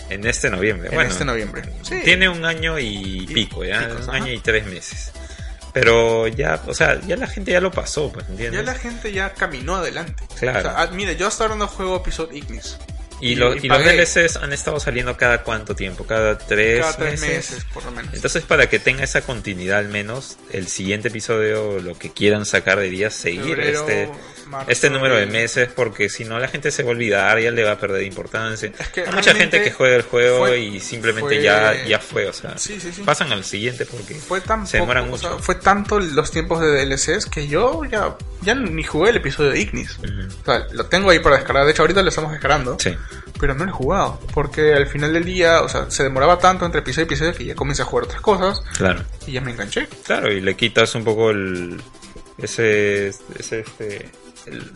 En 0.10 0.26
este 0.26 0.50
noviembre. 0.50 0.90
En 0.90 0.96
bueno, 0.96 1.10
este 1.10 1.26
noviembre. 1.26 1.64
Sí. 1.84 2.02
Tiene 2.04 2.30
un 2.30 2.46
año 2.46 2.80
y 2.80 3.28
pico, 3.28 3.64
ya. 3.66 3.80
picos, 3.88 4.04
un 4.04 4.10
ajá. 4.10 4.24
año 4.24 4.32
y 4.32 4.40
tres 4.40 4.66
meses. 4.66 5.12
Pero 5.74 6.28
ya, 6.28 6.62
o 6.66 6.74
sea, 6.74 7.00
ya 7.02 7.18
la 7.18 7.28
gente 7.28 7.52
ya 7.52 7.62
lo 7.62 7.70
pasó, 7.72 8.12
pues, 8.12 8.26
¿entiendes? 8.30 8.66
Ya 8.66 8.72
la 8.72 8.80
gente 8.80 9.12
ya 9.12 9.34
caminó 9.34 9.76
adelante. 9.76 10.24
Claro. 10.40 10.60
O 10.60 10.62
sea, 10.64 10.82
ah, 10.82 10.88
mire, 10.92 11.16
yo 11.18 11.28
hasta 11.28 11.44
ahora 11.44 11.56
no 11.56 11.68
juego 11.68 11.98
Episode 11.98 12.36
Ignis. 12.36 12.78
Y, 13.20 13.36
lo- 13.36 13.56
y 13.56 13.60
y 13.64 13.68
los. 13.68 13.84
DLCs 13.84 14.38
han 14.38 14.54
estado 14.54 14.80
saliendo 14.80 15.18
cada 15.18 15.44
cuánto 15.44 15.76
tiempo, 15.76 16.06
cada 16.06 16.38
tres, 16.38 16.82
Cada 16.82 16.98
tres 16.98 17.20
meses. 17.22 17.52
meses, 17.52 17.66
por 17.74 17.84
lo 17.84 17.92
menos. 17.92 18.14
Entonces, 18.14 18.44
para 18.44 18.70
que 18.70 18.80
tenga 18.80 19.04
esa 19.04 19.22
continuidad 19.22 19.80
al 19.80 19.90
menos, 19.90 20.38
el 20.52 20.68
siguiente 20.68 21.10
episodio, 21.10 21.80
lo 21.80 21.98
que 21.98 22.12
quieran 22.12 22.46
sacar, 22.46 22.78
debería 22.78 23.10
seguir 23.12 23.56
Febrero, 23.56 23.80
este, 23.82 24.10
este 24.68 24.90
número 24.90 25.16
de 25.16 25.26
meses, 25.26 25.70
porque 25.76 26.10
si 26.10 26.26
no 26.26 26.40
la 26.40 26.48
gente 26.48 26.72
se 26.72 26.84
va 26.84 26.90
a 26.90 26.92
olvidar, 26.94 27.40
ya 27.40 27.52
le 27.52 27.64
va 27.64 27.72
a 27.74 27.80
perder 27.80 28.04
importancia. 28.04 28.72
Es 28.78 28.88
que 28.90 29.02
Hay 29.02 29.14
mucha 29.14 29.34
gente 29.34 29.62
que 29.62 29.72
juega 29.72 29.96
el 29.96 30.02
juego 30.04 30.40
fue- 30.40 30.60
y 30.60 30.80
simplemente 30.80 31.36
fue- 31.36 31.44
ya, 31.44 31.86
ya 31.86 32.00
fue, 32.00 32.28
o 32.28 32.34
sea, 32.34 32.58
Sí, 32.58 32.80
sí, 32.80 32.92
sí. 32.92 33.04
pasan 33.04 33.32
al 33.32 33.44
siguiente 33.44 33.86
porque 33.86 34.16
Fue 34.16 34.42
tan 34.42 34.66
se 34.68 34.78
poco, 34.80 34.86
demoran 34.94 35.04
o 35.06 35.08
mucho. 35.12 35.30
sea, 35.30 35.38
fue 35.40 35.56
tanto 35.56 36.00
los 36.00 36.32
tiempos 36.32 36.62
de 36.62 36.68
DLCs 36.86 37.26
que 37.26 37.48
yo 37.48 37.84
ya, 37.86 38.16
ya 38.42 38.56
ni 38.56 38.84
jugué 38.84 39.12
el 39.12 39.18
episodio 39.18 39.52
de 39.52 39.60
Ignis. 39.60 39.98
O 40.42 40.46
sea, 40.46 40.66
lo 40.72 40.86
tengo 40.88 41.10
ahí 41.10 41.20
para 41.20 41.38
descargar. 41.38 41.66
De 41.66 41.72
hecho, 41.72 41.84
ahorita 41.84 42.02
lo 42.02 42.10
estamos 42.10 42.32
descargando. 42.32 42.78
Sí. 42.80 42.96
Pero 43.40 43.54
no 43.54 43.66
lo 43.66 43.70
he 43.70 43.74
jugado. 43.74 44.20
Porque 44.34 44.74
al 44.74 44.88
final 44.88 45.14
del 45.14 45.24
día, 45.24 45.62
o 45.62 45.70
sea, 45.70 45.92
se 45.92 46.02
demoraba 46.04 46.40
tanto 46.40 46.66
entre 46.66 46.80
episodio 46.80 47.04
y 47.04 47.08
episodio 47.08 47.34
que 47.36 47.46
ya 47.46 47.54
comencé 47.56 47.84
a 47.84 47.86
jugar 47.86 48.06
otras 48.06 48.22
cosas. 48.22 48.62
Claro. 48.78 49.04
Y 49.28 49.34
ya 49.34 49.42
me 49.42 49.52
enganché. 49.52 49.88
Claro, 50.06 50.32
y 50.32 50.42
le 50.42 50.56
quitas 50.56 50.96
un 50.96 51.04
poco 51.04 51.30
el. 51.32 51.80
Ese. 52.38 53.08
ese 53.08 53.60
este, 53.60 54.10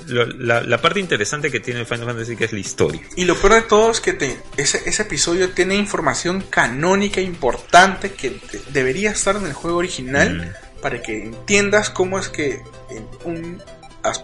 lo- 0.07 0.25
la, 0.25 0.61
la 0.61 0.81
parte 0.81 0.99
interesante 0.99 1.49
que 1.51 1.59
tiene 1.59 1.85
Final 1.85 2.05
Fantasy 2.07 2.35
que 2.35 2.45
es 2.45 2.53
la 2.53 2.59
historia. 2.59 3.01
Y 3.15 3.25
lo 3.25 3.35
peor 3.35 3.53
de 3.53 3.61
todo 3.63 3.91
es 3.91 3.99
que 4.01 4.13
te- 4.13 4.37
ese, 4.57 4.81
ese 4.85 5.03
episodio 5.03 5.51
tiene 5.51 5.75
información 5.75 6.41
canónica 6.49 7.21
importante 7.21 8.11
que 8.13 8.29
de- 8.31 8.61
debería 8.69 9.11
estar 9.11 9.35
en 9.35 9.45
el 9.45 9.53
juego 9.53 9.77
original 9.77 10.55
para 10.81 11.01
que 11.01 11.23
entiendas 11.25 11.89
cómo 11.89 12.17
es 12.19 12.27
que 12.29 12.61
en, 12.89 13.07
un, 13.25 13.61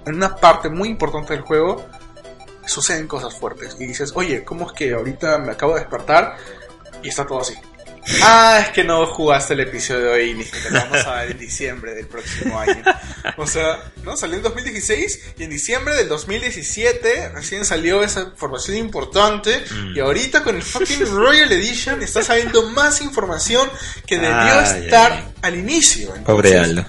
en 0.05 0.15
una 0.15 0.35
parte 0.35 0.69
muy 0.69 0.89
importante 0.89 1.33
del 1.33 1.41
juego 1.43 1.85
suceden 2.65 3.07
cosas 3.07 3.33
fuertes. 3.39 3.77
Y 3.79 3.85
dices, 3.85 4.11
oye, 4.15 4.43
¿cómo 4.43 4.67
es 4.67 4.73
que 4.73 4.93
ahorita 4.93 5.37
me 5.39 5.51
acabo 5.51 5.73
de 5.75 5.81
despertar? 5.81 6.35
y 7.03 7.09
está 7.09 7.25
todo 7.27 7.41
así. 7.41 7.53
Ah, 8.23 8.59
es 8.61 8.69
que 8.69 8.83
no 8.83 9.05
jugaste 9.05 9.53
el 9.53 9.61
episodio 9.61 10.05
de 10.05 10.09
hoy, 10.09 10.33
ni 10.33 10.45
que 10.45 10.57
te 10.57 10.69
vamos 10.69 11.05
a 11.05 11.15
ver 11.15 11.31
en 11.31 11.37
diciembre 11.37 11.93
del 11.93 12.07
próximo 12.07 12.59
año. 12.59 12.81
O 13.35 13.45
sea, 13.45 13.91
¿no? 14.03 14.15
Salió 14.15 14.37
en 14.37 14.43
2016 14.43 15.33
y 15.37 15.43
en 15.43 15.49
diciembre 15.49 15.95
del 15.95 16.07
2017 16.07 17.29
recién 17.29 17.65
salió 17.65 18.03
esa 18.03 18.21
información 18.21 18.77
importante. 18.77 19.63
Mm. 19.69 19.97
Y 19.97 19.99
ahorita 19.99 20.43
con 20.43 20.55
el 20.55 20.63
fucking 20.63 21.05
Royal 21.07 21.51
Edition 21.51 22.01
está 22.01 22.23
saliendo 22.23 22.69
más 22.69 23.01
información 23.01 23.69
que 24.05 24.17
debió 24.17 24.61
estar 24.61 25.31
al 25.41 25.55
inicio. 25.55 26.13
Pobre 26.25 26.51
Entonces, 26.51 26.77
Aldo. 26.77 26.85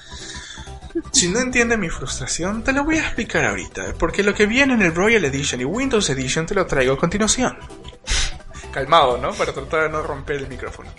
si 1.12 1.28
no 1.28 1.40
entiendes 1.40 1.78
mi 1.78 1.88
frustración, 1.88 2.62
te 2.62 2.72
lo 2.72 2.84
voy 2.84 2.98
a 2.98 3.00
explicar 3.00 3.44
ahorita, 3.44 3.94
porque 3.98 4.22
lo 4.22 4.34
que 4.34 4.46
viene 4.46 4.74
en 4.74 4.82
el 4.82 4.94
Royal 4.94 5.24
Edition 5.24 5.60
y 5.60 5.64
Windows 5.64 6.08
Edition 6.10 6.46
te 6.46 6.54
lo 6.54 6.66
traigo 6.66 6.94
a 6.94 6.98
continuación. 6.98 7.58
Calmado, 8.72 9.18
¿no? 9.18 9.32
Para 9.32 9.52
tratar 9.52 9.82
de 9.84 9.88
no 9.90 10.02
romper 10.02 10.36
el 10.36 10.48
micrófono. 10.48 10.90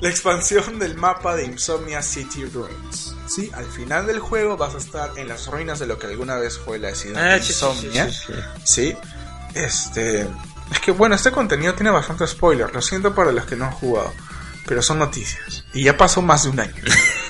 La 0.00 0.08
expansión 0.08 0.78
del 0.80 0.96
mapa 0.96 1.36
de 1.36 1.44
Insomnia 1.44 2.02
City 2.02 2.44
Ruins. 2.46 3.14
Sí, 3.28 3.50
al 3.54 3.66
final 3.66 4.06
del 4.06 4.18
juego 4.18 4.56
vas 4.56 4.74
a 4.74 4.78
estar 4.78 5.10
en 5.16 5.28
las 5.28 5.46
ruinas 5.46 5.78
de 5.78 5.86
lo 5.86 5.98
que 5.98 6.06
alguna 6.08 6.36
vez 6.36 6.58
fue 6.58 6.78
la 6.78 6.92
ciudad 6.94 7.22
Ah, 7.24 7.34
de 7.34 7.40
sí, 7.42 7.52
sí, 7.52 7.64
Insomnia. 7.66 8.10
sí, 8.10 8.24
sí. 8.26 8.32
Sí, 8.64 8.96
este. 9.54 10.22
Es 10.72 10.80
que 10.80 10.90
bueno, 10.92 11.14
este 11.14 11.30
contenido 11.30 11.74
tiene 11.74 11.90
bastante 11.90 12.26
spoiler. 12.26 12.72
Lo 12.74 12.80
siento 12.82 13.14
para 13.14 13.30
los 13.30 13.44
que 13.44 13.54
no 13.56 13.66
han 13.66 13.72
jugado. 13.72 14.10
Pero 14.66 14.80
son 14.82 14.98
noticias. 14.98 15.64
Y 15.74 15.84
ya 15.84 15.96
pasó 15.96 16.22
más 16.22 16.44
de 16.44 16.50
un 16.50 16.60
año. 16.60 16.74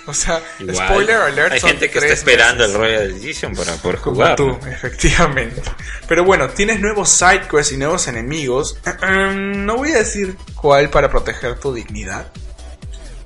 O 0.04 0.12
sea, 0.12 0.42
Igual, 0.58 0.88
spoiler 0.88 1.14
alert. 1.14 1.52
Hay 1.52 1.60
son 1.60 1.70
gente 1.70 1.88
que 1.88 1.98
está 2.00 2.12
esperando 2.12 2.64
meses. 2.64 2.74
el 2.74 2.80
Royal 2.80 3.02
Edition 3.12 3.54
para 3.54 3.72
poder 3.76 3.98
Como 3.98 4.16
jugar. 4.16 4.34
tú, 4.34 4.58
efectivamente. 4.68 5.62
Pero 6.08 6.24
bueno, 6.24 6.48
tienes 6.48 6.80
nuevos 6.80 7.08
side 7.08 7.42
quests 7.48 7.70
y 7.70 7.76
nuevos 7.76 8.08
enemigos. 8.08 8.78
Em, 9.00 9.64
no 9.64 9.76
voy 9.76 9.92
a 9.92 9.98
decir 9.98 10.36
cuál 10.56 10.90
para 10.90 11.08
proteger 11.08 11.56
tu 11.60 11.72
dignidad. 11.72 12.32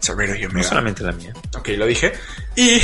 Severo 0.00 0.34
yo 0.34 0.50
No 0.50 0.62
solamente 0.62 1.02
la 1.02 1.12
mía. 1.12 1.32
Ok, 1.56 1.68
lo 1.68 1.86
dije. 1.86 2.12
Y, 2.56 2.82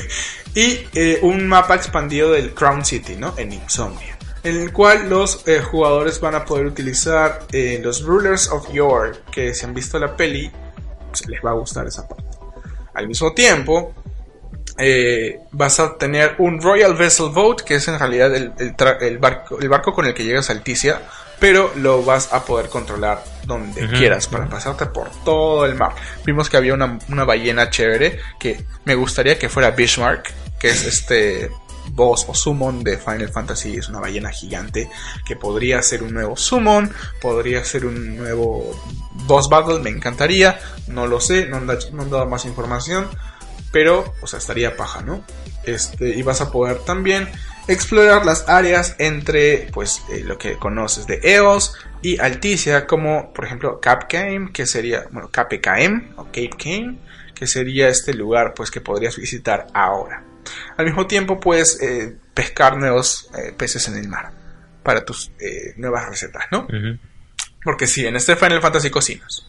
y 0.54 0.88
eh, 0.94 1.18
un 1.20 1.46
mapa 1.46 1.74
expandido 1.74 2.32
del 2.32 2.54
Crown 2.54 2.82
City, 2.82 3.14
¿no? 3.16 3.34
En 3.36 3.52
Insomnia. 3.52 4.16
En 4.42 4.56
el 4.58 4.72
cual 4.72 5.10
los 5.10 5.46
eh, 5.46 5.60
jugadores 5.60 6.18
van 6.18 6.34
a 6.34 6.46
poder 6.46 6.64
utilizar 6.64 7.46
eh, 7.52 7.78
los 7.82 8.02
Rulers 8.02 8.48
of 8.48 8.72
Yore, 8.72 9.18
que 9.30 9.54
si 9.54 9.66
han 9.66 9.74
visto 9.74 9.98
la 9.98 10.16
peli, 10.16 10.50
les 11.28 11.40
va 11.44 11.50
a 11.50 11.54
gustar 11.54 11.86
esa 11.86 12.06
parte. 12.08 12.24
Al 12.94 13.08
mismo 13.08 13.32
tiempo, 13.32 13.94
eh, 14.78 15.40
vas 15.52 15.78
a 15.80 15.96
tener 15.96 16.34
un 16.38 16.60
Royal 16.60 16.94
Vessel 16.94 17.30
Boat, 17.30 17.60
que 17.62 17.76
es 17.76 17.88
en 17.88 17.98
realidad 17.98 18.34
el, 18.34 18.52
el 18.58 18.76
tra- 18.76 19.00
el 19.00 19.18
barco, 19.18 19.58
el 19.60 19.68
barco 19.68 19.92
con 19.92 20.06
el 20.06 20.14
que 20.14 20.24
llegas 20.24 20.50
a 20.50 20.52
Alticia, 20.52 21.00
pero 21.38 21.72
lo 21.76 22.02
vas 22.02 22.32
a 22.32 22.44
poder 22.44 22.68
controlar 22.68 23.22
donde 23.44 23.88
quieras 23.88 24.28
para 24.28 24.48
pasarte 24.48 24.86
por 24.86 25.10
todo 25.24 25.66
el 25.66 25.74
mar. 25.74 25.92
Vimos 26.24 26.48
que 26.48 26.56
había 26.56 26.74
una, 26.74 26.98
una 27.08 27.24
ballena 27.24 27.68
chévere 27.70 28.18
que 28.38 28.64
me 28.84 28.94
gustaría 28.94 29.38
que 29.38 29.48
fuera 29.48 29.70
Bismarck, 29.72 30.32
que 30.58 30.68
es 30.70 30.84
este 30.84 31.50
boss 31.94 32.26
o 32.28 32.34
summon 32.34 32.82
de 32.82 32.98
Final 32.98 33.28
Fantasy, 33.28 33.76
es 33.76 33.88
una 33.88 34.00
ballena 34.00 34.30
gigante 34.30 34.90
que 35.26 35.36
podría 35.36 35.82
ser 35.82 36.02
un 36.02 36.12
nuevo 36.12 36.36
summon, 36.36 36.92
podría 37.20 37.64
ser 37.64 37.86
un 37.86 38.16
nuevo 38.16 38.78
boss 39.26 39.48
battle, 39.48 39.80
me 39.80 39.90
encantaría, 39.90 40.58
no 40.88 41.06
lo 41.06 41.20
sé, 41.20 41.46
no 41.46 41.56
han, 41.56 41.66
dado 41.66 42.26
más 42.26 42.44
información, 42.44 43.08
pero, 43.72 44.14
o 44.20 44.26
sea, 44.26 44.38
estaría 44.38 44.76
paja, 44.76 45.02
¿no? 45.02 45.24
Este, 45.64 46.10
y 46.10 46.22
vas 46.22 46.40
a 46.40 46.50
poder 46.50 46.78
también 46.78 47.28
explorar 47.66 48.26
las 48.26 48.48
áreas 48.48 48.94
entre, 48.98 49.68
pues, 49.72 50.02
eh, 50.10 50.22
lo 50.24 50.36
que 50.36 50.56
conoces 50.56 51.06
de 51.06 51.20
EOS 51.22 51.74
y 52.02 52.18
Alticia, 52.18 52.86
como, 52.86 53.32
por 53.32 53.46
ejemplo, 53.46 53.80
Capcame, 53.80 54.52
que 54.52 54.66
sería, 54.66 55.06
bueno, 55.10 55.30
KPKM, 55.30 56.12
o 56.16 56.24
Cape 56.24 56.98
que 57.34 57.46
sería 57.46 57.88
este 57.88 58.14
lugar, 58.14 58.54
pues, 58.54 58.70
que 58.70 58.80
podrías 58.80 59.16
visitar 59.16 59.66
ahora. 59.72 60.22
Al 60.76 60.86
mismo 60.86 61.06
tiempo, 61.06 61.40
puedes 61.40 61.80
eh, 61.80 62.16
pescar 62.32 62.76
nuevos 62.76 63.30
eh, 63.36 63.52
peces 63.56 63.88
en 63.88 63.96
el 63.96 64.08
mar 64.08 64.32
para 64.82 65.04
tus 65.04 65.30
eh, 65.40 65.74
nuevas 65.76 66.08
recetas, 66.08 66.44
¿no? 66.50 66.66
Porque 67.62 67.86
sí, 67.86 68.06
en 68.06 68.16
este 68.16 68.36
Final 68.36 68.60
Fantasy 68.60 68.90
cocinas. 68.90 69.46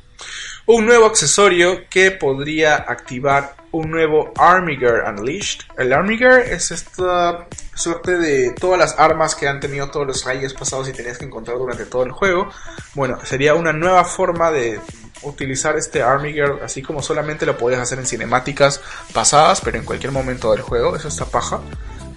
Un 0.67 0.85
nuevo 0.85 1.05
accesorio 1.05 1.87
que 1.89 2.09
podría 2.09 2.75
activar 2.75 3.55
un 3.71 3.91
nuevo 3.91 4.33
Armiger 4.37 5.03
Unleashed. 5.07 5.61
El 5.77 5.93
Armiger 5.93 6.39
es 6.39 6.71
esta 6.71 7.47
suerte 7.75 8.17
de 8.17 8.51
todas 8.53 8.79
las 8.79 8.97
armas 8.97 9.35
que 9.35 9.47
han 9.47 9.59
tenido 9.59 9.91
todos 9.91 10.07
los 10.07 10.25
reyes 10.25 10.53
pasados 10.53 10.89
y 10.89 10.93
tenías 10.93 11.17
que 11.17 11.25
encontrar 11.25 11.57
durante 11.57 11.85
todo 11.85 12.03
el 12.03 12.11
juego. 12.11 12.49
Bueno, 12.95 13.19
sería 13.25 13.53
una 13.53 13.73
nueva 13.73 14.05
forma 14.05 14.49
de 14.49 14.79
utilizar 15.23 15.77
este 15.77 16.03
Armiger, 16.03 16.59
así 16.63 16.81
como 16.81 17.01
solamente 17.01 17.45
lo 17.45 17.57
podías 17.57 17.81
hacer 17.81 17.99
en 17.99 18.05
cinemáticas 18.05 18.81
pasadas, 19.13 19.61
pero 19.61 19.77
en 19.77 19.85
cualquier 19.85 20.11
momento 20.11 20.51
del 20.51 20.61
juego. 20.61 20.95
Eso 20.95 21.07
está 21.07 21.25
paja. 21.25 21.61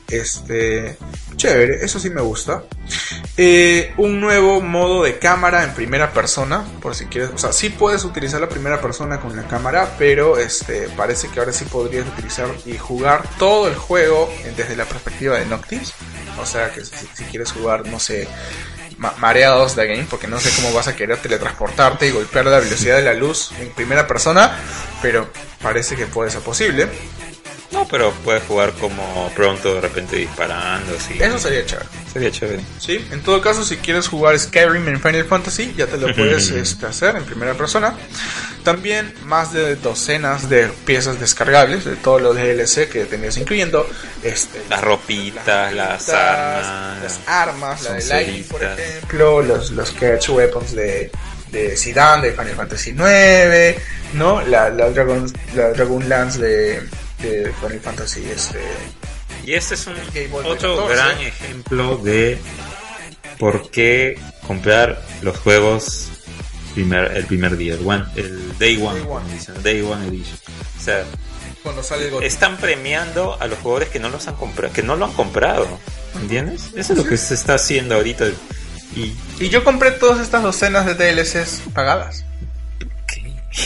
Este, 0.08 0.96
chévere, 1.36 1.84
eso 1.84 2.00
sí 2.00 2.08
me 2.08 2.22
gusta. 2.22 2.62
Eh, 3.36 3.92
un 3.98 4.20
nuevo 4.20 4.62
modo 4.62 5.02
de 5.02 5.18
cámara 5.18 5.64
en 5.64 5.74
primera 5.74 6.12
persona, 6.12 6.64
por 6.80 6.94
si 6.94 7.04
quieres, 7.06 7.30
o 7.34 7.38
sea, 7.38 7.52
sí 7.52 7.68
puedes 7.68 8.04
utilizar 8.04 8.40
la 8.40 8.48
primera 8.48 8.80
persona 8.80 9.20
con 9.20 9.36
la 9.36 9.46
cámara, 9.46 9.96
pero 9.98 10.38
este 10.38 10.88
parece 10.96 11.28
que 11.28 11.40
ahora 11.40 11.52
sí 11.52 11.66
podrías 11.66 12.08
utilizar 12.08 12.48
y 12.64 12.78
jugar 12.78 13.22
todo 13.38 13.68
el 13.68 13.74
juego 13.74 14.32
desde 14.56 14.76
la 14.76 14.86
perspectiva 14.86 15.38
de 15.38 15.44
Noctis. 15.44 15.92
O 16.40 16.46
sea, 16.46 16.72
que 16.72 16.84
si 16.84 17.24
quieres 17.30 17.52
jugar, 17.52 17.86
no 17.86 17.98
sé, 17.98 18.26
ma- 18.98 19.14
mareados 19.18 19.74
de 19.76 19.86
game, 19.86 20.06
porque 20.10 20.26
no 20.26 20.38
sé 20.38 20.50
cómo 20.60 20.72
vas 20.74 20.88
a 20.88 20.94
querer 20.96 21.18
teletransportarte 21.18 22.06
y 22.06 22.10
golpear 22.10 22.44
la 22.46 22.58
velocidad 22.60 22.96
de 22.96 23.02
la 23.04 23.14
luz 23.14 23.52
en 23.58 23.70
primera 23.70 24.06
persona, 24.06 24.56
pero 25.00 25.28
parece 25.62 25.96
que 25.96 26.06
puede 26.06 26.30
ser 26.30 26.40
posible. 26.42 26.88
No, 27.70 27.86
pero 27.86 28.12
puedes 28.24 28.42
jugar 28.44 28.72
como 28.72 29.30
pronto 29.36 29.74
de 29.74 29.80
repente 29.82 30.16
disparando, 30.16 30.96
así. 30.96 31.18
Eso 31.20 31.38
sería 31.38 31.66
chévere. 31.66 31.88
sería 32.10 32.30
chévere. 32.30 32.62
¿sí? 32.78 33.06
En 33.10 33.22
todo 33.22 33.42
caso, 33.42 33.62
si 33.62 33.76
quieres 33.76 34.08
jugar 34.08 34.38
Skyrim 34.38 34.88
en 34.88 35.00
Final 35.00 35.24
Fantasy, 35.26 35.74
ya 35.76 35.86
te 35.86 35.98
lo 35.98 36.14
puedes 36.16 36.48
este, 36.50 36.86
hacer 36.86 37.16
en 37.16 37.24
primera 37.24 37.54
persona. 37.54 37.94
También 38.64 39.12
más 39.24 39.52
de 39.52 39.76
docenas 39.76 40.48
de 40.48 40.68
piezas 40.86 41.20
descargables 41.20 41.84
de 41.84 41.96
todos 41.96 42.22
los 42.22 42.36
DLC 42.36 42.88
que 42.88 43.04
tenías, 43.04 43.36
incluyendo 43.36 43.86
este, 44.22 44.62
Las 44.70 44.80
ropitas, 44.80 45.72
las 45.74 46.08
armas. 46.08 47.02
las 47.02 47.20
armas, 47.26 47.82
la 47.82 47.92
de 47.94 48.04
Lightning, 48.06 48.44
por 48.44 48.64
ejemplo, 48.64 49.42
los, 49.42 49.70
los 49.72 49.90
catch 49.92 50.30
weapons 50.30 50.74
de, 50.74 51.10
de 51.52 51.76
Zidane 51.76 52.28
de 52.28 52.32
Final 52.32 52.54
Fantasy 52.54 52.92
9, 52.94 53.78
¿no? 54.14 54.40
La, 54.42 54.70
la, 54.70 54.88
Dragon, 54.90 55.30
la 55.54 55.70
Dragon 55.70 56.08
Lance 56.08 56.38
de, 56.38 56.82
de 57.22 57.52
Final 57.60 57.80
Fantasy 57.80 58.24
este, 58.30 58.60
Y 59.44 59.54
este 59.54 59.74
es 59.74 59.86
un 59.86 59.96
otro 60.44 60.76
14. 60.76 60.94
gran 60.94 61.20
ejemplo 61.20 61.96
de 61.98 62.38
por 63.38 63.70
qué 63.70 64.18
comprar 64.46 65.02
los 65.22 65.36
juegos 65.38 66.10
primer, 66.74 67.16
el 67.16 67.26
primer 67.26 67.56
día, 67.56 67.74
el, 67.74 67.86
one, 67.86 68.04
el 68.16 68.58
Day 68.58 68.76
One, 68.80 69.00
Day 69.00 69.08
One. 69.08 69.32
dicen, 69.32 69.62
Day 69.62 69.80
One 69.82 70.06
Edition. 70.06 70.38
O 70.78 70.80
sea, 70.80 71.04
cuando 71.62 71.82
sale 71.82 72.08
el 72.08 72.22
están 72.22 72.56
premiando 72.56 73.36
a 73.40 73.46
los 73.46 73.58
jugadores 73.58 73.88
que 73.88 73.98
no 73.98 74.08
los 74.08 74.28
han 74.28 74.36
comprado, 74.36 74.72
que 74.72 74.82
no 74.82 74.96
lo 74.96 75.06
han 75.06 75.12
comprado, 75.12 75.66
¿entiendes? 76.20 76.70
Eso 76.76 76.92
es 76.92 76.98
lo 76.98 77.04
que 77.04 77.16
se 77.16 77.34
está 77.34 77.54
haciendo 77.54 77.94
ahorita 77.96 78.26
y 78.94 79.16
Y 79.38 79.48
yo 79.48 79.64
compré 79.64 79.92
todas 79.92 80.20
estas 80.20 80.42
docenas 80.42 80.86
de 80.86 80.94
DLCs 80.94 81.62
pagadas. 81.74 82.24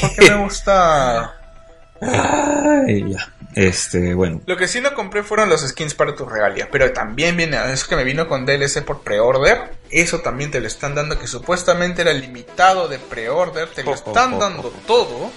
Porque 0.01 0.31
me 0.31 0.43
gusta. 0.43 1.35
Ay, 2.01 3.05
ya. 3.11 3.33
Este, 3.55 4.15
bueno, 4.15 4.41
Lo 4.47 4.57
que 4.57 4.67
sí 4.69 4.81
no 4.81 4.95
compré 4.95 5.23
fueron 5.23 5.49
los 5.49 5.61
skins 5.61 5.95
para 5.95 6.15
tu 6.15 6.25
regalia. 6.25 6.69
Pero 6.71 6.93
también 6.93 7.37
viene, 7.37 7.59
eso 7.73 7.87
que 7.89 7.97
me 7.97 8.05
vino 8.05 8.29
con 8.29 8.47
DLC 8.47 8.83
por 8.83 9.03
pre-order. 9.03 9.73
Eso 9.91 10.21
también 10.21 10.51
te 10.51 10.61
lo 10.61 10.67
están 10.67 10.95
dando, 10.95 11.19
que 11.19 11.27
supuestamente 11.27 12.03
era 12.03 12.13
limitado 12.13 12.89
de 12.89 12.99
pre-order. 12.99 13.69
Te 13.69 13.83
lo 13.85 13.95
están 13.95 14.39
dando 14.39 14.73
todo. 14.87 15.31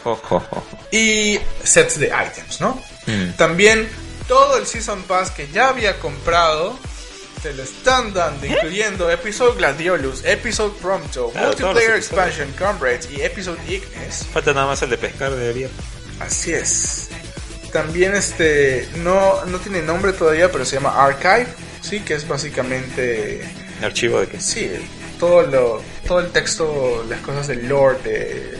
Y 0.92 1.40
sets 1.64 2.00
de 2.00 2.08
items, 2.08 2.62
¿no? 2.62 2.82
Mm. 3.06 3.32
También 3.38 3.90
todo 4.28 4.58
el 4.58 4.66
Season 4.66 5.04
Pass 5.04 5.32
que 5.32 5.48
ya 5.50 5.70
había 5.70 6.00
comprado. 6.00 6.78
Te 7.44 7.54
lo 7.54 7.62
están 7.62 8.12
dando, 8.12 8.44
incluyendo 8.48 9.12
Episode 9.12 9.56
Gladiolus, 9.58 10.24
Episode 10.26 10.74
Prompto, 10.82 11.30
Claro, 11.30 11.50
Multiplayer. 11.50 11.96
Expansion 11.98 12.52
Comrades 12.58 13.08
y 13.12 13.22
Episode 13.22 13.60
Ignis. 13.68 14.26
falta 14.34 14.52
nada 14.52 14.66
más 14.66 14.82
el 14.82 14.90
de 14.90 14.98
pescar 14.98 15.32
de 15.32 15.50
abierto. 15.50 15.84
Así 16.20 16.54
es. 16.54 17.10
También 17.76 18.16
este 18.16 18.88
no, 19.04 19.44
no 19.48 19.58
tiene 19.60 19.82
nombre 19.82 20.14
todavía, 20.14 20.50
pero 20.50 20.64
se 20.64 20.78
llama 20.78 21.04
Archive, 21.06 21.46
sí, 21.82 22.00
que 22.00 22.14
es 22.14 22.26
básicamente 22.26 23.42
Archivo 23.84 24.22
de 24.22 24.28
que 24.28 24.40
sí, 24.40 24.72
todo 25.20 25.42
lo 25.42 25.82
todo 26.08 26.22
el 26.22 26.32
texto, 26.32 27.06
las 27.10 27.20
cosas 27.20 27.48
del 27.48 27.68
lore 27.68 28.00
de 28.02 28.58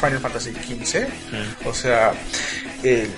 Final 0.00 0.20
Fantasy 0.20 0.52
XV, 0.52 1.00
Mm. 1.06 1.68
o 1.68 1.74
sea, 1.74 2.14
el- 2.82 3.10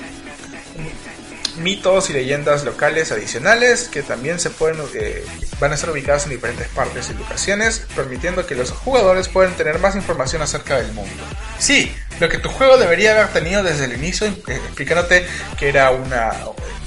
mitos 1.58 2.10
y 2.10 2.12
leyendas 2.12 2.64
locales 2.64 3.12
adicionales 3.12 3.88
que 3.88 4.02
también 4.02 4.38
se 4.38 4.50
pueden 4.50 4.78
eh, 4.94 5.24
van 5.60 5.72
a 5.72 5.76
ser 5.76 5.90
ubicadas 5.90 6.24
en 6.24 6.30
diferentes 6.30 6.68
partes 6.68 7.10
y 7.10 7.14
locaciones, 7.14 7.86
permitiendo 7.94 8.46
que 8.46 8.54
los 8.54 8.70
jugadores 8.70 9.28
puedan 9.28 9.54
tener 9.56 9.78
más 9.78 9.96
información 9.96 10.42
acerca 10.42 10.76
del 10.78 10.92
mundo. 10.92 11.22
Sí, 11.58 11.94
lo 12.20 12.28
que 12.28 12.38
tu 12.38 12.48
juego 12.48 12.76
debería 12.76 13.12
haber 13.12 13.28
tenido 13.28 13.62
desde 13.62 13.84
el 13.84 13.92
inicio, 13.92 14.26
eh, 14.26 14.34
explicándote 14.46 15.26
que 15.58 15.68
era 15.68 15.90
una. 15.90 16.32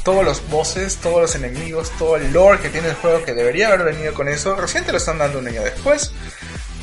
Todos 0.04 0.26
los 0.26 0.48
bosses, 0.50 0.98
todos 0.98 1.22
los 1.22 1.36
enemigos, 1.36 1.92
todo 2.00 2.16
el 2.16 2.34
lore 2.34 2.60
que 2.60 2.70
tiene 2.70 2.88
el 2.90 2.96
juego 2.96 3.24
que 3.24 3.34
debería 3.34 3.68
haber 3.68 3.84
venido 3.84 4.14
con 4.14 4.28
eso. 4.28 4.56
Recién 4.56 4.84
te 4.84 4.92
lo 4.92 4.98
están 4.98 5.20
dando 5.20 5.40
un 5.40 5.48
año 5.48 5.62
después. 5.62 6.12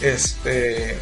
Este. 0.00 0.96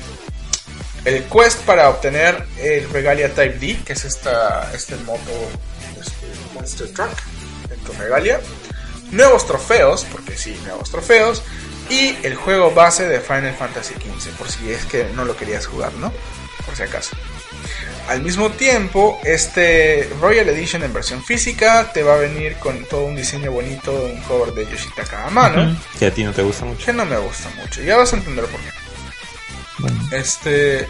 El 1.04 1.22
quest 1.24 1.60
para 1.60 1.88
obtener 1.88 2.44
el 2.58 2.90
Regalia 2.90 3.28
Type 3.32 3.58
D, 3.60 3.78
que 3.84 3.92
es 3.92 4.04
esta, 4.04 4.72
este 4.74 4.96
moto 4.96 5.30
Monster 6.56 6.92
Truck 6.92 7.10
en 7.70 7.78
tu 7.80 7.92
Regalia. 7.92 8.40
Nuevos 9.12 9.46
trofeos, 9.46 10.04
porque 10.10 10.36
sí, 10.36 10.58
nuevos 10.64 10.90
trofeos. 10.90 11.42
Y 11.88 12.16
el 12.24 12.34
juego 12.34 12.72
base 12.72 13.06
de 13.06 13.20
Final 13.20 13.54
Fantasy 13.54 13.94
XV, 13.94 14.30
por 14.36 14.50
si 14.50 14.72
es 14.72 14.84
que 14.86 15.04
no 15.14 15.24
lo 15.24 15.36
querías 15.36 15.66
jugar, 15.66 15.92
¿no? 15.94 16.12
Por 16.64 16.74
si 16.74 16.82
acaso. 16.82 17.16
Al 18.08 18.22
mismo 18.22 18.50
tiempo, 18.50 19.20
este 19.24 20.08
Royal 20.20 20.48
Edition 20.48 20.82
en 20.82 20.92
versión 20.92 21.22
física 21.24 21.90
te 21.92 22.02
va 22.02 22.14
a 22.14 22.18
venir 22.18 22.56
con 22.56 22.84
todo 22.86 23.04
un 23.04 23.16
diseño 23.16 23.50
bonito, 23.52 23.92
un 23.92 24.20
cover 24.22 24.52
de 24.54 24.66
Yoshitaka 24.66 25.26
Amano, 25.26 25.76
Que 25.98 26.06
a 26.06 26.10
ti 26.14 26.22
no 26.24 26.32
te 26.32 26.42
gusta 26.42 26.64
mucho. 26.64 26.86
que 26.86 26.92
no 26.92 27.04
me 27.04 27.16
gusta 27.18 27.48
mucho. 27.60 27.82
Ya 27.82 27.96
vas 27.96 28.12
a 28.12 28.16
entender 28.16 28.44
por 28.46 28.60
qué. 28.60 30.16
Este. 30.16 30.88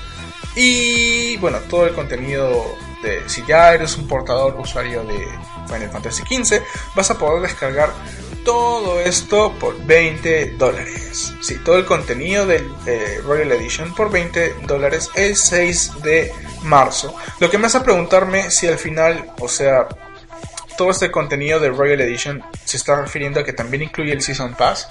Y 0.55 1.37
bueno, 1.39 1.59
todo 1.69 1.87
el 1.87 1.95
contenido 1.95 2.77
de. 3.03 3.23
Si 3.29 3.45
ya 3.47 3.73
eres 3.75 3.97
un 3.97 4.07
portador 4.09 4.57
usuario 4.59 5.03
de 5.05 5.27
Final 5.67 5.91
Fantasy 5.91 6.23
XV, 6.23 6.63
vas 6.95 7.11
a 7.11 7.19
poder 7.19 7.43
descargar 7.43 7.91
todo 8.45 9.01
esto 9.01 9.53
por 9.59 9.77
20 9.85 10.53
dólares. 10.53 11.33
Sí, 11.41 11.57
todo 11.65 11.77
el 11.79 11.85
contenido 11.85 12.47
del 12.47 12.71
eh, 12.87 13.21
Royal 13.25 13.51
Edition 13.53 13.95
por 13.95 14.11
20 14.11 14.55
dólares 14.67 15.11
el 15.15 15.37
6 15.37 16.03
de 16.03 16.33
marzo. 16.63 17.15
Lo 17.41 17.51
que 17.51 17.59
me 17.59 17.67
hace 17.67 17.81
preguntarme 17.81 18.51
si 18.51 18.69
al 18.69 18.79
final, 18.79 19.33
o 19.41 19.49
sea, 19.49 19.89
todo 20.79 20.91
este 20.91 21.11
contenido 21.11 21.59
del 21.59 21.77
Royal 21.77 22.01
Edition 22.03 22.43
se 22.65 22.77
está 22.77 23.01
refiriendo 23.01 23.41
a 23.41 23.45
que 23.45 23.53
también 23.53 23.83
incluye 23.83 24.13
el 24.13 24.23
Season 24.23 24.55
Pass. 24.55 24.89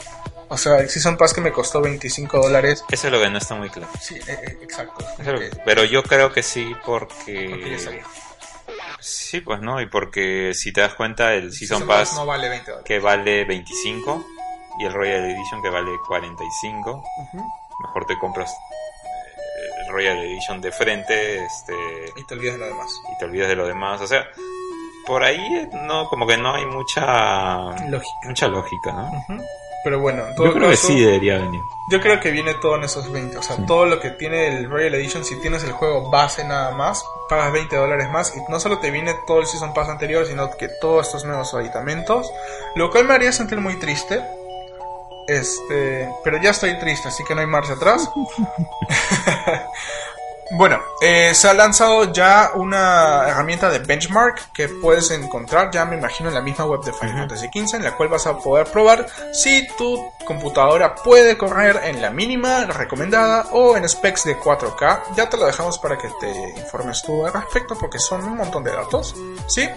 O 0.48 0.58
sea, 0.58 0.78
el 0.78 0.90
Season 0.90 1.16
Pass 1.18 1.34
que 1.34 1.42
me 1.42 1.52
costó 1.52 1.82
25 1.82 2.40
dólares. 2.40 2.84
Eso 2.92 3.08
es 3.08 3.14
lo 3.14 3.20
que 3.20 3.30
no 3.30 3.38
está 3.38 3.56
muy 3.56 3.70
claro. 3.70 3.90
Sí, 4.02 4.16
eh, 4.16 4.22
eh, 4.28 4.58
exacto. 4.62 5.06
Que- 5.24 5.50
Pero 5.66 5.84
yo 5.86 6.04
creo 6.04 6.32
que 6.34 6.44
sí 6.44 6.76
porque 6.86 7.46
ya 7.46 7.56
porque... 7.56 7.80
sabía. 7.80 8.04
Sí, 9.08 9.40
pues 9.42 9.62
no, 9.62 9.80
y 9.82 9.86
porque 9.86 10.54
si 10.56 10.74
te 10.74 10.82
das 10.82 10.96
cuenta 10.96 11.34
el 11.36 11.54
Season 11.54 11.80
Season 11.80 11.88
Pass 11.88 12.14
no 12.16 12.26
vale 12.26 12.50
20 12.50 12.66
dólares. 12.72 12.86
que 12.88 13.00
vale 13.00 13.46
25 13.46 14.26
y 14.80 14.86
el 14.86 14.94
Royal 14.94 15.26
Edition 15.30 15.62
que 15.62 15.70
vale 15.70 15.92
45, 16.08 16.92
Ujú. 17.18 17.38
mejor 17.82 18.06
te 18.06 18.18
compras 18.18 18.50
eh, 18.52 19.70
el 19.86 19.94
Royal 19.94 20.18
Edition 20.18 20.60
de 20.60 20.72
frente 20.72 21.46
este 21.46 21.74
Y 22.16 22.26
te 22.26 22.34
olvidas 22.34 22.56
de 22.56 22.60
lo 22.62 22.66
demás. 22.68 22.92
y 23.14 23.18
te 23.20 23.26
olvidas 23.26 23.48
de 23.50 23.56
lo 23.56 23.68
demás, 23.68 24.02
o 24.02 24.08
sea, 24.08 24.26
por 25.06 25.24
ahí 25.24 25.40
eh, 25.56 25.70
no 25.84 26.08
como 26.10 26.26
que 26.26 26.38
no 26.38 26.54
hay 26.56 26.66
mucha 26.66 27.62
Lógica. 27.88 28.16
mucha 28.24 28.48
lógica, 28.48 28.92
¿no? 28.92 29.12
Pero 29.86 30.00
bueno, 30.00 30.28
en 30.28 30.34
todo 30.34 30.48
Yo 30.48 30.54
creo 30.54 30.70
que 30.70 30.76
caso, 30.76 30.88
sí 30.88 31.00
debería 31.00 31.38
venir. 31.38 31.62
Yo 31.92 32.02
creo 32.02 32.20
que 32.20 32.32
viene 32.32 32.56
todo 32.56 32.76
en 32.76 32.86
esos 32.86 33.12
20. 33.12 33.38
O 33.38 33.44
sea, 33.44 33.56
todo 33.68 33.86
lo 33.86 34.00
que 34.00 34.10
tiene 34.10 34.48
el 34.48 34.68
Royal 34.68 34.96
Edition, 34.96 35.24
si 35.24 35.40
tienes 35.40 35.64
el 35.64 35.74
juego 35.74 36.10
base 36.10 36.44
nada 36.44 36.72
más, 36.72 37.06
pagas 37.30 37.54
20 37.54 37.76
dólares 37.76 38.10
más. 38.10 38.36
Y 38.36 38.40
no 38.50 38.60
solo 38.60 38.80
te 38.80 38.90
viene 38.90 39.14
todo 39.28 39.42
el 39.42 39.46
Season 39.46 39.76
Pass 39.76 39.88
anterior, 39.90 40.26
sino 40.26 40.50
que 40.58 40.70
todos 40.82 41.06
estos 41.06 41.24
nuevos 41.24 41.54
aditamentos. 41.54 42.34
Lo 42.74 42.90
cual 42.90 43.06
me 43.06 43.14
haría 43.14 43.32
sentir 43.32 43.60
muy 43.60 43.78
triste. 43.78 44.24
Este, 45.28 46.10
pero 46.24 46.42
ya 46.42 46.50
estoy 46.50 46.80
triste, 46.80 47.10
así 47.10 47.24
que 47.24 47.36
no 47.36 47.42
hay 47.42 47.48
marcha 47.48 47.74
atrás. 47.74 48.10
Bueno, 50.52 50.80
eh, 51.02 51.34
se 51.34 51.50
ha 51.50 51.54
lanzado 51.56 52.14
ya 52.14 52.52
una 52.54 53.28
herramienta 53.28 53.70
de 53.72 53.80
benchmark 53.80 54.52
que 54.54 54.70
puedes 54.70 55.10
encontrar, 55.10 55.72
ya 55.72 55.86
me 55.86 55.98
imagino, 55.98 56.30
en 56.30 56.36
la 56.36 56.42
misma 56.42 56.66
web 56.66 56.84
de 56.84 56.94
Final 56.94 57.28
Fantasy 57.28 57.48
XV, 57.48 57.78
en 57.78 57.84
la 57.84 57.96
cual 57.98 58.10
vas 58.10 58.28
a 58.28 58.38
poder 58.38 58.68
probar 58.68 59.08
si 59.34 59.68
tu 59.76 60.12
computadora 60.24 60.94
puede 60.94 61.36
correr 61.36 61.82
en 61.86 62.00
la 62.00 62.12
mínima 62.12 62.66
recomendada 62.66 63.48
o 63.54 63.76
en 63.76 63.90
specs 63.90 64.26
de 64.26 64.38
4K. 64.38 65.16
Ya 65.16 65.28
te 65.30 65.38
lo 65.38 65.48
dejamos 65.48 65.80
para 65.80 65.98
que 65.98 66.10
te 66.20 66.32
informes 66.60 67.02
tú 67.02 67.26
al 67.26 67.34
respecto 67.34 67.76
porque 67.76 67.98
son 67.98 68.24
un 68.24 68.38
montón 68.38 68.64
de 68.64 68.72
datos, 68.72 69.16
¿sí? 69.48 69.68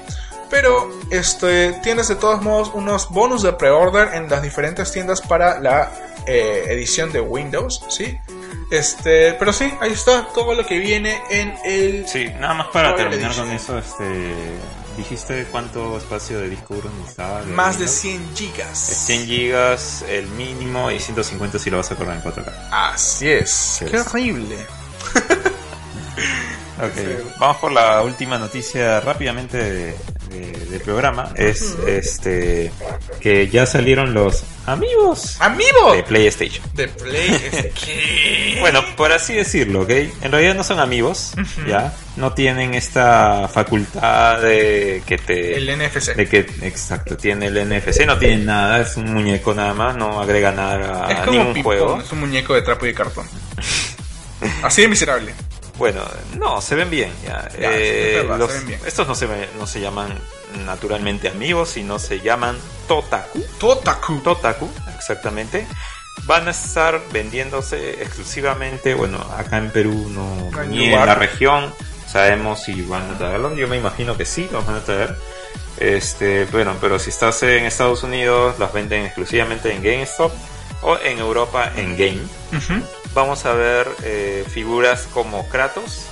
Pero 0.50 0.90
este, 1.10 1.72
tienes 1.82 2.08
de 2.08 2.16
todos 2.16 2.42
modos 2.42 2.72
unos 2.74 3.08
bonus 3.08 3.42
de 3.42 3.54
pre-order 3.54 4.14
en 4.14 4.28
las 4.28 4.42
diferentes 4.42 4.92
tiendas 4.92 5.22
para 5.22 5.60
la 5.60 5.90
eh, 6.26 6.66
edición 6.68 7.10
de 7.10 7.20
Windows, 7.20 7.84
¿sí? 7.88 8.18
Este, 8.70 9.32
pero 9.34 9.52
sí, 9.52 9.72
ahí 9.80 9.92
está 9.92 10.28
todo 10.34 10.54
lo 10.54 10.64
que 10.66 10.78
viene 10.78 11.22
en 11.30 11.54
el... 11.64 12.06
Sí, 12.06 12.26
nada 12.38 12.54
más 12.54 12.66
para 12.68 12.94
terminar 12.94 13.30
Edition. 13.30 13.46
con 13.46 13.56
eso, 13.56 13.78
este 13.78 14.58
dijiste 14.98 15.46
cuánto 15.50 15.96
espacio 15.96 16.40
de 16.40 16.50
disco 16.50 16.74
duro 16.74 16.90
necesitaba. 16.98 17.42
Más 17.44 17.78
de 17.78 17.84
Windows? 17.84 18.00
100 18.00 18.36
gigas. 18.36 18.78
100 18.78 19.26
gigas 19.26 20.04
el 20.08 20.26
mínimo 20.28 20.90
y 20.90 20.98
150 20.98 21.58
si 21.58 21.70
lo 21.70 21.78
vas 21.78 21.90
a 21.90 21.96
correr 21.96 22.16
en 22.16 22.22
4K. 22.22 22.52
Así 22.70 23.28
es. 23.28 23.50
Sí. 23.50 23.84
Qué 23.86 24.00
horrible. 24.00 24.56
Ok, 26.80 26.92
feo. 26.94 27.18
Vamos 27.38 27.56
por 27.58 27.72
la 27.72 28.02
última 28.02 28.38
noticia 28.38 29.00
rápidamente 29.00 29.56
de- 29.56 29.94
de- 30.30 30.66
del 30.70 30.80
programa. 30.80 31.32
Es 31.36 31.74
este 31.86 32.70
que 33.20 33.48
ya 33.48 33.66
salieron 33.66 34.14
los 34.14 34.44
amigos 34.66 35.36
¡Amigo! 35.40 35.92
de 35.94 36.02
PlayStation. 36.04 36.64
De 36.74 36.84
este. 36.84 37.72
Bueno, 38.60 38.82
por 38.96 39.12
así 39.12 39.34
decirlo, 39.34 39.82
¿ok? 39.82 39.90
En 39.90 40.32
realidad 40.32 40.54
no 40.54 40.64
son 40.64 40.80
amigos, 40.80 41.32
¿ya? 41.66 41.94
No 42.16 42.32
tienen 42.34 42.74
esta 42.74 43.48
facultad 43.48 44.42
de 44.42 45.02
que 45.06 45.16
te... 45.16 45.56
El 45.56 45.70
NFC. 45.78 46.14
de 46.16 46.28
que, 46.28 46.38
exacto, 46.62 47.16
tiene 47.16 47.46
el 47.46 47.54
NFC, 47.68 48.04
no 48.04 48.18
tiene 48.18 48.38
nada, 48.44 48.80
es 48.80 48.96
un 48.96 49.12
muñeco 49.14 49.54
nada 49.54 49.74
más, 49.74 49.96
no 49.96 50.20
agrega 50.20 50.50
nada 50.50 51.06
a 51.06 51.12
es 51.12 51.18
como 51.20 51.44
ningún 51.44 51.62
juego. 51.62 52.00
Es 52.00 52.10
un 52.12 52.20
muñeco 52.20 52.54
de 52.54 52.62
trapo 52.62 52.84
y 52.84 52.88
de 52.88 52.94
cartón. 52.94 53.26
Así 54.62 54.82
de 54.82 54.88
miserable. 54.88 55.32
Bueno, 55.78 56.02
no, 56.38 56.60
se 56.60 56.74
ven 56.74 56.90
bien. 56.90 57.12
Ya. 57.24 57.48
Ya, 57.58 57.72
Eh, 57.72 58.16
es 58.16 58.22
verdad, 58.22 58.38
los- 58.38 58.50
se 58.50 58.58
ven 58.58 58.66
bien. 58.66 58.80
Estos 58.86 59.06
no 59.08 59.14
se, 59.14 59.26
no 59.58 59.66
se 59.66 59.80
llaman 59.80 60.12
naturalmente 60.66 61.28
amigos, 61.28 61.70
sino 61.70 61.98
se 61.98 62.20
llaman 62.20 62.58
Totaku. 62.88 63.40
Totaku. 63.58 64.18
Totaku, 64.20 64.68
exactamente. 64.96 65.66
Van 66.24 66.48
a 66.48 66.50
estar 66.50 67.00
vendiéndose 67.12 68.02
exclusivamente, 68.02 68.92
bueno, 68.94 69.18
acá 69.38 69.58
en 69.58 69.70
Perú 69.70 70.10
no, 70.10 70.50
ni 70.66 70.88
lugar. 70.88 71.02
en 71.02 71.06
la 71.06 71.14
región 71.14 71.72
sabemos 72.10 72.62
si 72.64 72.82
van 72.82 73.08
a 73.12 73.18
traerlos. 73.18 73.56
Yo 73.56 73.68
me 73.68 73.76
imagino 73.76 74.16
que 74.16 74.24
sí, 74.24 74.48
los 74.50 74.66
van 74.66 74.76
a 74.76 74.80
traer. 74.80 75.14
Este, 75.78 76.44
bueno, 76.46 76.74
pero 76.80 76.98
si 76.98 77.10
estás 77.10 77.40
en 77.44 77.64
Estados 77.64 78.02
Unidos, 78.02 78.58
las 78.58 78.72
venden 78.72 79.04
exclusivamente 79.04 79.72
en 79.72 79.82
GameStop 79.82 80.32
o 80.82 80.98
en 80.98 81.18
Europa 81.18 81.70
en 81.76 81.96
Game. 81.96 82.20
Vamos 83.18 83.44
a 83.46 83.52
ver 83.52 83.88
eh, 84.04 84.44
figuras 84.48 85.08
como 85.12 85.44
Kratos, 85.48 86.06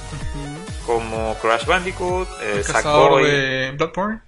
como 0.86 1.36
Crash 1.40 1.64
Bandicoot, 1.64 2.28
eh, 2.42 2.64
Sackboy, 2.64 3.22
de 3.24 3.70
Bloodborne. 3.76 4.20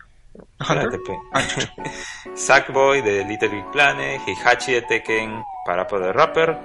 Pe. 0.59 1.18
Ah. 1.34 1.42
Sackboy 2.36 3.02
de 3.02 3.24
Little 3.24 3.48
Big 3.48 3.64
Planet, 3.72 4.20
Heihachi 4.28 4.74
de 4.74 4.82
Tekken, 4.82 5.42
Parappa 5.66 5.98
de 5.98 6.12
Rapper, 6.12 6.56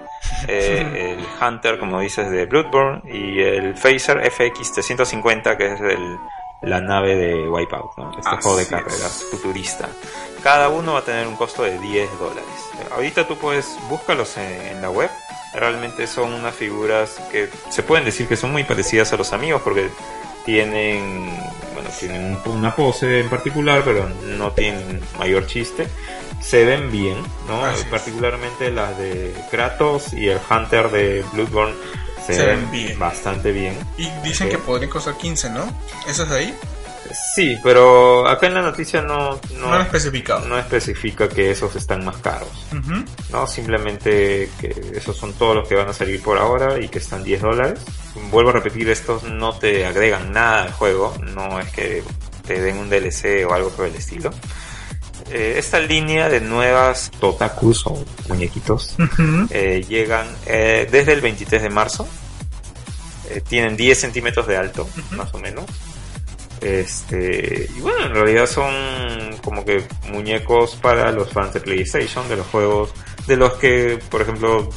eh, 0.48 1.18
el 1.20 1.26
Hunter, 1.48 1.80
como 1.80 2.00
dices, 2.00 2.30
de 2.30 2.46
Bloodborne, 2.46 3.02
y 3.12 3.42
el 3.42 3.76
Phaser 3.76 4.22
FX350, 4.32 5.58
que 5.58 5.74
es 5.74 5.82
el- 5.82 6.18
la 6.62 6.80
nave 6.80 7.16
de 7.16 7.50
Wipeout, 7.50 7.98
¿no? 7.98 8.12
este 8.18 8.30
Así 8.30 8.42
juego 8.44 8.58
de 8.58 8.64
es. 8.64 8.70
carreras 8.70 9.26
futurista. 9.32 9.90
Cada 10.44 10.70
uno 10.70 10.94
va 10.94 11.00
a 11.00 11.04
tener 11.04 11.28
un 11.28 11.36
costo 11.36 11.64
de 11.64 11.78
10 11.80 12.20
dólares. 12.20 12.46
Ahorita 12.96 13.28
tú 13.28 13.36
puedes, 13.38 13.78
búscalos 13.90 14.38
en, 14.38 14.68
en 14.68 14.82
la 14.82 14.90
web. 14.92 15.10
Realmente 15.54 16.08
son 16.08 16.34
unas 16.34 16.56
figuras 16.56 17.20
que 17.32 17.50
se 17.70 17.84
pueden 17.84 18.06
decir 18.06 18.28
que 18.28 18.36
son 18.36 18.52
muy 18.52 18.64
parecidas 18.64 19.14
a 19.14 19.18
los 19.18 19.34
amigos 19.34 19.62
porque 19.64 19.90
tienen, 20.46 21.30
bueno, 21.74 21.90
tienen 22.00 22.38
un- 22.46 22.52
una 22.58 22.76
pose 22.76 23.20
en 23.20 23.30
particular, 23.30 23.82
pero 23.86 24.10
no 24.38 24.52
tienen 24.52 25.02
mayor 25.18 25.48
chiste. 25.48 25.88
Se 26.42 26.66
ven 26.66 26.92
bien, 26.92 27.18
¿no? 27.48 27.64
Así 27.64 27.82
es. 27.84 27.86
Particularmente 27.86 28.70
las 28.72 28.98
de 28.98 29.34
Kratos 29.50 30.12
y 30.14 30.28
el 30.28 30.40
Hunter 30.50 30.90
de 30.92 31.24
Bloodborne 31.32 31.74
se, 32.26 32.34
Se 32.34 32.46
ven, 32.46 32.62
ven 32.62 32.72
bien. 32.72 33.00
bastante 33.00 33.52
bien. 33.52 33.78
Y 33.98 34.10
dicen 34.24 34.50
que 34.50 34.58
podrían 34.58 34.90
costar 34.92 35.16
15, 35.18 35.50
¿no? 35.50 35.66
¿Eso 36.08 36.24
es 36.24 36.30
de 36.30 36.38
ahí? 36.38 36.58
Sí, 37.36 37.58
pero 37.64 38.28
acá 38.28 38.48
en 38.48 38.54
la 38.54 38.62
noticia 38.62 39.02
no, 39.02 39.40
No, 40.40 40.48
no, 40.48 40.58
especifica 40.58 41.28
que 41.28 41.52
esos 41.52 41.76
están 41.76 42.06
más 42.06 42.18
caros. 42.18 42.50
No, 43.32 43.48
simplemente 43.48 44.50
que 44.60 44.92
esos 44.96 45.18
son 45.18 45.34
todos 45.34 45.56
los 45.56 45.68
que 45.68 45.76
van 45.76 45.90
a 45.90 45.94
salir 45.94 46.22
por 46.22 46.38
ahora 46.38 46.80
y 46.80 46.88
que 46.88 47.00
están 47.00 47.24
10 47.24 47.42
dólares. 47.42 47.80
Vuelvo 48.30 48.52
a 48.52 48.54
repetir, 48.54 48.90
estos 48.90 49.24
no 49.24 49.58
te 49.58 49.86
agregan 49.86 50.32
nada 50.32 50.64
al 50.64 50.72
juego, 50.72 51.14
no 51.34 51.60
es 51.60 51.70
que 51.72 52.04
te 52.46 52.62
den 52.62 52.78
un 52.78 52.90
DLC 52.90 53.46
o 53.48 53.54
algo 53.54 53.70
por 53.70 53.86
el 53.88 53.96
estilo. 53.96 54.32
Eh, 55.32 55.56
esta 55.58 55.80
línea 55.80 56.30
de 56.30 56.42
nuevas 56.42 57.10
Totakus 57.20 57.88
o 57.88 58.04
muñequitos 58.28 58.96
eh, 59.50 59.84
llegan 59.88 60.28
eh, 60.46 60.88
desde 60.92 61.14
el 61.14 61.22
23 61.22 61.64
de 61.64 61.70
marzo. 61.70 62.08
tienen 63.48 63.76
10 63.78 64.00
centímetros 64.00 64.46
de 64.48 64.58
alto, 64.58 64.88
más 65.12 65.34
o 65.34 65.40
menos. 65.40 65.66
Este, 66.64 67.70
y 67.76 67.82
bueno, 67.82 68.06
en 68.06 68.14
realidad 68.14 68.48
son 68.48 68.74
como 69.44 69.66
que 69.66 69.84
muñecos 70.10 70.76
para 70.78 71.12
los 71.12 71.30
fans 71.30 71.54
de 71.54 71.60
PlayStation, 71.60 72.28
de 72.30 72.38
los 72.38 72.48
juegos, 72.48 72.94
de 73.28 73.36
los 73.36 73.54
que, 73.56 74.00
por 74.10 74.22
ejemplo, 74.22 74.70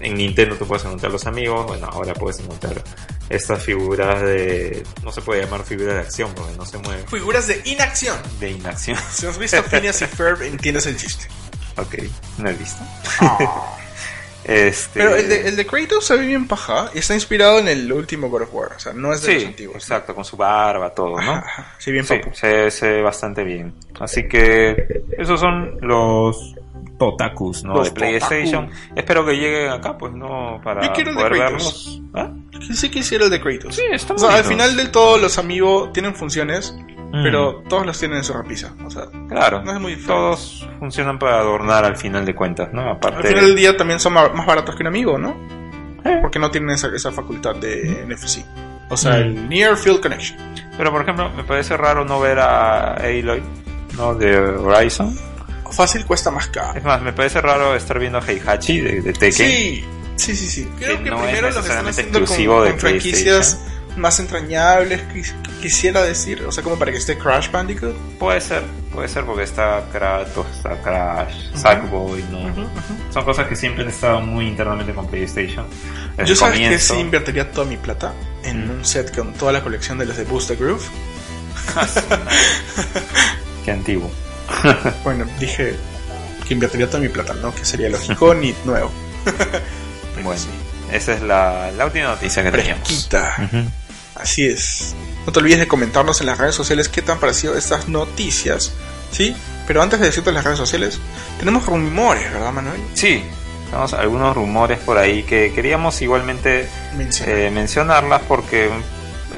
en 0.00 0.14
Nintendo 0.16 0.56
tú 0.56 0.66
puedes 0.66 0.84
encontrar 0.84 1.12
los 1.12 1.26
amigos, 1.26 1.66
bueno, 1.66 1.86
ahora 1.86 2.12
puedes 2.14 2.40
encontrar 2.40 2.82
estas 3.28 3.62
figuras 3.62 4.20
de, 4.22 4.82
no 5.04 5.12
se 5.12 5.20
puede 5.22 5.42
llamar 5.44 5.62
figuras 5.64 5.94
de 5.94 6.00
acción 6.00 6.32
porque 6.34 6.56
no 6.56 6.64
se 6.66 6.78
mueven, 6.78 7.06
Figuras 7.06 7.46
de 7.46 7.62
inacción. 7.66 8.16
de 8.40 8.50
inacción. 8.50 8.98
Si 9.12 9.26
has 9.26 9.38
visto 9.38 9.62
Phineas 9.62 10.02
y 10.02 10.06
Ferb, 10.06 10.42
entiendes 10.42 10.86
el 10.86 10.96
chiste. 10.96 11.26
ok, 11.76 11.94
no 12.38 12.48
he 12.50 12.54
visto. 12.54 12.82
Este, 14.48 14.98
Pero 15.00 15.14
el 15.14 15.28
de, 15.28 15.48
el 15.48 15.56
de 15.56 15.66
Kratos 15.66 16.06
se 16.06 16.16
ve 16.16 16.26
bien 16.26 16.48
paja 16.48 16.90
y 16.94 16.98
está 16.98 17.12
inspirado 17.14 17.58
en 17.58 17.68
el 17.68 17.92
último 17.92 18.30
God 18.30 18.42
of 18.42 18.54
War. 18.54 18.72
O 18.74 18.78
sea, 18.80 18.94
no 18.94 19.12
es 19.12 19.20
de 19.22 19.34
los 19.34 19.42
Sí, 19.42 19.46
antiguos. 19.48 19.74
¿no? 19.74 19.78
exacto, 19.78 20.14
con 20.14 20.24
su 20.24 20.36
barba, 20.38 20.94
todo, 20.94 21.10
¿no? 21.20 21.32
Ajá, 21.32 21.38
ajá. 21.46 21.74
Sí, 21.78 21.92
bien 21.92 22.04
Sí, 22.06 22.16
papu. 22.18 22.34
se, 22.34 22.70
se 22.70 22.88
ve 22.90 23.02
bastante 23.02 23.44
bien. 23.44 23.74
Así 24.00 24.26
que 24.26 25.02
esos 25.18 25.38
son 25.38 25.76
los 25.82 26.54
Totakus, 26.98 27.64
¿no? 27.64 27.74
Los 27.74 27.86
de 27.88 27.92
PlayStation. 27.92 28.70
Espero 28.96 29.24
que 29.24 29.32
lleguen 29.34 29.70
acá, 29.70 29.96
pues, 29.96 30.12
¿no? 30.12 30.60
Para 30.62 30.82
Yo 30.84 30.92
quiero 30.92 31.10
el 31.12 31.16
de 31.16 31.22
poder 31.22 31.38
Kratos. 31.38 32.00
verlos. 32.14 32.32
¿Ah? 32.52 32.60
Sí, 32.60 32.74
sí 32.74 32.90
quisiera 32.90 33.24
el 33.24 33.30
de 33.30 33.40
Kratos. 33.40 33.76
Sí, 33.76 33.82
está 33.92 34.14
O 34.14 34.18
sea, 34.18 34.34
al 34.36 34.44
final 34.44 34.76
del 34.76 34.90
todo 34.90 35.16
los 35.18 35.38
amigos 35.38 35.92
tienen 35.92 36.14
funciones, 36.14 36.76
Mm. 37.10 37.22
pero 37.22 37.62
todos 37.68 37.86
los 37.86 37.98
tienen 37.98 38.18
en 38.18 38.24
su 38.24 38.34
repisa. 38.34 38.74
O 38.84 38.90
sea, 38.90 39.04
Claro, 39.28 39.62
no 39.62 39.72
es 39.72 39.80
muy 39.80 39.96
todos 39.96 40.68
funcionan 40.78 41.18
para 41.18 41.38
adornar 41.38 41.84
al 41.86 41.96
final 41.96 42.26
de 42.26 42.34
cuentas, 42.34 42.68
¿no? 42.72 42.82
al 42.82 42.88
Aparte, 42.96 43.28
final 43.28 43.46
del 43.46 43.56
día 43.56 43.76
también 43.76 43.98
son 43.98 44.12
más 44.12 44.46
baratos 44.46 44.74
que 44.76 44.82
un 44.82 44.88
amigo, 44.88 45.16
¿no? 45.18 45.30
Eh. 46.04 46.18
Porque 46.20 46.38
no 46.38 46.50
tienen 46.50 46.70
esa, 46.70 46.88
esa 46.94 47.10
facultad 47.10 47.54
de 47.56 48.04
NFC. 48.06 48.44
O 48.90 48.96
sea, 48.96 49.12
Mm. 49.12 49.16
el 49.20 49.48
Near 49.48 49.76
Field 49.76 50.00
Connection. 50.00 50.38
pero 50.76 50.90
por 50.92 51.00
ejemplo, 51.02 51.30
me 51.34 51.44
parece 51.44 51.76
raro 51.76 52.04
no 52.04 52.20
ver 52.20 52.38
a 52.40 52.94
Aloy, 52.94 53.42
¿no? 53.96 54.14
De 54.14 54.38
Horizon. 54.38 55.14
Fácil 55.70 56.04
cuesta 56.06 56.30
más 56.30 56.48
caro. 56.48 56.78
Es 56.78 56.84
más, 56.84 57.00
me 57.02 57.12
parece 57.12 57.40
raro 57.40 57.74
estar 57.74 57.98
viendo 57.98 58.20
Heihachi 58.20 58.80
de, 58.80 59.00
de 59.02 59.12
Tekken. 59.12 59.32
Sí, 59.46 59.84
sí, 60.16 60.36
sí, 60.36 60.48
sí. 60.48 60.68
Creo 60.78 60.98
Que 60.98 61.04
que, 61.04 61.10
no 61.10 61.16
es 61.18 61.22
primero 61.24 61.50
los 61.50 61.56
están 61.66 61.86
haciendo 61.86 62.24
con, 62.24 62.36
con 62.46 62.78
franquicias 62.78 63.58
más 63.96 64.20
entrañables, 64.20 65.00
quis- 65.12 65.34
quisiera 65.60 66.02
decir. 66.02 66.42
O 66.44 66.52
sea, 66.52 66.62
como 66.62 66.78
para 66.78 66.92
que 66.92 66.98
esté 66.98 67.18
Crash 67.18 67.50
Bandicoot. 67.50 67.94
Puede 68.18 68.40
ser, 68.40 68.62
puede 68.92 69.08
ser 69.08 69.24
porque 69.24 69.42
está 69.42 69.84
Kratos, 69.92 70.46
está 70.56 70.80
Crash, 70.82 71.34
Sackboy, 71.54 72.22
¿no? 72.30 72.38
Son 73.12 73.24
cosas 73.24 73.46
que 73.48 73.56
siempre 73.56 73.82
han 73.82 73.90
estado 73.90 74.20
muy 74.20 74.46
internamente 74.46 74.94
con 74.94 75.06
PlayStation. 75.08 75.66
Yo 76.24 76.34
sabes 76.36 76.60
que 76.60 76.78
sí 76.78 76.94
invertiría 76.98 77.50
toda 77.50 77.66
mi 77.66 77.76
plata 77.76 78.12
en 78.44 78.70
un 78.70 78.84
set 78.84 79.14
con 79.14 79.32
toda 79.34 79.52
la 79.52 79.62
colección 79.62 79.98
de 79.98 80.06
los 80.06 80.16
de 80.16 80.24
Booster 80.24 80.56
Groove. 80.56 80.84
Qué 83.64 83.70
antiguo. 83.72 84.10
Bueno, 85.04 85.26
dije 85.38 85.74
que 86.46 86.54
invertiría 86.54 86.86
toda 86.86 87.00
mi 87.00 87.08
plata, 87.08 87.34
¿no? 87.34 87.54
Que 87.54 87.64
sería 87.64 87.88
lógico 87.88 88.34
ni 88.34 88.54
nuevo. 88.64 88.90
Bueno, 90.22 90.40
esa 90.92 91.12
es 91.12 91.22
la, 91.22 91.70
la 91.76 91.86
última 91.86 92.06
noticia 92.06 92.42
que 92.42 92.50
teníamos. 92.50 92.86
Fresquita. 92.88 93.50
Así 94.14 94.46
es. 94.46 94.94
No 95.26 95.32
te 95.32 95.38
olvides 95.40 95.60
de 95.60 95.68
comentarnos 95.68 96.20
en 96.20 96.26
las 96.26 96.38
redes 96.38 96.54
sociales 96.54 96.88
qué 96.88 97.02
te 97.02 97.12
han 97.12 97.20
parecido 97.20 97.56
estas 97.56 97.88
noticias. 97.88 98.72
¿Sí? 99.10 99.34
Pero 99.66 99.82
antes 99.82 100.00
de 100.00 100.06
decirte 100.06 100.30
en 100.30 100.34
las 100.34 100.44
redes 100.44 100.58
sociales, 100.58 100.98
tenemos 101.38 101.66
rumores, 101.66 102.32
¿verdad, 102.32 102.52
Manuel? 102.52 102.80
Sí, 102.94 103.22
tenemos 103.66 103.92
algunos 103.92 104.34
rumores 104.34 104.78
por 104.78 104.96
ahí 104.96 105.22
que 105.22 105.52
queríamos 105.54 106.00
igualmente 106.00 106.68
eh, 107.26 107.50
mencionarlas 107.52 108.22
porque 108.26 108.70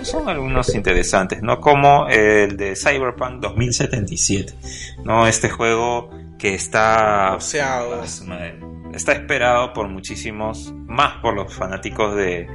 son 0.03 0.29
algunos 0.29 0.75
interesantes, 0.75 1.43
¿no? 1.43 1.61
Como 1.61 2.07
el 2.09 2.57
de 2.57 2.75
Cyberpunk 2.77 3.41
2077, 3.41 4.55
¿no? 5.05 5.27
Este 5.27 5.49
juego 5.51 6.11
que 6.39 6.55
está 6.55 7.35
o 7.37 7.41
sea. 7.41 7.83
Está 8.95 9.13
esperado 9.13 9.73
por 9.73 9.87
muchísimos, 9.89 10.73
más 10.87 11.19
por 11.23 11.35
los 11.35 11.55
fanáticos 11.55 12.17
de 12.17 12.49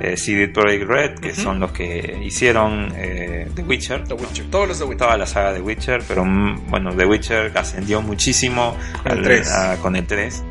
eh, 0.00 0.16
CD 0.16 0.48
Projekt 0.48 0.84
Red, 0.88 1.14
que 1.16 1.34
son 1.34 1.60
los 1.60 1.72
que 1.72 2.20
hicieron 2.24 2.90
eh, 2.96 3.50
The 3.54 3.62
Witcher. 3.62 4.04
The 4.04 4.14
Witcher. 4.14 4.46
Todos 4.50 4.68
los 4.68 4.78
de 4.78 4.84
Witcher. 4.86 4.98
Toda 5.06 5.18
la 5.18 5.26
saga 5.26 5.52
de 5.52 5.60
Witcher, 5.60 6.02
pero 6.08 6.24
mm, 6.24 6.70
bueno, 6.70 6.94
The 6.96 7.04
Witcher 7.04 7.52
ascendió 7.58 8.00
muchísimo 8.00 8.74
Con 9.02 9.12
el 9.12 9.18
al- 9.18 9.24
3. 9.24 9.52
a- 9.52 9.76
con 9.76 9.94
el 9.96 10.06
3. 10.06 10.42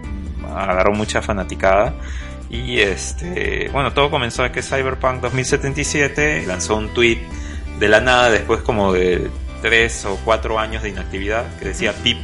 Agarró 0.55 0.93
mucha 0.93 1.19
fanaticada. 1.23 1.95
Y 2.53 2.81
este, 2.81 3.67
bueno, 3.73 3.93
todo 3.93 4.11
comenzó 4.11 4.43
a 4.43 4.51
que 4.51 4.61
Cyberpunk 4.61 5.21
2077 5.21 6.43
lanzó 6.45 6.75
un 6.75 6.93
tweet 6.93 7.17
de 7.79 7.89
la 7.89 7.99
nada 7.99 8.29
después 8.29 8.61
como 8.61 8.93
de 8.93 9.31
3 9.63 10.05
o 10.05 10.19
4 10.23 10.59
años 10.59 10.83
de 10.83 10.89
inactividad 10.89 11.45
que 11.57 11.69
decía 11.69 11.93
PIP. 12.03 12.19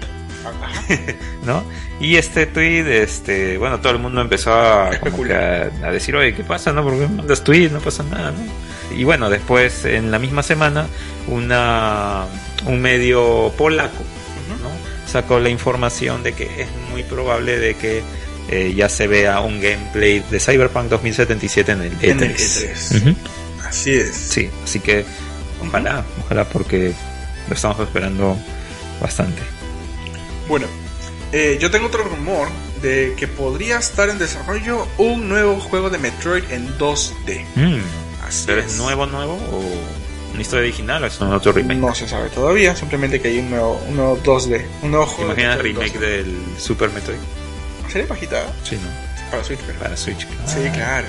¿no? 1.44 1.64
Y 2.00 2.16
este 2.18 2.46
tweet, 2.46 3.02
este, 3.02 3.58
bueno, 3.58 3.80
todo 3.80 3.94
el 3.94 3.98
mundo 3.98 4.22
empezó 4.22 4.54
a, 4.54 4.90
a, 4.90 5.88
a 5.88 5.92
decir, 5.92 6.16
oye, 6.16 6.36
¿qué 6.36 6.44
pasa? 6.44 6.72
¿No? 6.74 6.84
¿Por 6.84 7.00
qué 7.00 7.08
mandas 7.08 7.44
tweet? 7.44 7.70
No 7.70 7.80
pasa 7.80 8.04
nada, 8.04 8.32
¿no? 8.32 8.96
Y 8.96 9.04
bueno, 9.06 9.32
después, 9.32 9.84
en 9.86 10.12
la 10.12 10.20
misma 10.20 10.44
semana, 10.44 10.86
una, 11.28 12.26
un 12.68 12.80
medio 12.80 13.52
polaco, 13.58 14.04
¿no? 14.62 14.70
Sacó 15.08 15.40
la 15.40 15.50
información 15.50 16.22
de 16.22 16.34
que 16.34 16.62
es 16.62 16.68
muy 16.92 17.02
probable 17.02 17.58
de 17.58 17.74
que 17.74 18.04
eh, 18.50 18.74
ya 18.76 18.90
se 18.90 19.08
vea 19.08 19.40
un 19.42 19.62
gameplay 19.62 20.24
de 20.30 20.40
Cyberpunk 20.40 20.90
2077 20.90 21.72
en 21.72 21.82
el 21.82 22.00
E3. 22.00 22.10
En 22.10 22.24
el 22.24 22.36
E3. 22.36 23.02
Ujú. 23.02 23.16
Así 23.68 23.94
es. 23.94 24.16
Sí, 24.16 24.50
así 24.64 24.80
que 24.80 25.06
ojalá, 25.66 26.04
ojalá 26.26 26.46
porque 26.46 26.94
lo 27.48 27.56
estamos 27.56 27.80
esperando 27.80 28.38
bastante. 29.02 29.42
Bueno, 30.48 30.66
eh, 31.32 31.58
yo 31.62 31.70
tengo 31.70 31.88
otro 31.88 32.04
rumor 32.04 32.48
de 32.82 33.14
que 33.18 33.28
podría 33.28 33.78
estar 33.78 34.10
en 34.10 34.18
desarrollo 34.18 34.88
un 34.98 35.30
nuevo 35.30 35.60
juego 35.60 35.90
de 35.90 35.98
Metroid 36.00 36.44
en 36.50 36.68
2D. 36.78 37.46
Mm. 37.56 37.80
Así 38.28 38.44
¿Pero 38.48 38.62
es 38.62 38.78
nuevo, 38.78 39.06
nuevo 39.06 39.34
o 39.34 39.64
una 40.32 40.42
historia 40.42 40.64
original 40.64 41.04
o 41.04 41.08
es 41.08 41.20
un 41.20 41.34
otro 41.34 41.52
remake? 41.52 41.80
No 41.80 41.94
se 41.94 42.08
sabe 42.08 42.30
todavía, 42.30 42.76
simplemente 42.76 43.20
que 43.22 43.28
hay 43.30 43.40
un 43.40 43.50
nuevo, 43.52 43.82
un 43.88 43.96
nuevo 43.96 44.18
2D. 44.24 44.66
Un 44.82 44.92
nuevo 44.92 45.06
¿Te 45.06 45.12
juego. 45.12 45.32
imaginas 45.34 45.58
Metroid 45.58 45.76
remake 45.76 45.98
2D. 45.98 46.00
del 46.00 46.36
Super 46.58 46.90
Metroid? 46.92 47.18
Sería 47.92 48.08
pajita 48.08 48.44
Sí, 48.64 48.76
¿no? 48.78 48.90
para 49.32 49.44
Switch, 49.44 49.60
pero- 49.66 49.80
Para 49.80 49.98
Switch. 49.98 50.28
Sí, 50.46 50.70
claro. 50.74 51.08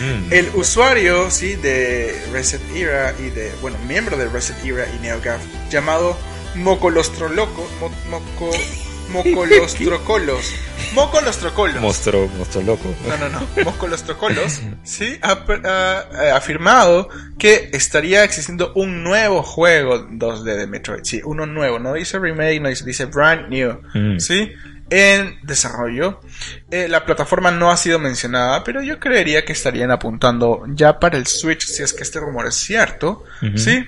Mm. 0.00 0.32
El 0.32 0.48
usuario, 0.54 1.30
sí, 1.30 1.54
de 1.54 2.20
Reset 2.32 2.60
Era 2.74 3.14
y 3.18 3.30
de, 3.30 3.52
bueno, 3.62 3.76
miembro 3.86 4.16
de 4.16 4.28
Reset 4.28 4.56
Era 4.64 4.86
y 4.94 4.98
NeoGAF, 5.02 5.40
llamado 5.70 6.16
Mocolostroloco, 6.56 7.68
mo, 7.80 7.90
moco, 8.10 8.50
Mocolostrocolos, 9.12 10.52
Mocolostrocolos. 10.94 11.80
Monstruo, 11.80 12.28
monstruo 12.36 12.64
loco. 12.64 12.94
No, 13.08 13.16
no, 13.16 13.28
no. 13.28 13.64
Moscolostrocolos, 13.64 14.60
sí, 14.82 15.18
ha, 15.22 15.44
ha- 15.64 16.32
ha 16.32 16.36
afirmado 16.36 17.08
que 17.38 17.70
estaría 17.72 18.24
existiendo 18.24 18.72
un 18.74 19.04
nuevo 19.04 19.42
juego 19.42 20.08
2D 20.08 20.56
de 20.56 20.66
Metroid. 20.66 21.04
Sí, 21.04 21.20
uno 21.24 21.46
nuevo. 21.46 21.78
No 21.78 21.92
dice 21.94 22.18
remake, 22.18 22.60
no 22.60 22.68
dice, 22.68 22.84
dice 22.84 23.04
brand 23.06 23.48
new. 23.48 23.80
Mm. 23.94 24.18
Sí, 24.18 24.50
en 24.90 25.38
desarrollo. 25.42 26.20
Eh, 26.70 26.88
la 26.88 27.04
plataforma 27.04 27.50
no 27.50 27.70
ha 27.70 27.76
sido 27.76 27.98
mencionada, 27.98 28.62
pero 28.64 28.82
yo 28.82 28.98
creería 29.00 29.44
que 29.44 29.52
estarían 29.52 29.90
apuntando 29.90 30.64
ya 30.68 30.98
para 30.98 31.16
el 31.18 31.26
Switch, 31.26 31.64
si 31.66 31.82
es 31.82 31.92
que 31.92 32.02
este 32.02 32.20
rumor 32.20 32.46
es 32.46 32.54
cierto. 32.56 33.24
Sí. 33.56 33.84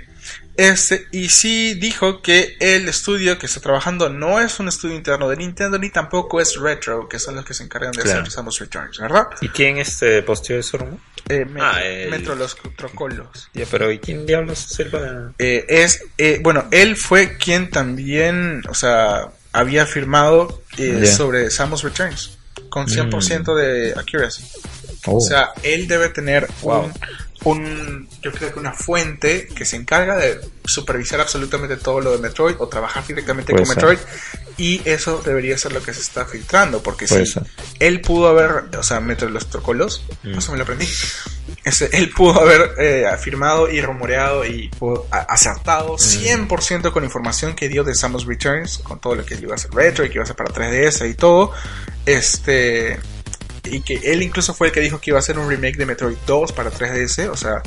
Este, 0.57 1.07
y 1.13 1.29
sí 1.29 1.75
dijo 1.75 2.21
que 2.21 2.57
el 2.59 2.89
estudio 2.89 3.39
que 3.39 3.47
está 3.47 3.61
trabajando 3.61 4.09
no 4.09 4.41
es 4.41 4.59
un 4.59 4.67
estudio 4.67 4.97
interno 4.97 5.29
de 5.29 5.37
Nintendo 5.37 5.79
ni 5.79 5.89
tampoco 5.89 6.41
es 6.41 6.57
Retro, 6.57 7.09
que 7.09 7.21
son 7.21 7.37
los 7.37 7.45
que 7.45 7.55
se 7.55 7.63
encargan 7.63 7.93
de 7.93 8.03
Claro. 8.03 8.23
hacer 8.23 8.33
Samus 8.33 8.59
Returns, 8.59 8.99
¿verdad? 8.99 9.29
¿Y 9.41 9.51
quién 9.51 9.79
este 9.79 10.21
posteó 10.25 10.59
eso, 10.59 10.79
rumor? 10.79 10.99
Eh, 11.29 11.45
Metro, 11.45 11.63
Ah, 11.65 11.81
el- 11.85 12.11
Metro 12.11 12.35
los 12.35 12.57
Trocolos. 12.77 13.49
Ya, 13.55 13.67
pero 13.71 13.93
¿y 13.93 14.01
quién 14.01 14.27
diablos 14.27 14.69
es 14.73 14.81
el? 14.81 14.91
Eh, 15.39 15.65
es, 15.69 16.03
eh, 16.19 16.41
bueno, 16.43 16.67
él 16.73 16.97
fue 16.97 17.37
quien 17.37 17.71
también, 17.71 18.63
o 18.69 18.75
sea, 18.75 19.29
había 19.59 19.87
firmado 19.87 20.63
eh, 20.77 21.07
sobre 21.07 21.51
Samus 21.51 21.83
Returns 21.83 22.39
con 22.69 22.87
100% 22.87 23.55
de 23.55 23.93
accuracy. 23.99 24.45
Oh. 25.07 25.17
O 25.17 25.21
sea, 25.21 25.53
él 25.63 25.87
debe 25.89 26.09
tener 26.11 26.49
Wow. 26.63 26.91
un, 27.45 27.59
un, 27.63 28.09
yo 28.21 28.33
creo 28.33 28.53
que 28.53 28.59
una 28.59 28.73
fuente 28.73 29.47
que 29.55 29.65
se 29.65 29.77
encarga 29.77 30.17
de 30.17 30.41
supervisar 30.65 31.21
absolutamente 31.21 31.77
todo 31.77 32.01
lo 32.01 32.11
de 32.13 32.19
Metroid 32.19 32.57
o 32.59 32.69
trabajar 32.69 33.07
directamente 33.07 33.53
Puede 33.53 33.65
con 33.65 33.75
ser. 33.75 33.85
Metroid 33.85 33.99
y 34.59 34.83
eso 34.85 35.23
debería 35.25 35.57
ser 35.57 35.73
lo 35.73 35.83
que 35.83 35.95
se 35.95 36.01
está 36.01 36.27
filtrando 36.27 36.83
porque 36.83 37.07
Puede 37.07 37.27
si 37.27 37.33
ser. 37.35 37.45
él 37.79 38.01
pudo 38.01 38.29
haber, 38.29 38.77
o 38.77 38.83
sea, 38.83 39.01
Metroid 39.01 39.33
los 39.33 39.49
trocolos, 39.49 40.03
Mm. 40.25 40.37
eso 40.39 40.51
me 40.53 40.59
lo 40.59 40.65
aprendí. 40.65 40.87
Ese, 41.69 41.89
él 41.93 42.11
pudo 42.11 42.41
haber 42.41 42.73
eh, 42.79 43.07
afirmado 43.07 43.71
y 43.71 43.81
rumoreado 43.81 44.45
y 44.47 44.69
pudo- 44.79 45.07
a- 45.11 45.19
acertado 45.19 45.95
Mm. 45.95 45.99
100% 45.99 46.93
con 46.93 47.05
información 47.05 47.55
que 47.55 47.69
dio 47.69 47.85
de 47.85 47.95
Samus 47.95 48.27
Returns, 48.27 48.79
con 48.79 49.01
todo 49.01 49.15
lo 49.15 49.25
que 49.25 49.35
iba 49.35 49.55
a 49.55 49.59
ser 49.59 49.71
retro 49.73 50.05
y 50.05 50.09
que 50.09 50.15
iba 50.15 50.25
a 50.25 50.27
ser 50.27 50.37
para 50.37 50.53
3DS 50.53 51.09
y 51.09 51.15
todo. 51.15 51.53
Este 52.07 52.99
y 53.65 53.81
que 53.83 53.97
él 54.03 54.23
incluso 54.23 54.55
fue 54.55 54.69
el 54.69 54.73
que 54.73 54.81
dijo 54.81 54.99
que 54.99 55.11
iba 55.11 55.19
a 55.19 55.21
hacer 55.21 55.39
un 55.39 55.49
remake 55.49 55.77
de 55.77 55.85
Metroid 55.85 56.17
2 56.27 56.53
para 56.53 56.71
3DS, 56.71 57.29
o 57.29 57.37
sea, 57.37 57.63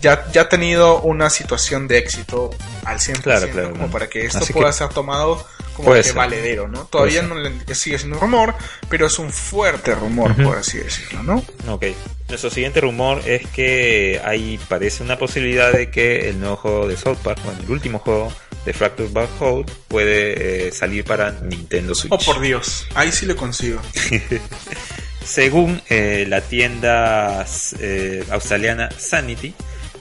ya, 0.00 0.26
ya 0.32 0.42
ha 0.42 0.48
tenido 0.48 1.00
una 1.02 1.30
situación 1.30 1.86
de 1.88 1.98
éxito 1.98 2.50
al 2.84 2.98
100% 2.98 3.20
Claro, 3.22 3.48
claro, 3.50 3.68
como 3.68 3.74
claro. 3.78 3.92
para 3.92 4.08
que 4.08 4.24
esto 4.26 4.38
Así 4.38 4.52
pueda 4.52 4.68
que- 4.68 4.72
ser 4.74 4.88
tomado 4.88 5.46
como 5.74 5.92
que 5.94 6.02
ser. 6.02 6.14
valedero, 6.14 6.68
¿no? 6.68 6.84
Todavía 6.86 7.22
no 7.22 7.34
le- 7.36 7.74
sigue 7.74 7.98
siendo 7.98 8.18
rumor, 8.18 8.54
pero 8.88 9.06
es 9.06 9.18
un 9.18 9.30
fuerte 9.32 9.94
rumor, 9.94 10.34
por 10.42 10.58
así 10.58 10.78
decirlo, 10.78 11.22
¿no? 11.22 11.44
Ok. 11.72 11.86
Nuestro 12.28 12.50
siguiente 12.50 12.80
rumor 12.80 13.22
es 13.26 13.46
que 13.48 14.20
hay 14.24 14.58
parece 14.68 15.02
una 15.02 15.16
posibilidad 15.18 15.72
de 15.72 15.90
que 15.90 16.28
el 16.28 16.38
nuevo 16.40 16.56
juego 16.56 16.88
de 16.88 16.96
South 16.96 17.18
Park, 17.22 17.40
bueno, 17.44 17.60
el 17.62 17.70
último 17.70 17.98
juego 17.98 18.32
de 18.64 18.72
Fractured 18.74 19.10
Bug 19.10 19.28
Hole 19.40 19.66
puede 19.88 20.68
eh, 20.68 20.72
salir 20.72 21.02
para 21.04 21.30
Nintendo 21.30 21.94
Switch. 21.94 22.12
Oh, 22.12 22.18
por 22.18 22.40
Dios, 22.40 22.86
ahí 22.94 23.10
sí 23.10 23.24
lo 23.26 23.34
consigo. 23.36 23.80
Según 25.24 25.80
eh, 25.88 26.24
la 26.28 26.40
tienda 26.40 27.46
eh, 27.78 28.24
australiana 28.30 28.88
Sanity, 28.96 29.54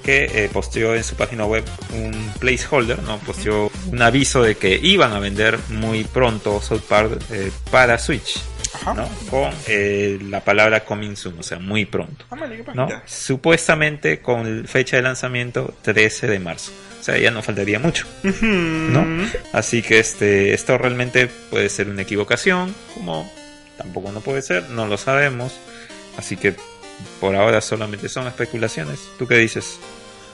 que 0.10 0.46
eh, 0.46 0.50
posteó 0.52 0.96
en 0.96 1.04
su 1.04 1.16
página 1.16 1.46
web 1.46 1.64
un 1.94 2.34
placeholder, 2.40 3.04
¿no? 3.04 3.20
posteó 3.20 3.72
un 3.92 4.02
aviso 4.02 4.42
de 4.42 4.56
que 4.56 4.80
iban 4.82 5.14
a 5.14 5.20
vender 5.20 5.60
muy 5.70 6.04
pronto 6.04 6.60
South 6.64 6.82
Park 6.90 7.22
eh, 7.30 7.52
para 7.70 8.00
Switch. 8.00 8.42
¿no? 8.96 9.08
con 9.30 9.52
eh, 9.68 10.18
la 10.24 10.44
palabra 10.44 10.84
coming 10.84 11.16
soon, 11.16 11.38
o 11.38 11.44
sea, 11.44 11.60
muy 11.60 11.86
pronto. 11.86 12.26
Ah, 12.32 12.38
¿no? 12.74 12.90
Supuestamente 13.06 14.20
con 14.20 14.66
fecha 14.66 14.96
de 14.96 15.04
lanzamiento 15.04 15.76
13 15.84 16.26
de 16.28 16.40
marzo. 16.40 16.72
O 17.00 17.04
sea, 17.04 17.18
ya 17.18 17.30
no 17.30 17.44
faltaría 17.44 17.78
mucho. 17.78 18.08
¿no? 18.24 19.06
Así 19.54 19.84
que 19.84 20.00
este, 20.00 20.54
esto 20.56 20.78
realmente 20.78 21.28
puede 21.52 21.70
ser 21.70 21.88
una 21.88 22.02
equivocación, 22.02 22.74
como 22.96 23.32
tampoco 23.78 24.12
no 24.12 24.22
puede 24.22 24.42
ser, 24.42 24.70
no 24.70 24.88
lo 24.88 24.98
sabemos. 24.98 25.60
Así 26.18 26.36
que 26.36 26.56
por 27.20 27.36
ahora 27.36 27.62
solamente 27.62 28.10
son 28.10 28.28
especulaciones. 28.28 29.00
¿Tú 29.18 29.28
qué 29.28 29.36
dices? 29.36 29.80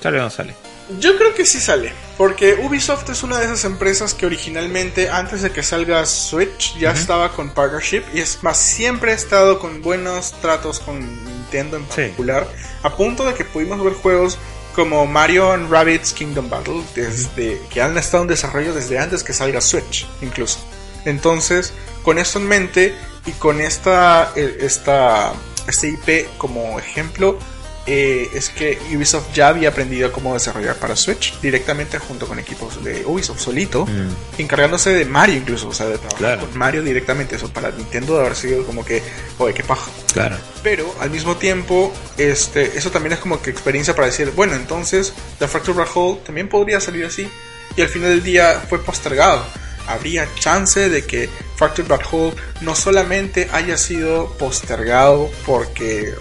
¿Sale 0.05 0.19
o 0.19 0.21
no 0.21 0.29
sale? 0.29 0.53
Yo 0.99 1.17
creo 1.17 1.33
que 1.33 1.47
sí 1.47 1.59
sale, 1.59 1.91
porque 2.15 2.53
Ubisoft 2.63 3.09
es 3.09 3.23
una 3.23 3.39
de 3.39 3.45
esas 3.45 3.63
empresas 3.65 4.13
que 4.13 4.27
originalmente, 4.27 5.09
antes 5.09 5.41
de 5.41 5.49
que 5.49 5.63
salga 5.63 6.05
Switch, 6.05 6.77
ya 6.77 6.91
estaba 6.91 7.31
con 7.31 7.49
partnership 7.49 8.03
y 8.13 8.19
es 8.19 8.43
más, 8.43 8.55
siempre 8.59 9.13
ha 9.13 9.15
estado 9.15 9.57
con 9.57 9.81
buenos 9.81 10.33
tratos 10.41 10.79
con 10.79 10.99
Nintendo 11.25 11.77
en 11.77 11.83
Sí. 11.85 11.89
particular, 11.95 12.47
a 12.83 12.95
punto 12.95 13.25
de 13.25 13.33
que 13.33 13.45
pudimos 13.45 13.83
ver 13.83 13.93
juegos 13.93 14.37
como 14.75 15.07
Mario 15.07 15.51
and 15.53 15.71
Rabbids 15.71 16.13
Kingdom 16.13 16.51
Battle, 16.51 16.83
desde, 16.93 17.59
que 17.71 17.81
han 17.81 17.97
estado 17.97 18.21
en 18.21 18.29
desarrollo 18.29 18.75
desde 18.75 18.99
antes 18.99 19.23
que 19.23 19.33
salga 19.33 19.61
Switch, 19.61 20.05
incluso. 20.21 20.59
Entonces, 21.05 21.73
con 22.03 22.19
esto 22.19 22.37
en 22.37 22.47
mente 22.47 22.95
y 23.25 23.31
con 23.31 23.59
esta, 23.59 24.31
eh, 24.35 24.57
esta, 24.61 25.33
este 25.67 25.87
IP 25.89 26.27
como 26.37 26.77
ejemplo, 26.77 27.39
eh, 27.87 28.29
es 28.33 28.49
que 28.49 28.79
Ubisoft 28.95 29.31
ya 29.33 29.49
había 29.49 29.69
aprendido 29.69 30.11
cómo 30.11 30.33
desarrollar 30.33 30.75
para 30.77 30.95
Switch 30.95 31.39
directamente 31.41 31.99
junto 31.99 32.27
con 32.27 32.39
equipos 32.39 32.83
de 32.83 33.05
Ubisoft 33.05 33.39
solito, 33.39 33.85
Mm. 33.85 34.41
encargándose 34.41 34.91
de 34.91 35.05
Mario 35.05 35.35
incluso, 35.37 35.67
o 35.67 35.73
sea, 35.73 35.85
de 35.87 35.97
trabajar 35.97 36.17
Claro. 36.17 36.41
con 36.41 36.57
Mario 36.57 36.81
directamente. 36.83 37.35
Eso 37.35 37.49
para 37.53 37.69
Nintendo 37.71 38.15
de 38.15 38.21
haber 38.21 38.35
sido 38.35 38.65
como 38.65 38.83
que, 38.83 39.03
oye, 39.37 39.53
qué 39.53 39.63
paja. 39.63 39.89
Claro. 40.13 40.37
Pero 40.63 40.93
al 40.99 41.11
mismo 41.11 41.35
tiempo, 41.37 41.93
este, 42.17 42.77
eso 42.77 42.89
también 42.89 43.13
es 43.13 43.19
como 43.19 43.41
que 43.41 43.49
experiencia 43.51 43.93
para 43.95 44.07
decir, 44.07 44.31
bueno, 44.35 44.55
entonces 44.55 45.13
The 45.39 45.47
Fractured 45.47 45.75
Black 45.75 45.89
Hole 45.95 46.19
también 46.25 46.49
podría 46.49 46.79
salir 46.79 47.05
así. 47.05 47.29
Y 47.77 47.81
al 47.81 47.89
final 47.89 48.09
del 48.09 48.23
día 48.23 48.63
fue 48.69 48.83
postergado. 48.83 49.43
Habría 49.87 50.27
chance 50.39 50.89
de 50.89 51.05
que 51.05 51.29
Fractured 51.57 51.87
Black 51.87 52.07
Hole 52.11 52.33
no 52.61 52.73
solamente 52.73 53.47
haya 53.51 53.77
sido 53.77 54.31
postergado 54.39 55.29
porque 55.45 56.13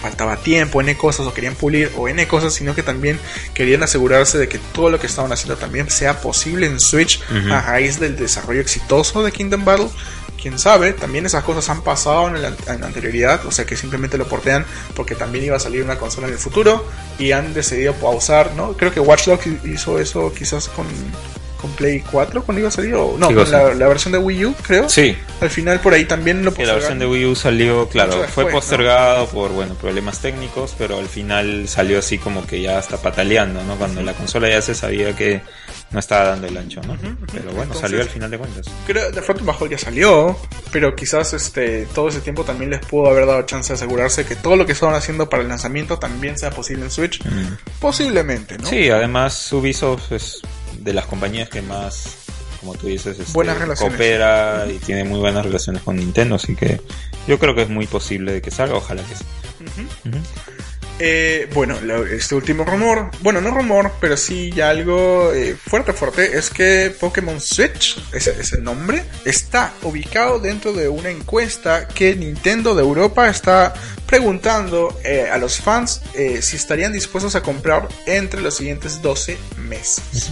faltaba 0.00 0.36
tiempo, 0.36 0.80
N 0.80 0.96
cosas, 0.96 1.26
o 1.26 1.34
querían 1.34 1.54
pulir, 1.54 1.90
o 1.96 2.08
N 2.08 2.26
cosas, 2.28 2.54
sino 2.54 2.74
que 2.74 2.82
también 2.82 3.18
querían 3.54 3.82
asegurarse 3.82 4.38
de 4.38 4.48
que 4.48 4.58
todo 4.58 4.90
lo 4.90 5.00
que 5.00 5.06
estaban 5.06 5.32
haciendo 5.32 5.56
también 5.56 5.90
sea 5.90 6.20
posible 6.20 6.66
en 6.66 6.80
Switch 6.80 7.20
a 7.50 7.60
raíz 7.60 7.98
del 7.98 8.16
desarrollo 8.16 8.60
exitoso 8.60 9.22
de 9.22 9.32
Kingdom 9.32 9.64
Battle 9.64 9.88
quién 10.44 10.58
sabe, 10.58 10.92
también 10.92 11.24
esas 11.24 11.42
cosas 11.42 11.70
han 11.70 11.80
pasado 11.80 12.28
en 12.28 12.42
la, 12.42 12.48
en 12.48 12.80
la 12.82 12.86
anterioridad, 12.88 13.46
o 13.46 13.50
sea 13.50 13.64
que 13.64 13.78
simplemente 13.78 14.18
lo 14.18 14.28
portean 14.28 14.66
porque 14.94 15.14
también 15.14 15.42
iba 15.46 15.56
a 15.56 15.58
salir 15.58 15.82
una 15.82 15.96
consola 15.96 16.26
en 16.26 16.34
el 16.34 16.38
futuro 16.38 16.86
y 17.18 17.32
han 17.32 17.54
decidido 17.54 17.94
pausar, 17.94 18.52
¿no? 18.54 18.76
Creo 18.76 18.92
que 18.92 19.00
Watch 19.00 19.24
Dogs 19.24 19.46
hizo 19.64 19.98
eso 19.98 20.34
quizás 20.34 20.68
con, 20.68 20.86
con 21.64 21.72
Play 21.72 22.04
4 22.10 22.42
cuando 22.44 22.60
iba 22.60 22.68
a 22.68 22.72
salir, 22.72 22.94
o 22.94 23.16
no, 23.18 23.28
¿Qué 23.28 23.34
con 23.36 23.50
la, 23.50 23.72
la 23.72 23.88
versión 23.88 24.12
de 24.12 24.18
Wii 24.18 24.44
U, 24.44 24.54
creo. 24.66 24.86
Sí, 24.86 25.16
Al 25.40 25.48
final 25.48 25.80
por 25.80 25.94
ahí 25.94 26.04
también 26.04 26.44
lo 26.44 26.52
que 26.52 26.66
la 26.66 26.74
versión 26.74 26.98
de 26.98 27.06
Wii 27.06 27.24
U 27.24 27.34
salió, 27.34 27.88
claro, 27.88 28.22
fue 28.28 28.50
postergado 28.50 29.26
por 29.28 29.50
bueno 29.52 29.72
problemas 29.74 30.20
técnicos, 30.20 30.74
pero 30.76 30.98
al 30.98 31.08
final 31.08 31.66
salió 31.66 31.98
así 31.98 32.18
como 32.18 32.46
que 32.46 32.60
ya 32.60 32.78
está 32.78 32.98
pataleando, 32.98 33.64
¿no? 33.64 33.76
Cuando 33.76 34.02
la 34.02 34.12
consola 34.12 34.50
ya 34.50 34.60
se 34.60 34.74
sabía 34.74 35.16
que 35.16 35.40
no 35.90 36.00
estaba 36.00 36.30
dando 36.30 36.48
el 36.48 36.56
ancho, 36.58 36.82
¿no? 36.86 36.98
Pero 37.32 37.44
bueno, 37.46 37.62
Entonces- 37.62 37.80
salió 37.80 38.02
al 38.02 38.08
final 38.08 38.30
de 38.30 38.38
cuentas. 38.38 38.66
Creo 38.86 39.06
que 39.06 39.12
The 39.14 39.22
Front 39.22 39.44
Bajo 39.44 39.66
ya 39.66 39.78
salió, 39.78 40.36
pero 40.70 40.94
quizás 40.94 41.32
este 41.32 41.86
todo 41.94 42.08
ese 42.08 42.20
tiempo 42.20 42.44
también 42.44 42.70
les 42.70 42.84
pudo 42.84 43.08
haber 43.08 43.26
dado 43.26 43.40
chance 43.42 43.72
de 43.72 43.76
asegurarse 43.76 44.26
que 44.26 44.36
todo 44.36 44.56
lo 44.56 44.66
que 44.66 44.72
estaban 44.72 44.94
haciendo 44.94 45.30
para 45.30 45.42
el 45.42 45.48
lanzamiento 45.48 45.98
también 45.98 46.36
sea 46.36 46.50
posible 46.50 46.84
en 46.84 46.90
Switch. 46.90 47.24
Mm. 47.24 47.54
Posiblemente, 47.80 48.58
¿no? 48.58 48.66
Sí, 48.66 48.90
además 48.90 49.50
Ubisoft 49.52 50.12
es 50.12 50.42
de 50.84 50.92
las 50.92 51.06
compañías 51.06 51.48
que 51.48 51.62
más, 51.62 52.16
como 52.60 52.74
tú 52.74 52.86
dices, 52.86 53.18
este, 53.18 53.32
Buenas 53.32 53.58
relaciones. 53.58 53.92
coopera 53.94 54.66
y 54.70 54.78
tiene 54.78 55.04
muy 55.04 55.18
buenas 55.18 55.44
relaciones 55.44 55.82
con 55.82 55.96
Nintendo, 55.96 56.34
así 56.36 56.54
que 56.54 56.80
yo 57.26 57.38
creo 57.38 57.54
que 57.54 57.62
es 57.62 57.68
muy 57.70 57.86
posible 57.86 58.32
de 58.32 58.42
que 58.42 58.50
salga, 58.50 58.74
ojalá 58.76 59.02
que 59.02 59.14
sí. 59.16 59.24
Eh, 60.98 61.48
bueno, 61.52 61.76
este 62.04 62.34
último 62.34 62.64
rumor, 62.64 63.10
bueno, 63.20 63.40
no 63.40 63.50
rumor, 63.50 63.92
pero 64.00 64.16
sí 64.16 64.52
ya 64.52 64.70
algo 64.70 65.32
eh, 65.32 65.56
fuerte, 65.56 65.92
fuerte, 65.92 66.38
es 66.38 66.50
que 66.50 66.94
Pokémon 66.98 67.40
Switch, 67.40 67.98
ese, 68.12 68.30
ese 68.40 68.60
nombre, 68.60 69.04
está 69.24 69.72
ubicado 69.82 70.38
dentro 70.38 70.72
de 70.72 70.88
una 70.88 71.10
encuesta 71.10 71.88
que 71.88 72.14
Nintendo 72.14 72.74
de 72.74 72.82
Europa 72.82 73.28
está 73.28 73.74
preguntando 74.06 74.96
eh, 75.04 75.28
a 75.30 75.38
los 75.38 75.58
fans 75.58 76.02
eh, 76.14 76.40
si 76.42 76.56
estarían 76.56 76.92
dispuestos 76.92 77.34
a 77.34 77.42
comprar 77.42 77.88
entre 78.06 78.40
los 78.40 78.56
siguientes 78.56 79.02
12 79.02 79.36
meses. 79.58 80.30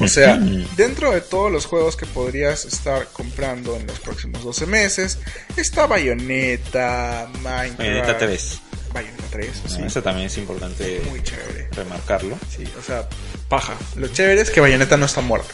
O 0.00 0.08
sea, 0.08 0.38
dentro 0.76 1.12
de 1.12 1.20
todos 1.20 1.52
los 1.52 1.66
juegos 1.66 1.96
que 1.96 2.06
podrías 2.06 2.64
estar 2.64 3.08
comprando 3.12 3.76
en 3.76 3.86
los 3.86 4.00
próximos 4.00 4.42
12 4.44 4.66
meses, 4.66 5.18
está 5.56 5.86
Bayonetta, 5.86 7.28
Minecraft. 7.42 7.78
Bayonetta 7.78 8.18
3. 8.18 8.60
Bayonetta 8.92 9.24
3, 9.30 9.62
No, 9.64 9.68
sí. 9.70 9.82
Eso 9.86 10.02
también 10.02 10.26
es 10.26 10.36
importante 10.38 11.00
Muy 11.08 11.22
chévere. 11.22 11.68
remarcarlo. 11.72 12.38
Sí, 12.54 12.64
o 12.78 12.82
sea, 12.82 13.08
paja. 13.48 13.74
Lo 13.96 14.08
chévere 14.08 14.40
es 14.40 14.50
que 14.50 14.60
Bayonetta 14.60 14.96
no 14.96 15.06
está 15.06 15.20
muerta. 15.20 15.48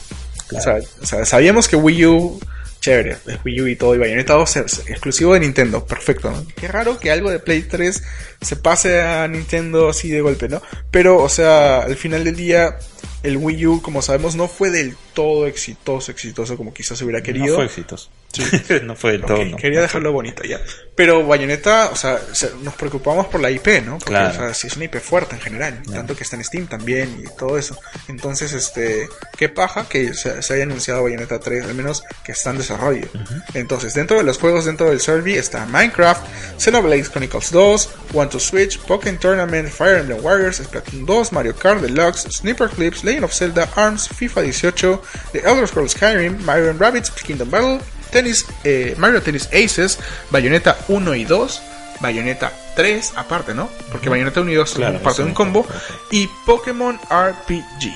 Claro. 0.49 0.79
O, 0.81 0.81
sea, 0.83 0.91
o 1.03 1.07
sea, 1.07 1.25
sabíamos 1.27 1.67
que 1.69 1.77
Wii 1.77 2.07
U, 2.07 2.41
chévere, 2.81 3.17
es 3.27 3.39
Wii 3.45 3.61
U 3.63 3.67
y 3.67 3.77
todo, 3.77 3.95
y 3.95 3.99
Bayonetta 3.99 4.35
2 4.35 4.57
es 4.57 4.79
exclusivo 4.87 5.35
de 5.35 5.41
Nintendo, 5.41 5.85
perfecto, 5.85 6.31
¿no? 6.31 6.47
Qué 6.55 6.69
raro 6.69 6.99
que 7.01 7.11
algo 7.11 7.31
de 7.31 7.41
Play 7.41 7.63
3 7.63 8.03
se 8.41 8.57
pase 8.57 9.03
a 9.03 9.27
Nintendo 9.27 9.89
así 9.89 10.09
de 10.09 10.21
golpe, 10.21 10.49
¿no? 10.49 10.63
Pero, 10.91 11.19
o 11.23 11.29
sea, 11.29 11.81
al 11.81 11.97
final 11.97 12.23
del 12.23 12.37
día, 12.37 12.79
el 13.25 13.39
Wii 13.39 13.67
U, 13.67 13.83
como 13.83 14.03
sabemos, 14.03 14.37
no 14.37 14.47
fue 14.47 14.71
del 14.71 14.97
todo 15.15 15.49
exitoso, 15.49 16.13
exitoso 16.13 16.57
como 16.57 16.73
quizás 16.73 16.97
se 16.99 17.05
hubiera 17.05 17.19
No 17.19 17.25
querido. 17.25 17.57
fue 17.57 17.65
exitoso. 17.65 18.09
no 18.83 18.95
fue 18.97 19.13
del 19.13 19.23
todo, 19.23 19.45
no. 19.45 19.57
Quería 19.57 19.81
dejarlo 19.81 20.13
bonito 20.13 20.43
ya. 20.45 20.61
Pero 20.95 21.27
Bayonetta, 21.27 21.91
o 21.93 21.97
sea, 21.97 22.19
se- 22.33 22.53
nos 22.63 22.75
preocupamos 22.75 23.27
por 23.27 23.41
la 23.41 23.51
IP, 23.51 23.83
¿no? 23.85 23.93
Porque, 23.99 24.07
Claro. 24.11 24.31
o 24.31 24.33
sea, 24.39 24.55
sí 24.55 24.67
es 24.67 24.77
una 24.77 24.87
IP 24.87 24.97
fuerte 25.01 25.35
en 25.37 25.41
general, 25.43 25.83
tanto 25.93 26.17
que 26.17 26.23
está 26.23 26.37
en 26.37 26.45
Steam 26.45 26.67
también 26.67 27.23
y 27.23 27.37
todo 27.37 27.59
eso. 27.59 27.79
Entonces, 28.09 28.53
este, 28.55 29.09
qué 29.37 29.49
paja 29.51 29.89
que 29.89 30.15
se, 30.15 30.43
se 30.43 30.55
haya 30.55 30.63
anunciado 30.65 31.03
Bayonetta 31.03 31.39
3, 31.39 31.65
al 31.67 31.75
menos 31.75 32.03
que 32.25 32.33
está 32.33 32.51
en 32.51 32.59
desarrollo. 32.59 33.09
Entonces, 33.55 33.93
dentro 33.95 34.17
de 34.17 34.25
los 34.25 34.39
juegos 34.39 34.65
dentro 34.65 34.89
del 34.89 35.01
survey 35.01 35.35
está 35.35 35.67
Minecraft, 35.67 36.23
Xenoblade 36.59 37.05
Chronicles 37.05 37.51
2, 37.51 37.91
One 38.15 38.31
to 38.31 38.41
Switch, 38.41 38.79
Pokémon 38.81 39.19
Tournament, 39.21 39.69
Fire 39.69 39.99
Emblem 39.99 40.23
Warriors, 40.25 40.59
Splatoon 40.63 41.05
2, 41.07 41.33
Mario 41.33 41.55
Kart 41.55 41.81
Deluxe, 41.83 42.27
Sniper 42.31 42.69
Clips, 42.71 43.05
Legend 43.05 43.25
of 43.25 43.33
Zelda, 43.35 43.69
ARMS, 43.77 44.09
FIFA 44.09 44.43
18, 44.45 45.01
The 45.33 45.41
Elder 45.45 45.67
Scrolls 45.67 45.95
Skyrim, 45.95 46.39
Mario 46.45 46.71
and 46.71 46.81
Rabbids, 46.81 47.11
Kingdom 47.23 47.51
Battle, 47.51 47.81
Tennis, 48.11 48.47
eh, 48.65 48.95
Mario 48.99 49.23
Tennis 49.23 49.49
Aces, 49.53 49.99
Bayonetta 50.31 50.77
1 50.89 51.15
y 51.15 51.25
2, 51.25 51.63
Bayonetta 52.01 52.53
3 52.77 53.13
aparte, 53.17 53.55
¿no? 53.55 53.69
Porque 53.91 54.09
Bayonetta 54.09 54.41
1 54.41 54.51
y 54.51 54.55
2 54.55 54.71
Claro, 54.75 54.95
son 54.95 55.03
parte 55.03 55.23
de 55.23 55.29
un 55.29 55.35
combo. 55.35 55.61
ok. 55.61 55.71
Y 56.13 56.29
Pokémon 56.45 56.99
RPG. 57.11 57.95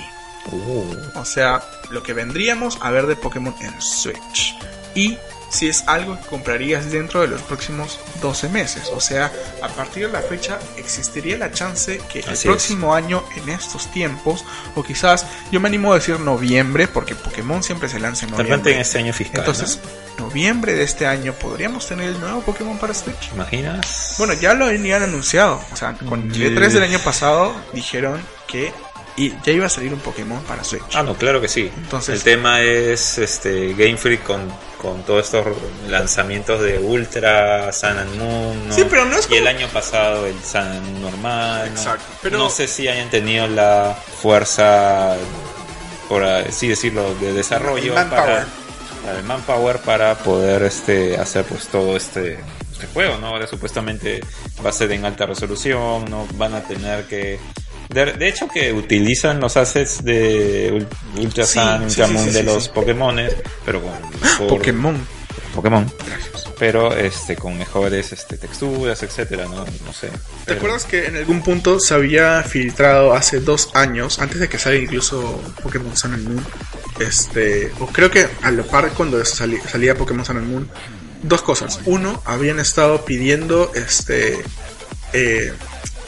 Uh, 0.52 0.96
O 1.16 1.24
sea, 1.24 1.62
lo 1.90 2.02
que 2.02 2.12
vendríamos 2.14 2.78
a 2.80 2.90
ver 2.90 3.06
de 3.06 3.16
Pokémon 3.16 3.54
en 3.60 3.80
Switch. 3.80 4.56
Y 4.94 5.18
si 5.50 5.68
es 5.68 5.84
algo 5.86 6.18
que 6.18 6.26
comprarías 6.26 6.90
dentro 6.90 7.20
de 7.20 7.28
los 7.28 7.42
próximos 7.42 7.98
12 8.22 8.48
meses. 8.48 8.90
O 8.94 9.00
sea, 9.00 9.30
a 9.62 9.68
partir 9.68 10.06
de 10.06 10.12
la 10.12 10.22
fecha 10.22 10.58
existiría 10.76 11.36
la 11.36 11.52
chance 11.52 12.00
que 12.10 12.20
el 12.20 12.38
próximo 12.38 12.94
año, 12.94 13.22
en 13.36 13.50
estos 13.50 13.90
tiempos, 13.90 14.44
o 14.74 14.82
quizás 14.82 15.26
yo 15.50 15.60
me 15.60 15.68
animo 15.68 15.92
a 15.92 15.96
decir 15.96 16.18
noviembre, 16.20 16.88
porque 16.88 17.14
Pokémon 17.14 17.62
siempre 17.62 17.88
se 17.88 18.00
lanza 18.00 18.24
en 18.26 18.30
De 18.32 18.36
repente 18.38 18.54
en 18.54 18.58
noviembre. 18.60 18.80
este 18.82 18.98
año 18.98 19.12
fiscal. 19.12 19.40
Entonces, 19.40 19.80
noviembre 20.18 20.74
de 20.74 20.84
este 20.84 21.06
año 21.06 21.32
podríamos 21.34 21.86
tener 21.86 22.08
el 22.08 22.20
nuevo 22.20 22.40
Pokémon 22.42 22.78
para 22.78 22.94
Switch. 22.94 23.32
¿no? 23.34 23.44
¿Te 23.44 23.56
imaginas? 23.56 24.14
Bueno, 24.18 24.34
ya 24.34 24.54
lo 24.54 24.66
habían 24.66 25.02
anunciado. 25.02 25.60
O 25.72 25.76
sea, 25.76 25.94
con 25.94 26.30
el 26.32 26.56
E3 26.56 26.70
del 26.70 26.82
año 26.84 26.98
pasado 27.00 27.54
dijeron 27.72 28.20
que 28.46 28.72
y 29.16 29.32
ya 29.44 29.52
iba 29.52 29.66
a 29.66 29.68
salir 29.68 29.92
un 29.92 30.00
Pokémon 30.00 30.40
para 30.44 30.64
Switch. 30.64 30.82
Ah, 30.94 31.02
no, 31.02 31.14
claro 31.14 31.40
que 31.40 31.48
sí. 31.48 31.70
Entonces- 31.76 32.14
el 32.16 32.22
tema 32.22 32.60
es 32.62 33.18
este 33.18 33.74
Game 33.74 33.96
Freak 33.96 34.22
con, 34.22 34.50
con 34.80 35.02
todos 35.02 35.24
estos 35.26 35.46
lanzamientos 35.88 36.62
de 36.62 36.78
Ultra, 36.78 37.72
Sun 37.72 37.98
and 37.98 38.16
Moon. 38.16 38.68
¿no? 38.68 38.74
Sí, 38.74 38.84
pero 38.88 39.04
no 39.04 39.16
es 39.16 39.28
Y 39.30 39.36
el 39.36 39.46
año 39.46 39.68
pasado 39.68 40.26
el 40.26 40.34
Sun 40.42 40.60
and 40.62 40.84
Moon 40.90 41.02
normal. 41.02 41.66
¿no? 41.74 41.80
Exacto, 41.80 42.04
pero- 42.22 42.38
No 42.38 42.50
sé 42.50 42.66
si 42.68 42.88
hayan 42.88 43.10
tenido 43.10 43.46
la 43.48 43.96
fuerza, 44.22 45.16
por 46.08 46.24
así 46.24 46.68
decirlo, 46.68 47.14
de 47.16 47.32
desarrollo 47.32 47.94
para, 47.94 48.10
para 48.10 48.46
el 49.18 49.24
manpower 49.24 49.78
para 49.80 50.14
poder 50.16 50.62
este 50.62 51.16
hacer 51.18 51.44
pues 51.44 51.66
todo 51.68 51.96
este 51.96 52.38
este 52.72 52.86
juego, 52.94 53.18
¿no? 53.18 53.26
Ahora 53.28 53.46
supuestamente 53.46 54.20
va 54.64 54.70
a 54.70 54.72
ser 54.72 54.90
en 54.92 55.04
alta 55.04 55.26
resolución, 55.26 56.06
no 56.08 56.26
van 56.34 56.54
a 56.54 56.62
tener 56.62 57.04
que 57.06 57.38
de, 57.90 58.12
de 58.12 58.28
hecho 58.28 58.48
que 58.48 58.72
utilizan 58.72 59.40
los 59.40 59.56
assets 59.56 60.02
de 60.04 60.72
Ul- 60.72 61.20
Ultra 61.22 61.44
Sí, 61.44 61.58
Sun, 61.58 61.90
sí, 61.90 62.00
Ultra 62.02 62.22
sí, 62.24 62.30
de 62.30 62.42
los 62.42 62.64
sí. 62.64 62.70
Pokémones, 62.74 63.34
pero 63.64 63.82
con 63.82 63.92
mejor- 64.20 64.46
Pokémon. 64.48 65.20
Pokémon, 65.54 65.92
Gracias. 66.06 66.44
pero 66.60 66.94
este 66.96 67.34
con 67.34 67.58
mejores 67.58 68.12
este 68.12 68.36
texturas, 68.38 69.02
etcétera, 69.02 69.46
no, 69.46 69.64
no 69.64 69.92
sé. 69.92 70.08
¿Te 70.46 70.52
acuerdas 70.54 70.84
que 70.84 71.06
en 71.06 71.16
algún 71.16 71.42
punto 71.42 71.80
se 71.80 71.92
había 71.92 72.40
filtrado 72.44 73.14
hace 73.14 73.40
dos 73.40 73.70
años, 73.74 74.20
antes 74.20 74.38
de 74.38 74.48
que 74.48 74.58
salga 74.58 74.78
incluso 74.78 75.42
Pokémon 75.62 75.96
Sun 75.96 76.14
and 76.14 76.28
Moon? 76.28 76.46
Este, 77.00 77.72
o 77.80 77.86
creo 77.86 78.10
que 78.12 78.28
a 78.42 78.50
la 78.52 78.62
par 78.62 78.90
cuando 78.90 79.24
sali- 79.24 79.58
salía 79.68 79.96
Pokémon 79.96 80.24
Sun 80.24 80.36
and 80.36 80.46
Moon, 80.48 80.70
dos 81.22 81.42
cosas. 81.42 81.80
Uno, 81.86 82.22
habían 82.26 82.60
estado 82.60 83.04
pidiendo, 83.04 83.72
este, 83.74 84.38
eh, 85.12 85.52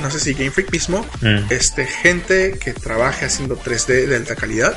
no 0.01 0.11
sé 0.11 0.19
si 0.21 0.35
Game 0.35 0.51
Freak 0.51 0.71
mismo, 0.73 1.07
Mm. 1.21 1.47
este, 1.51 1.87
gente 1.87 2.59
que 2.59 2.73
trabaje 2.73 3.25
haciendo 3.27 3.57
3D 3.57 4.07
de 4.07 4.17
alta 4.17 4.35
calidad. 4.37 4.77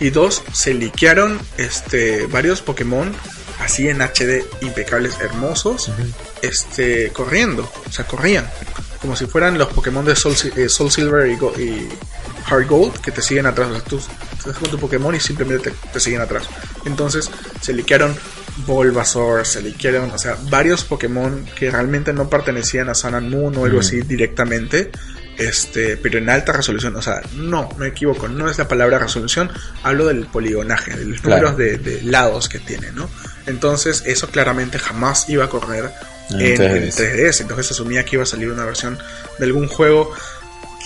Y 0.00 0.10
dos, 0.10 0.42
se 0.52 0.74
liquearon 0.74 1.38
este, 1.56 2.26
varios 2.26 2.60
Pokémon 2.62 3.14
así 3.60 3.88
en 3.88 4.02
HD 4.02 4.44
impecables, 4.62 5.20
hermosos, 5.20 5.90
este, 6.42 7.10
corriendo, 7.12 7.70
o 7.88 7.92
sea, 7.92 8.04
corrían, 8.06 8.50
como 9.00 9.14
si 9.16 9.26
fueran 9.26 9.56
los 9.58 9.68
Pokémon 9.68 10.04
de 10.04 10.16
Soul, 10.16 10.34
eh, 10.56 10.68
Soul 10.68 10.90
Silver 10.90 11.30
y, 11.30 11.36
Go- 11.36 11.54
y 11.58 11.88
Heart 12.50 12.68
Gold 12.68 13.00
que 13.00 13.12
te 13.12 13.22
siguen 13.22 13.46
atrás. 13.46 13.68
O 13.70 13.74
sea, 13.74 13.84
tú 13.84 14.00
estás 14.36 14.56
con 14.58 14.70
tu 14.70 14.78
Pokémon 14.78 15.14
y 15.14 15.20
simplemente 15.20 15.70
te, 15.70 15.76
te 15.92 16.00
siguen 16.00 16.20
atrás. 16.20 16.44
Entonces 16.84 17.30
se 17.60 17.72
liquearon 17.72 18.16
Bulbasaur, 18.66 19.44
se 19.44 19.60
liquearon, 19.62 20.10
o 20.10 20.18
sea, 20.18 20.36
varios 20.50 20.84
Pokémon 20.84 21.44
que 21.58 21.70
realmente 21.70 22.12
no 22.12 22.28
pertenecían 22.30 22.88
a 22.88 22.94
Sun 22.94 23.14
and 23.14 23.30
Moon 23.30 23.56
o 23.56 23.64
algo 23.64 23.80
así 23.80 24.00
directamente. 24.02 24.90
Este, 25.36 25.96
pero 25.96 26.18
en 26.18 26.30
alta 26.30 26.52
resolución, 26.52 26.94
o 26.94 27.02
sea, 27.02 27.20
no, 27.34 27.68
me 27.76 27.88
equivoco, 27.88 28.28
no 28.28 28.48
es 28.48 28.56
la 28.56 28.68
palabra 28.68 29.00
resolución, 29.00 29.50
hablo 29.82 30.06
del 30.06 30.26
poligonaje, 30.26 30.94
de 30.94 31.04
los 31.06 31.20
Claro. 31.20 31.50
números 31.50 31.58
de, 31.58 31.90
de 31.96 32.02
lados 32.02 32.48
que 32.48 32.60
tiene, 32.60 32.92
¿no? 32.92 33.10
Entonces, 33.46 34.04
eso 34.06 34.28
claramente 34.28 34.78
jamás 34.78 35.28
iba 35.28 35.44
a 35.44 35.48
correr 35.48 35.90
En 36.30 36.40
en, 36.40 36.56
3DS. 36.56 36.76
en 36.76 36.90
3DS. 36.92 37.40
Entonces, 37.40 37.70
asumía 37.72 38.04
que 38.04 38.14
iba 38.14 38.22
a 38.22 38.26
salir 38.26 38.48
una 38.48 38.64
versión 38.64 38.96
de 39.40 39.44
algún 39.44 39.66
juego, 39.66 40.12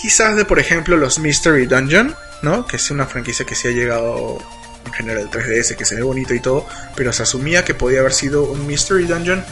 quizás 0.01 0.35
de, 0.35 0.45
por 0.45 0.57
ejemplo, 0.57 0.97
los 0.97 1.19
Mystery 1.19 1.67
Dungeon, 1.67 2.15
¿no? 2.41 2.65
Que 2.65 2.77
es 2.77 2.89
una 2.89 3.05
franquicia 3.05 3.45
que 3.45 3.53
sí 3.53 3.67
ha 3.67 3.71
llegado 3.71 4.39
en 4.89 4.93
general 4.93 5.23
al 5.23 5.31
3DS, 5.31 5.75
que 5.75 5.85
se 5.85 5.95
ve 5.95 6.01
bonito 6.01 6.33
y 6.33 6.39
todo, 6.39 6.67
pero 6.95 7.13
se 7.13 7.23
asumía 7.23 7.63
que 7.63 7.73
podía 7.73 7.99
haber 7.99 8.13
sido 8.13 8.43
un 8.43 8.67
Mystery 8.67 9.05
Dungeon 9.05 9.43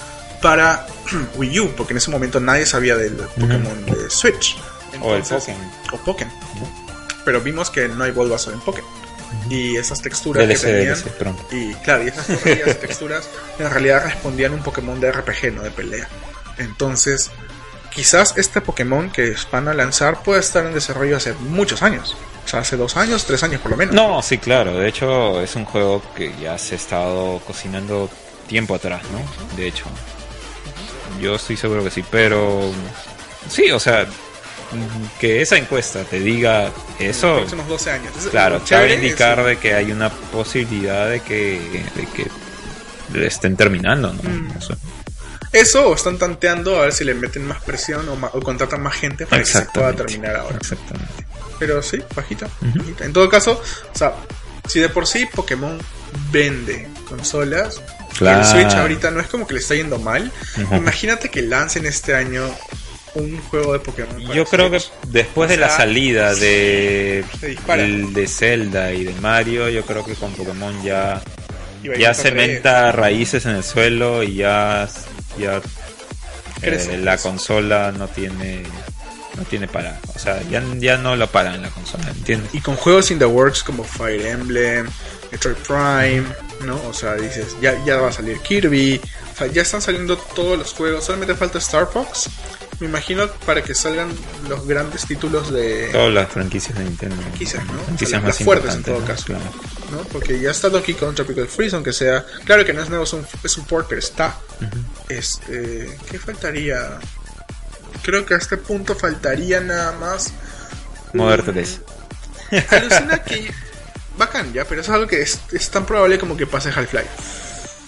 para 0.41 0.85
Wii 1.37 1.59
U, 1.59 1.75
porque 1.75 1.93
en 1.93 1.97
ese 1.97 2.11
momento 2.11 2.39
nadie 2.39 2.65
sabía 2.65 2.95
del 2.95 3.13
Pokémon 3.13 3.85
de 3.85 4.09
Switch. 4.09 4.57
O 5.01 5.17
Pokémon. 5.19 5.71
O 5.93 5.97
Pokémon. 5.97 6.33
Pero 7.23 7.41
vimos 7.41 7.69
que 7.69 7.87
no 7.87 8.03
hay 8.03 8.11
Bulbasaur 8.11 8.53
en 8.53 8.61
Pokémon. 8.61 8.89
Y 9.49 9.75
esas 9.75 10.01
texturas 10.01 10.47
DLC, 10.47 10.61
que 10.61 10.67
tenían. 10.67 10.95
DLC. 10.95 11.53
Y 11.53 11.73
claro, 11.83 12.03
y 12.03 12.07
esas 12.07 12.79
texturas 12.79 13.29
en 13.59 13.69
realidad 13.69 14.03
respondían 14.05 14.53
a 14.53 14.55
un 14.55 14.63
Pokémon 14.63 14.99
de 14.99 15.11
RPG, 15.11 15.53
no 15.53 15.63
de 15.63 15.71
pelea. 15.71 16.07
Entonces, 16.57 17.29
quizás 17.93 18.33
este 18.37 18.61
Pokémon 18.61 19.11
que 19.11 19.35
van 19.51 19.67
a 19.67 19.73
lanzar 19.73 20.23
puede 20.23 20.39
estar 20.39 20.65
en 20.65 20.73
desarrollo 20.73 21.17
hace 21.17 21.33
muchos 21.33 21.83
años. 21.83 22.15
O 22.47 22.49
sea, 22.49 22.61
hace 22.61 22.77
dos 22.77 22.95
años, 22.95 23.25
tres 23.25 23.43
años 23.43 23.59
por 23.61 23.71
lo 23.71 23.77
menos. 23.77 23.93
No, 23.93 24.21
sí, 24.21 24.37
claro. 24.37 24.73
De 24.77 24.87
hecho, 24.87 25.41
es 25.41 25.53
un 25.57 25.65
juego 25.65 26.01
que 26.15 26.33
ya 26.41 26.57
se 26.57 26.75
ha 26.75 26.77
estado 26.77 27.39
cocinando 27.45 28.09
tiempo 28.47 28.73
atrás, 28.75 29.01
¿no? 29.11 29.57
De 29.57 29.67
hecho. 29.67 29.83
Yo 31.21 31.35
estoy 31.35 31.57
seguro 31.57 31.83
que 31.83 31.91
sí, 31.91 32.03
pero... 32.09 32.71
Sí, 33.49 33.69
o 33.71 33.79
sea, 33.79 34.05
que 35.19 35.41
esa 35.41 35.57
encuesta 35.57 36.03
te 36.03 36.19
diga 36.19 36.67
En 36.99 37.07
los 37.07 37.17
eso, 37.17 37.35
próximos 37.37 37.67
12 37.67 37.91
años. 37.91 38.07
Entonces, 38.07 38.31
claro, 38.31 38.55
lo 38.55 38.59
cabe 38.59 38.67
chévere 38.69 38.93
indicar 38.95 39.43
de 39.43 39.57
que 39.57 39.73
hay 39.73 39.91
una 39.91 40.09
posibilidad 40.09 41.09
de 41.09 41.19
que, 41.21 41.59
de 41.95 42.05
que 42.07 42.27
le 43.17 43.27
estén 43.27 43.55
terminando, 43.57 44.13
¿no? 44.13 44.29
Mm. 44.29 44.61
Sé. 44.61 44.73
Eso 45.53 45.89
o 45.89 45.95
están 45.95 46.17
tanteando 46.17 46.77
a 46.77 46.83
ver 46.83 46.93
si 46.93 47.03
le 47.03 47.13
meten 47.13 47.45
más 47.47 47.61
presión 47.63 48.07
o, 48.09 48.15
ma- 48.15 48.29
o 48.33 48.39
contratan 48.41 48.81
más 48.81 48.95
gente 48.95 49.25
para 49.25 49.41
que 49.43 49.49
se 49.49 49.61
pueda 49.65 49.93
terminar 49.93 50.35
ahora. 50.35 50.57
Exactamente. 50.57 51.25
Pero 51.59 51.81
sí, 51.81 51.97
bajita, 52.15 52.47
bajita. 52.61 53.05
En 53.05 53.13
todo 53.13 53.27
caso, 53.29 53.61
o 53.93 53.97
sea, 53.97 54.13
si 54.67 54.79
de 54.79 54.89
por 54.89 55.07
sí 55.07 55.25
Pokémon 55.33 55.77
vende 56.31 56.87
consolas, 57.07 57.81
Claro. 58.17 58.39
y 58.39 58.41
el 58.41 58.47
Switch 58.47 58.73
ahorita 58.75 59.11
no 59.11 59.19
es 59.19 59.27
como 59.27 59.45
que 59.45 59.53
le 59.53 59.59
está 59.59 59.75
yendo 59.75 59.99
mal, 59.99 60.31
imagínate 60.71 61.29
que 61.29 61.41
lancen 61.43 61.85
este 61.85 62.15
año 62.15 62.43
un 63.13 63.39
juego 63.43 63.73
de 63.73 63.79
Pokémon. 63.79 64.19
Yo 64.33 64.45
creo 64.45 64.69
que 64.71 64.81
después 65.07 65.47
O 65.49 65.51
de 65.51 65.57
la 65.57 65.69
salida 65.69 66.33
de, 66.35 67.23
el 67.69 68.13
de 68.13 68.27
Zelda 68.27 68.91
y 68.93 69.03
de 69.03 69.13
Mario, 69.21 69.69
yo 69.69 69.83
creo 69.83 70.03
que 70.03 70.13
con 70.15 70.31
Pokémon 70.33 70.81
ya 70.83 71.21
ya 71.99 72.13
cementa 72.13 72.91
raíces 72.91 73.45
en 73.45 73.55
el 73.57 73.63
suelo 73.63 74.23
y 74.23 74.35
ya 74.35 74.87
ya 75.39 75.61
eh, 76.63 76.99
la 77.01 77.17
consola 77.17 77.91
no 77.91 78.07
tiene 78.07 78.63
no 79.37 79.43
tiene 79.43 79.67
para 79.67 79.99
o 80.13 80.19
sea 80.19 80.41
ya, 80.49 80.63
ya 80.77 80.97
no 80.97 81.15
lo 81.15 81.27
paran 81.27 81.61
la 81.61 81.69
consola 81.69 82.09
¿entiendes? 82.09 82.53
Y 82.53 82.59
con 82.59 82.75
juegos 82.75 83.11
in 83.11 83.19
the 83.19 83.25
works 83.25 83.63
como 83.63 83.83
Fire 83.83 84.25
Emblem, 84.25 84.87
Metroid 85.31 85.55
Prime, 85.57 86.23
¿no? 86.65 86.81
O 86.87 86.93
sea, 86.93 87.15
dices, 87.15 87.55
ya, 87.61 87.83
ya 87.85 87.97
va 87.97 88.09
a 88.09 88.11
salir 88.11 88.39
Kirby, 88.39 88.99
o 89.33 89.37
sea, 89.37 89.47
ya 89.47 89.61
están 89.61 89.81
saliendo 89.81 90.17
todos 90.17 90.57
los 90.57 90.73
juegos, 90.73 91.05
solamente 91.05 91.35
falta 91.35 91.57
Star 91.59 91.87
Fox. 91.91 92.29
Me 92.79 92.85
imagino 92.85 93.27
para 93.45 93.63
que 93.63 93.73
salgan 93.73 94.09
los 94.47 94.67
grandes 94.67 95.07
títulos 95.07 95.51
de 95.51 95.89
todas 95.91 96.13
las 96.13 96.29
franquicias 96.29 96.77
de 96.77 96.83
Nintendo 96.83 97.15
franquicias, 97.15 97.65
¿no? 97.65 97.73
franquicias 97.73 98.07
O 98.07 98.09
sea, 98.09 98.19
más 98.19 98.27
las 98.27 98.45
fuertes 98.45 98.75
en 98.75 98.83
todo 98.83 98.99
¿no? 98.99 99.05
caso. 99.05 99.25
Claro. 99.25 99.43
¿no? 99.91 100.03
Porque 100.11 100.39
ya 100.39 100.51
está 100.51 100.69
Donkey 100.69 100.93
Kong 100.93 101.15
Tropical 101.15 101.47
Freeze, 101.47 101.75
aunque 101.75 101.91
sea. 101.91 102.23
Claro 102.45 102.65
que 102.65 102.73
no 102.73 102.83
es 102.83 102.89
nuevo, 102.89 103.03
es 103.03 103.13
un, 103.13 103.25
es 103.43 103.57
un 103.57 103.65
port, 103.65 103.87
pero 103.89 103.97
está. 103.97 104.37
Este. 105.09 105.97
¿Qué 106.11 106.19
faltaría? 106.19 106.99
Creo 108.03 108.25
que 108.25 108.33
a 108.33 108.37
este 108.37 108.57
punto 108.57 108.95
faltaría 108.95 109.59
nada 109.61 109.91
más. 109.93 110.31
Modern 111.13 111.47
un- 111.47 111.53
3 111.53 111.81
Alucina 112.71 113.23
que. 113.23 113.51
Bacán, 114.17 114.51
ya, 114.53 114.65
pero 114.65 114.81
es 114.81 114.89
algo 114.89 115.05
que 115.07 115.21
es, 115.21 115.39
es 115.51 115.69
tan 115.69 115.85
probable 115.85 116.17
como 116.17 116.35
que 116.35 116.47
pase 116.47 116.69
Half-Life 116.69 117.07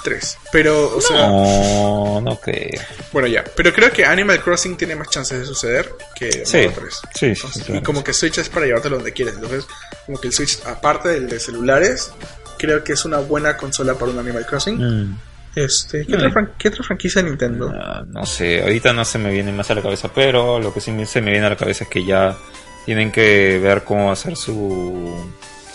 3. 0.03 0.37
Pero, 0.51 0.95
o 0.95 1.01
sea. 1.01 1.27
no 1.27 2.21
no 2.21 2.39
creo 2.39 2.69
Bueno, 3.11 3.27
ya. 3.27 3.43
Pero 3.43 3.73
creo 3.73 3.91
que 3.91 4.05
Animal 4.05 4.41
Crossing 4.41 4.77
tiene 4.77 4.95
más 4.95 5.09
chances 5.09 5.39
de 5.39 5.45
suceder 5.45 5.91
que 6.15 6.45
Sí. 6.45 6.57
Modo 6.67 6.73
3. 6.81 6.93
Sí, 6.93 7.01
sí, 7.19 7.25
Entonces, 7.25 7.63
claro. 7.63 7.79
Y 7.79 7.83
como 7.83 8.03
que 8.03 8.13
Switch 8.13 8.37
es 8.37 8.49
para 8.49 8.65
llevártelo 8.65 8.97
donde 8.97 9.11
quieres. 9.13 9.35
Entonces, 9.35 9.65
como 10.05 10.19
que 10.19 10.27
el 10.27 10.33
Switch, 10.33 10.59
aparte 10.65 11.09
del 11.09 11.27
de 11.27 11.39
celulares, 11.39 12.11
creo 12.57 12.83
que 12.83 12.93
es 12.93 13.05
una 13.05 13.17
buena 13.19 13.57
consola 13.57 13.95
para 13.95 14.11
un 14.11 14.19
Animal 14.19 14.45
Crossing. 14.45 14.77
Mm. 14.77 15.19
Este, 15.55 16.05
¿qué, 16.05 16.15
otra, 16.15 16.29
fran- 16.29 16.51
qué 16.57 16.67
otra 16.69 16.83
franquicia 16.83 17.21
de 17.23 17.29
Nintendo? 17.29 17.71
Ah, 17.75 18.03
no 18.07 18.25
sé, 18.25 18.61
ahorita 18.61 18.93
no 18.93 19.03
se 19.03 19.17
me 19.17 19.31
viene 19.31 19.51
más 19.51 19.69
a 19.71 19.75
la 19.75 19.81
cabeza, 19.81 20.09
pero 20.13 20.59
lo 20.59 20.73
que 20.73 20.79
sí 20.79 20.91
me- 20.91 21.05
se 21.05 21.21
me 21.21 21.31
viene 21.31 21.47
a 21.47 21.49
la 21.49 21.55
cabeza 21.57 21.83
es 21.85 21.89
que 21.89 22.05
ya 22.05 22.37
tienen 22.85 23.11
que 23.11 23.59
ver 23.59 23.83
cómo 23.83 24.11
hacer 24.11 24.35
su... 24.35 25.15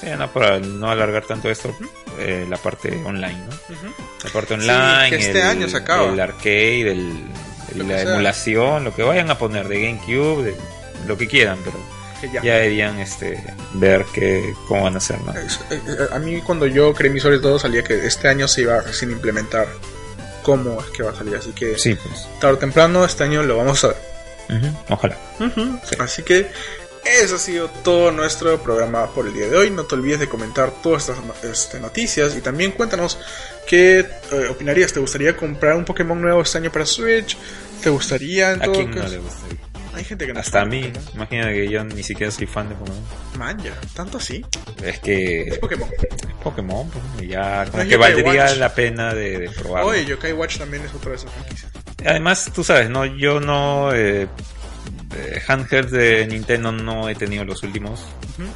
Sí, 0.01 0.06
no, 0.18 0.28
para 0.32 0.59
no 0.59 0.90
alargar 0.90 1.24
tanto 1.24 1.51
esto, 1.51 1.74
eh, 2.18 2.46
la 2.48 2.56
parte 2.56 2.94
online, 3.05 3.38
¿no? 3.38 3.74
La 4.24 4.30
parte 4.30 4.55
Sí, 4.56 4.68
online, 4.68 5.10
que 5.10 5.16
este 5.16 5.40
el, 5.40 5.46
año 5.46 5.68
se 5.68 5.76
acaba. 5.76 6.12
el 6.12 6.20
arcade, 6.20 6.92
el- 6.92 7.24
la 7.76 7.98
sea. 7.98 8.12
emulación, 8.12 8.84
lo 8.84 8.94
que 8.94 9.02
vayan 9.02 9.30
a 9.30 9.38
poner 9.38 9.66
de 9.68 9.82
GameCube, 9.86 10.42
de 10.44 10.56
lo 11.09 11.16
que 11.16 11.26
quieran, 11.26 11.59
pero 11.64 11.76
Que 12.28 12.34
ya. 12.36 12.42
ya 12.42 12.55
deberían 12.56 12.98
este, 12.98 13.42
ver 13.74 14.05
que, 14.12 14.55
cómo 14.68 14.84
van 14.84 14.94
a 14.94 14.98
hacer, 14.98 15.20
¿no? 15.22 15.32
Eh, 15.34 15.46
eh, 15.70 15.80
A 16.12 16.18
mí 16.18 16.40
cuando 16.42 16.66
yo 16.66 16.92
creé 16.94 17.10
mi 17.10 17.20
sobre 17.20 17.38
todo 17.38 17.59
salía 17.59 17.82
que 17.82 18.06
este 18.06 18.28
año 18.28 18.46
se 18.48 18.62
iba 18.62 18.80
recién 18.80 19.10
implementar 19.10 19.66
cómo 20.42 20.80
es 20.80 20.86
que 20.90 21.02
va 21.02 21.10
a 21.10 21.14
salir. 21.14 21.36
Así 21.36 21.52
que 21.52 21.78
Sí, 21.78 21.94
pues. 21.94 22.26
tarde 22.40 22.55
o 22.55 22.59
temprano 22.59 23.05
este 23.05 23.24
año 23.24 23.42
lo 23.42 23.56
vamos 23.56 23.82
a 23.84 23.88
ver. 23.88 23.96
Ojalá. 24.90 25.16
Así 25.98 26.22
que 26.22 26.51
eso 27.05 27.36
ha 27.36 27.38
sido 27.38 27.68
todo 27.82 28.10
nuestro 28.12 28.62
programa 28.62 29.06
por 29.12 29.26
el 29.26 29.32
día 29.34 29.48
de 29.48 29.56
hoy. 29.56 29.70
No 29.70 29.84
te 29.84 29.94
olvides 29.94 30.20
de 30.20 30.28
comentar 30.28 30.70
todas 30.82 31.09
estas 31.09 31.18
este, 31.44 31.80
noticias 31.80 32.34
y 32.36 32.40
también 32.40 32.72
cuéntanos 32.72 33.18
qué 33.66 34.01
eh, 34.32 34.46
opinarías. 34.51 34.92
¿Te 34.92 35.01
gustaría 35.01 35.36
comprar 35.36 35.76
un 35.76 35.84
Pokémon 35.84 36.20
nuevo 36.20 36.42
este 36.42 36.59
año 36.59 36.70
para 36.70 36.86
Switch? 36.86 37.36
¿Te 37.82 37.90
gustaría 37.90 38.52
en 38.52 38.62
¿A 38.62 38.64
todo 38.66 38.74
quién 38.74 38.90
no 38.90 38.96
caso? 39.02 39.12
le 39.14 39.18
gustaría? 39.18 39.59
Hay 39.94 40.04
gente 40.04 40.26
que 40.26 40.32
no 40.32 40.40
Hasta 40.40 40.60
a 40.60 40.62
es 40.64 40.68
mí. 40.68 40.92
Imagina 41.14 41.48
que 41.52 41.68
yo 41.68 41.84
ni 41.84 42.02
siquiera 42.02 42.30
soy 42.32 42.46
fan 42.46 42.68
de 42.68 42.74
Pokémon. 42.74 43.00
Man, 43.38 43.58
ya, 43.62 43.72
tanto 43.94 44.18
así. 44.18 44.44
Es 44.82 44.94
Es 44.94 44.98
que 45.00 45.58
Pokémon. 45.60 45.88
Pokémon, 46.42 46.90
pues, 46.90 47.04
y 47.24 47.28
ya 47.28 47.64
como 47.70 47.82
No, 47.82 47.88
que 47.88 47.96
valdría 47.96 48.44
Watch. 48.46 48.56
la 48.58 48.74
pena 48.74 49.14
de, 49.14 49.38
de 49.38 49.50
probarlo. 49.50 49.90
Oye, 49.90 50.04
Yokai 50.04 50.32
Watch 50.32 50.58
también 50.58 50.84
es 50.84 50.94
otra 50.94 51.10
de 51.10 51.16
esas 51.16 51.30
franquicias. 51.32 51.72
Además, 52.04 52.50
tú 52.54 52.62
sabes, 52.64 52.90
no, 52.90 53.04
yo 53.06 53.40
no 53.40 53.94
eh, 53.94 54.28
eh, 55.16 55.42
handhelds 55.48 55.90
de 55.92 56.26
Nintendo 56.26 56.70
no 56.72 57.08
he 57.08 57.14
tenido 57.14 57.44
los 57.44 57.62
últimos. 57.62 58.00
Ujú. 58.38 58.48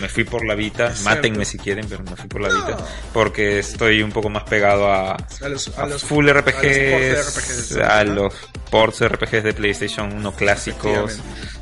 Me 0.00 0.08
fui 0.08 0.24
por 0.24 0.44
la 0.44 0.54
Vita, 0.54 0.88
Es 0.88 1.02
mátenme 1.02 1.44
si 1.44 1.58
quieren, 1.58 1.86
pero 1.88 2.02
me 2.04 2.16
fui 2.16 2.28
por 2.28 2.40
la 2.40 2.48
No. 2.48 2.54
Vita 2.66 2.76
porque 3.12 3.58
estoy 3.60 4.02
un 4.02 4.12
poco 4.12 4.28
más 4.28 4.44
pegado 4.44 4.92
a, 4.92 5.12
A 5.14 5.48
los, 5.48 5.68
a 5.78 5.82
a 5.82 5.86
los 5.86 6.04
full 6.04 6.28
a 6.28 6.34
RPGs, 6.34 6.54
los 6.54 6.64
ports 6.64 7.08
de 7.10 7.22
RPGs, 7.22 7.76
a 7.76 8.04
los 8.04 8.34
ports 8.70 9.08
RPGs 9.08 9.44
de 9.44 9.52
PlayStation 9.54 10.12
1 10.12 10.32
clásicos. 10.32 11.18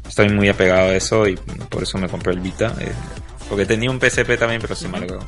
Estoy 0.08 0.28
muy 0.30 0.48
apegado 0.48 0.90
a 0.90 0.94
eso 0.94 1.26
y 1.28 1.36
por 1.36 1.82
eso 1.82 1.98
me 1.98 2.08
compré 2.08 2.32
el 2.32 2.40
Vita. 2.40 2.74
eh, 2.80 2.92
porque 3.48 3.66
tenía 3.66 3.90
un 3.90 4.00
PSP 4.00 4.38
también, 4.38 4.60
pero 4.60 4.74
se 4.74 4.88
me 4.88 4.98
algo. 4.98 5.18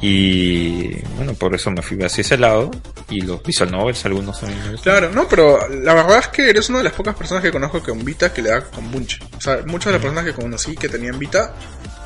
Y 0.00 1.00
bueno, 1.16 1.34
por 1.34 1.54
eso 1.54 1.70
me 1.70 1.82
fui 1.82 2.00
hacia 2.02 2.20
ese 2.20 2.36
lado. 2.36 2.70
Y 3.08 3.20
los 3.22 3.42
visual 3.42 3.70
novels, 3.70 4.04
algunos 4.04 4.40
gustan. 4.40 4.76
Claro, 4.82 5.10
no, 5.10 5.26
pero 5.28 5.68
la 5.68 5.94
verdad 5.94 6.18
es 6.18 6.28
que 6.28 6.50
eres 6.50 6.68
una 6.68 6.78
de 6.78 6.84
las 6.84 6.92
pocas 6.92 7.14
personas 7.14 7.42
que 7.42 7.50
conozco 7.50 7.82
con 7.82 8.04
Vita 8.04 8.32
que 8.32 8.42
le 8.42 8.50
da 8.50 8.62
con 8.62 8.90
bunch. 8.90 9.20
O 9.36 9.40
sea, 9.40 9.60
muchas 9.66 9.86
de 9.86 9.92
las 9.92 10.02
personas 10.02 10.24
que 10.24 10.32
conocí 10.32 10.74
que 10.74 10.88
tenían 10.88 11.18
Vita, 11.18 11.54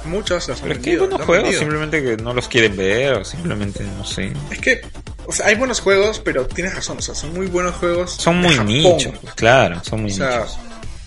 muchas 0.09 0.49
las 0.49 0.59
han 0.61 0.69
Pero 0.69 0.75
es 0.79 0.85
que 0.85 0.91
hay 0.91 0.97
vendido, 0.97 1.09
buenos 1.11 1.27
juegos, 1.27 1.43
vendido. 1.45 1.61
simplemente 1.61 2.03
que 2.03 2.23
no 2.23 2.35
los 2.35 2.49
quieren 2.49 2.77
ver, 2.77 3.13
o 3.15 3.25
simplemente 3.25 3.85
no 3.85 4.05
sé. 4.05 4.33
Es 4.51 4.59
que, 4.59 4.81
o 5.27 5.33
sea, 5.33 5.47
hay 5.47 5.55
buenos 5.55 5.81
juegos, 5.81 6.21
pero 6.21 6.47
tienes 6.47 6.75
razón, 6.75 6.99
o 6.99 7.03
sea, 7.03 7.15
son 7.15 7.35
muy 7.35 7.47
buenos 7.47 7.75
juegos. 7.77 8.13
Son 8.13 8.39
muy 8.39 8.59
nichos, 8.61 9.13
pues, 9.21 9.35
claro, 9.35 9.83
son 9.85 10.03
muy 10.03 10.11
O 10.11 10.15
sea, 10.15 10.41
nichos. 10.41 10.59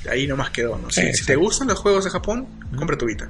ahí 0.09 0.27
nomás 0.27 0.51
quedó, 0.51 0.77
¿no? 0.77 0.89
Sí, 0.91 1.13
si, 1.13 1.25
te 1.25 1.35
gustan 1.35 1.67
los 1.67 1.79
juegos 1.79 2.05
de 2.05 2.11
Japón, 2.11 2.47
compra 2.77 2.97
tu 2.97 3.05
Vita. 3.05 3.29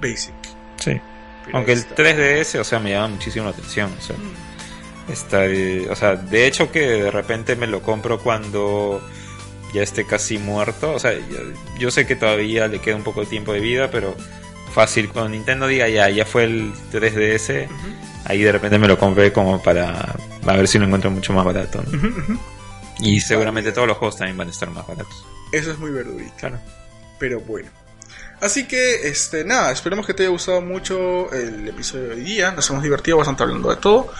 Basic. 0.00 0.34
Sí. 0.78 1.00
Pero 1.44 1.56
Aunque 1.56 1.72
el 1.72 1.78
está. 1.78 1.94
3DS, 1.96 2.60
o 2.60 2.64
sea, 2.64 2.78
me 2.78 2.90
llama 2.90 3.08
muchísimo 3.08 3.44
la 3.44 3.50
atención. 3.50 3.92
O 3.98 4.02
sea, 4.02 4.16
está, 5.08 5.42
o 5.90 5.96
sea, 5.96 6.16
de 6.16 6.46
hecho 6.46 6.70
que 6.70 6.80
de 6.80 7.10
repente 7.10 7.56
me 7.56 7.66
lo 7.66 7.82
compro 7.82 8.20
cuando 8.20 9.00
ya 9.72 9.82
esté 9.82 10.04
casi 10.04 10.38
muerto. 10.38 10.92
O 10.92 10.98
sea, 10.98 11.12
yo 11.78 11.90
sé 11.90 12.06
que 12.06 12.16
todavía 12.16 12.68
le 12.68 12.78
queda 12.78 12.96
un 12.96 13.04
poco 13.04 13.20
de 13.20 13.26
tiempo 13.26 13.52
de 13.52 13.60
vida, 13.60 13.90
pero 13.90 14.14
fácil 14.72 15.08
cuando 15.08 15.30
Nintendo 15.30 15.66
diga 15.66 15.88
ya, 15.88 16.08
ya 16.08 16.24
fue 16.24 16.44
el 16.44 16.72
3DS, 16.92 17.68
ahí 18.24 18.42
de 18.42 18.52
repente 18.52 18.78
me 18.78 18.88
lo 18.88 18.98
compré 18.98 19.32
como 19.32 19.62
para 19.62 20.14
a 20.46 20.56
ver 20.56 20.68
si 20.68 20.78
lo 20.78 20.86
encuentro 20.86 21.10
mucho 21.10 21.32
más 21.32 21.44
barato. 21.44 21.82
Y 23.00 23.20
seguramente 23.20 23.72
todos 23.72 23.88
los 23.88 23.96
juegos 23.96 24.16
también 24.16 24.36
van 24.36 24.48
a 24.48 24.50
estar 24.50 24.70
más 24.70 24.86
baratos. 24.86 25.24
Eso 25.52 25.72
es 25.72 25.78
muy 25.78 25.90
verdurito. 25.90 26.32
Claro. 26.38 26.58
Pero 27.18 27.40
bueno. 27.40 27.68
Así 28.40 28.66
que, 28.66 29.08
este, 29.08 29.44
nada, 29.44 29.70
esperemos 29.70 30.04
que 30.04 30.14
te 30.14 30.24
haya 30.24 30.30
gustado 30.30 30.60
mucho 30.60 31.32
el 31.32 31.68
episodio 31.68 32.08
de 32.08 32.14
hoy 32.14 32.20
día. 32.22 32.50
Nos 32.50 32.68
hemos 32.70 32.82
divertido 32.82 33.18
bastante 33.18 33.44
hablando 33.44 33.70
de 33.70 33.76
todo. 33.76 34.12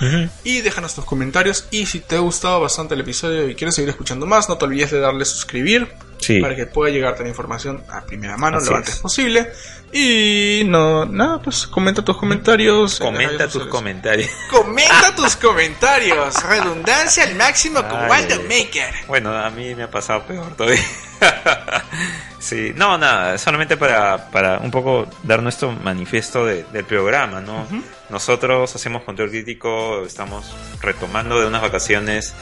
Y 0.44 0.60
déjanos 0.60 0.94
tus 0.94 1.04
comentarios. 1.04 1.66
Y 1.72 1.86
si 1.86 2.00
te 2.00 2.16
ha 2.16 2.20
gustado 2.20 2.60
bastante 2.60 2.94
el 2.94 3.00
episodio 3.00 3.48
y 3.48 3.54
quieres 3.56 3.74
seguir 3.74 3.90
escuchando 3.90 4.26
más, 4.26 4.48
no 4.48 4.58
te 4.58 4.64
olvides 4.64 4.92
de 4.92 5.00
darle 5.00 5.24
suscribir. 5.24 5.88
Sí. 6.22 6.40
Para 6.40 6.54
que 6.56 6.66
pueda 6.66 6.90
llegarte 6.92 7.22
la 7.22 7.28
información 7.28 7.82
a 7.90 8.00
primera 8.02 8.36
mano 8.36 8.58
Así 8.58 8.66
lo 8.70 8.72
es. 8.72 8.78
antes 8.78 8.96
posible. 9.00 9.52
Y 9.92 10.62
no, 10.66 11.04
nada, 11.04 11.42
pues 11.42 11.66
comenta 11.66 12.02
tus 12.02 12.16
comentarios. 12.16 12.98
Comenta 12.98 13.44
tus 13.44 13.52
sociales. 13.54 13.70
comentarios. 13.72 14.30
Comenta 14.50 15.14
tus 15.14 15.36
comentarios. 15.36 16.42
Redundancia 16.44 17.24
al 17.24 17.34
máximo 17.34 17.82
con 17.86 17.98
Ay, 18.00 18.08
Waldo 18.08 18.34
ay, 18.34 18.40
ay. 18.50 18.64
Maker. 18.64 18.94
Bueno, 19.08 19.36
a 19.36 19.50
mí 19.50 19.74
me 19.74 19.82
ha 19.82 19.90
pasado 19.90 20.22
peor 20.22 20.54
todavía. 20.56 20.80
sí, 22.38 22.72
no, 22.74 22.98
nada, 22.98 23.38
solamente 23.38 23.76
para, 23.76 24.30
para 24.30 24.58
un 24.58 24.70
poco 24.70 25.06
dar 25.22 25.42
nuestro 25.42 25.72
manifiesto 25.72 26.46
de- 26.46 26.64
del 26.72 26.84
programa, 26.84 27.40
¿no? 27.40 27.66
Nosotros 28.08 28.74
hacemos 28.74 29.02
control 29.02 29.30
crítico, 29.30 30.04
estamos 30.04 30.52
retomando 30.80 31.40
de 31.40 31.46
unas 31.46 31.62
vacaciones 31.62 32.34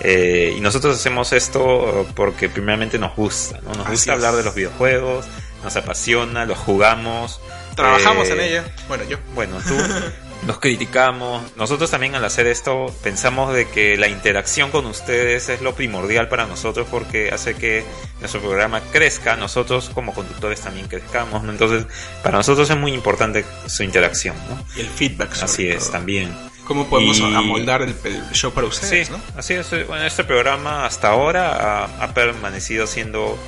eh, 0.00 0.54
y 0.56 0.60
nosotros 0.60 0.96
hacemos 0.96 1.32
esto 1.32 2.06
porque 2.14 2.48
primeramente 2.48 2.98
nos 2.98 3.16
gusta, 3.16 3.60
¿no? 3.62 3.70
Nos 3.70 3.86
Así 3.86 3.90
gusta 3.92 4.12
es. 4.12 4.16
hablar 4.16 4.36
de 4.36 4.44
los 4.44 4.54
videojuegos, 4.54 5.26
nos 5.64 5.76
apasiona, 5.76 6.44
los 6.44 6.58
jugamos. 6.58 7.40
Trabajamos 7.74 8.28
eh, 8.28 8.32
en 8.32 8.40
ella. 8.40 8.64
Bueno, 8.88 9.04
yo. 9.04 9.18
bueno, 9.34 9.56
tú 9.66 9.74
nos 10.46 10.58
criticamos. 10.58 11.56
Nosotros 11.56 11.90
también 11.90 12.14
al 12.14 12.24
hacer 12.24 12.46
esto 12.46 12.94
pensamos 13.02 13.54
de 13.54 13.68
que 13.68 13.96
la 13.96 14.08
interacción 14.08 14.70
con 14.70 14.86
ustedes 14.86 15.48
es 15.48 15.62
lo 15.62 15.74
primordial 15.74 16.28
para 16.28 16.46
nosotros 16.46 16.86
porque 16.90 17.30
hace 17.30 17.54
que 17.54 17.84
nuestro 18.20 18.40
programa 18.40 18.80
crezca, 18.92 19.36
nosotros 19.36 19.90
como 19.94 20.12
conductores 20.12 20.60
también 20.60 20.88
crezcamos, 20.88 21.42
¿no? 21.42 21.52
Entonces, 21.52 21.86
para 22.22 22.36
nosotros 22.36 22.68
es 22.68 22.76
muy 22.76 22.92
importante 22.92 23.44
su 23.66 23.82
interacción, 23.82 24.36
¿no? 24.48 24.62
Y 24.76 24.80
el 24.80 24.88
feedback. 24.88 25.32
sobre 25.32 25.44
Así 25.44 25.68
es, 25.68 25.90
también. 25.90 26.34
¿Cómo 26.66 26.86
podemos 26.88 27.18
Y- 27.18 27.34
amoldar 27.34 27.82
el, 27.82 27.94
el 28.04 28.30
show 28.32 28.52
para 28.52 28.66
Sí, 28.70 28.84
ustedes, 28.84 29.10
no? 29.10 29.20
así 29.36 29.54
es. 29.54 29.70
Bueno, 29.86 30.04
este 30.04 30.24
programa 30.24 30.84
hasta 30.84 31.08
ahora 31.08 31.84
ha, 31.84 32.04
ha 32.04 32.12
permanecido 32.14 32.86
siendo 32.86 33.38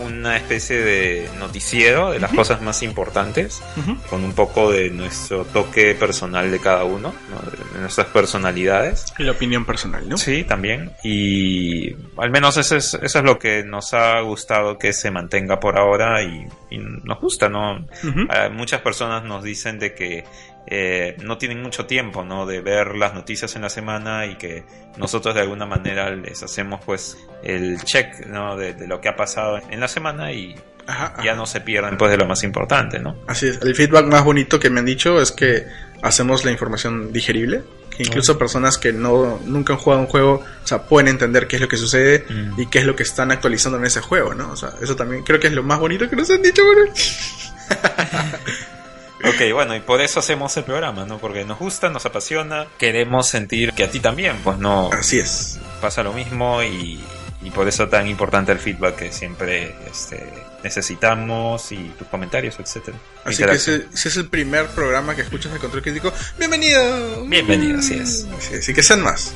una 0.00 0.36
especie 0.36 0.76
de 0.78 1.28
noticiero 1.40 2.12
de 2.12 2.20
las 2.20 2.30
cosas 2.32 2.62
más 2.62 2.84
importantes, 2.84 3.60
Ujú. 3.78 3.96
con 4.08 4.22
un 4.22 4.32
poco 4.32 4.70
de 4.70 4.90
nuestro 4.90 5.44
toque 5.44 5.92
personal 5.96 6.52
de 6.52 6.60
cada 6.60 6.84
uno, 6.84 7.12
¿no? 7.28 7.50
de, 7.74 7.80
nuestras 7.80 8.06
personalidades. 8.06 9.06
Y 9.18 9.24
la 9.24 9.32
opinión 9.32 9.64
personal, 9.64 10.08
¿no? 10.08 10.16
Sí, 10.16 10.44
también. 10.44 10.92
Y 11.02 11.94
al 12.16 12.30
menos 12.30 12.56
eso 12.58 12.76
es, 12.76 12.94
eso 12.94 13.18
es 13.18 13.24
lo 13.24 13.40
que 13.40 13.64
nos 13.64 13.92
ha 13.92 14.20
gustado 14.20 14.78
que 14.78 14.92
se 14.92 15.10
mantenga 15.10 15.58
por 15.58 15.76
ahora 15.76 16.22
y, 16.22 16.46
y 16.70 16.78
nos 16.78 17.18
gusta, 17.20 17.48
¿no? 17.48 17.78
Ujú. 18.04 18.20
Eh, 18.32 18.50
muchas 18.52 18.80
personas 18.82 19.24
nos 19.24 19.42
dicen 19.42 19.80
de 19.80 19.94
que 19.96 20.24
eh, 20.70 21.16
no 21.24 21.38
tienen 21.38 21.62
mucho 21.62 21.86
tiempo, 21.86 22.24
¿no? 22.24 22.44
De 22.44 22.60
ver 22.60 22.94
las 22.96 23.14
noticias 23.14 23.56
en 23.56 23.62
la 23.62 23.70
semana 23.70 24.26
y 24.26 24.36
que 24.36 24.64
nosotros 24.98 25.34
de 25.34 25.40
alguna 25.40 25.64
manera 25.66 26.10
les 26.10 26.42
hacemos 26.42 26.80
pues 26.84 27.16
el 27.42 27.82
check, 27.84 28.26
¿no? 28.26 28.56
De, 28.56 28.74
de 28.74 28.86
lo 28.86 29.00
que 29.00 29.08
ha 29.08 29.16
pasado 29.16 29.58
en 29.70 29.80
la 29.80 29.88
semana 29.88 30.30
y 30.32 30.54
Ajá, 30.86 31.12
ajá. 31.14 31.22
ya 31.24 31.34
no 31.34 31.44
se 31.46 31.60
pierden 31.62 31.96
pues 31.98 32.10
de 32.10 32.16
lo 32.18 32.26
más 32.26 32.42
importante, 32.44 32.98
¿no? 32.98 33.16
Así 33.26 33.48
es. 33.48 33.60
El 33.62 33.74
feedback 33.74 34.06
más 34.06 34.24
bonito 34.24 34.58
que 34.60 34.68
me 34.70 34.80
han 34.80 34.86
dicho 34.86 35.20
es 35.20 35.32
que 35.32 35.64
hacemos 36.02 36.44
la 36.44 36.50
información 36.50 37.12
digerible. 37.12 37.62
Que 37.96 38.04
incluso 38.04 38.38
personas 38.38 38.78
que 38.78 38.92
no 38.92 39.40
nunca 39.44 39.72
han 39.72 39.78
jugado 39.80 40.02
un 40.02 40.06
juego, 40.06 40.34
o 40.62 40.66
sea, 40.66 40.82
pueden 40.84 41.08
entender 41.08 41.48
qué 41.48 41.56
es 41.56 41.62
lo 41.62 41.66
que 41.68 41.76
sucede 41.76 42.24
Mm. 42.30 42.60
y 42.60 42.66
qué 42.66 42.78
es 42.78 42.84
lo 42.86 42.94
que 42.94 43.02
están 43.02 43.32
actualizando 43.32 43.76
en 43.78 43.86
ese 43.86 44.00
juego, 44.00 44.34
¿no? 44.34 44.52
O 44.52 44.56
sea, 44.56 44.70
eso 44.80 44.94
también 44.94 45.24
creo 45.24 45.40
que 45.40 45.48
es 45.48 45.52
lo 45.52 45.64
más 45.64 45.80
bonito 45.80 46.08
que 46.08 46.14
nos 46.14 46.30
han 46.30 46.40
dicho, 46.42 46.62
bueno. 46.64 46.92
Ok, 49.24 49.52
bueno, 49.52 49.74
y 49.74 49.80
por 49.80 50.00
eso 50.00 50.20
hacemos 50.20 50.56
el 50.56 50.64
programa, 50.64 51.04
¿no? 51.04 51.18
Porque 51.18 51.44
nos 51.44 51.58
gusta, 51.58 51.88
nos 51.90 52.06
apasiona, 52.06 52.66
queremos 52.78 53.26
sentir 53.28 53.72
que 53.72 53.84
a 53.84 53.90
ti 53.90 54.00
también, 54.00 54.36
pues 54.44 54.58
no 54.58 54.90
Así 54.92 55.18
es. 55.18 55.58
pasa 55.80 56.02
lo 56.04 56.12
mismo 56.12 56.62
y, 56.62 57.00
y 57.42 57.50
por 57.50 57.66
eso 57.66 57.88
tan 57.88 58.06
importante 58.06 58.52
el 58.52 58.58
feedback 58.58 58.94
que 58.96 59.12
siempre 59.12 59.74
este, 59.90 60.24
necesitamos 60.62 61.72
y 61.72 61.76
tus 61.98 62.06
comentarios, 62.08 62.58
etcétera. 62.60 62.96
Así 63.24 63.42
que 63.44 63.52
ese- 63.52 63.86
si 63.92 64.08
es 64.08 64.16
el 64.16 64.28
primer 64.28 64.66
programa 64.68 65.14
que 65.16 65.22
escuchas 65.22 65.52
de 65.52 65.58
Control 65.58 65.82
Crítico, 65.82 66.12
bienvenido. 66.38 67.24
Bienvenido, 67.26 67.80
así 67.80 67.94
es. 67.94 68.26
Así 68.56 68.70
y 68.70 68.74
que 68.74 68.82
sean 68.84 69.02
más. 69.02 69.32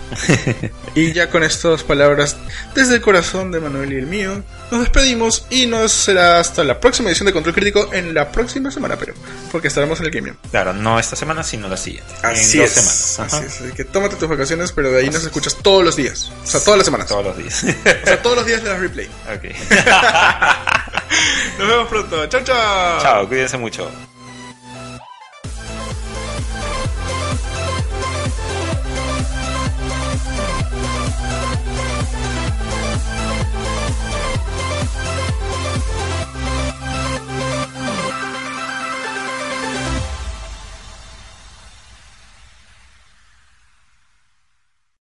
y 0.95 1.13
ya 1.13 1.29
con 1.29 1.43
estas 1.43 1.83
palabras 1.83 2.37
desde 2.75 2.95
el 2.97 3.01
corazón 3.01 3.51
de 3.51 3.59
Manuel 3.61 3.93
y 3.93 3.97
el 3.97 4.07
mío, 4.07 4.43
nos 4.73 4.81
despedimos 4.81 5.47
y 5.51 5.67
nos 5.67 5.93
será 5.93 6.41
hasta 6.41 6.65
la 6.65 6.81
próxima 6.81 7.11
edición 7.11 7.27
de 7.27 7.35
Control 7.35 7.55
Crítico 7.55 7.93
en 7.93 8.15
la 8.15 8.33
próxima 8.33 8.71
semana, 8.71 8.97
pero 8.97 9.13
porque 9.51 9.69
estaremos 9.69 10.01
en 10.01 10.07
el 10.07 10.11
Game 10.11 10.29
Jam. 10.29 10.39
Claro, 10.51 10.73
no 10.73 10.99
esta 10.99 11.15
semana, 11.15 11.43
sino 11.43 11.69
la 11.69 11.77
siguiente. 11.77 12.11
Así 12.23 12.57
en 12.57 12.65
dos 12.65 12.71
semanas. 12.71 13.21
Así 13.21 13.45
es. 13.45 13.61
Así 13.61 13.73
que 13.75 13.85
tómate 13.85 14.17
tus 14.17 14.31
vacaciones, 14.31 14.73
pero 14.73 14.91
de 14.91 15.01
ahí 15.01 15.11
nos 15.11 15.25
escuchas 15.25 15.59
todos 15.63 15.85
los 15.85 15.95
días. 15.95 16.33
O 16.43 16.47
sea, 16.47 16.65
todas 16.65 16.79
las 16.79 16.87
semanas. 16.87 17.07
Todos 17.07 17.27
los 17.27 17.37
días. 17.37 17.65
O 17.65 18.07
sea, 18.07 18.23
todos 18.23 18.37
los 18.37 18.47
días 18.47 18.63
le 18.63 18.71
das 18.71 18.81
replay. 18.81 19.07
ok. 19.27 19.45
Nos 21.59 21.69
vemos 21.69 21.89
pronto. 21.89 22.27
Chao, 22.27 22.41
chao. 22.43 23.03
Chao, 23.03 23.29
cuídense 23.29 23.59
mucho. 23.59 23.91